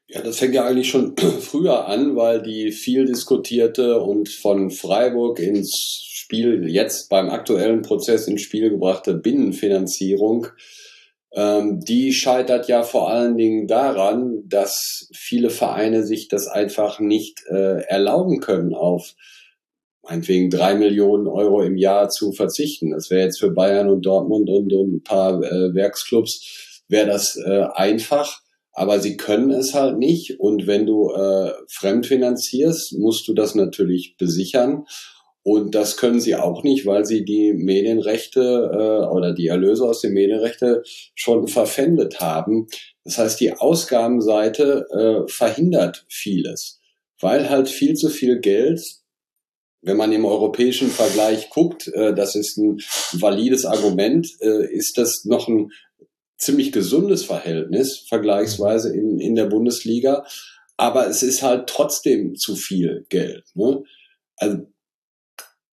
Ja, 0.08 0.24
das 0.24 0.40
fängt 0.40 0.56
ja 0.56 0.66
eigentlich 0.66 0.90
schon 0.90 1.16
früher 1.40 1.88
an, 1.88 2.16
weil 2.16 2.42
die 2.42 2.72
viel 2.72 3.06
diskutierte 3.06 4.00
und 4.00 4.28
von 4.30 4.72
Freiburg 4.72 5.40
ins 5.40 5.76
Spiel, 5.76 6.68
jetzt 6.68 7.10
beim 7.10 7.30
aktuellen 7.30 7.84
Prozess 7.84 8.28
ins 8.28 8.42
Spiel 8.42 8.72
gebrachte 8.72 9.14
Binnenfinanzierung, 9.14 10.48
ähm, 11.34 11.80
die 11.80 12.14
scheitert 12.14 12.68
ja 12.68 12.84
vor 12.84 13.10
allen 13.10 13.38
Dingen 13.38 13.68
daran, 13.68 14.44
dass 14.48 15.10
viele 15.14 15.50
Vereine 15.50 16.04
sich 16.06 16.28
das 16.28 16.48
einfach 16.48 17.00
nicht 17.00 17.44
äh, 17.50 17.84
erlauben 17.84 18.40
können 18.40 18.74
auf 18.74 19.16
meinetwegen 20.02 20.50
drei 20.50 20.76
Millionen 20.76 21.28
Euro 21.28 21.62
im 21.62 21.78
Jahr 21.78 22.10
zu 22.10 22.32
verzichten. 22.32 22.92
Das 22.92 23.10
wäre 23.10 23.26
jetzt 23.26 23.40
für 23.40 23.52
Bayern 23.52 23.90
und 23.90 24.06
Dortmund 24.06 24.50
und, 24.50 24.74
und 24.74 24.96
ein 24.96 25.04
paar 25.04 25.44
äh, 25.44 25.74
Werksclubs, 25.74 26.84
wäre 26.88 27.08
das 27.08 27.36
äh, 27.36 27.66
einfach. 27.74 28.42
Aber 28.72 29.00
sie 29.00 29.18
können 29.18 29.52
es 29.52 29.74
halt 29.74 29.98
nicht. 29.98 30.40
Und 30.40 30.66
wenn 30.66 30.86
du 30.86 31.12
äh, 31.12 31.52
fremdfinanzierst, 31.70 32.98
musst 32.98 33.28
du 33.28 33.34
das 33.34 33.54
natürlich 33.54 34.16
besichern. 34.18 34.86
Und 35.52 35.74
das 35.74 35.98
können 35.98 36.20
sie 36.20 36.36
auch 36.36 36.62
nicht, 36.62 36.86
weil 36.86 37.06
sie 37.06 37.26
die 37.26 37.54
Medienrechte 37.54 38.40
äh, 38.40 39.08
oder 39.08 39.34
die 39.34 39.48
Erlöse 39.48 39.84
aus 39.84 40.00
den 40.00 40.14
Medienrechte 40.14 40.84
schon 41.16 41.48
verpfändet 41.48 42.20
haben. 42.20 42.68
Das 43.04 43.18
heißt, 43.18 43.40
die 43.40 43.54
Ausgabenseite 43.54 44.86
äh, 44.92 45.32
verhindert 45.32 46.06
vieles, 46.08 46.80
weil 47.20 47.50
halt 47.50 47.68
viel 47.68 47.96
zu 47.96 48.10
viel 48.10 48.40
Geld 48.40 48.80
wenn 49.82 49.96
man 49.96 50.12
im 50.12 50.26
europäischen 50.26 50.90
Vergleich 50.90 51.50
guckt, 51.50 51.88
äh, 51.88 52.14
das 52.14 52.36
ist 52.36 52.58
ein 52.58 52.80
valides 53.14 53.66
Argument, 53.66 54.28
äh, 54.42 54.70
ist 54.72 54.98
das 54.98 55.24
noch 55.24 55.48
ein 55.48 55.72
ziemlich 56.38 56.74
gesundes 56.74 57.24
Verhältnis 57.24 58.06
vergleichsweise 58.10 58.94
in, 58.94 59.22
in 59.22 59.36
der 59.36 59.46
Bundesliga. 59.46 60.26
Aber 60.76 61.08
es 61.08 61.24
ist 61.24 61.44
halt 61.44 61.70
trotzdem 61.70 62.36
zu 62.36 62.58
viel 62.58 63.06
Geld. 63.08 63.46
Ne? 63.56 63.82
Also 64.36 64.68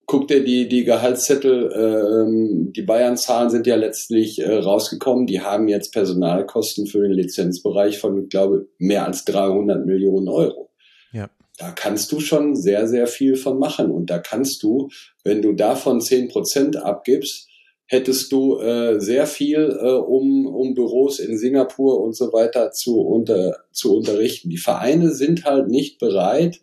guck 0.06 0.28
dir 0.28 0.44
die, 0.44 0.68
die 0.68 0.84
Gehaltszettel, 0.84 1.72
ähm, 1.74 2.72
die 2.72 2.82
Bayern-Zahlen 2.82 3.50
sind 3.50 3.66
ja 3.66 3.76
letztlich 3.76 4.40
äh, 4.40 4.56
rausgekommen. 4.56 5.26
Die 5.26 5.40
haben 5.40 5.68
jetzt 5.68 5.92
Personalkosten 5.92 6.86
für 6.86 7.02
den 7.02 7.12
Lizenzbereich 7.12 7.98
von, 7.98 8.28
glaube 8.28 8.68
mehr 8.78 9.04
als 9.04 9.24
300 9.24 9.84
Millionen 9.84 10.28
Euro. 10.28 10.70
Ja 11.12 11.28
da 11.58 11.70
kannst 11.70 12.12
du 12.12 12.20
schon 12.20 12.54
sehr, 12.54 12.86
sehr 12.86 13.06
viel 13.06 13.36
von 13.36 13.58
machen. 13.58 13.90
Und 13.90 14.10
da 14.10 14.18
kannst 14.18 14.62
du, 14.62 14.88
wenn 15.24 15.42
du 15.42 15.52
davon 15.52 16.00
zehn 16.00 16.28
Prozent 16.28 16.76
abgibst, 16.76 17.48
hättest 17.86 18.32
du 18.32 18.58
äh, 18.58 19.00
sehr 19.00 19.26
viel, 19.26 19.78
äh, 19.80 19.92
um, 19.92 20.46
um 20.46 20.74
Büros 20.74 21.18
in 21.18 21.38
Singapur 21.38 22.00
und 22.00 22.14
so 22.16 22.32
weiter 22.32 22.72
zu, 22.72 23.00
unter, 23.00 23.56
zu 23.72 23.96
unterrichten. 23.96 24.50
Die 24.50 24.58
Vereine 24.58 25.12
sind 25.12 25.44
halt 25.44 25.68
nicht 25.68 25.98
bereit, 25.98 26.60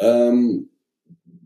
ähm, 0.00 0.70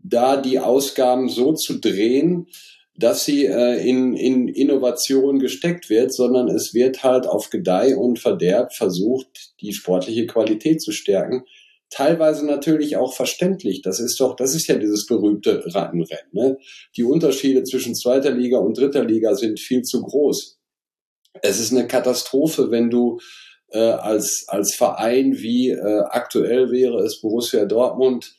da 0.09 0.37
die 0.37 0.59
Ausgaben 0.59 1.29
so 1.29 1.53
zu 1.53 1.79
drehen, 1.79 2.47
dass 2.95 3.23
sie 3.23 3.45
äh, 3.45 3.87
in, 3.87 4.15
in 4.15 4.47
Innovation 4.47 5.39
gesteckt 5.39 5.89
wird, 5.89 6.13
sondern 6.13 6.49
es 6.49 6.73
wird 6.73 7.03
halt 7.03 7.27
auf 7.27 7.49
Gedeih 7.49 7.95
und 7.95 8.19
Verderb 8.19 8.73
versucht, 8.73 9.53
die 9.61 9.73
sportliche 9.73 10.25
Qualität 10.27 10.81
zu 10.81 10.91
stärken 10.91 11.43
teilweise 11.89 12.45
natürlich 12.45 12.97
auch 12.97 13.13
verständlich. 13.13 13.81
Das 13.81 13.99
ist 13.99 14.19
doch, 14.19 14.35
das 14.35 14.55
ist 14.55 14.67
ja 14.67 14.75
dieses 14.75 15.05
berühmte 15.05 15.63
Rattenrennen. 15.73 16.31
Ne? 16.31 16.57
Die 16.95 17.03
Unterschiede 17.03 17.63
zwischen 17.63 17.95
zweiter 17.95 18.31
Liga 18.31 18.59
und 18.59 18.77
dritter 18.77 19.03
Liga 19.03 19.35
sind 19.35 19.59
viel 19.59 19.81
zu 19.81 20.01
groß. 20.01 20.59
Es 21.41 21.59
ist 21.59 21.71
eine 21.71 21.87
Katastrophe, 21.87 22.71
wenn 22.71 22.89
du 22.89 23.19
äh, 23.71 23.79
als, 23.79 24.45
als 24.47 24.75
Verein 24.75 25.37
wie 25.39 25.69
äh, 25.69 26.03
aktuell 26.09 26.71
wäre 26.71 27.03
es 27.03 27.21
Borussia 27.21 27.65
Dortmund, 27.65 28.35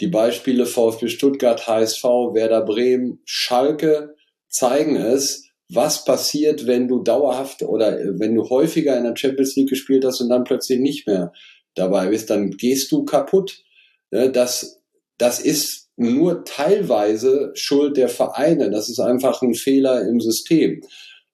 die 0.00 0.08
Beispiele 0.08 0.66
VfB 0.66 1.08
Stuttgart, 1.08 1.66
HSV, 1.66 2.02
Werder 2.02 2.64
Bremen, 2.64 3.20
Schalke 3.24 4.14
zeigen 4.48 4.96
es, 4.96 5.44
was 5.68 6.04
passiert, 6.04 6.66
wenn 6.66 6.88
du 6.88 7.02
dauerhaft 7.02 7.62
oder 7.62 7.98
äh, 7.98 8.18
wenn 8.18 8.34
du 8.34 8.48
häufiger 8.48 8.96
in 8.96 9.04
der 9.04 9.16
Champions 9.16 9.56
League 9.56 9.70
gespielt 9.70 10.04
hast 10.04 10.20
und 10.20 10.28
dann 10.28 10.44
plötzlich 10.44 10.78
nicht 10.78 11.06
mehr 11.06 11.32
dabei 11.74 12.08
bist, 12.08 12.30
dann 12.30 12.50
gehst 12.50 12.92
du 12.92 13.04
kaputt. 13.04 13.62
Das, 14.10 14.80
das 15.18 15.40
ist 15.40 15.90
nur 15.96 16.44
teilweise 16.44 17.50
Schuld 17.54 17.96
der 17.96 18.08
Vereine. 18.08 18.70
Das 18.70 18.88
ist 18.88 19.00
einfach 19.00 19.42
ein 19.42 19.54
Fehler 19.54 20.06
im 20.06 20.20
System. 20.20 20.82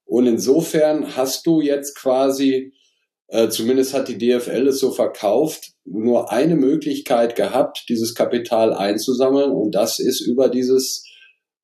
Und 0.04 0.26
insofern 0.26 1.16
hast 1.16 1.46
du 1.46 1.61
jetzt 1.61 1.94
quasi, 1.94 2.72
äh, 3.28 3.48
zumindest 3.48 3.92
hat 3.94 4.08
die 4.08 4.18
DFL 4.18 4.68
es 4.68 4.78
so 4.78 4.92
verkauft, 4.92 5.72
nur 5.91 6.30
eine 6.30 6.57
Möglichkeit 6.57 7.34
gehabt, 7.34 7.84
dieses 7.88 8.14
Kapital 8.14 8.72
einzusammeln. 8.72 9.51
Und 9.51 9.74
das 9.74 9.99
ist 9.99 10.20
über 10.20 10.49
dieses 10.49 11.05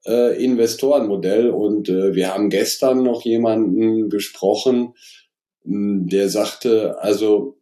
äh, 0.05 0.43
Investorenmodell. 0.43 1.51
Und 1.51 1.89
äh, 1.89 2.15
wir 2.15 2.35
haben 2.35 2.51
gestern 2.51 3.03
noch 3.03 3.23
jemanden 3.23 4.09
gesprochen, 4.09 4.95
der 5.65 6.29
sagte, 6.29 7.01
also 7.01 7.57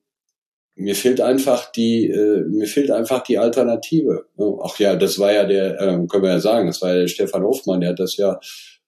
mir 0.75 0.95
fehlt 0.95 1.21
einfach 1.21 1.71
die, 1.71 2.09
äh, 2.09 2.43
mir 2.49 2.67
fehlt 2.67 2.91
einfach 2.91 3.23
die 3.23 3.39
Alternative. 3.39 4.27
Ach 4.63 4.79
ja, 4.79 4.97
das 4.97 5.19
war 5.19 5.33
ja 5.33 5.45
der, 5.45 5.81
äh, 5.81 6.07
können 6.07 6.23
wir 6.23 6.31
ja 6.31 6.41
sagen, 6.41 6.67
das 6.67 6.83
war 6.83 6.95
ja 6.95 7.01
der 7.01 7.09
Stefan 7.09 7.45
Hofmann, 7.45 7.81
der 7.81 7.91
hat 7.91 8.01
das 8.01 8.17
ja 8.17 8.41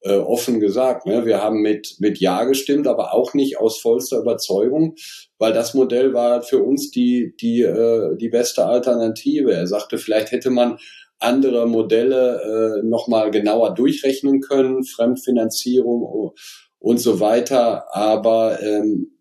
äh, 0.07 0.19
offen 0.19 0.61
gesagt. 0.61 1.07
Ne? 1.07 1.27
Wir 1.27 1.43
haben 1.43 1.61
mit, 1.61 1.97
mit 1.99 2.21
Ja 2.21 2.45
gestimmt, 2.45 2.87
aber 2.87 3.13
auch 3.13 3.35
nicht 3.35 3.59
aus 3.59 3.79
vollster 3.79 4.19
Überzeugung, 4.19 4.95
weil 5.39 5.53
das 5.53 5.75
Modell 5.75 6.15
war 6.15 6.43
für 6.43 6.63
uns 6.63 6.91
die, 6.91 7.35
die, 7.41 7.63
äh, 7.63 8.17
die 8.17 8.29
beste 8.29 8.67
Alternative. 8.67 9.53
Er 9.53 9.67
sagte, 9.67 9.99
vielleicht 9.99 10.31
hätte 10.31 10.51
man 10.51 10.79
andere 11.19 11.67
Modelle 11.67 12.81
äh, 12.83 12.87
nochmal 12.87 13.31
genauer 13.31 13.75
durchrechnen 13.75 14.41
können, 14.41 14.85
Fremdfinanzierung 14.85 16.33
und 16.79 16.99
so 16.99 17.21
weiter. 17.21 17.85
Aber 17.95 18.63
ähm, 18.63 19.13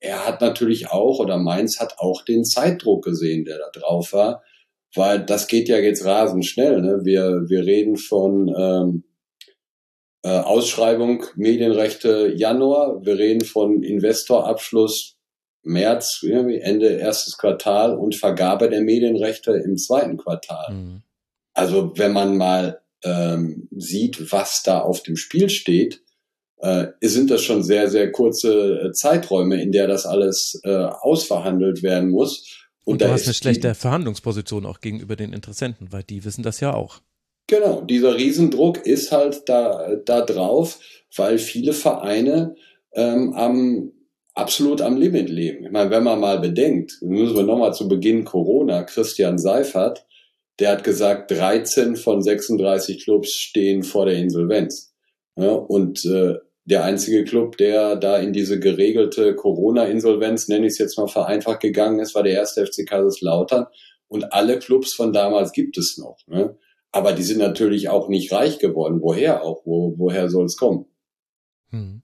er 0.00 0.26
hat 0.26 0.40
natürlich 0.40 0.90
auch, 0.90 1.18
oder 1.18 1.38
Mainz 1.38 1.80
hat 1.80 1.94
auch 1.98 2.22
den 2.22 2.44
Zeitdruck 2.44 3.04
gesehen, 3.04 3.44
der 3.44 3.58
da 3.58 3.80
drauf 3.80 4.12
war, 4.12 4.42
weil 4.94 5.24
das 5.24 5.46
geht 5.46 5.68
ja 5.68 5.78
jetzt 5.78 6.04
rasend 6.04 6.44
schnell. 6.44 6.80
Ne? 6.82 7.00
Wir, 7.04 7.44
wir 7.48 7.64
reden 7.64 7.96
von 7.96 8.52
ähm, 8.56 9.04
äh, 10.26 10.40
Ausschreibung 10.40 11.24
Medienrechte 11.36 12.32
Januar, 12.34 13.00
wir 13.04 13.16
reden 13.16 13.44
von 13.44 13.84
Investorabschluss 13.84 15.14
März, 15.62 16.24
Ende 16.24 16.88
erstes 16.88 17.38
Quartal 17.38 17.96
und 17.96 18.16
Vergabe 18.16 18.68
der 18.68 18.80
Medienrechte 18.80 19.52
im 19.52 19.76
zweiten 19.76 20.16
Quartal. 20.16 20.74
Mhm. 20.74 21.02
Also 21.54 21.92
wenn 21.94 22.12
man 22.12 22.36
mal 22.36 22.80
ähm, 23.04 23.68
sieht, 23.70 24.32
was 24.32 24.62
da 24.64 24.80
auf 24.80 25.04
dem 25.04 25.14
Spiel 25.16 25.48
steht, 25.48 26.02
äh, 26.56 26.88
sind 27.02 27.30
das 27.30 27.42
schon 27.42 27.62
sehr, 27.62 27.88
sehr 27.88 28.10
kurze 28.10 28.80
äh, 28.80 28.92
Zeiträume, 28.92 29.62
in 29.62 29.70
der 29.70 29.86
das 29.86 30.06
alles 30.06 30.60
äh, 30.64 30.74
ausverhandelt 30.74 31.84
werden 31.84 32.10
muss. 32.10 32.66
Und, 32.82 32.94
und 32.94 33.02
du 33.02 33.12
hast 33.12 33.26
eine 33.26 33.34
schlechte 33.34 33.76
Verhandlungsposition 33.76 34.66
auch 34.66 34.80
gegenüber 34.80 35.14
den 35.14 35.32
Interessenten, 35.32 35.92
weil 35.92 36.02
die 36.02 36.24
wissen 36.24 36.42
das 36.42 36.58
ja 36.58 36.74
auch. 36.74 37.00
Genau, 37.46 37.80
dieser 37.82 38.16
Riesendruck 38.16 38.84
ist 38.86 39.12
halt 39.12 39.48
da, 39.48 39.96
da 40.04 40.22
drauf, 40.22 40.80
weil 41.14 41.38
viele 41.38 41.72
Vereine 41.72 42.56
ähm, 42.92 43.34
am 43.34 43.92
absolut 44.34 44.82
am 44.82 44.96
Limit 44.96 45.30
leben. 45.30 45.64
Ich 45.64 45.70
meine, 45.70 45.90
wenn 45.90 46.04
man 46.04 46.20
mal 46.20 46.40
bedenkt, 46.40 46.98
müssen 47.00 47.36
wir 47.36 47.44
nochmal 47.44 47.72
zu 47.72 47.88
Beginn 47.88 48.24
Corona, 48.24 48.82
Christian 48.82 49.38
Seifert, 49.38 50.06
der 50.58 50.72
hat 50.72 50.84
gesagt, 50.84 51.30
13 51.30 51.96
von 51.96 52.22
36 52.22 53.02
Clubs 53.04 53.32
stehen 53.32 53.82
vor 53.82 54.06
der 54.06 54.16
Insolvenz. 54.16 54.94
Ja, 55.36 55.52
und 55.52 56.04
äh, 56.04 56.34
der 56.64 56.84
einzige 56.84 57.24
Club, 57.24 57.56
der 57.58 57.96
da 57.96 58.18
in 58.18 58.32
diese 58.32 58.58
geregelte 58.58 59.34
Corona-Insolvenz, 59.34 60.48
nenne 60.48 60.66
ich 60.66 60.72
es 60.72 60.78
jetzt 60.78 60.98
mal 60.98 61.06
vereinfacht, 61.06 61.60
gegangen 61.60 62.00
ist, 62.00 62.14
war 62.14 62.22
der 62.22 62.32
erste 62.32 62.66
FC 62.66 62.86
Kaiserslautern. 62.86 63.66
Und 64.08 64.32
alle 64.32 64.58
Clubs 64.58 64.92
von 64.92 65.12
damals 65.12 65.52
gibt 65.52 65.78
es 65.78 65.96
noch. 65.98 66.18
Ne? 66.26 66.56
Aber 66.96 67.12
die 67.12 67.24
sind 67.24 67.36
natürlich 67.36 67.90
auch 67.90 68.08
nicht 68.08 68.32
reich 68.32 68.58
geworden. 68.58 69.02
Woher 69.02 69.42
auch? 69.42 69.66
Wo, 69.66 69.98
woher 69.98 70.30
soll 70.30 70.46
es 70.46 70.56
kommen? 70.56 70.86
Hm. 71.68 72.00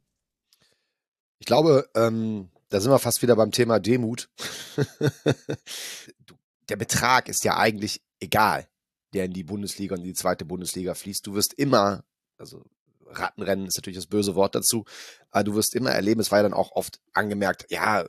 Ich 1.38 1.46
glaube, 1.46 1.88
ähm, 1.94 2.50
da 2.68 2.78
sind 2.78 2.90
wir 2.90 2.98
fast 2.98 3.22
wieder 3.22 3.34
beim 3.34 3.52
Thema 3.52 3.80
Demut. 3.80 4.28
der 6.68 6.76
Betrag 6.76 7.30
ist 7.30 7.42
ja 7.42 7.56
eigentlich 7.56 8.02
egal, 8.20 8.68
der 9.14 9.24
in 9.24 9.32
die 9.32 9.44
Bundesliga 9.44 9.94
und 9.94 10.02
in 10.02 10.08
die 10.08 10.12
zweite 10.12 10.44
Bundesliga 10.44 10.92
fließt. 10.92 11.26
Du 11.26 11.32
wirst 11.32 11.54
immer, 11.54 12.04
also 12.36 12.62
Rattenrennen 13.06 13.68
ist 13.68 13.78
natürlich 13.78 13.98
das 13.98 14.08
böse 14.08 14.34
Wort 14.34 14.54
dazu, 14.54 14.84
aber 15.30 15.44
du 15.44 15.54
wirst 15.54 15.74
immer 15.74 15.92
erleben, 15.92 16.20
es 16.20 16.30
war 16.30 16.40
ja 16.40 16.42
dann 16.42 16.52
auch 16.52 16.72
oft 16.72 17.00
angemerkt, 17.14 17.64
ja, 17.70 18.04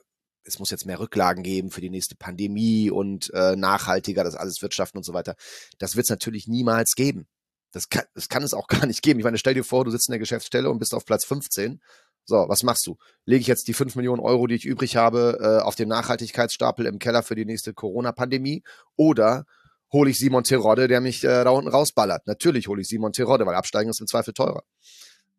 es 0.46 0.60
muss 0.60 0.72
jetzt 0.72 0.86
mehr 0.86 1.00
Rücklagen 1.00 1.44
geben 1.44 1.72
für 1.72 1.82
die 1.82 1.90
nächste 1.90 2.16
Pandemie 2.16 2.90
und 2.90 3.34
äh, 3.34 3.56
nachhaltiger, 3.56 4.24
das 4.24 4.36
alles 4.36 4.62
wirtschaften 4.62 4.98
und 4.98 5.04
so 5.04 5.14
weiter. 5.14 5.36
Das 5.78 5.96
wird 5.96 6.06
es 6.06 6.10
natürlich 6.10 6.48
niemals 6.48 6.96
geben. 6.96 7.28
Das 7.72 7.90
kann, 7.90 8.06
das 8.14 8.30
kann 8.30 8.44
es 8.44 8.54
auch 8.54 8.68
gar 8.68 8.86
nicht 8.86 9.02
geben. 9.02 9.20
Ich 9.20 9.26
meine, 9.26 9.38
stell 9.38 9.54
dir 9.54 9.64
vor, 9.64 9.86
du 9.86 9.92
sitzt 9.92 10.10
in 10.10 10.14
der 10.14 10.20
Geschäftsstelle 10.20 10.70
und 10.70 10.80
bist 10.80 10.94
auf 10.94 11.06
Platz 11.06 11.26
15. 11.26 11.82
So, 12.26 12.46
was 12.48 12.64
machst 12.64 12.88
du? 12.88 12.98
Lege 13.26 13.42
ich 13.42 13.48
jetzt 13.48 13.68
die 13.68 13.74
5 13.74 13.96
Millionen 13.96 14.22
Euro, 14.22 14.48
die 14.48 14.56
ich 14.56 14.66
übrig 14.66 14.96
habe, 14.96 15.40
äh, 15.42 15.64
auf 15.64 15.76
den 15.76 15.90
Nachhaltigkeitsstapel 15.90 16.86
im 16.86 17.00
Keller 17.00 17.22
für 17.22 17.36
die 17.36 17.46
nächste 17.46 17.74
Corona-Pandemie? 17.74 18.64
Oder 18.96 19.46
hole 19.92 20.10
ich 20.10 20.18
Simon 20.18 20.44
Terodde, 20.44 20.88
der 20.88 21.02
mich 21.02 21.24
äh, 21.24 21.44
da 21.44 21.50
unten 21.50 21.70
rausballert. 21.70 22.26
Natürlich 22.26 22.68
hole 22.68 22.82
ich 22.82 22.88
Simon 22.88 23.12
Terodde, 23.12 23.46
weil 23.46 23.56
Absteigen 23.56 23.90
ist 23.90 24.00
im 24.00 24.08
Zweifel 24.08 24.34
teurer. 24.34 24.64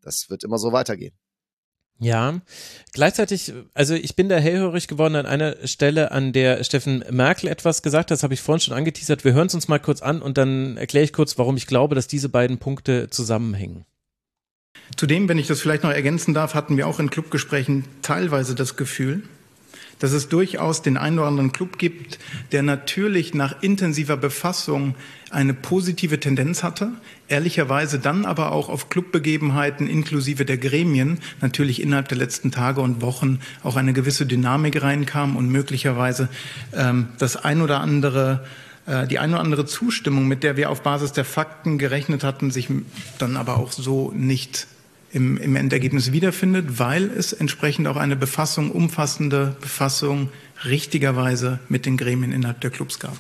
Das 0.03 0.29
wird 0.29 0.45
immer 0.45 0.59
so 0.59 0.73
weitergehen. 0.73 1.17
Ja, 2.01 2.41
gleichzeitig, 2.93 3.53
also 3.73 3.95
ich 3.95 4.17
bin 4.17 4.29
da 4.29 4.37
hellhörig 4.37 4.89
geworden 4.89 5.15
an 5.15 5.27
einer 5.27 5.57
Stelle, 5.67 6.11
an 6.11 6.33
der 6.33 6.65
Steffen 6.65 7.05
Merkel 7.11 7.49
etwas 7.49 7.83
gesagt 7.83 8.11
hat, 8.11 8.17
das 8.17 8.23
habe 8.25 8.35
ich 8.35 8.41
vorhin 8.41 8.61
schon 8.61 8.75
angeteasert. 8.75 9.25
Wir 9.25 9.33
hören 9.33 9.47
es 9.47 9.55
uns 9.55 9.69
mal 9.69 9.79
kurz 9.79 10.03
an 10.03 10.21
und 10.21 10.37
dann 10.37 10.77
erkläre 10.77 11.05
ich 11.05 11.13
kurz, 11.13 11.39
warum 11.39 11.57
ich 11.57 11.67
glaube, 11.67 11.95
dass 11.95 12.09
diese 12.09 12.29
beiden 12.29 12.59
Punkte 12.59 13.09
zusammenhängen. 13.11 13.85
Zudem, 14.97 15.29
wenn 15.29 15.39
ich 15.39 15.47
das 15.47 15.61
vielleicht 15.61 15.85
noch 15.85 15.91
ergänzen 15.91 16.35
darf, 16.35 16.55
hatten 16.55 16.77
wir 16.77 16.87
auch 16.89 16.99
in 16.99 17.11
Clubgesprächen 17.11 17.85
teilweise 18.03 18.55
das 18.55 18.77
Gefühl, 18.77 19.23
dass 19.99 20.13
es 20.13 20.29
durchaus 20.29 20.83
den 20.83 20.97
einen 20.97 21.19
oder 21.19 21.29
anderen 21.29 21.53
Club 21.53 21.79
gibt, 21.79 22.19
der 22.53 22.63
natürlich 22.63 23.35
nach 23.35 23.63
intensiver 23.63 24.17
Befassung 24.17 24.95
eine 25.31 25.55
positive 25.55 26.21
Tendenz 26.21 26.63
hatte, 26.63 26.93
ehrlicherweise 27.29 27.99
dann 27.99 28.25
aber 28.25 28.53
auch 28.53 28.69
auf 28.69 28.89
Clubbegebenheiten 28.89 29.89
inklusive 29.89 30.45
der 30.45 30.59
Gremien 30.59 31.19
natürlich 31.41 31.83
innerhalb 31.83 32.09
der 32.09 32.19
letzten 32.19 32.51
Tage 32.51 32.81
und 32.81 33.03
Wochen 33.03 33.41
auch 33.63 33.77
eine 33.77 33.93
gewisse 33.93 34.27
Dynamik 34.27 34.81
reinkam 34.83 35.37
und 35.37 35.49
möglicherweise 35.49 36.29
ähm, 36.73 37.09
das 37.19 37.37
ein 37.37 37.61
oder 37.63 37.81
andere 37.81 38.45
äh, 38.87 39.07
die 39.07 39.19
eine 39.19 39.35
oder 39.35 39.43
andere 39.43 39.67
Zustimmung, 39.67 40.29
mit 40.29 40.43
der 40.43 40.57
wir 40.57 40.71
auf 40.71 40.83
Basis 40.83 41.13
der 41.13 41.25
Fakten 41.25 41.79
gerechnet 41.79 42.23
hatten, 42.23 42.51
sich 42.51 42.69
dann 43.19 43.37
aber 43.37 43.57
auch 43.57 43.73
so 43.73 44.13
nicht 44.15 44.67
im, 45.15 45.37
im 45.37 45.55
Endergebnis 45.57 46.13
wiederfindet, 46.13 46.79
weil 46.79 47.05
es 47.05 47.33
entsprechend 47.33 47.87
auch 47.87 47.97
eine 47.97 48.17
Befassung, 48.17 48.71
umfassende 48.71 49.57
Befassung 49.61 50.29
richtigerweise 50.65 51.61
mit 51.69 51.87
den 51.87 51.97
Gremien 51.97 52.33
innerhalb 52.33 52.61
der 52.61 52.71
Clubs 52.71 52.99
gab. 52.99 53.17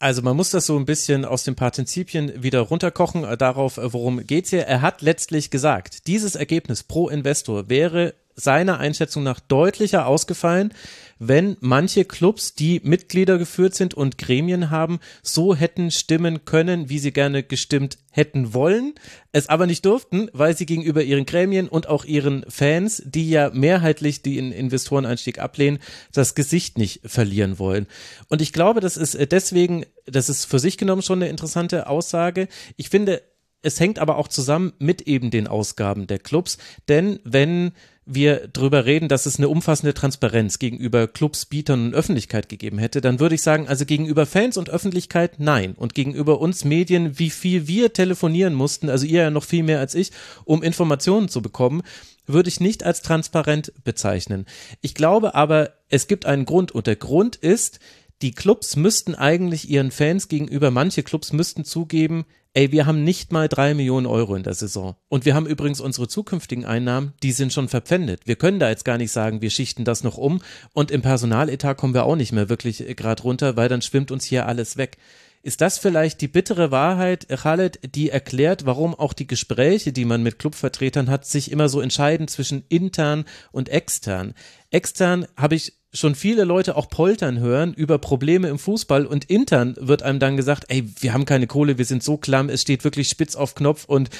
Also 0.00 0.22
man 0.22 0.36
muss 0.36 0.50
das 0.50 0.64
so 0.64 0.78
ein 0.78 0.86
bisschen 0.86 1.24
aus 1.24 1.44
den 1.44 1.56
Partizipien 1.56 2.42
wieder 2.42 2.60
runterkochen, 2.60 3.24
äh, 3.24 3.36
darauf, 3.36 3.78
äh, 3.78 3.92
worum 3.92 4.26
geht's 4.26 4.50
hier. 4.50 4.62
Er 4.62 4.80
hat 4.80 5.02
letztlich 5.02 5.50
gesagt, 5.50 6.06
dieses 6.06 6.36
Ergebnis 6.36 6.84
pro 6.84 7.08
Investor 7.08 7.68
wäre 7.68 8.14
seiner 8.34 8.78
Einschätzung 8.78 9.24
nach 9.24 9.40
deutlicher 9.40 10.06
ausgefallen, 10.06 10.72
wenn 11.18 11.56
manche 11.60 12.04
Clubs, 12.04 12.54
die 12.54 12.80
Mitglieder 12.84 13.38
geführt 13.38 13.74
sind 13.74 13.94
und 13.94 14.18
Gremien 14.18 14.70
haben, 14.70 15.00
so 15.22 15.54
hätten 15.54 15.90
stimmen 15.90 16.44
können, 16.44 16.88
wie 16.88 16.98
sie 16.98 17.12
gerne 17.12 17.42
gestimmt 17.42 17.98
hätten 18.10 18.54
wollen, 18.54 18.94
es 19.32 19.48
aber 19.48 19.66
nicht 19.66 19.84
durften, 19.84 20.28
weil 20.32 20.56
sie 20.56 20.66
gegenüber 20.66 21.02
ihren 21.02 21.26
Gremien 21.26 21.68
und 21.68 21.88
auch 21.88 22.04
ihren 22.04 22.44
Fans, 22.48 23.02
die 23.04 23.30
ja 23.30 23.50
mehrheitlich 23.52 24.22
den 24.22 24.52
Investoreneinstieg 24.52 25.38
ablehnen, 25.38 25.78
das 26.12 26.34
Gesicht 26.34 26.78
nicht 26.78 27.00
verlieren 27.04 27.58
wollen. 27.58 27.86
Und 28.28 28.42
ich 28.42 28.52
glaube, 28.52 28.80
das 28.80 28.96
ist 28.96 29.16
deswegen, 29.32 29.84
das 30.06 30.28
ist 30.28 30.44
für 30.44 30.58
sich 30.58 30.78
genommen 30.78 31.02
schon 31.02 31.20
eine 31.20 31.30
interessante 31.30 31.86
Aussage. 31.86 32.48
Ich 32.76 32.88
finde, 32.88 33.22
es 33.62 33.80
hängt 33.80 33.98
aber 33.98 34.16
auch 34.16 34.28
zusammen 34.28 34.72
mit 34.78 35.02
eben 35.02 35.30
den 35.30 35.48
Ausgaben 35.48 36.06
der 36.06 36.18
Clubs, 36.18 36.58
denn 36.88 37.20
wenn 37.24 37.72
wir 38.10 38.48
darüber 38.52 38.86
reden, 38.86 39.08
dass 39.08 39.26
es 39.26 39.36
eine 39.36 39.48
umfassende 39.48 39.92
Transparenz 39.92 40.58
gegenüber 40.58 41.06
Clubs, 41.06 41.44
Bietern 41.44 41.88
und 41.88 41.94
Öffentlichkeit 41.94 42.48
gegeben 42.48 42.78
hätte, 42.78 43.00
dann 43.00 43.20
würde 43.20 43.34
ich 43.34 43.42
sagen, 43.42 43.68
also 43.68 43.84
gegenüber 43.84 44.24
Fans 44.24 44.56
und 44.56 44.70
Öffentlichkeit 44.70 45.38
nein. 45.38 45.74
Und 45.76 45.94
gegenüber 45.94 46.40
uns 46.40 46.64
Medien, 46.64 47.18
wie 47.18 47.30
viel 47.30 47.68
wir 47.68 47.92
telefonieren 47.92 48.54
mussten, 48.54 48.88
also 48.88 49.06
ihr 49.06 49.22
ja 49.22 49.30
noch 49.30 49.44
viel 49.44 49.62
mehr 49.62 49.78
als 49.78 49.94
ich, 49.94 50.10
um 50.44 50.62
Informationen 50.62 51.28
zu 51.28 51.42
bekommen, 51.42 51.82
würde 52.26 52.48
ich 52.48 52.60
nicht 52.60 52.84
als 52.84 53.02
transparent 53.02 53.72
bezeichnen. 53.84 54.46
Ich 54.80 54.94
glaube 54.94 55.34
aber, 55.34 55.72
es 55.88 56.06
gibt 56.06 56.26
einen 56.26 56.44
Grund 56.44 56.72
und 56.72 56.86
der 56.86 56.96
Grund 56.96 57.36
ist, 57.36 57.78
die 58.22 58.32
Clubs 58.32 58.76
müssten 58.76 59.14
eigentlich 59.14 59.68
ihren 59.70 59.90
Fans 59.90 60.28
gegenüber, 60.28 60.70
manche 60.70 61.02
Clubs 61.02 61.32
müssten 61.32 61.64
zugeben, 61.64 62.24
ey, 62.54 62.72
wir 62.72 62.86
haben 62.86 63.04
nicht 63.04 63.30
mal 63.30 63.48
drei 63.48 63.74
Millionen 63.74 64.06
Euro 64.06 64.34
in 64.34 64.42
der 64.42 64.54
Saison. 64.54 64.96
Und 65.08 65.24
wir 65.24 65.34
haben 65.34 65.46
übrigens 65.46 65.80
unsere 65.80 66.08
zukünftigen 66.08 66.64
Einnahmen, 66.64 67.12
die 67.22 67.32
sind 67.32 67.52
schon 67.52 67.68
verpfändet. 67.68 68.22
Wir 68.26 68.36
können 68.36 68.58
da 68.58 68.68
jetzt 68.68 68.84
gar 68.84 68.98
nicht 68.98 69.12
sagen, 69.12 69.42
wir 69.42 69.50
schichten 69.50 69.84
das 69.84 70.02
noch 70.02 70.18
um. 70.18 70.42
Und 70.72 70.90
im 70.90 71.02
Personaletat 71.02 71.76
kommen 71.76 71.94
wir 71.94 72.04
auch 72.04 72.16
nicht 72.16 72.32
mehr 72.32 72.48
wirklich 72.48 72.84
gerade 72.96 73.22
runter, 73.22 73.56
weil 73.56 73.68
dann 73.68 73.82
schwimmt 73.82 74.10
uns 74.10 74.24
hier 74.24 74.46
alles 74.46 74.76
weg. 74.76 74.98
Ist 75.40 75.60
das 75.60 75.78
vielleicht 75.78 76.20
die 76.20 76.28
bittere 76.28 76.72
Wahrheit, 76.72 77.28
Khaled, 77.28 77.78
die 77.94 78.10
erklärt, 78.10 78.66
warum 78.66 78.94
auch 78.94 79.12
die 79.12 79.28
Gespräche, 79.28 79.92
die 79.92 80.04
man 80.04 80.22
mit 80.22 80.40
Clubvertretern 80.40 81.08
hat, 81.08 81.26
sich 81.26 81.52
immer 81.52 81.68
so 81.68 81.80
entscheiden 81.80 82.26
zwischen 82.26 82.64
intern 82.68 83.24
und 83.52 83.68
extern? 83.68 84.34
Extern 84.70 85.26
habe 85.36 85.54
ich 85.54 85.74
schon 85.92 86.14
viele 86.14 86.44
Leute 86.44 86.76
auch 86.76 86.88
poltern 86.88 87.40
hören 87.40 87.72
über 87.72 87.98
Probleme 87.98 88.48
im 88.48 88.58
Fußball 88.58 89.06
und 89.06 89.24
intern 89.30 89.74
wird 89.80 90.02
einem 90.02 90.18
dann 90.18 90.36
gesagt, 90.36 90.66
ey, 90.68 90.86
wir 91.00 91.14
haben 91.14 91.24
keine 91.24 91.46
Kohle, 91.46 91.78
wir 91.78 91.84
sind 91.86 92.02
so 92.02 92.18
klamm, 92.18 92.50
es 92.50 92.60
steht 92.60 92.84
wirklich 92.84 93.08
spitz 93.08 93.36
auf 93.36 93.54
Knopf 93.54 93.86
und 93.86 94.10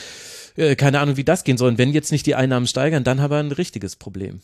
äh, 0.57 0.77
keine 0.77 1.01
Ahnung, 1.01 1.17
wie 1.17 1.25
das 1.25 1.45
gehen 1.45 1.59
soll. 1.59 1.69
Und 1.69 1.79
wenn 1.79 1.93
jetzt 1.93 2.13
nicht 2.13 2.27
die 2.27 2.35
Einnahmen 2.35 2.67
steigern, 2.67 3.05
dann 3.05 3.21
haben 3.21 3.31
wir 3.31 3.39
ein 3.39 3.53
richtiges 3.53 3.97
Problem. 3.97 4.41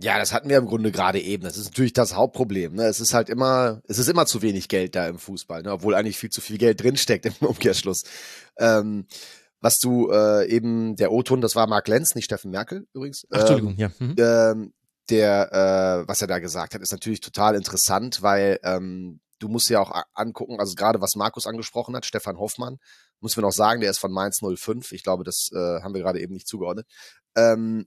Ja, 0.00 0.18
das 0.18 0.32
hatten 0.32 0.48
wir 0.48 0.56
im 0.58 0.66
Grunde 0.66 0.90
gerade 0.90 1.20
eben. 1.20 1.44
Das 1.44 1.56
ist 1.56 1.66
natürlich 1.66 1.92
das 1.92 2.16
Hauptproblem. 2.16 2.74
Ne? 2.74 2.84
Es 2.86 3.00
ist 3.00 3.14
halt 3.14 3.28
immer, 3.28 3.80
es 3.86 3.98
ist 3.98 4.08
immer 4.08 4.26
zu 4.26 4.42
wenig 4.42 4.68
Geld 4.68 4.96
da 4.96 5.06
im 5.06 5.18
Fußball, 5.18 5.62
ne? 5.62 5.72
obwohl 5.72 5.94
eigentlich 5.94 6.18
viel 6.18 6.30
zu 6.30 6.40
viel 6.40 6.58
Geld 6.58 6.82
drinsteckt 6.82 7.26
im 7.26 7.34
Umkehrschluss. 7.40 8.02
Ähm, 8.58 9.06
was 9.60 9.78
du 9.78 10.10
äh, 10.10 10.48
eben, 10.48 10.96
der 10.96 11.12
O-Ton, 11.12 11.40
das 11.40 11.54
war 11.56 11.66
Mark 11.66 11.88
Lenz, 11.88 12.14
nicht 12.14 12.26
Steffen 12.26 12.50
Merkel 12.50 12.86
übrigens. 12.92 13.26
Ach, 13.30 13.40
Entschuldigung, 13.40 13.76
ja. 13.76 13.90
Mhm. 13.98 14.16
Ähm, 14.18 14.72
der, 15.10 15.52
äh, 15.52 16.08
was 16.08 16.22
er 16.22 16.28
da 16.28 16.38
gesagt 16.38 16.74
hat, 16.74 16.82
ist 16.82 16.92
natürlich 16.92 17.20
total 17.20 17.54
interessant, 17.54 18.22
weil 18.22 18.58
ähm, 18.62 19.20
du 19.38 19.48
musst 19.48 19.68
ja 19.68 19.80
auch 19.80 19.92
angucken, 20.14 20.58
also 20.60 20.74
gerade 20.74 21.00
was 21.00 21.16
Markus 21.16 21.46
angesprochen 21.46 21.94
hat, 21.94 22.06
Stefan 22.06 22.38
Hoffmann, 22.38 22.78
muss 23.20 23.36
wir 23.36 23.42
noch 23.42 23.52
sagen, 23.52 23.80
der 23.80 23.90
ist 23.90 23.98
von 23.98 24.12
Mainz 24.12 24.40
05. 24.40 24.92
Ich 24.92 25.02
glaube, 25.02 25.24
das 25.24 25.48
äh, 25.52 25.80
haben 25.82 25.94
wir 25.94 26.02
gerade 26.02 26.20
eben 26.20 26.32
nicht 26.32 26.48
zugeordnet. 26.48 26.86
Ähm, 27.36 27.86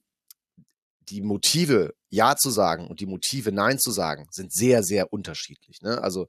die 1.10 1.22
Motive 1.22 1.94
Ja 2.10 2.36
zu 2.36 2.50
sagen 2.50 2.88
und 2.88 3.00
die 3.00 3.06
Motive 3.06 3.52
Nein 3.52 3.80
zu 3.80 3.92
sagen 3.92 4.28
sind 4.32 4.52
sehr, 4.52 4.84
sehr 4.84 5.14
unterschiedlich. 5.14 5.82
Ne? 5.82 6.02
Also 6.02 6.28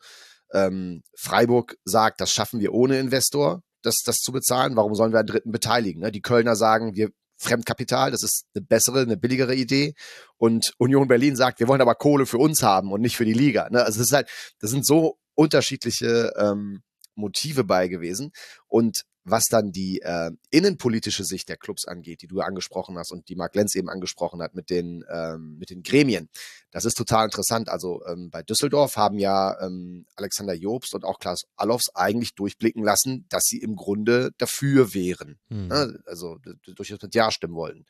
ähm, 0.53 1.03
Freiburg 1.17 1.77
sagt, 1.85 2.21
das 2.21 2.33
schaffen 2.33 2.61
wir 2.61 2.73
ohne 2.73 2.99
Investor, 2.99 3.63
das, 3.83 3.99
das 4.05 4.19
zu 4.19 4.33
bezahlen. 4.33 4.77
Warum 4.77 4.95
sollen 4.95 5.13
wir 5.13 5.19
einen 5.19 5.29
Dritten 5.29 5.53
beteiligen? 5.53 6.01
Ne? 6.01 6.13
Die 6.13 6.23
Kölner 6.23 6.57
sagen, 6.57 6.95
wir 6.95 7.11
Fremdkapital, 7.39 8.11
das 8.11 8.23
ist 8.23 8.47
eine 8.55 8.65
bessere, 8.65 9.01
eine 9.01 9.17
billigere 9.17 9.55
Idee. 9.55 9.95
Und 10.37 10.73
Union 10.79 11.09
Berlin 11.09 11.37
sagt, 11.37 11.61
wir 11.61 11.69
wollen 11.69 11.81
aber 11.81 11.95
Kohle 11.95 12.27
für 12.27 12.39
uns 12.39 12.63
haben 12.63 12.93
und 12.93 13.01
nicht 13.01 13.17
für 13.17 13.25
die 13.25 13.33
Liga. 13.33 13.69
Ne? 13.71 13.83
Also 13.83 13.99
das 13.99 14.09
ist 14.09 14.13
halt, 14.13 14.29
das 14.61 14.71
sind 14.71 14.85
so 14.85 15.19
unterschiedliche 15.35 16.33
ähm, 16.37 16.83
Motive 17.15 17.65
bei 17.65 17.89
gewesen. 17.89 18.33
Und 18.67 19.05
was 19.31 19.47
dann 19.47 19.73
die 19.73 20.01
äh, 20.03 20.31
innenpolitische 20.51 21.25
Sicht 21.25 21.49
der 21.49 21.57
Clubs 21.57 21.87
angeht, 21.87 22.23
die 22.23 22.27
du 22.27 22.41
angesprochen 22.41 22.99
hast 22.99 23.13
und 23.13 23.29
die 23.29 23.37
Mark 23.37 23.55
Lenz 23.55 23.75
eben 23.75 23.89
angesprochen 23.89 24.43
hat 24.43 24.55
mit 24.55 24.71
den, 24.71 25.05
ähm, 25.11 25.57
mit 25.59 25.71
den 25.71 25.83
Gremien. 25.83 26.29
Das 26.71 26.85
ist 26.85 26.97
total 26.97 27.27
interessant. 27.27 27.69
Also 27.69 28.05
ähm, 28.07 28.31
bei 28.31 28.43
Düsseldorf 28.43 28.97
haben 28.97 29.19
ja 29.19 29.59
ähm, 29.61 30.07
Alexander 30.17 30.55
Jobst 30.55 30.95
und 30.95 31.05
auch 31.05 31.19
Klaas 31.19 31.45
Allofs 31.57 31.91
eigentlich 31.95 32.35
durchblicken 32.35 32.83
lassen, 32.83 33.27
dass 33.29 33.45
sie 33.45 33.59
im 33.59 33.77
Grunde 33.77 34.31
dafür 34.39 34.95
wären. 34.95 35.39
Hm. 35.49 35.69
Ne? 35.69 36.01
Also 36.07 36.39
durchaus 36.65 37.03
mit 37.03 37.15
Ja 37.15 37.31
stimmen 37.31 37.55
wollten. 37.55 37.85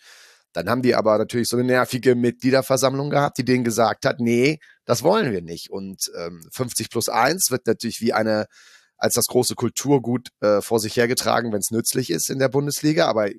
Dann 0.53 0.69
haben 0.69 0.83
die 0.83 0.95
aber 0.95 1.19
natürlich 1.19 1.49
so 1.49 1.57
eine 1.57 1.67
nervige 1.67 2.15
Mitgliederversammlung 2.15 3.11
gehabt, 3.11 3.39
die 3.39 3.45
denen 3.45 3.65
gesagt 3.65 4.07
hat, 4.07 4.19
nee, 4.19 4.59
das 4.85 5.03
wollen 5.03 5.31
wir 5.31 5.43
nicht. 5.43 5.71
Und 5.71 6.11
ähm, 6.17 6.41
50 6.53 6.91
plus 6.91 7.09
1 7.09 7.51
wird 7.51 7.67
natürlich 7.67 8.01
wie 8.01 8.13
eine 8.13 8.47
als 8.99 9.15
das 9.15 9.27
große 9.27 9.55
Kulturgut 9.55 10.29
äh, 10.41 10.61
vor 10.61 10.81
sich 10.81 10.97
hergetragen, 10.97 11.53
wenn 11.53 11.61
es 11.61 11.71
nützlich 11.71 12.11
ist 12.11 12.31
in 12.31 12.39
der 12.39 12.49
Bundesliga. 12.49 13.07
Aber 13.07 13.31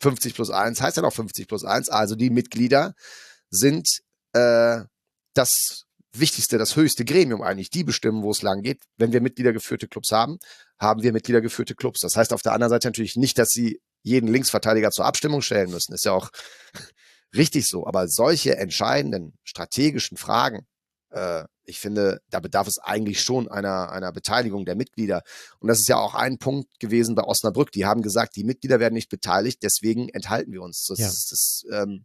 50 0.00 0.34
plus 0.34 0.50
1 0.50 0.80
heißt 0.80 0.96
ja 0.96 1.02
noch 1.02 1.12
50 1.12 1.48
plus 1.48 1.64
1. 1.64 1.88
Also 1.88 2.14
die 2.14 2.30
Mitglieder 2.30 2.94
sind 3.50 3.88
äh, 4.32 4.80
das 5.34 5.84
wichtigste, 6.12 6.58
das 6.58 6.76
höchste 6.76 7.04
Gremium 7.04 7.42
eigentlich. 7.42 7.70
Die 7.70 7.84
bestimmen, 7.84 8.22
wo 8.22 8.30
es 8.30 8.42
lang 8.42 8.62
geht. 8.62 8.82
Wenn 8.96 9.12
wir 9.12 9.20
mitgliedergeführte 9.20 9.88
Clubs 9.88 10.12
haben, 10.12 10.38
haben 10.78 11.02
wir 11.02 11.12
mitgliedergeführte 11.12 11.74
Clubs. 11.74 12.00
Das 12.00 12.16
heißt 12.16 12.32
auf 12.32 12.42
der 12.42 12.52
anderen 12.52 12.70
Seite 12.70 12.88
natürlich 12.88 13.16
nicht, 13.16 13.38
dass 13.38 13.48
sie 13.50 13.80
jeden 14.02 14.28
Linksverteidiger 14.28 14.90
zur 14.90 15.04
Abstimmung 15.04 15.42
stellen 15.42 15.70
müssen. 15.70 15.92
Ist 15.94 16.04
ja 16.04 16.12
auch 16.12 16.30
richtig 17.34 17.66
so. 17.66 17.86
Aber 17.86 18.08
solche 18.08 18.56
entscheidenden 18.56 19.34
strategischen 19.44 20.16
Fragen, 20.16 20.66
äh, 21.10 21.44
ich 21.70 21.80
finde, 21.80 22.20
da 22.28 22.40
bedarf 22.40 22.66
es 22.66 22.78
eigentlich 22.78 23.22
schon 23.22 23.48
einer, 23.48 23.90
einer 23.90 24.12
Beteiligung 24.12 24.64
der 24.64 24.74
Mitglieder. 24.74 25.22
Und 25.60 25.68
das 25.68 25.78
ist 25.78 25.88
ja 25.88 25.96
auch 25.96 26.14
ein 26.14 26.38
Punkt 26.38 26.78
gewesen 26.80 27.14
bei 27.14 27.22
Osnabrück. 27.22 27.72
Die 27.72 27.86
haben 27.86 28.02
gesagt, 28.02 28.36
die 28.36 28.44
Mitglieder 28.44 28.80
werden 28.80 28.94
nicht 28.94 29.08
beteiligt, 29.08 29.62
deswegen 29.62 30.08
enthalten 30.08 30.52
wir 30.52 30.62
uns. 30.62 30.84
Das, 30.86 30.98
ja. 30.98 31.06
das 31.06 31.64
ähm, 31.72 32.04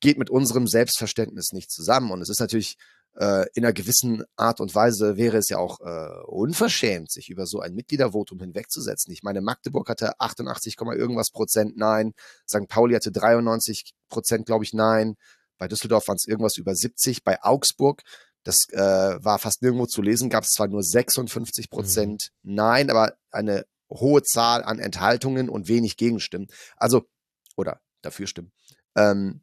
geht 0.00 0.18
mit 0.18 0.30
unserem 0.30 0.66
Selbstverständnis 0.66 1.52
nicht 1.52 1.70
zusammen. 1.70 2.10
Und 2.10 2.20
es 2.20 2.28
ist 2.28 2.40
natürlich 2.40 2.76
äh, 3.16 3.46
in 3.54 3.64
einer 3.64 3.72
gewissen 3.72 4.24
Art 4.36 4.60
und 4.60 4.74
Weise 4.74 5.16
wäre 5.16 5.38
es 5.38 5.48
ja 5.48 5.58
auch 5.58 5.80
äh, 5.80 6.22
unverschämt, 6.26 7.10
sich 7.10 7.28
über 7.28 7.46
so 7.46 7.60
ein 7.60 7.74
Mitgliedervotum 7.74 8.40
hinwegzusetzen. 8.40 9.12
Ich 9.12 9.22
meine, 9.22 9.40
Magdeburg 9.40 9.88
hatte 9.88 10.18
88, 10.20 10.76
irgendwas 10.78 11.30
Prozent 11.30 11.76
Nein, 11.76 12.12
St. 12.48 12.68
Pauli 12.68 12.94
hatte 12.94 13.12
93 13.12 13.94
Prozent, 14.08 14.46
glaube 14.46 14.64
ich, 14.64 14.72
Nein. 14.72 15.16
Bei 15.58 15.68
Düsseldorf 15.68 16.08
waren 16.08 16.16
es 16.16 16.26
irgendwas 16.26 16.56
über 16.56 16.74
70. 16.74 17.22
Bei 17.22 17.42
Augsburg 17.42 18.02
das 18.44 18.68
äh, 18.70 18.78
war 18.78 19.38
fast 19.38 19.62
nirgendwo 19.62 19.86
zu 19.86 20.02
lesen, 20.02 20.30
gab 20.30 20.44
es 20.44 20.50
zwar 20.50 20.68
nur 20.68 20.82
56 20.82 21.66
mhm. 21.66 21.74
Prozent 21.74 22.30
mhm. 22.42 22.54
Nein, 22.54 22.90
aber 22.90 23.14
eine 23.30 23.66
hohe 23.90 24.22
Zahl 24.22 24.62
an 24.62 24.78
Enthaltungen 24.78 25.48
und 25.48 25.68
wenig 25.68 25.96
Gegenstimmen. 25.96 26.48
Also, 26.76 27.08
oder 27.56 27.80
dafür 28.02 28.26
stimmen. 28.26 28.52
Ähm, 28.96 29.42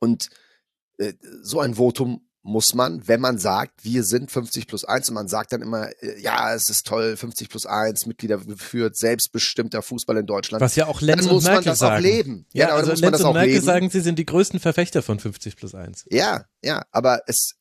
und 0.00 0.28
äh, 0.98 1.14
so 1.42 1.60
ein 1.60 1.74
Votum 1.74 2.28
muss 2.46 2.74
man, 2.74 3.08
wenn 3.08 3.22
man 3.22 3.38
sagt, 3.38 3.84
wir 3.84 4.04
sind 4.04 4.30
50 4.30 4.66
plus 4.66 4.84
1 4.84 5.08
und 5.08 5.14
man 5.14 5.28
sagt 5.28 5.52
dann 5.52 5.62
immer, 5.62 5.88
äh, 6.02 6.20
ja, 6.20 6.54
es 6.54 6.68
ist 6.68 6.86
toll, 6.86 7.16
50 7.16 7.48
plus 7.48 7.64
1, 7.64 8.04
Mitglieder 8.04 8.36
geführt, 8.36 8.98
selbstbestimmter 8.98 9.80
Fußball 9.80 10.18
in 10.18 10.26
Deutschland. 10.26 10.60
Was 10.60 10.76
ja 10.76 10.86
auch 10.86 11.00
Lenz 11.00 11.26
und 11.26 11.42
Merkel 11.42 11.64
das 11.64 11.78
sagen. 11.78 11.96
Auch 11.96 12.00
leben. 12.00 12.46
Ja, 12.52 12.68
ja 12.68 12.74
also 12.74 12.92
Lenz 12.92 13.22
und 13.22 13.32
Merkel 13.32 13.54
leben. 13.54 13.64
sagen, 13.64 13.88
sie 13.88 14.00
sind 14.00 14.18
die 14.18 14.26
größten 14.26 14.60
Verfechter 14.60 15.02
von 15.02 15.18
50 15.18 15.56
plus 15.56 15.74
1. 15.74 16.04
Ja, 16.10 16.44
ja, 16.62 16.82
aber 16.90 17.22
es 17.26 17.54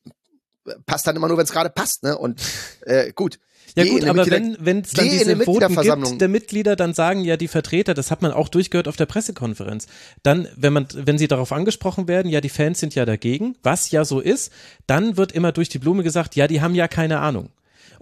passt 0.85 1.07
dann 1.07 1.15
immer 1.15 1.27
nur, 1.27 1.37
wenn 1.37 1.45
es 1.45 1.51
gerade 1.51 1.69
passt, 1.69 2.03
ne? 2.03 2.17
Und 2.17 2.41
äh, 2.81 3.11
gut. 3.13 3.39
Ja 3.75 3.85
gut, 3.85 4.05
aber 4.05 4.29
wenn 4.29 4.55
wenn 4.59 4.81
es 4.81 4.91
dann 4.91 5.09
diese 5.09 5.35
Voten 5.37 5.75
gibt 5.75 6.21
der 6.21 6.27
Mitglieder, 6.27 6.75
dann 6.75 6.93
sagen 6.93 7.21
ja 7.23 7.37
die 7.37 7.47
Vertreter, 7.47 7.95
das 7.95 8.11
hat 8.11 8.21
man 8.21 8.31
auch 8.31 8.49
durchgehört 8.49 8.87
auf 8.87 8.97
der 8.97 9.07
Pressekonferenz, 9.07 9.87
dann, 10.21 10.47
wenn 10.55 10.73
man, 10.73 10.87
wenn 10.93 11.17
sie 11.17 11.27
darauf 11.27 11.51
angesprochen 11.51 12.07
werden, 12.07 12.29
ja, 12.29 12.39
die 12.39 12.49
Fans 12.49 12.79
sind 12.79 12.93
ja 12.93 13.05
dagegen, 13.05 13.55
was 13.63 13.89
ja 13.89 14.05
so 14.05 14.19
ist, 14.19 14.51
dann 14.85 15.17
wird 15.17 15.31
immer 15.31 15.51
durch 15.51 15.69
die 15.69 15.79
Blume 15.79 16.03
gesagt, 16.03 16.35
ja, 16.35 16.47
die 16.47 16.61
haben 16.61 16.75
ja 16.75 16.87
keine 16.87 17.19
Ahnung. 17.19 17.49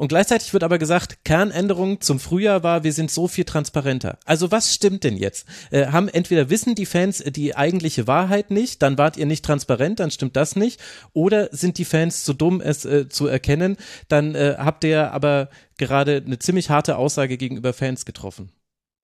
Und 0.02 0.08
gleichzeitig 0.08 0.52
wird 0.52 0.64
aber 0.64 0.80
gesagt, 0.80 1.24
Kernänderung 1.26 2.02
zum 2.02 2.20
Frühjahr 2.20 2.64
war, 2.64 2.84
wir 2.84 2.92
sind 2.92 3.12
so 3.12 3.28
viel 3.28 3.44
transparenter. 3.44 4.18
Also 4.26 4.50
was 4.50 4.74
stimmt 4.74 5.04
denn 5.04 5.16
jetzt? 5.16 5.46
Äh, 5.70 5.90
haben 5.90 6.08
entweder 6.08 6.50
wissen 6.50 6.74
die 6.74 6.88
Fans 6.88 7.20
die 7.20 7.56
eigentliche 7.56 8.08
Wahrheit 8.08 8.50
nicht, 8.50 8.82
dann 8.82 8.98
wart 8.98 9.16
ihr 9.16 9.28
nicht 9.28 9.46
transparent, 9.46 10.00
dann 10.00 10.10
stimmt 10.10 10.36
das 10.36 10.56
nicht, 10.56 10.82
oder 11.14 11.50
sind 11.52 11.78
die 11.78 11.86
Fans 11.86 12.24
zu 12.24 12.34
dumm, 12.34 12.62
es 12.62 12.84
äh, 12.84 13.10
zu 13.10 13.28
erkennen, 13.28 13.78
dann 14.08 14.34
äh, 14.34 14.56
habt 14.58 14.84
ihr 14.86 15.12
aber 15.12 15.50
gerade 15.78 16.24
eine 16.26 16.40
ziemlich 16.40 16.72
harte 16.72 16.98
Aussage 16.98 17.38
gegenüber 17.38 17.72
Fans 17.72 18.04
getroffen. 18.04 18.52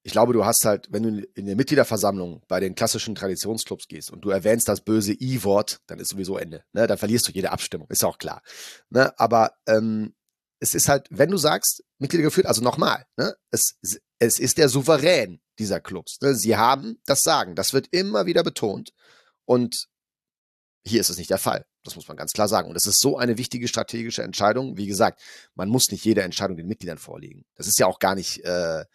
Ich 0.02 0.14
glaube, 0.14 0.34
du 0.34 0.45
hast 0.45 0.66
halt, 0.66 0.88
wenn 0.89 1.04
du 1.04 1.28
in 1.36 1.45
der 1.45 1.58
Mitgliederversammlung 1.58 2.41
bei 2.48 2.60
den 2.60 2.74
klassischen 2.74 3.14
Traditionsclubs 3.14 3.88
gehst 3.88 4.10
und 4.10 4.22
du 4.22 4.30
erwähnst 4.30 4.68
das 4.68 4.82
böse 4.82 5.14
I-Wort, 5.14 5.82
dann 5.86 6.00
ist 6.00 6.10
sowieso 6.10 6.38
Ende. 6.38 6.64
Ne? 6.74 6.88
Dann 6.88 6.98
verlierst 6.98 7.28
du 7.28 7.34
jede 7.34 7.52
Abstimmung, 7.52 7.88
ist 7.89 8.04
auch 8.04 8.18
klar. 8.18 8.41
Ne? 8.89 9.12
Aber 9.20 9.52
ähm, 9.68 10.14
es 10.60 10.74
ist 10.74 10.89
halt, 10.89 11.08
wenn 11.10 11.32
du 11.32 11.38
sagst, 11.38 11.84
Mitglieder 11.99 12.24
geführt, 12.24 12.47
also 12.47 12.62
nochmal, 12.62 13.05
ne, 13.16 13.36
es, 13.51 13.78
es 14.20 14.39
ist 14.39 14.58
der 14.58 14.70
Souverän 14.70 15.39
dieser 15.60 15.80
Clubs. 15.80 16.20
Ne? 16.22 16.36
Sie 16.36 16.55
haben 16.55 16.99
das 17.05 17.22
Sagen. 17.22 17.55
Das 17.55 17.74
wird 17.74 17.88
immer 17.91 18.26
wieder 18.26 18.43
betont. 18.43 18.91
Und 19.45 19.88
hier 20.86 21.01
ist 21.01 21.10
es 21.10 21.18
nicht 21.18 21.30
der 21.30 21.38
Fall. 21.38 21.66
Das 21.84 21.95
muss 21.95 22.08
man 22.08 22.18
ganz 22.18 22.34
klar 22.34 22.47
sagen. 22.47 22.68
Und 22.68 22.74
das 22.74 22.86
ist 22.86 22.99
so 22.99 23.18
eine 23.18 23.38
wichtige 23.38 23.68
strategische 23.68 24.24
Entscheidung. 24.24 24.78
Wie 24.78 24.88
gesagt, 24.88 25.22
man 25.55 25.70
muss 25.70 25.91
nicht 25.91 26.05
jede 26.05 26.22
Entscheidung 26.22 26.58
den 26.58 26.68
Mitgliedern 26.68 26.97
vorlegen. 26.97 27.45
Das 27.55 27.68
ist 27.68 27.80
ja 27.80 27.88
auch 27.88 27.99
gar 27.99 28.16
nicht 28.16 28.43
äh, 28.43 28.86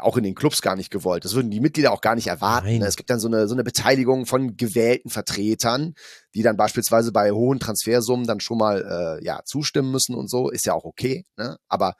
auch 0.00 0.16
in 0.16 0.24
den 0.24 0.34
Clubs 0.34 0.62
gar 0.62 0.76
nicht 0.76 0.90
gewollt. 0.90 1.24
Das 1.24 1.34
würden 1.34 1.50
die 1.50 1.60
Mitglieder 1.60 1.92
auch 1.92 2.00
gar 2.00 2.14
nicht 2.14 2.26
erwarten. 2.26 2.66
Nein. 2.66 2.82
Es 2.82 2.96
gibt 2.96 3.10
dann 3.10 3.20
so 3.20 3.28
eine, 3.28 3.48
so 3.48 3.54
eine 3.54 3.64
Beteiligung 3.64 4.26
von 4.26 4.56
gewählten 4.56 5.10
Vertretern, 5.10 5.94
die 6.34 6.42
dann 6.42 6.56
beispielsweise 6.56 7.12
bei 7.12 7.30
hohen 7.30 7.60
Transfersummen 7.60 8.26
dann 8.26 8.40
schon 8.40 8.58
mal 8.58 9.18
äh, 9.20 9.24
ja, 9.24 9.42
zustimmen 9.44 9.90
müssen 9.90 10.14
und 10.14 10.28
so. 10.28 10.50
Ist 10.50 10.66
ja 10.66 10.74
auch 10.74 10.84
okay. 10.84 11.24
Ne? 11.36 11.58
Aber 11.68 11.94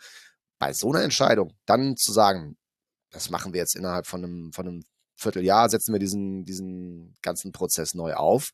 bei 0.59 0.73
so 0.73 0.93
einer 0.93 1.03
Entscheidung 1.03 1.55
dann 1.67 1.97
zu 1.97 2.13
sagen, 2.13 2.57
das 3.11 3.31
machen 3.31 3.53
wir 3.53 3.61
jetzt 3.61 3.77
innerhalb 3.77 4.07
von 4.07 4.25
einem, 4.25 4.53
von 4.53 4.67
einem 4.67 4.83
Vierteljahr, 5.17 5.69
setzen 5.69 5.93
wir 5.93 5.99
diesen, 5.99 6.45
diesen 6.45 7.15
ganzen 7.23 7.53
Prozess 7.53 7.95
neu 7.95 8.15
auf. 8.15 8.51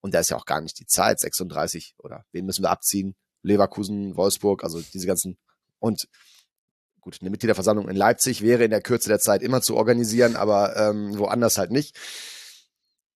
Und 0.00 0.14
da 0.14 0.20
ist 0.20 0.30
ja 0.30 0.36
auch 0.36 0.46
gar 0.46 0.60
nicht 0.60 0.78
die 0.78 0.86
Zeit, 0.86 1.20
36 1.20 1.94
oder 1.98 2.24
wen 2.32 2.46
müssen 2.46 2.62
wir 2.62 2.70
abziehen? 2.70 3.16
Leverkusen, 3.42 4.16
Wolfsburg, 4.16 4.64
also 4.64 4.80
diese 4.92 5.06
ganzen. 5.06 5.38
Und 5.78 6.08
gut, 7.06 7.18
eine 7.20 7.30
Mitgliederversammlung 7.30 7.88
in 7.88 7.94
Leipzig 7.94 8.42
wäre 8.42 8.64
in 8.64 8.70
der 8.72 8.82
Kürze 8.82 9.08
der 9.08 9.20
Zeit 9.20 9.40
immer 9.40 9.62
zu 9.62 9.76
organisieren, 9.76 10.34
aber 10.34 10.76
ähm, 10.76 11.16
woanders 11.16 11.56
halt 11.56 11.70
nicht. 11.70 11.96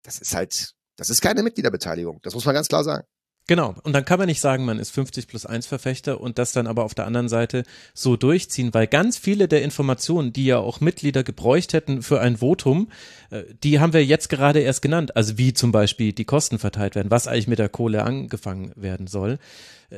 Das 0.04 0.20
ist 0.20 0.32
halt, 0.32 0.74
das 0.96 1.10
ist 1.10 1.20
keine 1.20 1.42
Mitgliederbeteiligung. 1.42 2.20
Das 2.22 2.34
muss 2.34 2.44
man 2.44 2.54
ganz 2.54 2.68
klar 2.68 2.84
sagen. 2.84 3.04
Genau. 3.50 3.74
Und 3.82 3.94
dann 3.94 4.04
kann 4.04 4.20
man 4.20 4.28
nicht 4.28 4.40
sagen, 4.40 4.64
man 4.64 4.78
ist 4.78 4.90
50 4.90 5.26
plus 5.26 5.44
1 5.44 5.66
Verfechter 5.66 6.20
und 6.20 6.38
das 6.38 6.52
dann 6.52 6.68
aber 6.68 6.84
auf 6.84 6.94
der 6.94 7.04
anderen 7.04 7.28
Seite 7.28 7.64
so 7.94 8.16
durchziehen, 8.16 8.72
weil 8.72 8.86
ganz 8.86 9.18
viele 9.18 9.48
der 9.48 9.62
Informationen, 9.62 10.32
die 10.32 10.44
ja 10.44 10.58
auch 10.58 10.78
Mitglieder 10.78 11.24
gebräucht 11.24 11.72
hätten 11.72 12.02
für 12.02 12.20
ein 12.20 12.36
Votum, 12.36 12.92
äh, 13.30 13.42
die 13.64 13.80
haben 13.80 13.92
wir 13.92 14.06
jetzt 14.06 14.28
gerade 14.28 14.60
erst 14.60 14.82
genannt. 14.82 15.16
Also 15.16 15.36
wie 15.36 15.52
zum 15.52 15.72
Beispiel 15.72 16.12
die 16.12 16.24
Kosten 16.24 16.60
verteilt 16.60 16.94
werden, 16.94 17.10
was 17.10 17.26
eigentlich 17.26 17.48
mit 17.48 17.58
der 17.58 17.68
Kohle 17.68 18.04
angefangen 18.04 18.70
werden 18.76 19.08
soll. 19.08 19.40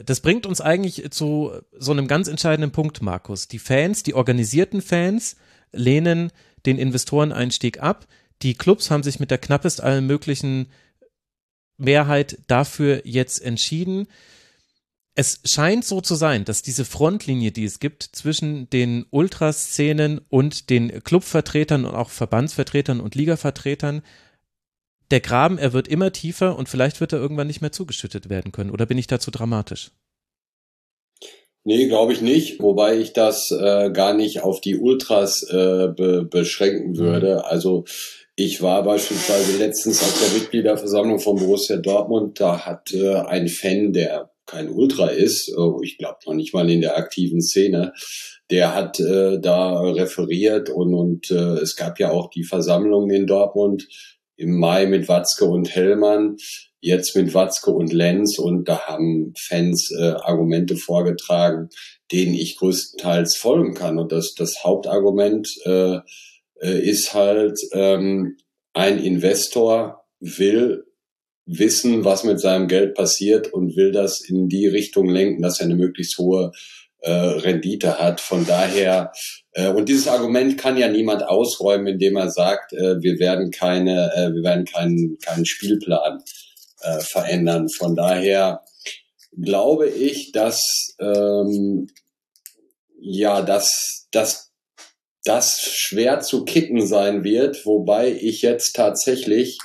Das 0.07 0.21
bringt 0.21 0.47
uns 0.47 0.63
eigentlich 0.63 1.11
zu 1.11 1.53
so 1.79 1.93
einem 1.93 2.09
ganz 2.09 2.29
entscheidenden 2.29 2.73
Punkt, 2.73 3.03
Markus. 3.03 3.49
Die 3.49 3.59
Fans, 3.59 4.03
die 4.03 4.15
organisierten 4.15 4.81
Fans 4.81 5.37
lehnen 5.73 6.33
den 6.65 6.79
Investoreneinstieg 6.79 7.83
ab. 7.83 8.07
Die 8.41 8.55
Clubs 8.55 8.91
haben 8.91 9.03
sich 9.03 9.21
mit 9.21 9.31
der 9.31 9.37
knappest 9.37 9.83
allen 9.83 10.07
möglichen 10.07 10.69
Mehrheit 11.83 12.39
dafür 12.47 13.03
jetzt 13.05 13.43
entschieden. 13.43 14.07
Es 15.15 15.41
scheint 15.45 15.85
so 15.85 16.01
zu 16.01 16.15
sein, 16.15 16.45
dass 16.45 16.63
diese 16.63 16.85
Frontlinie, 16.87 17.53
die 17.53 17.65
es 17.65 17.81
gibt 17.81 18.03
zwischen 18.03 18.71
den 18.71 19.05
Ultraszenen 19.11 20.23
und 20.31 20.71
den 20.71 21.05
Clubvertretern 21.05 21.85
und 21.85 21.95
auch 21.95 22.09
Verbandsvertretern 22.09 23.01
und 23.01 23.15
Ligavertretern, 23.15 24.03
der 25.11 25.21
Graben, 25.21 25.59
er 25.59 25.75
wird 25.75 25.89
immer 25.89 26.11
tiefer 26.13 26.57
und 26.57 26.71
vielleicht 26.71 27.01
wird 27.01 27.13
er 27.13 27.19
irgendwann 27.19 27.47
nicht 27.47 27.61
mehr 27.61 27.73
zugeschüttet 27.73 28.31
werden 28.31 28.51
können. 28.51 28.71
Oder 28.71 28.87
bin 28.87 28.97
ich 28.97 29.07
dazu 29.07 29.31
dramatisch? 29.31 29.91
Nee, 31.65 31.87
glaube 31.87 32.13
ich 32.13 32.23
nicht, 32.23 32.61
wobei 32.61 32.99
ich 32.99 33.13
das 33.13 33.53
äh, 33.53 33.91
gar 33.93 34.15
nicht 34.15 34.43
auf 34.43 34.61
die 34.61 34.77
Ultras 34.79 35.45
äh, 35.45 35.89
be 35.95 36.25
beschränken 36.25 36.97
würde. 36.97 37.45
Also 37.45 37.85
ich 38.37 38.63
war 38.63 38.83
beispielsweise 38.83 39.59
letztens 39.59 40.03
auf 40.03 40.19
der 40.21 40.41
Mitgliederversammlung 40.41 41.19
von 41.19 41.37
Borussia 41.37 41.77
Dortmund, 41.77 42.41
da 42.41 42.65
hat 42.65 42.93
äh, 42.93 43.17
ein 43.17 43.49
Fan, 43.49 43.93
der 43.93 44.31
kein 44.47 44.71
Ultra 44.71 45.09
ist, 45.09 45.49
äh, 45.49 45.85
ich 45.85 45.99
glaube 45.99 46.19
noch 46.27 46.35
nicht 46.35 46.55
mal 46.55 46.69
in 46.71 46.81
der 46.81 46.97
aktiven 46.97 47.43
Szene, 47.43 47.93
der 48.51 48.75
hat 48.75 49.01
äh, 49.01 49.39
da 49.39 49.81
referiert 49.81 50.71
und, 50.71 50.95
und 50.95 51.31
es 51.31 51.77
gab 51.77 51.99
ja 51.99 52.11
auch 52.11 52.31
die 52.31 52.45
Versammlung 52.45 53.11
in 53.11 53.27
Dortmund 53.27 53.87
im 54.37 54.59
Mai 54.59 54.87
mit 54.87 55.09
Watzke 55.09 55.45
und 55.45 55.75
Hellmann, 55.75 56.37
jetzt 56.81 57.15
mit 57.15 57.33
Watzke 57.35 57.71
und 57.71 57.93
Lenz 57.93 58.39
und 58.39 58.67
da 58.67 58.81
haben 58.81 59.35
Fans 59.39 59.95
Argumente 59.95 60.77
vorgetragen, 60.77 61.69
denen 62.11 62.35
ich 62.35 62.57
größtenteils 62.57 63.37
folgen 63.37 63.75
kann. 63.75 63.99
Und 63.99 64.11
das, 64.11 64.35
das 64.35 64.65
Hauptargument 64.65 65.49
äh, 65.65 65.99
äh, 66.63 66.79
ist 66.79 67.13
halt, 67.15 67.59
ähm, 67.73 68.37
ein 68.73 68.99
Investor 68.99 70.05
will 70.21 70.85
wissen, 71.45 72.05
was 72.05 72.25
mit 72.25 72.41
seinem 72.41 72.69
Geld 72.69 72.95
passiert 72.95 73.53
und 73.53 73.77
will 73.77 73.93
das 73.93 74.21
in 74.21 74.49
die 74.49 74.67
Richtung 74.67 75.09
lenken, 75.09 75.43
dass 75.43 75.61
er 75.61 75.67
eine 75.67 75.75
möglichst 75.75 76.17
hohe 76.19 76.53
äh, 77.01 77.11
Rendite 77.11 77.99
hat. 77.99 78.21
Von 78.21 78.47
daher, 78.47 79.13
äh, 79.53 79.69
und 79.69 79.89
dieses 79.89 80.07
Argument 80.07 80.57
kann 80.57 80.77
ja 80.77 80.89
niemand 80.89 81.25
ausräumen, 81.25 81.89
indem 81.89 82.17
er 82.17 82.31
sagt, 82.31 82.73
äh, 82.73 83.03
wir 83.03 83.19
werden 83.19 83.51
keine, 83.51 84.13
äh, 84.15 84.33
wir 84.33 84.45
werden 84.45 84.65
keinen, 84.65 85.19
keinen 85.19 85.45
Spielplan 85.45 86.23
äh, 86.81 87.01
verändern. 87.01 87.69
Von 87.69 87.97
daher 87.97 88.63
glaube 89.37 89.89
ich, 89.89 90.31
dass 90.33 90.95
ähm, 91.01 91.89
ja, 93.01 93.43
dass, 93.43 94.07
dass 94.13 94.52
das 95.25 95.61
schwer 95.61 96.21
zu 96.21 96.45
kitten 96.45 96.87
sein 96.87 97.25
wird, 97.25 97.65
wobei 97.65 98.13
ich 98.13 98.43
jetzt 98.43 98.75
tatsächlich 98.75 99.59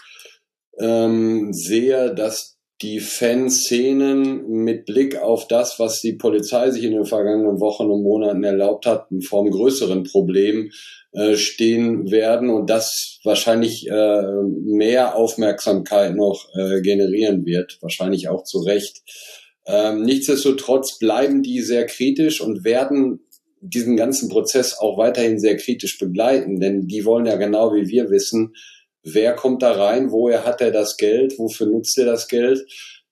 ähm, 0.80 1.52
sehe, 1.54 2.14
dass 2.14 2.58
die 2.82 3.00
Fanszenen 3.00 4.48
mit 4.48 4.86
Blick 4.86 5.18
auf 5.18 5.48
das, 5.48 5.80
was 5.80 6.00
die 6.02 6.14
Polizei 6.14 6.70
sich 6.70 6.84
in 6.84 6.92
den 6.92 7.06
vergangenen 7.06 7.60
Wochen 7.60 7.90
und 7.90 8.04
Monaten 8.04 8.44
erlaubt 8.44 8.86
hat, 8.86 9.08
vor 9.28 9.42
einem 9.42 9.52
größeren 9.52 10.04
Problem 10.04 10.70
äh, 11.14 11.36
stehen 11.36 12.12
werden 12.12 12.50
und 12.52 12.70
das 12.70 13.20
wahrscheinlich 13.24 13.88
äh, 13.88 14.22
mehr 14.64 15.16
Aufmerksamkeit 15.16 16.16
noch 16.16 16.50
äh, 16.54 16.82
generieren 16.82 17.46
wird, 17.46 17.80
wahrscheinlich 17.82 18.30
auch 18.30 18.44
zu 18.44 18.60
Recht. 18.60 19.02
Ähm, 19.66 20.04
nichtsdestotrotz 20.04 21.00
bleiben 21.00 21.42
die 21.42 21.62
sehr 21.62 21.88
kritisch 21.88 22.42
und 22.42 22.64
werden 22.64 23.27
diesen 23.62 23.98
ganzen 23.98 24.30
Prozess 24.30 24.78
auch 24.78 24.98
weiterhin 24.98 25.40
sehr 25.40 25.58
kritisch 25.58 25.98
begleiten, 25.98 26.60
denn 26.60 26.88
die 26.88 27.06
wollen 27.06 27.26
ja 27.26 27.36
genau 27.36 27.74
wie 27.74 27.88
wir 27.88 28.10
wissen, 28.10 28.54
wer 29.04 29.34
kommt 29.34 29.62
da 29.62 29.72
rein, 29.72 30.12
woher 30.12 30.46
hat 30.46 30.62
er 30.62 30.72
das 30.72 30.98
Geld, 30.98 31.38
wofür 31.40 31.68
nutzt 31.68 31.98
er 31.98 32.06
das 32.06 32.28
Geld, 32.28 32.66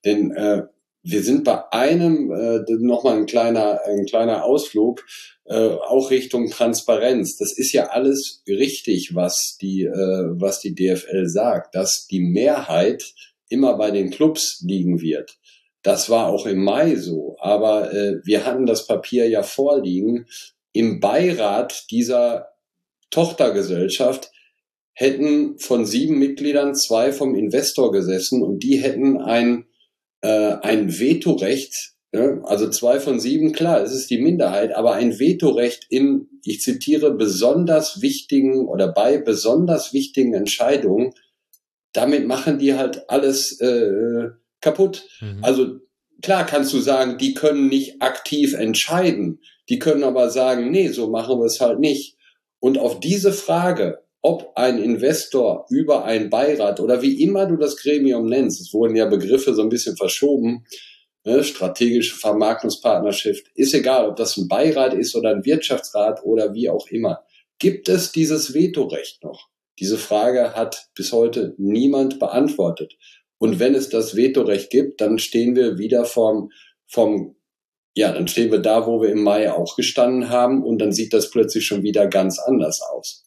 denn 0.04 0.30
äh, 0.32 0.62
wir 1.08 1.22
sind 1.22 1.44
bei 1.44 1.62
einem 1.70 2.32
äh, 2.32 2.64
nochmal 2.80 3.16
ein 3.18 3.26
kleiner 3.26 3.80
ein 3.84 4.06
kleiner 4.06 4.44
Ausflug 4.44 5.04
äh, 5.44 5.54
auch 5.54 6.10
Richtung 6.10 6.50
Transparenz. 6.50 7.36
Das 7.36 7.56
ist 7.56 7.72
ja 7.72 7.90
alles 7.90 8.42
richtig, 8.48 9.14
was 9.14 9.56
die 9.60 9.84
äh, 9.84 10.24
was 10.32 10.60
die 10.60 10.74
DFL 10.74 11.28
sagt, 11.28 11.76
dass 11.76 12.08
die 12.10 12.20
Mehrheit 12.20 13.14
immer 13.48 13.78
bei 13.78 13.92
den 13.92 14.10
Clubs 14.10 14.62
liegen 14.66 15.00
wird. 15.00 15.38
Das 15.86 16.10
war 16.10 16.26
auch 16.26 16.46
im 16.46 16.64
Mai 16.64 16.96
so. 16.96 17.36
Aber 17.38 17.94
äh, 17.94 18.16
wir 18.24 18.44
hatten 18.44 18.66
das 18.66 18.88
Papier 18.88 19.28
ja 19.28 19.44
vorliegen. 19.44 20.26
Im 20.72 20.98
Beirat 20.98 21.84
dieser 21.92 22.48
Tochtergesellschaft 23.10 24.32
hätten 24.94 25.60
von 25.60 25.86
sieben 25.86 26.18
Mitgliedern 26.18 26.74
zwei 26.74 27.12
vom 27.12 27.36
Investor 27.36 27.92
gesessen 27.92 28.42
und 28.42 28.64
die 28.64 28.78
hätten 28.78 29.18
ein, 29.18 29.66
äh, 30.22 30.56
ein 30.60 30.98
Vetorecht, 30.98 31.92
ja, 32.12 32.42
also 32.42 32.68
zwei 32.68 32.98
von 32.98 33.20
sieben, 33.20 33.52
klar, 33.52 33.80
es 33.80 33.92
ist 33.92 34.10
die 34.10 34.20
Minderheit, 34.20 34.74
aber 34.74 34.94
ein 34.94 35.20
Vetorecht 35.20 35.86
in, 35.88 36.26
ich 36.42 36.62
zitiere, 36.62 37.14
besonders 37.14 38.02
wichtigen 38.02 38.66
oder 38.66 38.88
bei 38.88 39.18
besonders 39.18 39.92
wichtigen 39.92 40.34
Entscheidungen. 40.34 41.12
Damit 41.92 42.26
machen 42.26 42.58
die 42.58 42.74
halt 42.74 43.08
alles 43.08 43.60
äh, 43.60 44.30
kaputt. 44.60 45.06
Mhm. 45.20 45.42
Also 45.42 45.76
klar 46.22 46.46
kannst 46.46 46.72
du 46.72 46.80
sagen, 46.80 47.18
die 47.18 47.34
können 47.34 47.68
nicht 47.68 48.02
aktiv 48.02 48.54
entscheiden. 48.54 49.40
Die 49.68 49.78
können 49.78 50.04
aber 50.04 50.30
sagen, 50.30 50.70
nee, 50.70 50.88
so 50.88 51.10
machen 51.10 51.38
wir 51.38 51.46
es 51.46 51.60
halt 51.60 51.80
nicht. 51.80 52.16
Und 52.60 52.78
auf 52.78 53.00
diese 53.00 53.32
Frage, 53.32 54.02
ob 54.22 54.52
ein 54.56 54.78
Investor 54.82 55.66
über 55.70 56.04
einen 56.04 56.30
Beirat 56.30 56.80
oder 56.80 57.02
wie 57.02 57.22
immer 57.22 57.46
du 57.46 57.56
das 57.56 57.76
Gremium 57.76 58.26
nennst, 58.26 58.60
es 58.60 58.72
wurden 58.72 58.96
ja 58.96 59.06
Begriffe 59.06 59.54
so 59.54 59.62
ein 59.62 59.68
bisschen 59.68 59.96
verschoben, 59.96 60.64
ne, 61.24 61.44
strategische 61.44 62.16
Vermarktungspartnerschaft, 62.16 63.44
ist 63.54 63.74
egal, 63.74 64.08
ob 64.08 64.16
das 64.16 64.36
ein 64.36 64.48
Beirat 64.48 64.94
ist 64.94 65.14
oder 65.14 65.30
ein 65.30 65.44
Wirtschaftsrat 65.44 66.24
oder 66.24 66.54
wie 66.54 66.68
auch 66.68 66.88
immer. 66.88 67.24
Gibt 67.58 67.88
es 67.88 68.12
dieses 68.12 68.54
Vetorecht 68.54 69.22
noch? 69.22 69.48
Diese 69.78 69.98
Frage 69.98 70.54
hat 70.54 70.88
bis 70.94 71.12
heute 71.12 71.54
niemand 71.58 72.18
beantwortet. 72.18 72.96
Und 73.38 73.58
wenn 73.58 73.74
es 73.74 73.88
das 73.88 74.16
Vetorecht 74.16 74.70
gibt, 74.70 75.00
dann 75.00 75.18
stehen 75.18 75.56
wir 75.56 75.78
wieder 75.78 76.04
vom, 76.04 76.50
vom, 76.86 77.36
ja, 77.94 78.12
dann 78.12 78.28
stehen 78.28 78.50
wir 78.50 78.60
da, 78.60 78.86
wo 78.86 79.02
wir 79.02 79.10
im 79.10 79.22
Mai 79.22 79.52
auch 79.52 79.76
gestanden 79.76 80.30
haben 80.30 80.62
und 80.64 80.78
dann 80.78 80.92
sieht 80.92 81.12
das 81.12 81.30
plötzlich 81.30 81.66
schon 81.66 81.82
wieder 81.82 82.06
ganz 82.06 82.38
anders 82.38 82.80
aus. 82.82 83.24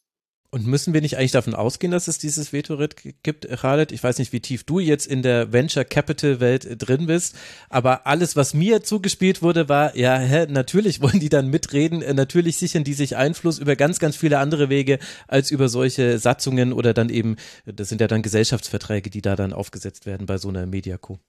Und 0.52 0.66
müssen 0.66 0.92
wir 0.92 1.00
nicht 1.00 1.16
eigentlich 1.16 1.30
davon 1.30 1.54
ausgehen, 1.54 1.92
dass 1.92 2.08
es 2.08 2.18
dieses 2.18 2.52
Vetorecht 2.52 3.22
gibt, 3.22 3.48
Khaled? 3.48 3.92
Ich 3.92 4.02
weiß 4.02 4.18
nicht, 4.18 4.32
wie 4.32 4.40
tief 4.40 4.64
du 4.64 4.80
jetzt 4.80 5.06
in 5.06 5.22
der 5.22 5.52
Venture 5.52 5.84
Capital 5.84 6.40
Welt 6.40 6.66
drin 6.76 7.06
bist, 7.06 7.36
aber 7.68 8.08
alles, 8.08 8.34
was 8.34 8.52
mir 8.52 8.82
zugespielt 8.82 9.42
wurde, 9.42 9.68
war, 9.68 9.94
ja, 9.96 10.18
hä, 10.18 10.46
natürlich 10.48 11.00
wollen 11.00 11.20
die 11.20 11.28
dann 11.28 11.50
mitreden, 11.50 12.02
äh, 12.02 12.14
natürlich 12.14 12.56
sichern 12.56 12.82
die 12.82 12.94
sich 12.94 13.16
Einfluss 13.16 13.60
über 13.60 13.76
ganz, 13.76 14.00
ganz 14.00 14.16
viele 14.16 14.40
andere 14.40 14.68
Wege 14.68 14.98
als 15.28 15.52
über 15.52 15.68
solche 15.68 16.18
Satzungen 16.18 16.72
oder 16.72 16.94
dann 16.94 17.10
eben, 17.10 17.36
das 17.64 17.88
sind 17.88 18.00
ja 18.00 18.08
dann 18.08 18.22
Gesellschaftsverträge, 18.22 19.08
die 19.08 19.22
da 19.22 19.36
dann 19.36 19.52
aufgesetzt 19.52 20.04
werden 20.04 20.26
bei 20.26 20.38
so 20.38 20.48
einer 20.48 20.66
Mediaco. 20.66 21.20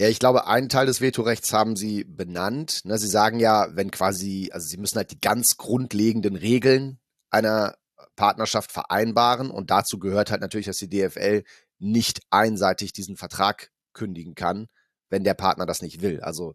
Ja, 0.00 0.08
ich 0.08 0.18
glaube, 0.18 0.48
einen 0.48 0.68
Teil 0.68 0.86
des 0.86 1.00
Vetorechts 1.00 1.52
haben 1.52 1.76
sie 1.76 2.02
benannt. 2.02 2.84
Ne, 2.84 2.98
sie 2.98 3.06
sagen 3.06 3.38
ja, 3.38 3.68
wenn 3.76 3.92
quasi, 3.92 4.48
also 4.50 4.66
sie 4.66 4.78
müssen 4.78 4.96
halt 4.96 5.12
die 5.12 5.20
ganz 5.20 5.56
grundlegenden 5.56 6.34
Regeln 6.34 6.98
einer 7.30 7.74
Partnerschaft 8.16 8.72
vereinbaren. 8.72 9.50
Und 9.50 9.70
dazu 9.70 9.98
gehört 9.98 10.30
halt 10.30 10.40
natürlich, 10.40 10.66
dass 10.66 10.78
die 10.78 10.88
DFL 10.88 11.44
nicht 11.78 12.20
einseitig 12.30 12.92
diesen 12.92 13.16
Vertrag 13.16 13.70
kündigen 13.92 14.34
kann, 14.34 14.68
wenn 15.08 15.24
der 15.24 15.34
Partner 15.34 15.66
das 15.66 15.82
nicht 15.82 16.02
will. 16.02 16.20
Also 16.20 16.54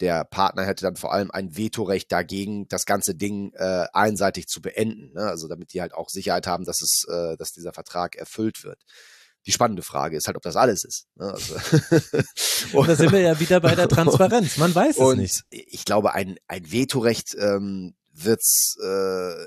der 0.00 0.24
Partner 0.24 0.64
hätte 0.64 0.84
dann 0.84 0.96
vor 0.96 1.12
allem 1.12 1.30
ein 1.30 1.56
Vetorecht 1.56 2.12
dagegen, 2.12 2.68
das 2.68 2.86
ganze 2.86 3.14
Ding 3.14 3.52
äh, 3.54 3.86
einseitig 3.92 4.46
zu 4.46 4.60
beenden. 4.60 5.12
Ne? 5.12 5.22
Also 5.22 5.48
damit 5.48 5.72
die 5.72 5.80
halt 5.80 5.92
auch 5.92 6.08
Sicherheit 6.08 6.46
haben, 6.46 6.64
dass 6.64 6.80
es, 6.82 7.04
äh, 7.08 7.36
dass 7.36 7.52
dieser 7.52 7.72
Vertrag 7.72 8.14
erfüllt 8.14 8.62
wird. 8.62 8.80
Die 9.46 9.52
spannende 9.52 9.82
Frage 9.82 10.16
ist 10.16 10.26
halt, 10.26 10.36
ob 10.36 10.42
das 10.42 10.56
alles 10.56 10.84
ist. 10.84 11.06
Ne? 11.16 11.32
Also 11.32 11.54
und 12.72 12.88
da 12.88 12.94
sind 12.94 13.12
wir 13.12 13.20
ja 13.20 13.40
wieder 13.40 13.60
bei 13.60 13.74
der 13.74 13.88
Transparenz. 13.88 14.56
Man 14.56 14.74
weiß 14.74 14.98
es 14.98 15.16
nicht. 15.16 15.42
Ich 15.50 15.84
glaube, 15.84 16.12
ein, 16.14 16.36
ein 16.46 16.70
Vetorecht 16.70 17.34
ähm, 17.38 17.96
wird's 18.12 18.76
äh, 18.82 19.46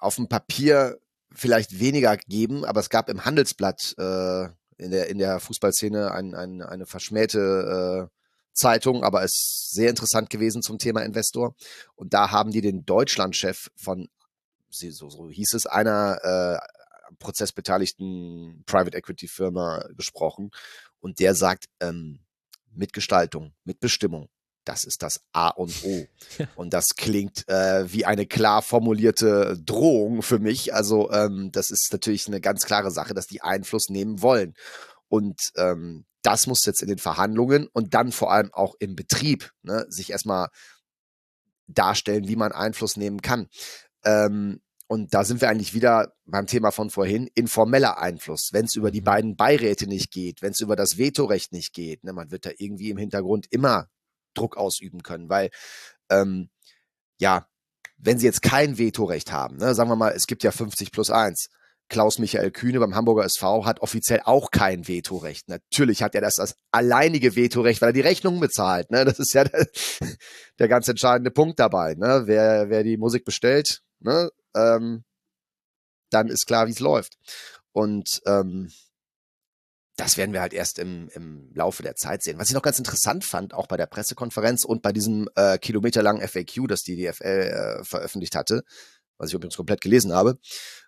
auf 0.00 0.16
dem 0.16 0.28
Papier 0.28 0.98
vielleicht 1.32 1.78
weniger 1.78 2.16
geben, 2.16 2.64
aber 2.64 2.80
es 2.80 2.90
gab 2.90 3.08
im 3.08 3.24
Handelsblatt 3.24 3.94
äh, 3.98 4.44
in 4.78 4.90
der 4.90 5.08
in 5.08 5.18
der 5.18 5.40
Fußballszene 5.40 6.10
ein, 6.12 6.34
ein, 6.34 6.62
eine 6.62 6.86
verschmähte 6.86 8.08
äh, 8.10 8.16
Zeitung, 8.52 9.04
aber 9.04 9.22
es 9.22 9.32
ist 9.32 9.70
sehr 9.72 9.90
interessant 9.90 10.30
gewesen 10.30 10.62
zum 10.62 10.78
Thema 10.78 11.02
Investor. 11.02 11.54
Und 11.94 12.14
da 12.14 12.30
haben 12.30 12.50
die 12.50 12.60
den 12.60 12.84
Deutschlandchef 12.84 13.70
von, 13.76 14.08
so, 14.70 15.08
so 15.08 15.30
hieß 15.30 15.54
es, 15.54 15.66
einer 15.66 16.18
äh, 16.22 17.14
prozessbeteiligten 17.18 18.62
Private 18.66 18.96
Equity 18.96 19.28
Firma 19.28 19.84
gesprochen. 19.96 20.50
Und 21.00 21.20
der 21.20 21.34
sagt, 21.34 21.66
ähm, 21.80 22.20
mit 22.72 22.92
Gestaltung, 22.92 23.52
mit 23.64 23.80
Bestimmung, 23.80 24.28
das 24.64 24.84
ist 24.84 25.02
das 25.02 25.20
A 25.32 25.48
und 25.48 25.72
O. 25.84 26.06
Und 26.56 26.72
das 26.72 26.94
klingt 26.96 27.48
äh, 27.48 27.90
wie 27.92 28.04
eine 28.04 28.26
klar 28.26 28.62
formulierte 28.62 29.58
Drohung 29.64 30.22
für 30.22 30.38
mich. 30.38 30.74
Also 30.74 31.10
ähm, 31.10 31.50
das 31.52 31.70
ist 31.70 31.88
natürlich 31.92 32.26
eine 32.26 32.40
ganz 32.40 32.64
klare 32.64 32.90
Sache, 32.90 33.14
dass 33.14 33.26
die 33.26 33.42
Einfluss 33.42 33.88
nehmen 33.88 34.22
wollen. 34.22 34.54
Und 35.08 35.40
ähm, 35.56 36.04
das 36.22 36.46
muss 36.46 36.64
jetzt 36.66 36.82
in 36.82 36.88
den 36.88 36.98
Verhandlungen 36.98 37.66
und 37.72 37.94
dann 37.94 38.12
vor 38.12 38.32
allem 38.32 38.52
auch 38.52 38.74
im 38.78 38.94
Betrieb 38.94 39.50
ne, 39.62 39.86
sich 39.88 40.10
erstmal 40.10 40.48
darstellen, 41.66 42.28
wie 42.28 42.36
man 42.36 42.52
Einfluss 42.52 42.96
nehmen 42.96 43.22
kann. 43.22 43.48
Ähm, 44.04 44.60
und 44.86 45.14
da 45.14 45.24
sind 45.24 45.40
wir 45.40 45.48
eigentlich 45.48 45.72
wieder 45.72 46.14
beim 46.26 46.46
Thema 46.46 46.72
von 46.72 46.90
vorhin, 46.90 47.28
informeller 47.34 47.98
Einfluss. 47.98 48.50
Wenn 48.52 48.64
es 48.64 48.74
über 48.74 48.90
die 48.90 49.02
mhm. 49.02 49.04
beiden 49.04 49.36
Beiräte 49.36 49.86
nicht 49.86 50.10
geht, 50.10 50.42
wenn 50.42 50.50
es 50.50 50.60
über 50.60 50.76
das 50.76 50.98
Vetorecht 50.98 51.52
nicht 51.52 51.72
geht, 51.72 52.04
ne, 52.04 52.12
man 52.12 52.30
wird 52.30 52.44
da 52.44 52.50
irgendwie 52.58 52.90
im 52.90 52.98
Hintergrund 52.98 53.46
immer 53.50 53.88
Druck 54.34 54.56
ausüben 54.56 55.02
können, 55.02 55.28
weil 55.28 55.50
ähm, 56.10 56.50
ja, 57.18 57.46
wenn 57.98 58.18
sie 58.18 58.26
jetzt 58.26 58.42
kein 58.42 58.78
Vetorecht 58.78 59.32
haben, 59.32 59.56
ne, 59.56 59.74
sagen 59.74 59.90
wir 59.90 59.96
mal, 59.96 60.12
es 60.12 60.26
gibt 60.26 60.42
ja 60.42 60.52
50 60.52 60.92
plus 60.92 61.10
1, 61.10 61.48
Klaus-Michael 61.90 62.52
Kühne 62.52 62.78
beim 62.78 62.94
Hamburger 62.94 63.24
SV 63.24 63.66
hat 63.66 63.80
offiziell 63.80 64.20
auch 64.24 64.50
kein 64.52 64.86
Vetorecht. 64.88 65.48
Natürlich 65.48 66.02
hat 66.02 66.14
er 66.14 66.20
das 66.20 66.38
als 66.38 66.54
alleinige 66.70 67.34
Vetorecht, 67.34 67.82
weil 67.82 67.90
er 67.90 67.94
die 67.94 68.00
Rechnung 68.00 68.40
bezahlt. 68.40 68.90
Ne? 68.90 69.04
Das 69.04 69.18
ist 69.18 69.34
ja 69.34 69.44
der, 69.44 69.66
der 70.58 70.68
ganz 70.68 70.88
entscheidende 70.88 71.32
Punkt 71.32 71.58
dabei. 71.58 71.94
Ne? 71.94 72.22
Wer, 72.26 72.70
wer 72.70 72.84
die 72.84 72.96
Musik 72.96 73.24
bestellt, 73.24 73.82
ne? 73.98 74.30
ähm, 74.54 75.02
dann 76.10 76.28
ist 76.28 76.46
klar, 76.46 76.68
wie 76.68 76.72
es 76.72 76.80
läuft. 76.80 77.18
Und 77.72 78.20
ähm, 78.24 78.70
das 80.00 80.16
werden 80.16 80.32
wir 80.32 80.40
halt 80.40 80.54
erst 80.54 80.78
im, 80.78 81.10
im 81.12 81.50
Laufe 81.54 81.82
der 81.82 81.94
Zeit 81.94 82.22
sehen. 82.22 82.38
Was 82.38 82.48
ich 82.48 82.54
noch 82.54 82.62
ganz 82.62 82.78
interessant 82.78 83.22
fand, 83.22 83.52
auch 83.52 83.66
bei 83.66 83.76
der 83.76 83.86
Pressekonferenz 83.86 84.64
und 84.64 84.80
bei 84.80 84.92
diesem 84.92 85.28
äh, 85.34 85.58
kilometerlangen 85.58 86.26
FAQ, 86.26 86.68
das 86.68 86.82
die 86.82 86.96
DFL 86.96 87.24
äh, 87.80 87.84
veröffentlicht 87.84 88.34
hatte, 88.34 88.62
was 89.18 89.28
ich 89.28 89.34
übrigens 89.34 89.56
komplett 89.56 89.82
gelesen 89.82 90.14
habe, 90.14 90.38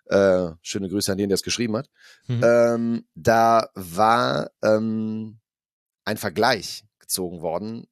äh, 0.05 0.49
schöne 0.63 0.89
Grüße 0.89 1.11
an 1.11 1.19
den, 1.19 1.29
der 1.29 1.35
es 1.35 1.43
geschrieben 1.43 1.77
hat, 1.77 1.89
mhm. 2.27 2.41
ähm, 2.43 3.07
da 3.13 3.69
war 3.75 4.49
ähm, 4.63 5.39
ein 6.05 6.17
Vergleich 6.17 6.83
gezogen 6.97 7.41
worden, 7.41 7.85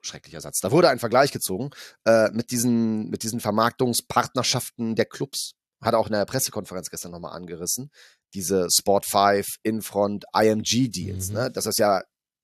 schrecklicher 0.00 0.40
Satz, 0.40 0.58
da 0.58 0.72
wurde 0.72 0.88
ein 0.88 0.98
Vergleich 0.98 1.30
gezogen 1.30 1.70
äh, 2.04 2.30
mit, 2.32 2.50
diesen, 2.50 3.08
mit 3.08 3.22
diesen 3.22 3.38
Vermarktungspartnerschaften 3.38 4.96
der 4.96 5.06
Clubs. 5.06 5.52
Hat 5.80 5.94
auch 5.94 6.06
in 6.06 6.14
der 6.14 6.24
Pressekonferenz 6.24 6.90
gestern 6.90 7.12
nochmal 7.12 7.36
angerissen 7.36 7.90
diese 8.34 8.68
Sport 8.70 9.06
5, 9.06 9.46
Infront, 9.62 10.24
IMG-Deals, 10.34 11.28
mhm. 11.28 11.34
ne? 11.34 11.50
dass 11.50 11.64
das 11.64 11.78
ja 11.78 12.02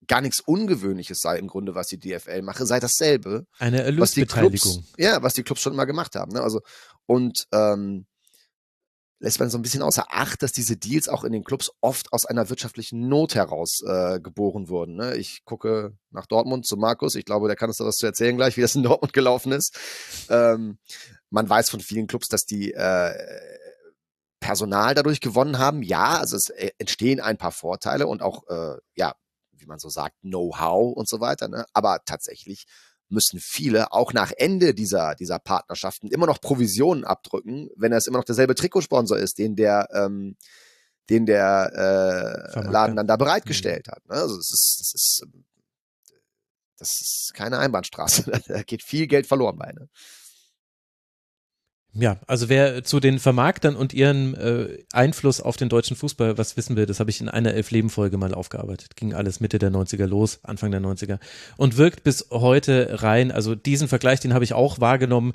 gar 0.08 0.20
nichts 0.20 0.40
Ungewöhnliches 0.40 1.20
sei 1.20 1.38
im 1.38 1.46
Grunde, 1.46 1.74
was 1.74 1.86
die 1.86 1.98
DFL 1.98 2.42
mache, 2.42 2.66
sei 2.66 2.80
dasselbe. 2.80 3.46
Eine 3.58 3.82
Erlösbeteiligung. 3.82 4.84
ja, 4.98 5.22
was 5.22 5.34
die 5.34 5.42
Clubs 5.42 5.60
schon 5.60 5.72
immer 5.72 5.86
gemacht 5.86 6.16
haben. 6.16 6.32
Ne? 6.32 6.42
Also, 6.42 6.60
und 7.06 7.46
ähm, 7.52 8.06
lässt 9.22 9.38
man 9.38 9.50
so 9.50 9.58
ein 9.58 9.62
bisschen 9.62 9.82
außer 9.82 10.06
Acht, 10.10 10.42
dass 10.42 10.52
diese 10.52 10.76
Deals 10.76 11.08
auch 11.08 11.22
in 11.22 11.32
den 11.32 11.44
Clubs 11.44 11.70
oft 11.80 12.12
aus 12.12 12.26
einer 12.26 12.50
wirtschaftlichen 12.50 13.08
Not 13.08 13.36
heraus 13.36 13.80
äh, 13.86 14.18
geboren 14.20 14.68
wurden. 14.68 14.96
Ne? 14.96 15.14
Ich 15.16 15.44
gucke 15.44 15.96
nach 16.10 16.26
Dortmund 16.26 16.66
zu 16.66 16.76
Markus. 16.76 17.14
Ich 17.14 17.24
glaube, 17.24 17.46
der 17.46 17.56
kann 17.56 17.70
uns 17.70 17.76
da 17.76 17.84
was 17.84 17.96
zu 17.96 18.06
erzählen 18.06 18.36
gleich, 18.36 18.56
wie 18.56 18.62
das 18.62 18.74
in 18.74 18.82
Dortmund 18.82 19.12
gelaufen 19.12 19.52
ist. 19.52 19.78
Ähm, 20.28 20.78
man 21.30 21.48
weiß 21.48 21.70
von 21.70 21.80
vielen 21.80 22.08
Clubs, 22.08 22.26
dass 22.28 22.44
die 22.44 22.72
äh, 22.72 23.14
Personal 24.42 24.94
dadurch 24.94 25.20
gewonnen 25.20 25.58
haben. 25.58 25.82
Ja, 25.82 26.18
also 26.18 26.36
es 26.36 26.50
äh, 26.50 26.72
entstehen 26.76 27.20
ein 27.20 27.38
paar 27.38 27.52
Vorteile 27.52 28.06
und 28.06 28.20
auch, 28.20 28.42
äh, 28.48 28.76
ja, 28.96 29.14
wie 29.52 29.66
man 29.66 29.78
so 29.78 29.88
sagt, 29.88 30.16
Know-how 30.20 30.94
und 30.94 31.08
so 31.08 31.20
weiter. 31.20 31.48
Ne? 31.48 31.64
Aber 31.72 32.00
tatsächlich 32.04 32.66
müssen 33.08 33.38
viele 33.40 33.92
auch 33.92 34.12
nach 34.12 34.32
Ende 34.36 34.74
dieser, 34.74 35.14
dieser 35.14 35.38
Partnerschaften 35.38 36.08
immer 36.08 36.26
noch 36.26 36.40
Provisionen 36.40 37.04
abdrücken, 37.04 37.70
wenn 37.76 37.92
es 37.92 38.06
immer 38.06 38.18
noch 38.18 38.24
derselbe 38.24 38.54
Trikotsponsor 38.54 39.16
ist, 39.16 39.38
den 39.38 39.54
der, 39.54 39.88
ähm, 39.92 40.36
den 41.08 41.24
der 41.24 42.50
äh, 42.56 42.60
Laden 42.68 42.96
dann 42.96 43.06
da 43.06 43.16
bereitgestellt 43.16 43.86
mhm. 43.86 43.92
hat. 43.92 44.08
Ne? 44.08 44.14
Also 44.14 44.36
es 44.38 44.50
ist, 44.50 44.76
das 44.80 44.94
ist, 44.94 45.22
ähm, 45.24 45.44
das 46.78 47.00
ist 47.00 47.32
keine 47.34 47.58
Einbahnstraße. 47.58 48.24
da 48.48 48.62
geht 48.62 48.82
viel 48.82 49.06
Geld 49.06 49.26
verloren 49.28 49.56
bei. 49.56 49.72
Ne? 49.72 49.88
Ja, 51.94 52.16
also 52.26 52.48
wer 52.48 52.84
zu 52.84 53.00
den 53.00 53.18
Vermarktern 53.18 53.76
und 53.76 53.92
ihren 53.92 54.34
äh, 54.34 54.78
Einfluss 54.92 55.42
auf 55.42 55.58
den 55.58 55.68
deutschen 55.68 55.94
Fußball 55.94 56.38
was 56.38 56.56
wissen 56.56 56.74
will, 56.74 56.86
das 56.86 57.00
habe 57.00 57.10
ich 57.10 57.20
in 57.20 57.28
einer 57.28 57.52
Elf-Leben-Folge 57.52 58.16
mal 58.16 58.32
aufgearbeitet. 58.32 58.96
Ging 58.96 59.12
alles 59.12 59.40
Mitte 59.40 59.58
der 59.58 59.70
90er 59.70 60.06
los, 60.06 60.40
Anfang 60.42 60.70
der 60.70 60.80
90er 60.80 61.18
und 61.58 61.76
wirkt 61.76 62.02
bis 62.02 62.28
heute 62.30 63.02
rein. 63.02 63.30
Also 63.30 63.54
diesen 63.54 63.88
Vergleich, 63.88 64.20
den 64.20 64.32
habe 64.32 64.44
ich 64.44 64.54
auch 64.54 64.80
wahrgenommen 64.80 65.34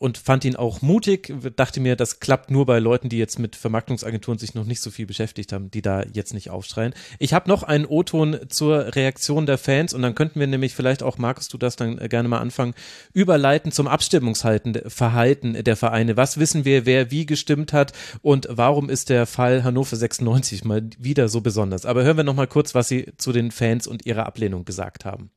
und 0.00 0.16
fand 0.16 0.46
ihn 0.46 0.56
auch 0.56 0.80
mutig. 0.80 1.32
Dachte 1.56 1.78
mir, 1.78 1.94
das 1.94 2.20
klappt 2.20 2.50
nur 2.50 2.64
bei 2.64 2.78
Leuten, 2.78 3.10
die 3.10 3.18
jetzt 3.18 3.38
mit 3.38 3.54
Vermarktungsagenturen 3.54 4.38
sich 4.38 4.54
noch 4.54 4.64
nicht 4.64 4.80
so 4.80 4.90
viel 4.90 5.04
beschäftigt 5.04 5.52
haben, 5.52 5.70
die 5.70 5.82
da 5.82 6.02
jetzt 6.10 6.32
nicht 6.32 6.48
aufschreien. 6.48 6.94
Ich 7.18 7.34
habe 7.34 7.50
noch 7.50 7.62
einen 7.62 7.84
O-Ton 7.84 8.38
zur 8.48 8.96
Reaktion 8.96 9.44
der 9.44 9.58
Fans 9.58 9.92
und 9.92 10.00
dann 10.00 10.14
könnten 10.14 10.40
wir 10.40 10.46
nämlich 10.46 10.74
vielleicht 10.74 11.02
auch, 11.02 11.18
Markus, 11.18 11.48
du 11.48 11.58
das 11.58 11.76
dann 11.76 11.98
gerne 12.08 12.30
mal 12.30 12.38
anfangen, 12.38 12.72
überleiten 13.12 13.72
zum 13.72 13.88
Abstimmungsverhalten 13.88 15.62
der 15.62 15.76
Vereine. 15.76 16.16
Was 16.16 16.38
wissen 16.40 16.64
wir, 16.64 16.86
wer 16.86 17.10
wie 17.10 17.26
gestimmt 17.26 17.74
hat 17.74 17.92
und 18.22 18.48
warum 18.50 18.88
ist 18.88 19.10
der 19.10 19.26
Fall 19.26 19.64
Hannover 19.64 19.96
96 19.96 20.64
mal 20.64 20.88
wieder 20.98 21.28
so 21.28 21.42
besonders? 21.42 21.84
Aber 21.84 22.04
hören 22.04 22.16
wir 22.16 22.24
noch 22.24 22.34
mal 22.34 22.46
kurz, 22.46 22.74
was 22.74 22.88
sie 22.88 23.12
zu 23.18 23.32
den 23.32 23.50
Fans 23.50 23.86
und 23.86 24.06
ihrer 24.06 24.24
Ablehnung 24.24 24.64
gesagt 24.64 25.04
haben. 25.04 25.30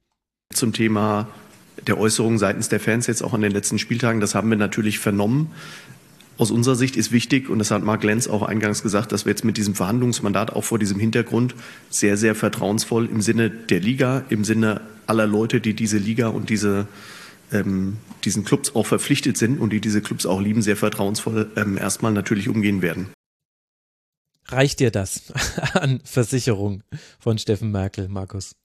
Zum 0.54 0.72
Thema 0.72 1.28
der 1.88 1.98
Äußerungen 1.98 2.38
seitens 2.38 2.70
der 2.70 2.80
Fans 2.80 3.08
jetzt 3.08 3.24
auch 3.24 3.34
an 3.34 3.42
den 3.42 3.52
letzten 3.52 3.80
Spieltagen. 3.80 4.22
Das 4.22 4.36
haben 4.36 4.50
wir 4.50 4.58
natürlich 4.58 5.00
vernommen. 5.00 5.52
Aus 6.38 6.50
unserer 6.50 6.76
Sicht 6.76 6.96
ist 6.96 7.12
wichtig, 7.12 7.50
und 7.50 7.60
das 7.60 7.70
hat 7.70 7.84
Mark 7.84 8.04
Lenz 8.04 8.28
auch 8.28 8.42
eingangs 8.42 8.82
gesagt, 8.82 9.12
dass 9.12 9.26
wir 9.26 9.32
jetzt 9.32 9.46
mit 9.46 9.56
diesem 9.58 9.76
Verhandlungsmandat 9.76 10.52
auch 10.52 10.64
vor 10.64 10.80
diesem 10.80 11.00
Hintergrund 11.00 11.54
sehr, 11.90 12.18
sehr 12.18 12.34
vertrauensvoll 12.34 13.06
im 13.06 13.22
Sinne 13.22 13.52
der 13.52 13.80
Liga, 13.80 14.24
im 14.30 14.44
Sinne 14.44 14.82
aller 15.06 15.28
Leute, 15.28 15.62
die 15.62 15.76
diese 15.76 15.98
Liga 15.98 16.30
und 16.30 16.50
diese, 16.50 16.88
ähm, 17.52 17.98
diesen 18.24 18.46
Clubs 18.46 18.74
auch 18.76 18.88
verpflichtet 18.88 19.38
sind 19.38 19.60
und 19.60 19.72
die 19.72 19.80
diese 19.80 20.02
Clubs 20.02 20.26
auch 20.26 20.42
lieben, 20.42 20.64
sehr 20.64 20.76
vertrauensvoll 20.76 21.52
ähm, 21.56 21.78
erstmal 21.78 22.12
natürlich 22.12 22.50
umgehen 22.50 22.82
werden. 22.82 23.10
Reicht 24.48 24.80
dir 24.80 24.90
das 24.90 25.32
an 25.74 26.02
Versicherung 26.04 26.82
von 27.20 27.38
Steffen 27.38 27.72
Merkel, 27.72 28.10
Markus? 28.10 28.56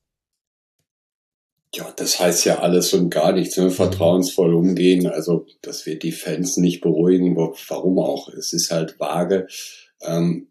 Ja, 1.75 1.93
das 1.97 2.19
heißt 2.19 2.47
ja 2.47 2.61
alles 2.61 2.95
und 2.95 3.11
gar 3.11 3.33
nichts, 3.33 3.57
ne? 3.59 3.71
vertrauensvoll 3.71 4.55
umgehen. 4.55 5.07
Also, 5.07 5.47
das 5.61 5.85
wird 5.85 6.03
die 6.03 6.13
Fans 6.13 6.57
nicht 6.57 6.81
beruhigen. 6.81 7.37
Warum 7.37 7.99
auch? 7.99 8.29
Es 8.29 8.53
ist 8.53 8.71
halt 8.71 8.99
vage. 8.99 9.47
Ähm, 10.01 10.49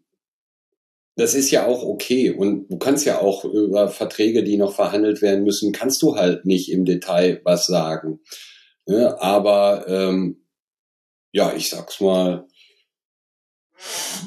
das 1.16 1.34
ist 1.34 1.50
ja 1.50 1.66
auch 1.66 1.82
okay. 1.82 2.30
Und 2.30 2.68
du 2.70 2.78
kannst 2.78 3.04
ja 3.04 3.20
auch 3.20 3.44
über 3.44 3.88
Verträge, 3.88 4.44
die 4.44 4.56
noch 4.56 4.74
verhandelt 4.74 5.20
werden 5.20 5.42
müssen, 5.42 5.72
kannst 5.72 6.00
du 6.02 6.14
halt 6.14 6.46
nicht 6.46 6.70
im 6.70 6.84
Detail 6.84 7.40
was 7.42 7.66
sagen. 7.66 8.20
Ne? 8.86 9.20
Aber 9.20 9.86
ähm, 9.88 10.44
ja, 11.32 11.52
ich 11.54 11.68
sag's 11.70 12.00
mal, 12.00 12.46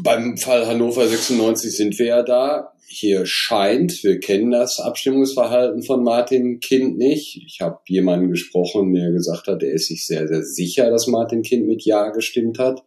beim 0.04 0.38
Fall 0.38 0.68
Hannover 0.68 1.08
96 1.08 1.76
sind 1.76 1.98
wir 1.98 2.06
ja 2.08 2.24
da 2.24 2.74
hier 2.92 3.26
scheint, 3.26 4.04
wir 4.04 4.20
kennen 4.20 4.52
das 4.52 4.80
Abstimmungsverhalten 4.80 5.84
von 5.84 6.04
Martin 6.04 6.60
Kind 6.60 6.98
nicht. 6.98 7.42
Ich 7.46 7.60
habe 7.62 7.80
jemanden 7.88 8.30
gesprochen, 8.30 8.94
der 8.94 9.12
gesagt 9.12 9.48
hat, 9.48 9.64
er 9.64 9.74
ist 9.74 9.88
sich 9.88 10.06
sehr, 10.06 10.28
sehr 10.28 10.44
sicher, 10.44 10.90
dass 10.90 11.08
Martin 11.08 11.42
Kind 11.42 11.68
mit 11.68 11.84
Ja 11.86 12.10
gestimmt 12.10 12.60
hat. 12.60 12.84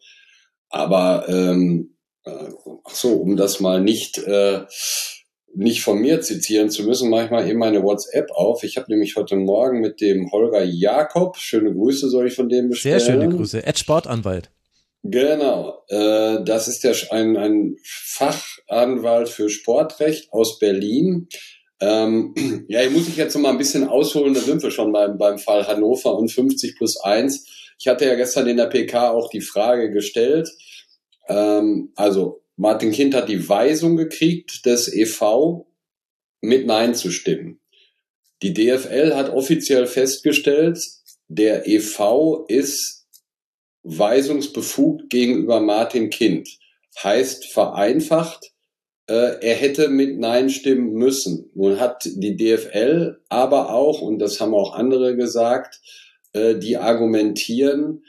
Aber 0.68 1.26
ähm, 1.28 1.97
äh, 2.24 2.51
so, 2.90 3.14
um 3.14 3.36
das 3.36 3.60
mal 3.60 3.81
nicht 3.81 4.18
äh, 4.18 4.60
nicht 5.56 5.82
von 5.82 6.01
mir 6.01 6.20
zitieren 6.20 6.68
zu 6.68 6.82
müssen, 6.85 7.10
mache 7.10 7.26
ich 7.26 7.31
mal 7.31 7.48
eben 7.48 7.59
meine 7.59 7.82
WhatsApp 7.82 8.31
auf. 8.32 8.64
Ich 8.64 8.76
habe 8.76 8.90
nämlich 8.90 9.16
heute 9.16 9.36
Morgen 9.36 9.81
mit 9.81 10.01
dem 10.01 10.31
Holger 10.32 10.64
Jakob, 10.64 11.36
schöne 11.36 11.72
Grüße 11.72 12.09
soll 12.09 12.26
ich 12.26 12.35
von 12.35 12.48
dem 12.48 12.70
bestellen. 12.70 12.98
Sehr 12.98 13.12
schöne 13.12 13.28
Grüße, 13.28 13.64
Ed 13.64 13.78
Sportanwalt. 13.78 14.51
Genau, 15.06 15.85
äh, 15.89 16.43
das 16.44 16.66
ist 16.66 16.82
der, 16.82 16.97
ein, 17.10 17.36
ein 17.36 17.76
Fachanwalt 17.85 19.28
für 19.28 19.51
Sportrecht 19.51 20.32
aus 20.32 20.59
Berlin. 20.59 21.28
Ähm, 21.78 22.35
ja, 22.68 22.81
hier 22.81 22.90
muss 22.90 23.09
ich 23.09 23.16
jetzt 23.16 23.35
noch 23.35 23.43
mal 23.43 23.51
ein 23.51 23.59
bisschen 23.59 23.86
ausholen, 23.86 24.32
da 24.32 24.40
sind 24.40 24.62
wir 24.62 24.70
schon 24.70 24.93
beim, 24.93 25.18
beim 25.18 25.39
Fall 25.39 25.66
Hannover 25.66 26.16
und 26.16 26.32
50 26.32 26.76
plus 26.78 26.98
1. 27.02 27.47
Ich 27.78 27.86
hatte 27.86 28.06
ja 28.06 28.14
gestern 28.14 28.47
in 28.47 28.56
der 28.56 28.66
PK 28.66 29.10
auch 29.10 29.28
die 29.28 29.43
Frage 29.43 29.90
gestellt, 29.90 30.48
ähm, 31.28 31.93
also 31.97 32.43
Martin 32.56 32.93
Kind 32.93 33.14
hat 33.14 33.28
die 33.28 33.47
Weisung 33.47 33.97
gekriegt, 33.97 34.64
des 34.64 34.90
EV 34.90 35.66
mit 36.40 36.66
Nein 36.66 36.94
zu 36.94 37.10
stimmen. 37.10 37.60
Die 38.43 38.55
DFL 38.55 39.14
hat 39.14 39.31
offiziell 39.31 39.86
festgestellt, 39.86 40.78
der 41.28 41.68
EV 41.68 42.47
ist 42.48 42.93
weisungsbefugt 43.85 45.11
gegenüber 45.11 45.61
Martin 45.61 46.11
Kind. 46.11 46.48
Heißt 47.02 47.47
vereinfacht, 47.47 48.52
äh, 49.06 49.40
er 49.40 49.55
hätte 49.55 49.89
mit 49.89 50.19
Nein 50.19 50.48
stimmen 50.48 50.93
müssen. 50.93 51.51
Nun 51.55 51.78
hat 51.78 52.05
die 52.05 52.36
DFL 52.36 53.19
aber 53.28 53.73
auch, 53.73 54.01
und 54.01 54.19
das 54.19 54.40
haben 54.40 54.55
auch 54.55 54.74
andere 54.74 55.16
gesagt, 55.16 55.81
äh, 56.32 56.56
die 56.56 56.77
argumentieren, 56.77 58.02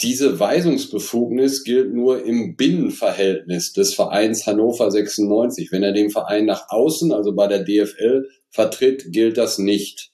diese 0.00 0.38
Weisungsbefugnis 0.38 1.64
gilt 1.64 1.92
nur 1.92 2.24
im 2.24 2.54
Binnenverhältnis 2.54 3.72
des 3.72 3.94
Vereins 3.94 4.46
Hannover 4.46 4.90
96. 4.92 5.72
Wenn 5.72 5.82
er 5.82 5.92
den 5.92 6.10
Verein 6.10 6.46
nach 6.46 6.66
außen, 6.68 7.12
also 7.12 7.34
bei 7.34 7.48
der 7.48 7.64
DFL, 7.64 8.28
vertritt, 8.48 9.12
gilt 9.12 9.36
das 9.36 9.58
nicht. 9.58 10.12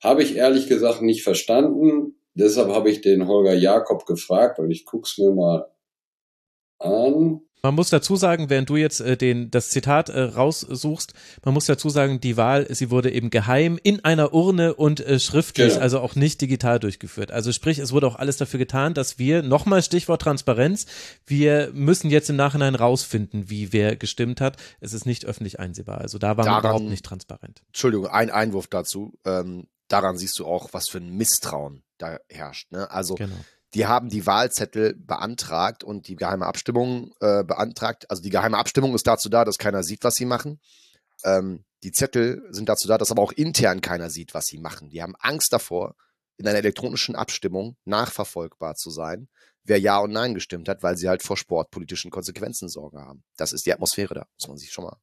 Habe 0.00 0.22
ich 0.22 0.36
ehrlich 0.36 0.68
gesagt 0.68 1.02
nicht 1.02 1.24
verstanden. 1.24 2.14
Deshalb 2.34 2.70
habe 2.70 2.90
ich 2.90 3.00
den 3.00 3.26
Holger 3.28 3.54
Jakob 3.54 4.06
gefragt 4.06 4.58
und 4.58 4.70
ich 4.70 4.84
guck's 4.84 5.18
mir 5.18 5.30
mal 5.32 5.66
an. 6.78 7.40
Man 7.62 7.76
muss 7.76 7.88
dazu 7.88 8.14
sagen, 8.16 8.50
während 8.50 8.68
du 8.68 8.76
jetzt 8.76 9.00
äh, 9.00 9.16
den, 9.16 9.50
das 9.50 9.70
Zitat 9.70 10.10
äh, 10.10 10.20
raussuchst, 10.20 11.14
man 11.46 11.54
muss 11.54 11.64
dazu 11.64 11.88
sagen, 11.88 12.20
die 12.20 12.36
Wahl, 12.36 12.66
sie 12.74 12.90
wurde 12.90 13.10
eben 13.10 13.30
geheim 13.30 13.78
in 13.82 14.04
einer 14.04 14.34
Urne 14.34 14.74
und 14.74 15.00
äh, 15.00 15.18
schriftlich, 15.18 15.70
Genau. 15.70 15.80
also 15.80 16.00
auch 16.00 16.14
nicht 16.14 16.42
digital 16.42 16.78
durchgeführt. 16.78 17.30
Also 17.30 17.52
sprich, 17.52 17.78
es 17.78 17.90
wurde 17.92 18.06
auch 18.06 18.16
alles 18.16 18.36
dafür 18.36 18.58
getan, 18.58 18.92
dass 18.92 19.18
wir, 19.18 19.42
nochmal 19.42 19.82
Stichwort 19.82 20.20
Transparenz, 20.20 20.84
wir 21.24 21.70
müssen 21.72 22.10
jetzt 22.10 22.28
im 22.28 22.36
Nachhinein 22.36 22.74
rausfinden, 22.74 23.48
wie 23.48 23.72
wer 23.72 23.96
gestimmt 23.96 24.42
hat. 24.42 24.58
Es 24.80 24.92
ist 24.92 25.06
nicht 25.06 25.24
öffentlich 25.24 25.58
einsehbar. 25.58 26.02
Also 26.02 26.18
da 26.18 26.36
war 26.36 26.44
man 26.44 26.46
Daran- 26.46 26.60
überhaupt 26.64 26.90
nicht 26.90 27.06
transparent. 27.06 27.62
Entschuldigung, 27.68 28.08
ein 28.08 28.28
Einwurf 28.28 28.66
dazu. 28.66 29.14
Ähm, 29.24 29.68
daran 29.88 30.18
siehst 30.18 30.38
du 30.38 30.44
auch, 30.44 30.68
was 30.72 30.90
für 30.90 30.98
ein 30.98 31.16
Misstrauen 31.16 31.82
da 32.04 32.18
herrscht. 32.28 32.70
Ne? 32.72 32.90
Also 32.90 33.14
Genau. 33.14 33.36
die 33.74 33.86
haben 33.86 34.08
die 34.08 34.26
Wahlzettel 34.26 34.94
beantragt 34.94 35.84
und 35.84 36.08
die 36.08 36.16
geheime 36.16 36.46
Abstimmung 36.46 37.12
äh, 37.20 37.44
beantragt. 37.44 38.10
Also 38.10 38.22
die 38.22 38.30
geheime 38.30 38.58
Abstimmung 38.58 38.94
ist 38.94 39.06
dazu 39.06 39.28
da, 39.28 39.44
dass 39.44 39.58
keiner 39.58 39.82
sieht, 39.82 40.04
was 40.04 40.14
sie 40.14 40.26
machen. 40.26 40.60
Ähm, 41.24 41.64
die 41.82 41.92
Zettel 41.92 42.42
sind 42.50 42.68
dazu 42.68 42.88
da, 42.88 42.98
dass 42.98 43.10
aber 43.10 43.22
auch 43.22 43.32
intern 43.32 43.80
keiner 43.80 44.10
sieht, 44.10 44.34
was 44.34 44.46
sie 44.46 44.58
machen. 44.58 44.88
Die 44.88 45.02
haben 45.02 45.14
Angst 45.20 45.52
davor, 45.52 45.94
in 46.36 46.48
einer 46.48 46.58
elektronischen 46.58 47.14
Abstimmung 47.14 47.76
nachverfolgbar 47.84 48.74
zu 48.74 48.90
sein, 48.90 49.28
wer 49.62 49.78
Ja 49.78 49.98
und 49.98 50.12
Nein 50.12 50.34
gestimmt 50.34 50.68
hat, 50.68 50.82
weil 50.82 50.96
sie 50.96 51.08
halt 51.08 51.22
vor 51.22 51.36
sportpolitischen 51.36 52.10
Konsequenzen 52.10 52.68
Sorge 52.68 52.98
haben. 52.98 53.22
Das 53.36 53.52
ist 53.52 53.66
die 53.66 53.72
Atmosphäre 53.72 54.14
da, 54.14 54.26
muss 54.38 54.48
man 54.48 54.56
sich 54.56 54.72
schon 54.72 54.84
mal 54.84 54.96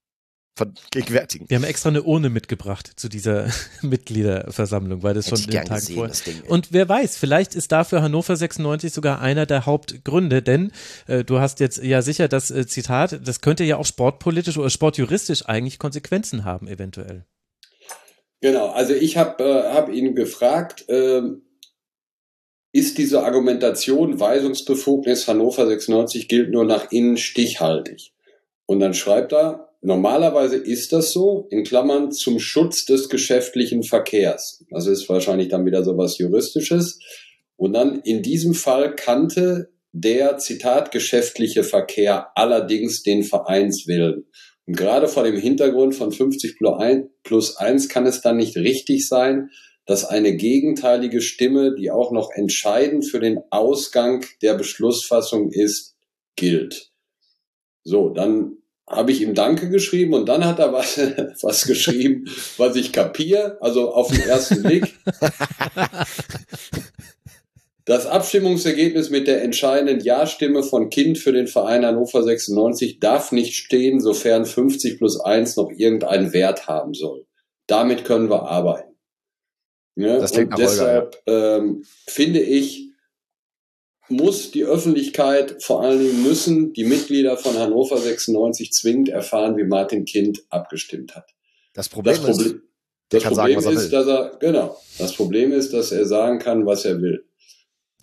vergegenwärtigen. 0.55 1.49
Wir 1.49 1.57
haben 1.57 1.63
extra 1.63 1.89
eine 1.89 2.03
Urne 2.03 2.29
mitgebracht 2.29 2.91
zu 2.95 3.09
dieser 3.09 3.47
Mitgliederversammlung, 3.81 5.03
weil 5.03 5.13
das 5.13 5.27
Hätte 5.27 5.37
schon 5.37 5.45
den 5.45 5.51
gern 5.51 5.65
Tag 5.65 5.79
gesehen, 5.79 5.95
vorher. 5.95 6.51
Und 6.51 6.71
wer 6.71 6.87
weiß, 6.89 7.17
vielleicht 7.17 7.55
ist 7.55 7.71
dafür 7.71 8.01
Hannover 8.01 8.35
96 8.35 8.91
sogar 8.91 9.21
einer 9.21 9.45
der 9.45 9.65
Hauptgründe, 9.65 10.41
denn 10.41 10.71
äh, 11.07 11.23
du 11.23 11.39
hast 11.39 11.59
jetzt 11.59 11.81
ja 11.83 12.01
sicher 12.01 12.27
das 12.27 12.51
äh, 12.51 12.67
Zitat, 12.67 13.21
das 13.25 13.41
könnte 13.41 13.63
ja 13.63 13.77
auch 13.77 13.85
sportpolitisch 13.85 14.57
oder 14.57 14.69
sportjuristisch 14.69 15.45
eigentlich 15.45 15.79
Konsequenzen 15.79 16.43
haben, 16.43 16.67
eventuell. 16.67 17.25
Genau, 18.41 18.69
also 18.71 18.93
ich 18.93 19.17
habe 19.17 19.43
äh, 19.43 19.73
hab 19.73 19.89
ihn 19.89 20.15
gefragt, 20.15 20.85
ähm, 20.89 21.43
ist 22.73 22.97
diese 22.97 23.23
Argumentation 23.23 24.19
Weisungsbefugnis 24.19 25.27
Hannover 25.27 25.67
96 25.67 26.27
gilt 26.27 26.51
nur 26.51 26.65
nach 26.65 26.91
innen 26.91 27.17
stichhaltig? 27.17 28.13
Und 28.65 28.79
dann 28.79 28.93
schreibt 28.93 29.33
er, 29.33 29.70
normalerweise 29.81 30.57
ist 30.57 30.93
das 30.93 31.11
so, 31.11 31.47
in 31.49 31.63
Klammern 31.63 32.11
zum 32.11 32.39
Schutz 32.39 32.85
des 32.85 33.09
geschäftlichen 33.09 33.83
Verkehrs. 33.83 34.63
Das 34.69 34.87
ist 34.87 35.09
wahrscheinlich 35.09 35.49
dann 35.49 35.65
wieder 35.65 35.83
so 35.83 35.97
was 35.97 36.17
Juristisches. 36.17 36.99
Und 37.57 37.73
dann 37.73 38.01
in 38.01 38.21
diesem 38.21 38.53
Fall 38.53 38.95
kannte 38.95 39.71
der, 39.91 40.37
Zitat, 40.37 40.91
geschäftliche 40.91 41.63
Verkehr 41.63 42.29
allerdings 42.35 43.03
den 43.03 43.23
Vereinswillen. 43.23 44.25
Und 44.65 44.77
gerade 44.77 45.07
vor 45.07 45.23
dem 45.23 45.37
Hintergrund 45.37 45.95
von 45.95 46.11
50 46.11 46.57
plus 47.23 47.57
1 47.57 47.89
kann 47.89 48.05
es 48.05 48.21
dann 48.21 48.37
nicht 48.37 48.55
richtig 48.55 49.07
sein, 49.07 49.49
dass 49.85 50.05
eine 50.05 50.35
gegenteilige 50.35 51.21
Stimme, 51.21 51.75
die 51.75 51.91
auch 51.91 52.11
noch 52.11 52.29
entscheidend 52.31 53.09
für 53.09 53.19
den 53.19 53.39
Ausgang 53.49 54.23
der 54.41 54.53
Beschlussfassung 54.53 55.51
ist, 55.51 55.95
gilt. 56.35 56.91
So, 57.83 58.09
dann 58.09 58.60
habe 58.91 59.11
ich 59.11 59.21
ihm 59.21 59.33
Danke 59.33 59.69
geschrieben 59.69 60.13
und 60.13 60.27
dann 60.27 60.45
hat 60.45 60.59
er 60.59 60.73
was, 60.73 60.97
was 61.41 61.65
geschrieben, 61.65 62.25
was 62.57 62.75
ich 62.75 62.91
kapiere, 62.91 63.57
also 63.61 63.93
auf 63.93 64.09
den 64.09 64.21
ersten 64.21 64.63
Blick. 64.63 64.93
Das 67.85 68.05
Abstimmungsergebnis 68.05 69.09
mit 69.09 69.27
der 69.27 69.43
entscheidenden 69.43 69.99
Ja-Stimme 70.01 70.63
von 70.63 70.89
Kind 70.89 71.17
für 71.17 71.33
den 71.33 71.47
Verein 71.47 71.85
Hannover 71.85 72.23
96 72.23 72.99
darf 72.99 73.31
nicht 73.31 73.55
stehen, 73.55 73.99
sofern 73.99 74.45
50 74.45 74.97
plus 74.97 75.19
1 75.19 75.55
noch 75.57 75.71
irgendeinen 75.71 76.31
Wert 76.31 76.67
haben 76.67 76.93
soll. 76.93 77.25
Damit 77.67 78.05
können 78.05 78.29
wir 78.29 78.43
arbeiten. 78.43 78.91
Ja, 79.95 80.19
Das 80.19 80.31
klingt 80.31 80.53
und 80.53 80.59
nach 80.59 80.69
Holger, 80.69 80.71
deshalb 80.71 81.21
ähm, 81.25 81.83
finde 82.07 82.39
ich, 82.39 82.90
muss 84.11 84.51
die 84.51 84.63
Öffentlichkeit, 84.65 85.63
vor 85.63 85.81
allen 85.81 85.99
Dingen 85.99 86.23
müssen 86.23 86.73
die 86.73 86.83
Mitglieder 86.83 87.37
von 87.37 87.57
Hannover 87.57 87.97
96 87.97 88.71
zwingend 88.71 89.09
erfahren, 89.09 89.57
wie 89.57 89.63
Martin 89.63 90.05
Kind 90.05 90.43
abgestimmt 90.49 91.15
hat. 91.15 91.29
Das 91.73 91.89
Problem, 91.89 92.15
Das 92.15 92.23
Problem, 92.23 92.47
ist, 92.47 92.55
der 93.11 93.19
das 93.19 93.23
kann 93.23 93.35
sagen, 93.35 93.53
Problem 93.53 93.57
was 93.57 93.65
er 93.65 93.71
ist, 93.71 93.91
will. 93.91 93.99
dass 93.99 94.07
er, 94.07 94.37
genau, 94.39 94.77
das 94.97 95.13
Problem 95.13 95.51
ist, 95.51 95.73
dass 95.73 95.91
er 95.91 96.05
sagen 96.05 96.39
kann, 96.39 96.65
was 96.65 96.85
er 96.85 97.01
will. 97.01 97.25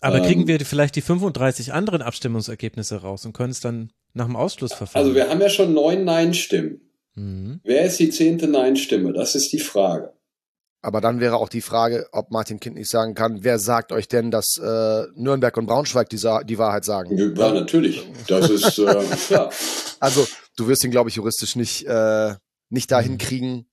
Aber 0.01 0.18
Ähm, 0.18 0.24
kriegen 0.24 0.47
wir 0.47 0.60
vielleicht 0.60 0.97
die 0.97 1.01
35 1.01 1.72
anderen 1.72 2.02
Abstimmungsergebnisse 2.02 2.97
raus 3.02 3.26
und 3.26 3.32
können 3.32 3.51
es 3.51 3.60
dann 3.60 3.90
nach 4.14 4.26
dem 4.26 4.36
Ausschlussverfahren? 4.36 5.06
Also 5.06 5.14
wir 5.14 5.28
haben 5.28 5.40
ja 5.40 5.51
schon 5.51 5.74
neun 5.74 6.05
Nein-Stimmen. 6.05 6.80
mhm. 7.14 7.60
Wer 7.64 7.85
ist 7.85 7.98
die 7.98 8.10
zehnte 8.10 8.47
Nein-Stimme? 8.48 9.12
Das 9.12 9.35
ist 9.35 9.52
die 9.52 9.59
Frage. 9.59 10.12
Aber 10.80 11.00
dann 11.00 11.18
wäre 11.18 11.36
auch 11.36 11.48
die 11.48 11.60
Frage, 11.60 12.06
ob 12.12 12.30
Martin 12.30 12.60
Kind 12.60 12.76
nicht 12.76 12.88
sagen 12.88 13.14
kann, 13.14 13.42
wer 13.42 13.59
sagt 13.59 13.90
euch 13.90 14.06
denn, 14.06 14.30
dass 14.30 14.56
äh, 14.59 15.06
Nürnberg 15.16 15.56
und 15.56 15.66
Braunschweig 15.66 16.09
die, 16.09 16.18
die 16.44 16.59
Wahrheit 16.59 16.84
sagen? 16.84 17.16
Ja, 17.18 17.52
natürlich. 17.52 18.06
Das 18.28 18.48
ist 18.48 18.78
äh, 18.78 18.84
klar. 19.26 19.50
Also, 19.98 20.26
du 20.56 20.68
wirst 20.68 20.84
ihn, 20.84 20.92
glaube 20.92 21.10
ich, 21.10 21.16
juristisch 21.16 21.56
nicht, 21.56 21.84
äh, 21.86 22.34
nicht 22.70 22.90
dahin 22.92 23.12
Mhm. 23.14 23.18
kriegen. 23.18 23.66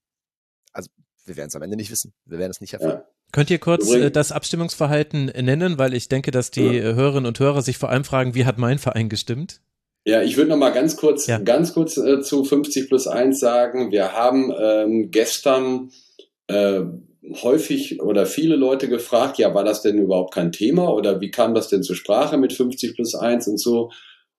Also, 0.73 0.89
wir 1.25 1.35
werden 1.37 1.49
es 1.49 1.55
am 1.55 1.61
Ende 1.61 1.75
nicht 1.75 1.91
wissen. 1.91 2.11
Wir 2.25 2.39
werden 2.39 2.51
es 2.51 2.59
nicht 2.61 2.73
erfahren. 2.73 3.01
Ja. 3.01 3.07
Könnt 3.31 3.49
ihr 3.51 3.59
kurz 3.59 3.87
äh, 3.91 4.09
das 4.09 4.31
Abstimmungsverhalten 4.31 5.25
nennen, 5.25 5.77
weil 5.77 5.93
ich 5.93 6.07
denke, 6.09 6.31
dass 6.31 6.49
die 6.49 6.61
Ja. 6.63 6.71
äh, 6.71 6.93
Hörerinnen 6.95 7.27
und 7.27 7.39
Hörer 7.39 7.61
sich 7.61 7.77
vor 7.77 7.89
allem 7.89 8.03
fragen, 8.03 8.33
wie 8.33 8.45
hat 8.45 8.57
mein 8.57 8.79
Verein 8.79 9.09
gestimmt? 9.09 9.61
Ja, 10.05 10.21
ich 10.23 10.37
würde 10.37 10.49
noch 10.51 10.57
mal 10.57 10.71
ganz 10.71 10.97
kurz, 10.97 11.27
Ja. 11.27 11.37
ganz 11.39 11.73
kurz 11.73 11.97
äh, 11.97 12.21
zu 12.21 12.43
50 12.43 12.87
plus 12.87 13.07
1 13.07 13.39
sagen. 13.39 13.91
Wir 13.91 14.13
haben 14.13 14.51
ähm, 14.57 15.09
gestern 15.11 15.91
äh, 16.47 16.81
häufig 17.41 18.01
oder 18.01 18.25
viele 18.25 18.55
Leute 18.55 18.87
gefragt, 18.87 19.37
ja, 19.37 19.53
war 19.53 19.63
das 19.63 19.81
denn 19.81 19.97
überhaupt 19.97 20.33
kein 20.33 20.51
Thema 20.51 20.93
oder 20.93 21.21
wie 21.21 21.31
kam 21.31 21.53
das 21.53 21.69
denn 21.69 21.83
zur 21.83 21.95
Sprache 21.95 22.37
mit 22.37 22.53
50 22.53 22.95
plus 22.95 23.15
1 23.15 23.47
und 23.47 23.59
so? 23.59 23.89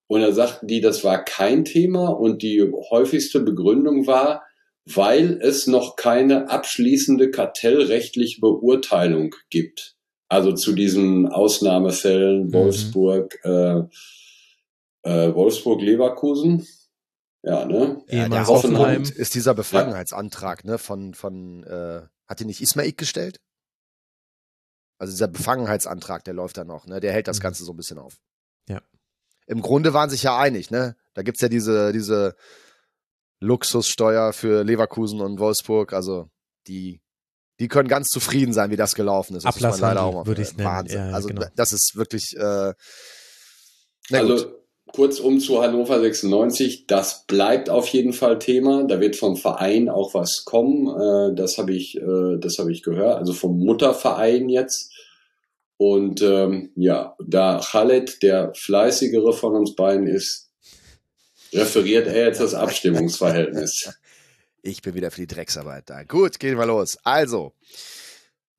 Und 0.08 0.20
da 0.20 0.32
sagten 0.32 0.68
die, 0.68 0.80
das 0.80 1.02
war 1.02 1.24
kein 1.24 1.64
Thema 1.64 2.08
und 2.08 2.42
die 2.42 2.62
häufigste 2.90 3.40
Begründung 3.40 4.06
war, 4.06 4.44
weil 4.84 5.40
es 5.42 5.66
noch 5.66 5.96
keine 5.96 6.48
abschließende 6.48 7.30
kartellrechtliche 7.30 8.40
Beurteilung 8.40 9.34
gibt. 9.50 9.96
Also 10.28 10.52
zu 10.52 10.72
diesen 10.72 11.28
Ausnahmefällen 11.28 12.46
Mhm. 12.46 12.52
Wolfsburg, 12.52 13.38
äh, 13.44 13.80
äh, 15.02 15.34
Wolfsburg-Leverkusen. 15.34 16.66
Ja, 17.46 17.64
ne? 17.64 18.02
Ja, 18.08 18.28
der 18.28 18.46
Hoffenheim 18.48 19.02
ist 19.02 19.34
dieser 19.36 19.54
Befangenheitsantrag, 19.54 20.64
ne, 20.64 20.78
von, 20.78 21.14
von, 21.14 21.62
äh, 21.62 22.02
hat 22.26 22.40
den 22.40 22.48
nicht 22.48 22.60
Ismail 22.60 22.92
gestellt? 22.92 23.38
Also 24.98 25.12
dieser 25.12 25.28
Befangenheitsantrag, 25.28 26.24
der 26.24 26.34
läuft 26.34 26.56
da 26.56 26.64
noch, 26.64 26.86
ne, 26.86 26.98
der 26.98 27.12
hält 27.12 27.28
das 27.28 27.38
Mhm. 27.38 27.42
Ganze 27.42 27.64
so 27.64 27.72
ein 27.72 27.76
bisschen 27.76 27.98
auf. 27.98 28.16
Ja. 28.68 28.82
Im 29.46 29.62
Grunde 29.62 29.94
waren 29.94 30.10
sich 30.10 30.24
ja 30.24 30.36
einig, 30.36 30.72
ne? 30.72 30.96
Da 31.14 31.22
gibt's 31.22 31.40
ja 31.40 31.48
diese, 31.48 31.92
diese 31.92 32.34
Luxussteuer 33.38 34.32
für 34.32 34.64
Leverkusen 34.64 35.20
und 35.20 35.38
Wolfsburg, 35.38 35.92
also 35.92 36.28
die, 36.66 37.00
die 37.60 37.68
können 37.68 37.88
ganz 37.88 38.08
zufrieden 38.08 38.54
sein, 38.54 38.72
wie 38.72 38.76
das 38.76 38.96
gelaufen 38.96 39.36
ist. 39.36 39.44
Das 39.44 39.54
muss 39.54 39.62
man 39.62 39.70
Ablasshandel, 39.70 39.94
leider 39.96 40.06
auch 40.08 40.14
mal 40.14 40.26
würde 40.26 40.42
ich's 40.42 40.56
nennen. 40.56 40.68
Wahnsinn. 40.68 40.98
Ja, 40.98 41.08
ja, 41.10 41.14
also 41.14 41.28
genau. 41.28 41.46
das 41.54 41.72
ist 41.72 41.92
wirklich, 41.94 42.34
äh, 42.36 42.74
na 44.10 44.18
also 44.18 44.34
gut. 44.48 44.65
Kurzum 44.92 45.40
zu 45.40 45.62
Hannover 45.62 46.00
96, 46.00 46.86
das 46.86 47.24
bleibt 47.26 47.70
auf 47.70 47.88
jeden 47.88 48.12
Fall 48.12 48.38
Thema. 48.38 48.84
Da 48.84 49.00
wird 49.00 49.16
vom 49.16 49.36
Verein 49.36 49.88
auch 49.88 50.14
was 50.14 50.44
kommen. 50.44 50.88
Äh, 50.88 51.34
das 51.34 51.58
habe 51.58 51.74
ich, 51.74 51.96
äh, 51.96 52.38
das 52.38 52.58
habe 52.58 52.72
ich 52.72 52.82
gehört. 52.82 53.18
Also 53.18 53.32
vom 53.32 53.58
Mutterverein 53.58 54.48
jetzt. 54.48 54.92
Und 55.78 56.22
ähm, 56.22 56.70
ja, 56.74 57.16
da 57.22 57.60
Khaled 57.62 58.22
der 58.22 58.54
fleißigere 58.54 59.32
von 59.34 59.54
uns 59.54 59.74
beiden 59.74 60.06
ist, 60.06 60.48
referiert 61.52 62.06
er 62.06 62.26
jetzt 62.26 62.40
das 62.40 62.54
Abstimmungsverhältnis. 62.54 63.92
Ich 64.62 64.82
bin 64.82 64.94
wieder 64.94 65.12
für 65.12 65.20
die 65.20 65.28
Drecksarbeit 65.28 65.88
da. 65.88 66.02
Gut, 66.02 66.40
gehen 66.40 66.58
wir 66.58 66.66
los. 66.66 66.98
Also, 67.04 67.52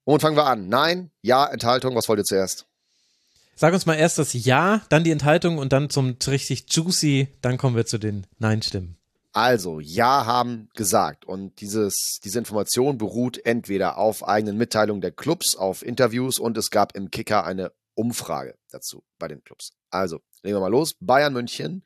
womit 0.05 0.21
fangen 0.21 0.37
wir 0.37 0.45
an? 0.45 0.69
Nein, 0.69 1.11
ja, 1.21 1.45
Enthaltung, 1.45 1.97
was 1.97 2.07
wollt 2.07 2.19
ihr 2.19 2.23
zuerst? 2.23 2.65
Sag 3.59 3.73
uns 3.73 3.88
mal 3.88 3.95
erst 3.95 4.19
das 4.19 4.34
Ja, 4.34 4.81
dann 4.89 5.03
die 5.03 5.09
Enthaltung 5.09 5.57
und 5.57 5.73
dann 5.73 5.89
zum 5.89 6.15
richtig 6.27 6.65
juicy, 6.69 7.27
dann 7.41 7.57
kommen 7.57 7.75
wir 7.75 7.88
zu 7.88 7.97
den 7.97 8.27
Nein-Stimmen. 8.38 8.97
Also, 9.34 9.79
ja 9.79 10.27
haben 10.27 10.69
gesagt. 10.75 11.25
Und 11.25 11.59
dieses, 11.59 12.19
diese 12.23 12.38
Information 12.38 12.99
beruht 12.99 13.43
entweder 13.43 13.97
auf 13.97 14.27
eigenen 14.27 14.57
Mitteilungen 14.57 15.01
der 15.01 15.11
Clubs, 15.11 15.55
auf 15.55 15.84
Interviews 15.84 16.38
und 16.38 16.55
es 16.55 16.69
gab 16.69 16.95
im 16.95 17.09
Kicker 17.09 17.45
eine 17.45 17.71
Umfrage 17.95 18.53
dazu 18.69 19.03
bei 19.17 19.27
den 19.27 19.43
Clubs. 19.43 19.71
Also, 19.89 20.19
legen 20.43 20.55
wir 20.55 20.61
mal 20.61 20.67
los. 20.67 20.93
Bayern 20.99 21.34
München, 21.34 21.84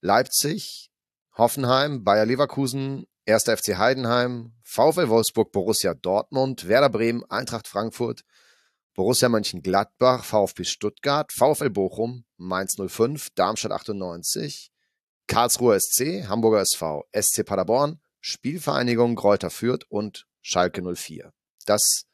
Leipzig, 0.00 0.92
Hoffenheim, 1.36 2.04
Bayer 2.04 2.24
Leverkusen, 2.24 3.04
1. 3.26 3.44
FC 3.46 3.78
Heidenheim, 3.78 4.52
VfL 4.62 5.08
Wolfsburg, 5.08 5.50
Borussia 5.50 5.92
Dortmund, 5.92 6.68
Werder 6.68 6.88
Bremen, 6.88 7.24
Eintracht 7.28 7.66
Frankfurt, 7.66 8.22
Borussia 8.94 9.28
Mönchengladbach, 9.28 10.24
VfB 10.24 10.64
Stuttgart, 10.64 11.32
VfL 11.32 11.70
Bochum, 11.70 12.24
Mainz 12.36 12.76
05, 12.76 13.28
Darmstadt 13.34 13.72
98, 13.72 14.70
Karlsruher 15.26 15.78
SC, 15.78 16.26
Hamburger 16.28 16.60
SV, 16.60 17.04
SC 17.12 17.44
Paderborn, 17.44 18.00
Spielvereinigung 18.20 19.14
Kräuter 19.14 19.50
Fürth 19.50 19.84
und 19.88 20.26
Schalke 20.42 20.82
04. 20.82 21.32
Das 21.66 22.04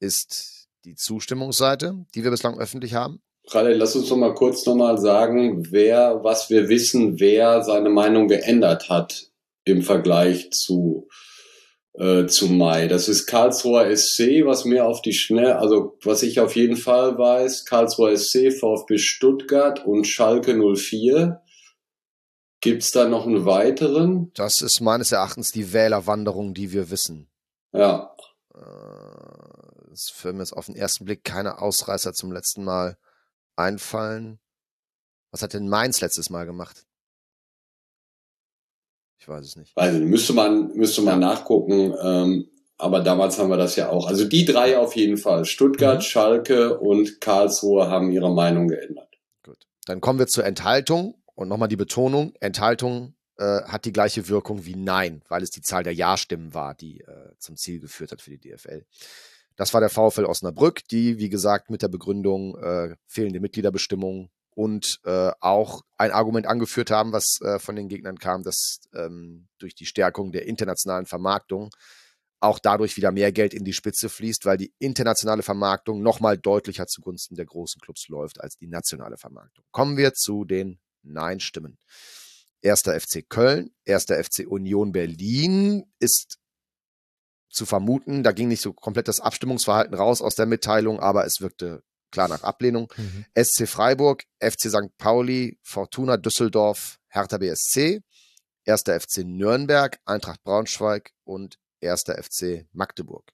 ist 0.00 0.68
die 0.84 0.96
Zustimmungsseite, 0.96 2.04
die 2.14 2.24
wir 2.24 2.30
bislang 2.30 2.58
öffentlich 2.58 2.94
haben. 2.94 3.22
Ralle, 3.48 3.74
lass 3.74 3.96
uns 3.96 4.08
doch 4.08 4.16
mal 4.16 4.34
kurz 4.34 4.64
nochmal 4.66 4.98
sagen, 4.98 5.72
wer, 5.72 6.22
was 6.22 6.50
wir 6.50 6.68
wissen, 6.68 7.18
wer 7.18 7.62
seine 7.62 7.88
Meinung 7.88 8.28
geändert 8.28 8.88
hat 8.88 9.30
im 9.64 9.82
Vergleich 9.82 10.50
zu, 10.50 11.08
äh, 11.94 12.26
zu 12.26 12.48
Mai. 12.48 12.88
Das 12.88 13.08
ist 13.08 13.26
Karlsruher 13.26 13.94
SC, 13.94 14.44
was 14.44 14.64
mir 14.64 14.86
auf 14.86 15.02
die 15.02 15.12
Schnell, 15.12 15.52
also 15.52 15.98
was 16.02 16.22
ich 16.22 16.40
auf 16.40 16.56
jeden 16.56 16.76
Fall 16.76 17.18
weiß, 17.18 17.64
Karlsruher 17.64 18.16
SC, 18.16 18.52
VfB 18.52 18.98
Stuttgart 18.98 19.84
und 19.84 20.04
Schalke 20.06 20.54
04. 20.54 21.42
Gibt's 22.60 22.92
da 22.92 23.08
noch 23.08 23.26
einen 23.26 23.44
weiteren? 23.44 24.30
Das 24.34 24.60
ist 24.62 24.80
meines 24.80 25.10
Erachtens 25.12 25.50
die 25.50 25.72
Wählerwanderung, 25.72 26.54
die 26.54 26.72
wir 26.72 26.90
wissen. 26.90 27.28
Ja. 27.72 28.14
Äh, 28.54 29.92
Es 29.92 30.10
für 30.10 30.32
mir 30.32 30.38
jetzt 30.40 30.52
auf 30.52 30.66
den 30.66 30.76
ersten 30.76 31.04
Blick 31.04 31.24
keine 31.24 31.60
Ausreißer 31.60 32.12
zum 32.12 32.32
letzten 32.32 32.64
Mal 32.64 32.96
einfallen. 33.56 34.38
Was 35.30 35.42
hat 35.42 35.54
denn 35.54 35.68
Mainz 35.68 36.00
letztes 36.00 36.30
Mal 36.30 36.46
gemacht? 36.46 36.86
Ich 39.22 39.28
weiß 39.28 39.46
es 39.46 39.54
nicht. 39.54 39.76
Nicht, 39.76 40.00
müsste 40.02 40.32
man, 40.32 40.72
müsste 40.74 41.00
man 41.00 41.20
nachgucken. 41.20 41.94
Ähm, 42.02 42.48
aber 42.76 42.98
damals 42.98 43.38
haben 43.38 43.50
wir 43.50 43.56
das 43.56 43.76
ja 43.76 43.88
auch. 43.88 44.08
Also 44.08 44.24
die 44.24 44.44
drei 44.44 44.76
auf 44.76 44.96
jeden 44.96 45.16
Fall. 45.16 45.44
Stuttgart, 45.44 45.98
Mhm. 45.98 46.02
Schalke 46.02 46.76
und 46.80 47.20
Karlsruhe 47.20 47.86
haben 47.86 48.10
ihre 48.10 48.34
Meinung 48.34 48.66
geändert. 48.66 49.14
Gut. 49.44 49.58
Dann 49.86 50.00
kommen 50.00 50.18
wir 50.18 50.26
zur 50.26 50.44
Enthaltung 50.44 51.14
und 51.36 51.46
nochmal 51.46 51.68
die 51.68 51.76
Betonung. 51.76 52.34
Enthaltung 52.40 53.14
äh, 53.38 53.62
hat 53.62 53.84
die 53.84 53.92
gleiche 53.92 54.28
Wirkung 54.28 54.66
wie 54.66 54.74
Nein, 54.74 55.22
weil 55.28 55.44
es 55.44 55.50
die 55.50 55.62
Zahl 55.62 55.84
der 55.84 55.94
Ja-Stimmen 55.94 56.52
war, 56.52 56.74
die 56.74 57.02
äh, 57.02 57.30
zum 57.38 57.56
Ziel 57.56 57.78
geführt 57.78 58.10
hat 58.10 58.22
für 58.22 58.36
die 58.36 58.40
DFL. 58.40 58.84
Das 59.54 59.72
war 59.72 59.80
der 59.80 59.90
VfL 59.90 60.24
Osnabrück, 60.24 60.80
die, 60.88 61.20
wie 61.20 61.28
gesagt, 61.28 61.70
mit 61.70 61.82
der 61.82 61.88
Begründung 61.88 62.56
äh, 62.58 62.96
fehlende 63.06 63.38
Mitgliederbestimmung 63.38 64.30
und 64.54 65.00
äh, 65.04 65.30
auch 65.40 65.82
ein 65.96 66.10
Argument 66.10 66.46
angeführt 66.46 66.90
haben, 66.90 67.12
was 67.12 67.40
äh, 67.40 67.58
von 67.58 67.76
den 67.76 67.88
Gegnern 67.88 68.18
kam, 68.18 68.42
dass 68.42 68.80
ähm, 68.94 69.48
durch 69.58 69.74
die 69.74 69.86
Stärkung 69.86 70.32
der 70.32 70.46
internationalen 70.46 71.06
Vermarktung 71.06 71.70
auch 72.40 72.58
dadurch 72.58 72.96
wieder 72.96 73.12
mehr 73.12 73.30
Geld 73.30 73.54
in 73.54 73.64
die 73.64 73.72
Spitze 73.72 74.08
fließt, 74.08 74.44
weil 74.44 74.56
die 74.56 74.72
internationale 74.80 75.42
Vermarktung 75.42 76.02
nochmal 76.02 76.36
deutlicher 76.36 76.88
zugunsten 76.88 77.36
der 77.36 77.46
großen 77.46 77.80
Clubs 77.80 78.08
läuft 78.08 78.40
als 78.40 78.56
die 78.56 78.66
nationale 78.66 79.16
Vermarktung. 79.16 79.64
Kommen 79.70 79.96
wir 79.96 80.12
zu 80.12 80.44
den 80.44 80.80
Nein-Stimmen. 81.02 81.78
Erster 82.60 82.98
FC 82.98 83.28
Köln, 83.28 83.70
erster 83.84 84.22
FC 84.22 84.44
Union 84.46 84.92
Berlin 84.92 85.84
ist 86.00 86.38
zu 87.48 87.64
vermuten. 87.64 88.22
Da 88.22 88.32
ging 88.32 88.48
nicht 88.48 88.62
so 88.62 88.72
komplett 88.72 89.08
das 89.08 89.20
Abstimmungsverhalten 89.20 89.94
raus 89.94 90.20
aus 90.20 90.34
der 90.34 90.46
Mitteilung, 90.46 90.98
aber 90.98 91.24
es 91.24 91.40
wirkte 91.40 91.84
klar 92.12 92.28
nach 92.28 92.44
Ablehnung. 92.44 92.92
Mhm. 92.96 93.24
SC 93.34 93.66
Freiburg, 93.66 94.24
FC 94.38 94.70
St. 94.70 94.96
Pauli, 94.98 95.58
Fortuna 95.62 96.16
Düsseldorf, 96.16 96.98
Hertha 97.08 97.38
BSC, 97.38 98.02
erster 98.64 98.98
FC 99.00 99.24
Nürnberg, 99.24 99.98
Eintracht 100.04 100.42
Braunschweig 100.44 101.12
und 101.24 101.58
erster 101.80 102.22
FC 102.22 102.66
Magdeburg. 102.72 103.32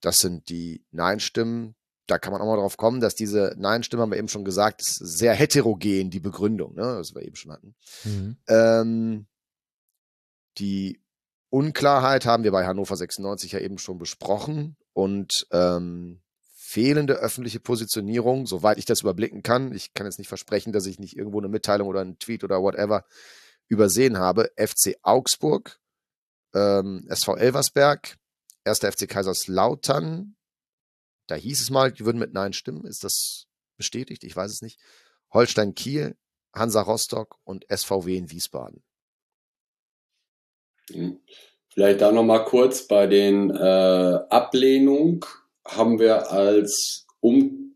Das 0.00 0.20
sind 0.20 0.48
die 0.48 0.84
Nein-Stimmen. 0.92 1.74
Da 2.06 2.18
kann 2.18 2.32
man 2.32 2.40
auch 2.40 2.46
mal 2.46 2.56
drauf 2.56 2.76
kommen, 2.76 3.00
dass 3.00 3.14
diese 3.14 3.54
Nein-Stimmen, 3.58 4.02
haben 4.02 4.12
wir 4.12 4.18
eben 4.18 4.28
schon 4.28 4.44
gesagt, 4.44 4.80
ist 4.80 4.94
sehr 4.94 5.34
heterogen, 5.34 6.10
die 6.10 6.20
Begründung, 6.20 6.74
ne, 6.74 6.96
was 6.98 7.14
wir 7.14 7.22
eben 7.22 7.36
schon 7.36 7.52
hatten. 7.52 7.74
Mhm. 8.04 8.36
Ähm, 8.48 9.26
die 10.58 11.02
Unklarheit 11.50 12.26
haben 12.26 12.44
wir 12.44 12.52
bei 12.52 12.66
Hannover 12.66 12.96
96 12.96 13.52
ja 13.52 13.58
eben 13.58 13.78
schon 13.78 13.98
besprochen 13.98 14.76
und 14.92 15.46
ähm, 15.50 16.20
fehlende 16.68 17.14
öffentliche 17.14 17.60
Positionierung, 17.60 18.44
soweit 18.44 18.76
ich 18.76 18.84
das 18.84 19.00
überblicken 19.00 19.42
kann. 19.42 19.72
Ich 19.72 19.94
kann 19.94 20.04
jetzt 20.04 20.18
nicht 20.18 20.28
versprechen, 20.28 20.70
dass 20.70 20.84
ich 20.84 20.98
nicht 20.98 21.16
irgendwo 21.16 21.38
eine 21.38 21.48
Mitteilung 21.48 21.88
oder 21.88 22.02
einen 22.02 22.18
Tweet 22.18 22.44
oder 22.44 22.60
whatever 22.60 23.06
übersehen 23.68 24.18
habe. 24.18 24.50
FC 24.54 24.98
Augsburg, 25.02 25.80
ähm, 26.54 27.06
SV 27.08 27.36
Elversberg, 27.36 28.18
erster 28.66 28.92
FC 28.92 29.08
Kaiserslautern. 29.08 30.36
Da 31.26 31.36
hieß 31.36 31.62
es 31.62 31.70
mal, 31.70 31.90
die 31.90 32.04
würden 32.04 32.18
mit 32.18 32.34
Nein 32.34 32.52
stimmen. 32.52 32.84
Ist 32.84 33.02
das 33.02 33.46
bestätigt? 33.78 34.22
Ich 34.22 34.36
weiß 34.36 34.52
es 34.52 34.60
nicht. 34.60 34.78
Holstein 35.32 35.74
Kiel, 35.74 36.18
Hansa 36.54 36.82
Rostock 36.82 37.38
und 37.44 37.64
SVW 37.74 38.14
in 38.14 38.30
Wiesbaden. 38.30 38.82
Mhm. 40.90 41.22
Vielleicht 41.72 42.02
da 42.02 42.12
nochmal 42.12 42.44
kurz 42.44 42.86
bei 42.86 43.06
den 43.06 43.48
äh, 43.50 44.18
Ablehnung 44.28 45.24
haben 45.68 45.98
wir 45.98 46.32
als 46.32 47.06
um 47.20 47.74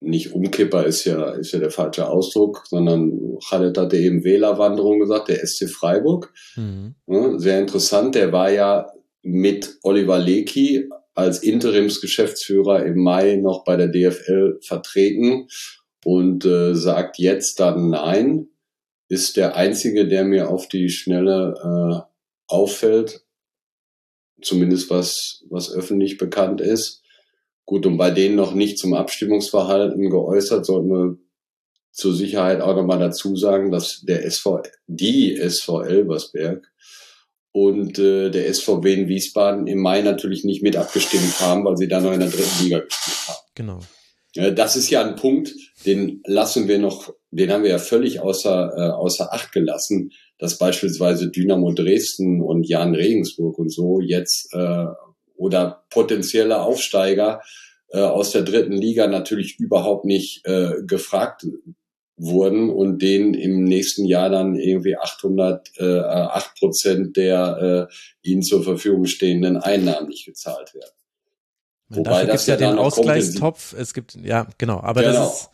nicht 0.00 0.34
Umkipper 0.34 0.84
ist 0.84 1.04
ja 1.04 1.30
ist 1.32 1.52
ja 1.52 1.58
der 1.58 1.70
falsche 1.70 2.08
Ausdruck, 2.08 2.64
sondern 2.68 3.38
Khaled 3.48 3.78
hatte 3.78 3.96
eben 3.96 4.22
Wählerwanderung 4.22 5.00
gesagt, 5.00 5.28
der 5.28 5.44
SC 5.46 5.68
Freiburg. 5.68 6.32
Mhm. 6.56 6.94
Sehr 7.38 7.58
interessant, 7.58 8.14
der 8.14 8.32
war 8.32 8.50
ja 8.50 8.92
mit 9.22 9.78
Oliver 9.82 10.18
Lecky 10.18 10.88
als 11.14 11.42
Interimsgeschäftsführer 11.42 12.84
im 12.84 13.02
Mai 13.02 13.36
noch 13.36 13.64
bei 13.64 13.76
der 13.76 13.88
DFL 13.88 14.58
vertreten 14.62 15.48
und 16.04 16.44
äh, 16.44 16.74
sagt 16.74 17.18
jetzt 17.18 17.60
dann 17.60 17.90
nein, 17.90 18.48
ist 19.08 19.36
der 19.36 19.56
einzige, 19.56 20.08
der 20.08 20.24
mir 20.24 20.50
auf 20.50 20.68
die 20.68 20.90
Schnelle 20.90 21.54
äh, 21.62 22.52
auffällt, 22.52 23.24
zumindest 24.42 24.90
was, 24.90 25.44
was 25.48 25.72
öffentlich 25.72 26.18
bekannt 26.18 26.60
ist. 26.60 27.03
Gut, 27.66 27.86
und 27.86 27.96
bei 27.96 28.10
denen 28.10 28.36
noch 28.36 28.54
nicht 28.54 28.78
zum 28.78 28.94
Abstimmungsverhalten 28.94 30.10
geäußert, 30.10 30.66
sollten 30.66 30.88
wir 30.90 31.18
zur 31.92 32.14
Sicherheit 32.14 32.60
auch 32.60 32.74
nochmal 32.74 32.98
dazu 32.98 33.36
sagen, 33.36 33.70
dass 33.70 34.02
der 34.02 34.24
SV, 34.24 34.62
die 34.86 35.36
SV 35.36 35.82
Elversberg 35.82 36.70
und 37.52 38.00
äh, 38.00 38.30
der 38.30 38.52
SVW 38.52 38.92
in 38.92 39.08
Wiesbaden 39.08 39.68
im 39.68 39.78
Mai 39.78 40.02
natürlich 40.02 40.44
nicht 40.44 40.62
mit 40.62 40.76
abgestimmt 40.76 41.40
haben, 41.40 41.64
weil 41.64 41.76
sie 41.76 41.86
da 41.86 42.00
noch 42.00 42.12
in 42.12 42.20
der 42.20 42.28
dritten 42.28 42.64
Liga 42.64 42.80
gespielt 42.80 43.28
haben. 43.28 43.38
Genau. 43.54 43.80
Das 44.56 44.74
ist 44.74 44.90
ja 44.90 45.04
ein 45.04 45.14
Punkt, 45.14 45.54
den 45.86 46.20
lassen 46.26 46.66
wir 46.66 46.80
noch, 46.80 47.14
den 47.30 47.52
haben 47.52 47.62
wir 47.62 47.70
ja 47.70 47.78
völlig 47.78 48.18
außer, 48.18 48.72
äh, 48.76 48.90
außer 48.90 49.32
Acht 49.32 49.52
gelassen, 49.52 50.10
dass 50.38 50.58
beispielsweise 50.58 51.30
Dynamo 51.30 51.72
Dresden 51.72 52.42
und 52.42 52.68
Jan 52.68 52.96
Regensburg 52.96 53.56
und 53.56 53.72
so 53.72 54.00
jetzt 54.00 54.52
äh, 54.52 54.86
oder 55.36 55.84
potenzielle 55.90 56.60
Aufsteiger 56.60 57.42
äh, 57.88 58.00
aus 58.00 58.30
der 58.32 58.42
dritten 58.42 58.72
Liga 58.72 59.06
natürlich 59.06 59.58
überhaupt 59.58 60.04
nicht 60.04 60.46
äh, 60.46 60.82
gefragt 60.86 61.46
wurden 62.16 62.70
und 62.70 63.02
denen 63.02 63.34
im 63.34 63.64
nächsten 63.64 64.04
Jahr 64.04 64.30
dann 64.30 64.54
irgendwie 64.54 64.96
800, 64.96 65.70
äh, 65.78 66.00
8 66.00 66.58
Prozent 66.58 67.16
der 67.16 67.88
äh, 67.90 68.28
ihnen 68.28 68.42
zur 68.42 68.62
Verfügung 68.62 69.06
stehenden 69.06 69.56
Einnahmen 69.56 70.08
nicht 70.08 70.24
gezahlt 70.24 70.74
werden. 70.74 70.92
Und 71.90 71.98
Wobei 71.98 72.10
dafür 72.10 72.26
gibt 72.26 72.40
es 72.40 72.46
ja, 72.46 72.54
ja 72.56 72.70
den 72.70 72.78
Ausgleichstopf. 72.78 73.74
Es 73.74 73.94
gibt, 73.94 74.14
ja, 74.14 74.46
genau. 74.58 74.80
Aber 74.80 75.02
Genau. 75.02 75.12
das 75.12 75.40
ist. 75.40 75.50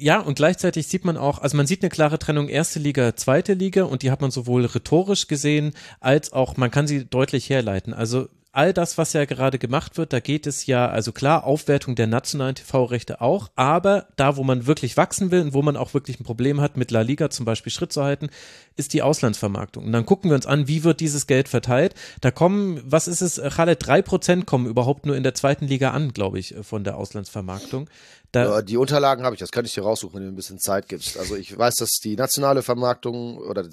Ja, 0.00 0.20
und 0.20 0.36
gleichzeitig 0.36 0.86
sieht 0.86 1.04
man 1.04 1.16
auch, 1.16 1.40
also 1.40 1.56
man 1.56 1.66
sieht 1.66 1.82
eine 1.82 1.90
klare 1.90 2.20
Trennung 2.20 2.48
erste 2.48 2.78
Liga, 2.78 3.16
zweite 3.16 3.54
Liga 3.54 3.82
und 3.82 4.02
die 4.02 4.12
hat 4.12 4.20
man 4.20 4.30
sowohl 4.30 4.64
rhetorisch 4.64 5.26
gesehen, 5.26 5.74
als 5.98 6.32
auch, 6.32 6.56
man 6.56 6.70
kann 6.70 6.86
sie 6.86 7.04
deutlich 7.04 7.50
herleiten. 7.50 7.92
Also 7.94 8.28
all 8.52 8.72
das, 8.72 8.98
was 8.98 9.12
ja 9.12 9.24
gerade 9.24 9.58
gemacht 9.58 9.98
wird, 9.98 10.12
da 10.12 10.20
geht 10.20 10.46
es 10.46 10.66
ja, 10.66 10.88
also 10.88 11.12
klar, 11.12 11.44
Aufwertung 11.44 11.94
der 11.94 12.06
nationalen 12.06 12.54
TV-Rechte 12.54 13.20
auch, 13.20 13.50
aber 13.56 14.08
da, 14.16 14.36
wo 14.36 14.44
man 14.44 14.66
wirklich 14.66 14.96
wachsen 14.96 15.30
will 15.30 15.42
und 15.42 15.54
wo 15.54 15.62
man 15.62 15.76
auch 15.76 15.94
wirklich 15.94 16.18
ein 16.18 16.24
Problem 16.24 16.60
hat, 16.60 16.76
mit 16.76 16.90
La 16.90 17.02
Liga 17.02 17.30
zum 17.30 17.44
Beispiel 17.44 17.70
Schritt 17.70 17.92
zu 17.92 18.02
halten, 18.02 18.30
ist 18.76 18.94
die 18.94 19.02
Auslandsvermarktung. 19.02 19.84
Und 19.84 19.92
dann 19.92 20.06
gucken 20.06 20.30
wir 20.30 20.34
uns 20.34 20.46
an, 20.46 20.66
wie 20.66 20.82
wird 20.84 21.00
dieses 21.00 21.26
Geld 21.26 21.48
verteilt. 21.48 21.94
Da 22.20 22.30
kommen, 22.30 22.80
was 22.84 23.06
ist 23.06 23.20
es, 23.20 23.40
Khaled, 23.40 23.86
drei 23.86 24.02
Prozent 24.02 24.46
kommen 24.46 24.66
überhaupt 24.66 25.06
nur 25.06 25.16
in 25.16 25.22
der 25.22 25.34
zweiten 25.34 25.66
Liga 25.66 25.90
an, 25.90 26.12
glaube 26.12 26.38
ich, 26.38 26.54
von 26.62 26.84
der 26.84 26.96
Auslandsvermarktung. 26.96 27.88
Da, 28.32 28.60
die 28.60 28.76
Unterlagen 28.76 29.24
habe 29.24 29.34
ich, 29.34 29.40
das 29.40 29.50
kann 29.52 29.64
ich 29.64 29.72
dir 29.72 29.82
raussuchen, 29.82 30.14
wenn 30.14 30.22
du 30.22 30.26
mir 30.26 30.32
ein 30.32 30.36
bisschen 30.36 30.58
Zeit 30.58 30.88
gibst. 30.88 31.16
Also 31.18 31.34
ich 31.34 31.56
weiß, 31.56 31.76
dass 31.76 31.92
die 31.92 32.14
nationale 32.14 32.62
Vermarktung 32.62 33.38
oder 33.38 33.64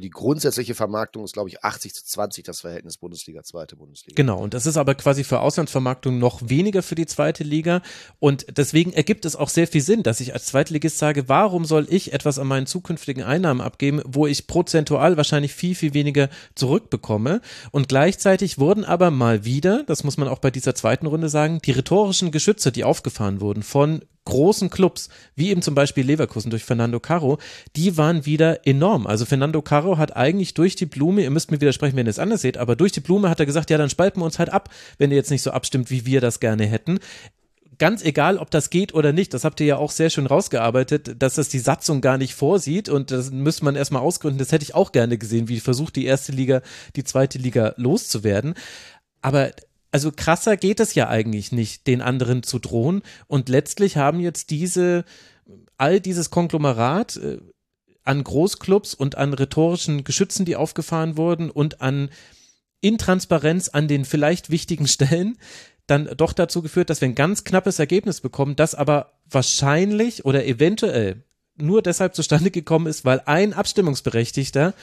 die 0.00 0.10
grundsätzliche 0.10 0.74
Vermarktung 0.74 1.24
ist, 1.24 1.32
glaube 1.32 1.48
ich, 1.48 1.62
80 1.64 1.94
zu 1.94 2.04
20 2.04 2.44
das 2.44 2.60
Verhältnis 2.60 2.96
Bundesliga, 2.96 3.42
zweite 3.42 3.76
Bundesliga. 3.76 4.14
Genau, 4.14 4.40
und 4.40 4.54
das 4.54 4.66
ist 4.66 4.76
aber 4.76 4.94
quasi 4.94 5.24
für 5.24 5.40
Auslandsvermarktung 5.40 6.18
noch 6.18 6.40
weniger 6.42 6.82
für 6.82 6.94
die 6.94 7.06
zweite 7.06 7.44
Liga. 7.44 7.82
Und 8.18 8.46
deswegen 8.56 8.92
ergibt 8.92 9.24
es 9.24 9.36
auch 9.36 9.48
sehr 9.48 9.66
viel 9.66 9.80
Sinn, 9.80 10.02
dass 10.02 10.20
ich 10.20 10.34
als 10.34 10.46
Zweitligist 10.46 10.98
sage, 10.98 11.28
warum 11.28 11.64
soll 11.64 11.86
ich 11.90 12.12
etwas 12.12 12.38
an 12.38 12.46
meinen 12.46 12.66
zukünftigen 12.66 13.22
Einnahmen 13.22 13.60
abgeben, 13.60 14.02
wo 14.04 14.26
ich 14.26 14.46
prozentual 14.46 15.16
wahrscheinlich 15.16 15.54
viel, 15.54 15.74
viel 15.74 15.94
weniger 15.94 16.28
zurückbekomme. 16.54 17.40
Und 17.70 17.88
gleichzeitig 17.88 18.58
wurden 18.58 18.84
aber 18.84 19.10
mal 19.10 19.44
wieder, 19.44 19.84
das 19.84 20.04
muss 20.04 20.16
man 20.16 20.28
auch 20.28 20.38
bei 20.38 20.50
dieser 20.50 20.74
zweiten 20.74 21.06
Runde 21.06 21.28
sagen, 21.28 21.60
die 21.64 21.72
rhetorischen 21.72 22.30
Geschütze, 22.30 22.72
die 22.72 22.84
aufgefahren 22.84 23.40
wurden 23.40 23.62
von 23.62 24.02
großen 24.24 24.70
Clubs, 24.70 25.08
wie 25.34 25.50
eben 25.50 25.62
zum 25.62 25.74
Beispiel 25.74 26.06
Leverkusen 26.06 26.50
durch 26.50 26.64
Fernando 26.64 27.00
Caro, 27.00 27.38
die 27.76 27.96
waren 27.96 28.24
wieder 28.24 28.66
enorm. 28.66 29.06
Also 29.06 29.24
Fernando 29.24 29.62
Caro 29.62 29.98
hat 29.98 30.16
eigentlich 30.16 30.54
durch 30.54 30.76
die 30.76 30.86
Blume, 30.86 31.22
ihr 31.22 31.30
müsst 31.30 31.50
mir 31.50 31.60
widersprechen, 31.60 31.96
wenn 31.96 32.06
ihr 32.06 32.10
es 32.10 32.18
anders 32.18 32.42
seht, 32.42 32.56
aber 32.56 32.76
durch 32.76 32.92
die 32.92 33.00
Blume 33.00 33.28
hat 33.28 33.40
er 33.40 33.46
gesagt, 33.46 33.70
ja, 33.70 33.78
dann 33.78 33.90
spalten 33.90 34.20
wir 34.20 34.24
uns 34.24 34.38
halt 34.38 34.50
ab, 34.50 34.70
wenn 34.98 35.10
ihr 35.10 35.16
jetzt 35.16 35.30
nicht 35.30 35.42
so 35.42 35.50
abstimmt, 35.50 35.90
wie 35.90 36.06
wir 36.06 36.20
das 36.20 36.40
gerne 36.40 36.66
hätten 36.66 36.98
ganz 37.82 38.04
egal, 38.04 38.38
ob 38.38 38.48
das 38.52 38.70
geht 38.70 38.94
oder 38.94 39.12
nicht, 39.12 39.34
das 39.34 39.42
habt 39.42 39.58
ihr 39.58 39.66
ja 39.66 39.76
auch 39.76 39.90
sehr 39.90 40.08
schön 40.08 40.26
rausgearbeitet, 40.26 41.20
dass 41.20 41.34
das 41.34 41.48
die 41.48 41.58
Satzung 41.58 42.00
gar 42.00 42.16
nicht 42.16 42.32
vorsieht 42.32 42.88
und 42.88 43.10
das 43.10 43.32
müsste 43.32 43.64
man 43.64 43.74
erstmal 43.74 44.02
ausgründen. 44.02 44.38
Das 44.38 44.52
hätte 44.52 44.62
ich 44.62 44.76
auch 44.76 44.92
gerne 44.92 45.18
gesehen, 45.18 45.48
wie 45.48 45.58
versucht 45.58 45.96
die 45.96 46.04
erste 46.04 46.30
Liga, 46.30 46.62
die 46.94 47.02
zweite 47.02 47.38
Liga 47.38 47.74
loszuwerden. 47.76 48.54
Aber 49.20 49.50
also 49.92 50.10
krasser 50.10 50.56
geht 50.56 50.80
es 50.80 50.94
ja 50.94 51.08
eigentlich 51.08 51.52
nicht, 51.52 51.86
den 51.86 52.00
anderen 52.00 52.42
zu 52.42 52.58
drohen. 52.58 53.02
Und 53.28 53.48
letztlich 53.48 53.98
haben 53.98 54.20
jetzt 54.20 54.50
diese, 54.50 55.04
all 55.76 56.00
dieses 56.00 56.30
Konglomerat 56.30 57.16
äh, 57.18 57.38
an 58.02 58.24
Großclubs 58.24 58.94
und 58.94 59.16
an 59.16 59.34
rhetorischen 59.34 60.02
Geschützen, 60.02 60.44
die 60.44 60.56
aufgefahren 60.56 61.16
wurden 61.16 61.50
und 61.50 61.82
an 61.82 62.08
Intransparenz 62.80 63.68
an 63.68 63.86
den 63.86 64.04
vielleicht 64.04 64.50
wichtigen 64.50 64.88
Stellen, 64.88 65.38
dann 65.86 66.08
doch 66.16 66.32
dazu 66.32 66.62
geführt, 66.62 66.90
dass 66.90 67.00
wir 67.00 67.08
ein 67.08 67.14
ganz 67.14 67.44
knappes 67.44 67.78
Ergebnis 67.78 68.20
bekommen, 68.20 68.56
das 68.56 68.74
aber 68.74 69.12
wahrscheinlich 69.28 70.24
oder 70.24 70.46
eventuell 70.46 71.22
nur 71.56 71.82
deshalb 71.82 72.14
zustande 72.14 72.50
gekommen 72.50 72.86
ist, 72.86 73.04
weil 73.04 73.22
ein 73.26 73.52
Abstimmungsberechtigter 73.52 74.74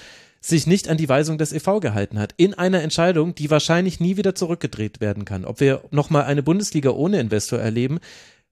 sich 0.42 0.68
nicht 0.68 0.88
an 0.88 0.98
die 0.98 1.10
Weisung 1.10 1.38
des 1.38 1.54
EV 1.54 1.80
gehalten 1.80 2.20
hat. 2.20 2.34
In 2.38 2.54
einer 2.54 2.82
Entscheidung, 2.82 3.36
die 3.36 3.50
wahrscheinlich 3.50 4.00
nie 4.00 4.18
wieder 4.18 4.36
zurückgedreht 4.36 5.02
werden 5.02 5.26
kann. 5.26 5.46
Ob 5.46 5.60
wir 5.60 5.84
nochmal 5.92 6.24
eine 6.24 6.44
Bundesliga 6.44 6.92
ohne 6.92 7.20
Investor 7.20 7.60
erleben, 7.60 8.00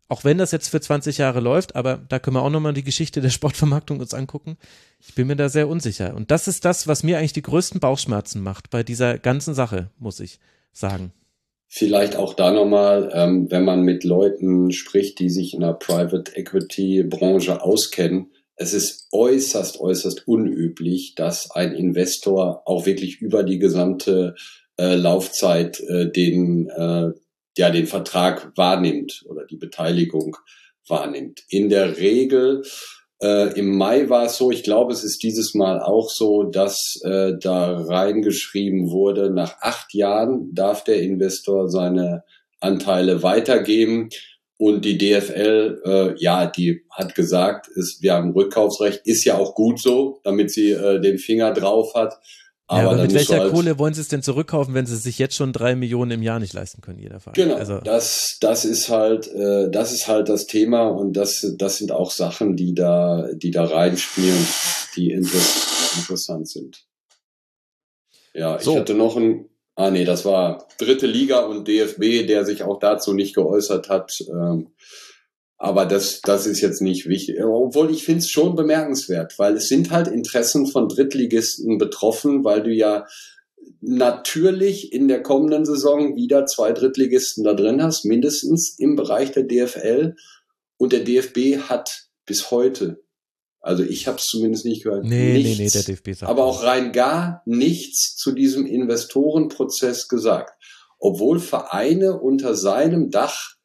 auch 0.10 0.24
wenn 0.24 0.38
das 0.38 0.52
jetzt 0.52 0.70
für 0.70 0.80
20 0.80 1.18
Jahre 1.18 1.42
läuft, 1.42 1.76
aber 1.76 2.00
da 2.08 2.20
können 2.20 2.38
wir 2.38 2.42
auch 2.42 2.50
nochmal 2.50 2.74
die 2.74 2.84
Geschichte 2.84 3.20
der 3.20 3.30
Sportvermarktung 3.30 4.00
uns 4.00 4.14
angucken. 4.14 4.58
Ich 5.06 5.16
bin 5.16 5.28
mir 5.28 5.36
da 5.36 5.50
sehr 5.50 5.68
unsicher. 5.68 6.16
Und 6.16 6.32
das 6.32 6.48
ist 6.48 6.66
das, 6.66 6.88
was 6.88 7.04
mir 7.04 7.18
eigentlich 7.18 7.34
die 7.34 7.42
größten 7.42 7.80
Bauchschmerzen 7.80 8.42
macht 8.42 8.70
bei 8.70 8.84
dieser 8.84 9.18
ganzen 9.18 9.54
Sache, 9.54 9.90
muss 10.00 10.20
ich 10.20 10.40
sagen. 10.72 11.12
Vielleicht 11.70 12.16
auch 12.16 12.34
da 12.34 12.52
nochmal, 12.52 13.12
ähm, 13.14 13.52
wenn 13.52 13.66
man 13.66 13.82
mit 13.82 14.06
Leuten 14.06 14.72
spricht, 14.72 15.20
die 15.20 15.30
sich 15.30 15.54
in 15.54 15.60
der 15.60 15.74
Private 15.74 16.34
Equity 16.38 17.04
Branche 17.04 17.62
auskennen, 17.62 18.32
es 18.58 18.74
ist 18.74 19.08
äußerst, 19.12 19.80
äußerst 19.80 20.28
unüblich, 20.28 21.14
dass 21.16 21.52
ein 21.52 21.74
Investor 21.74 22.64
auch 22.66 22.86
wirklich 22.86 23.22
über 23.22 23.44
die 23.44 23.60
gesamte 23.60 24.36
äh, 24.78 24.96
Laufzeit 24.96 25.80
äh, 25.80 26.12
den, 26.12 26.68
äh, 26.70 27.12
ja, 27.58 27.70
den 27.70 27.88
Vertrag 27.88 28.52
wahrnimmt 28.56 29.24
oder 29.28 29.46
die 29.46 29.58
Beteiligung 29.58 30.38
wahrnimmt. 30.88 31.44
In 31.50 31.70
der 31.70 31.98
Regel 31.98 32.64
äh, 33.22 33.58
Im 33.58 33.76
Mai 33.78 34.10
war 34.10 34.26
es 34.26 34.38
so, 34.38 34.52
ich 34.52 34.62
glaube, 34.62 34.94
es 34.94 35.04
ist 35.04 35.24
dieses 35.24 35.56
Mal 35.56 35.82
auch 35.82 36.10
so, 36.12 36.44
dass 36.44 37.00
äh, 37.04 37.34
da 37.40 37.76
reingeschrieben 37.82 38.92
wurde, 38.92 39.32
nach 39.32 39.56
acht 39.62 39.94
Jahren 39.94 40.54
darf 40.54 40.84
der 40.84 41.02
Investor 41.02 41.68
seine 41.68 42.24
Anteile 42.60 43.24
weitergeben. 43.24 44.10
Und 44.60 44.86
die 44.86 44.98
DFL, 44.98 45.82
äh, 45.86 46.16
ja, 46.18 46.48
die 46.48 46.84
hat 46.90 47.14
gesagt, 47.14 47.68
ist, 47.68 48.02
wir 48.02 48.14
haben 48.14 48.32
Rückkaufsrecht, 48.32 49.02
ist 49.06 49.24
ja 49.24 49.38
auch 49.38 49.54
gut 49.54 49.80
so, 49.80 50.20
damit 50.24 50.52
sie 50.52 50.72
äh, 50.72 51.00
den 51.00 51.20
Finger 51.20 51.54
drauf 51.54 51.94
hat. 51.94 52.20
Aber, 52.70 52.82
ja, 52.82 52.90
aber 52.90 53.02
mit 53.04 53.14
welcher 53.14 53.40
halt 53.40 53.54
Kohle 53.54 53.80
wollen 53.80 53.94
sie 53.94 54.02
es 54.02 54.10
denn 54.10 54.24
zurückkaufen, 54.24 54.74
wenn 54.74 54.86
sie 54.86 54.98
sich 54.98 55.20
jetzt 55.20 55.36
schon 55.36 55.54
drei 55.54 55.76
Millionen 55.76 56.12
im 56.12 56.24
Jahr 56.24 56.40
nicht 56.40 56.54
leisten 56.54 56.82
können, 56.82 57.00
jeder 57.00 57.20
Fall? 57.20 57.34
Genau, 57.34 57.56
also. 57.56 57.80
das, 57.80 58.38
das 58.42 58.66
ist 58.66 58.90
halt, 58.90 59.28
äh, 59.34 59.70
das 59.70 59.94
ist 59.94 60.08
halt 60.08 60.28
das 60.28 60.48
Thema 60.48 60.88
und 60.88 61.14
das, 61.14 61.54
das 61.58 61.78
sind 61.78 61.92
auch 61.92 62.12
Sachen, 62.12 62.58
die 62.58 62.74
da, 62.74 63.30
die 63.34 63.52
da 63.52 63.64
reinspielen, 63.64 64.46
die 64.98 65.12
interessant 65.12 66.50
sind. 66.50 66.84
Ja, 68.34 68.60
so. 68.60 68.74
ich 68.74 68.80
hatte 68.80 68.96
noch 68.96 69.16
ein, 69.16 69.48
ah 69.78 69.92
nee, 69.92 70.04
das 70.04 70.26
war 70.26 70.68
dritte 70.80 71.06
Liga 71.06 71.42
und 71.42 71.68
DFB, 71.68 72.28
der 72.28 72.46
sich 72.46 72.64
auch 72.64 72.80
dazu 72.80 73.14
nicht 73.14 73.36
geäußert 73.36 73.90
hat. 73.90 74.12
Ähm, 74.30 74.72
aber 75.60 75.86
das, 75.86 76.22
das 76.22 76.46
ist 76.46 76.62
jetzt 76.62 76.82
nicht 76.82 77.08
wichtig. 77.08 77.42
Obwohl 77.44 77.92
ich 77.92 78.04
finde 78.04 78.20
es 78.20 78.30
schon 78.30 78.56
bemerkenswert, 78.56 79.38
weil 79.40 79.56
es 79.56 79.68
sind 79.68 79.92
halt 79.92 80.08
Interessen 80.08 80.68
von 80.68 80.88
Drittligisten 80.88 81.78
betroffen, 81.78 82.44
weil 82.44 82.64
du 82.64 82.72
ja 82.72 83.06
natürlich 83.80 84.94
in 84.94 85.08
der 85.08 85.22
kommenden 85.22 85.66
Saison 85.66 86.16
wieder 86.16 86.46
zwei 86.48 86.74
Drittligisten 86.74 87.44
da 87.44 87.54
drin 87.54 87.82
hast, 87.82 88.04
mindestens 88.06 88.76
im 88.78 88.96
Bereich 88.96 89.32
der 89.32 89.44
DFL. 89.44 90.16
Und 90.78 90.92
der 90.92 91.04
DFB 91.04 91.70
hat 91.70 92.08
bis 92.26 92.52
heute, 92.52 93.04
also 93.60 93.84
ich 93.84 94.08
habe 94.08 94.18
es 94.18 94.26
zumindest 94.26 94.66
nicht 94.66 94.84
gehört, 94.84 95.04
nee, 95.04 95.34
nichts, 95.34 95.58
nee, 95.58 95.64
nee, 95.66 95.70
der 95.70 95.84
DFB 95.84 96.20
sagt 96.20 96.30
aber 96.30 96.44
auch 96.46 96.64
rein 96.64 96.92
gar 96.92 97.42
nichts 97.46 98.16
zu 98.16 98.32
diesem 98.32 98.66
Investorenprozess 98.66 100.08
gesagt. 100.08 100.54
Obwohl 101.00 101.40
Vereine 101.40 102.20
unter 102.20 102.56
seinem 102.56 103.12
Dach 103.12 103.56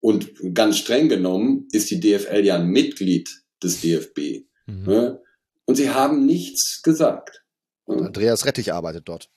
und 0.00 0.32
ganz 0.54 0.78
streng 0.78 1.08
genommen 1.08 1.68
ist 1.72 1.90
die 1.90 2.00
DFL 2.00 2.44
ja 2.44 2.56
ein 2.56 2.66
Mitglied 2.66 3.28
des 3.62 3.80
DFB. 3.80 4.46
Mhm. 4.66 4.84
Ne? 4.86 5.22
Und 5.66 5.76
sie 5.76 5.90
haben 5.90 6.26
nichts 6.26 6.82
gesagt. 6.82 7.42
Und 7.84 8.02
Andreas 8.02 8.44
Rettich 8.44 8.72
arbeitet 8.72 9.08
dort 9.08 9.30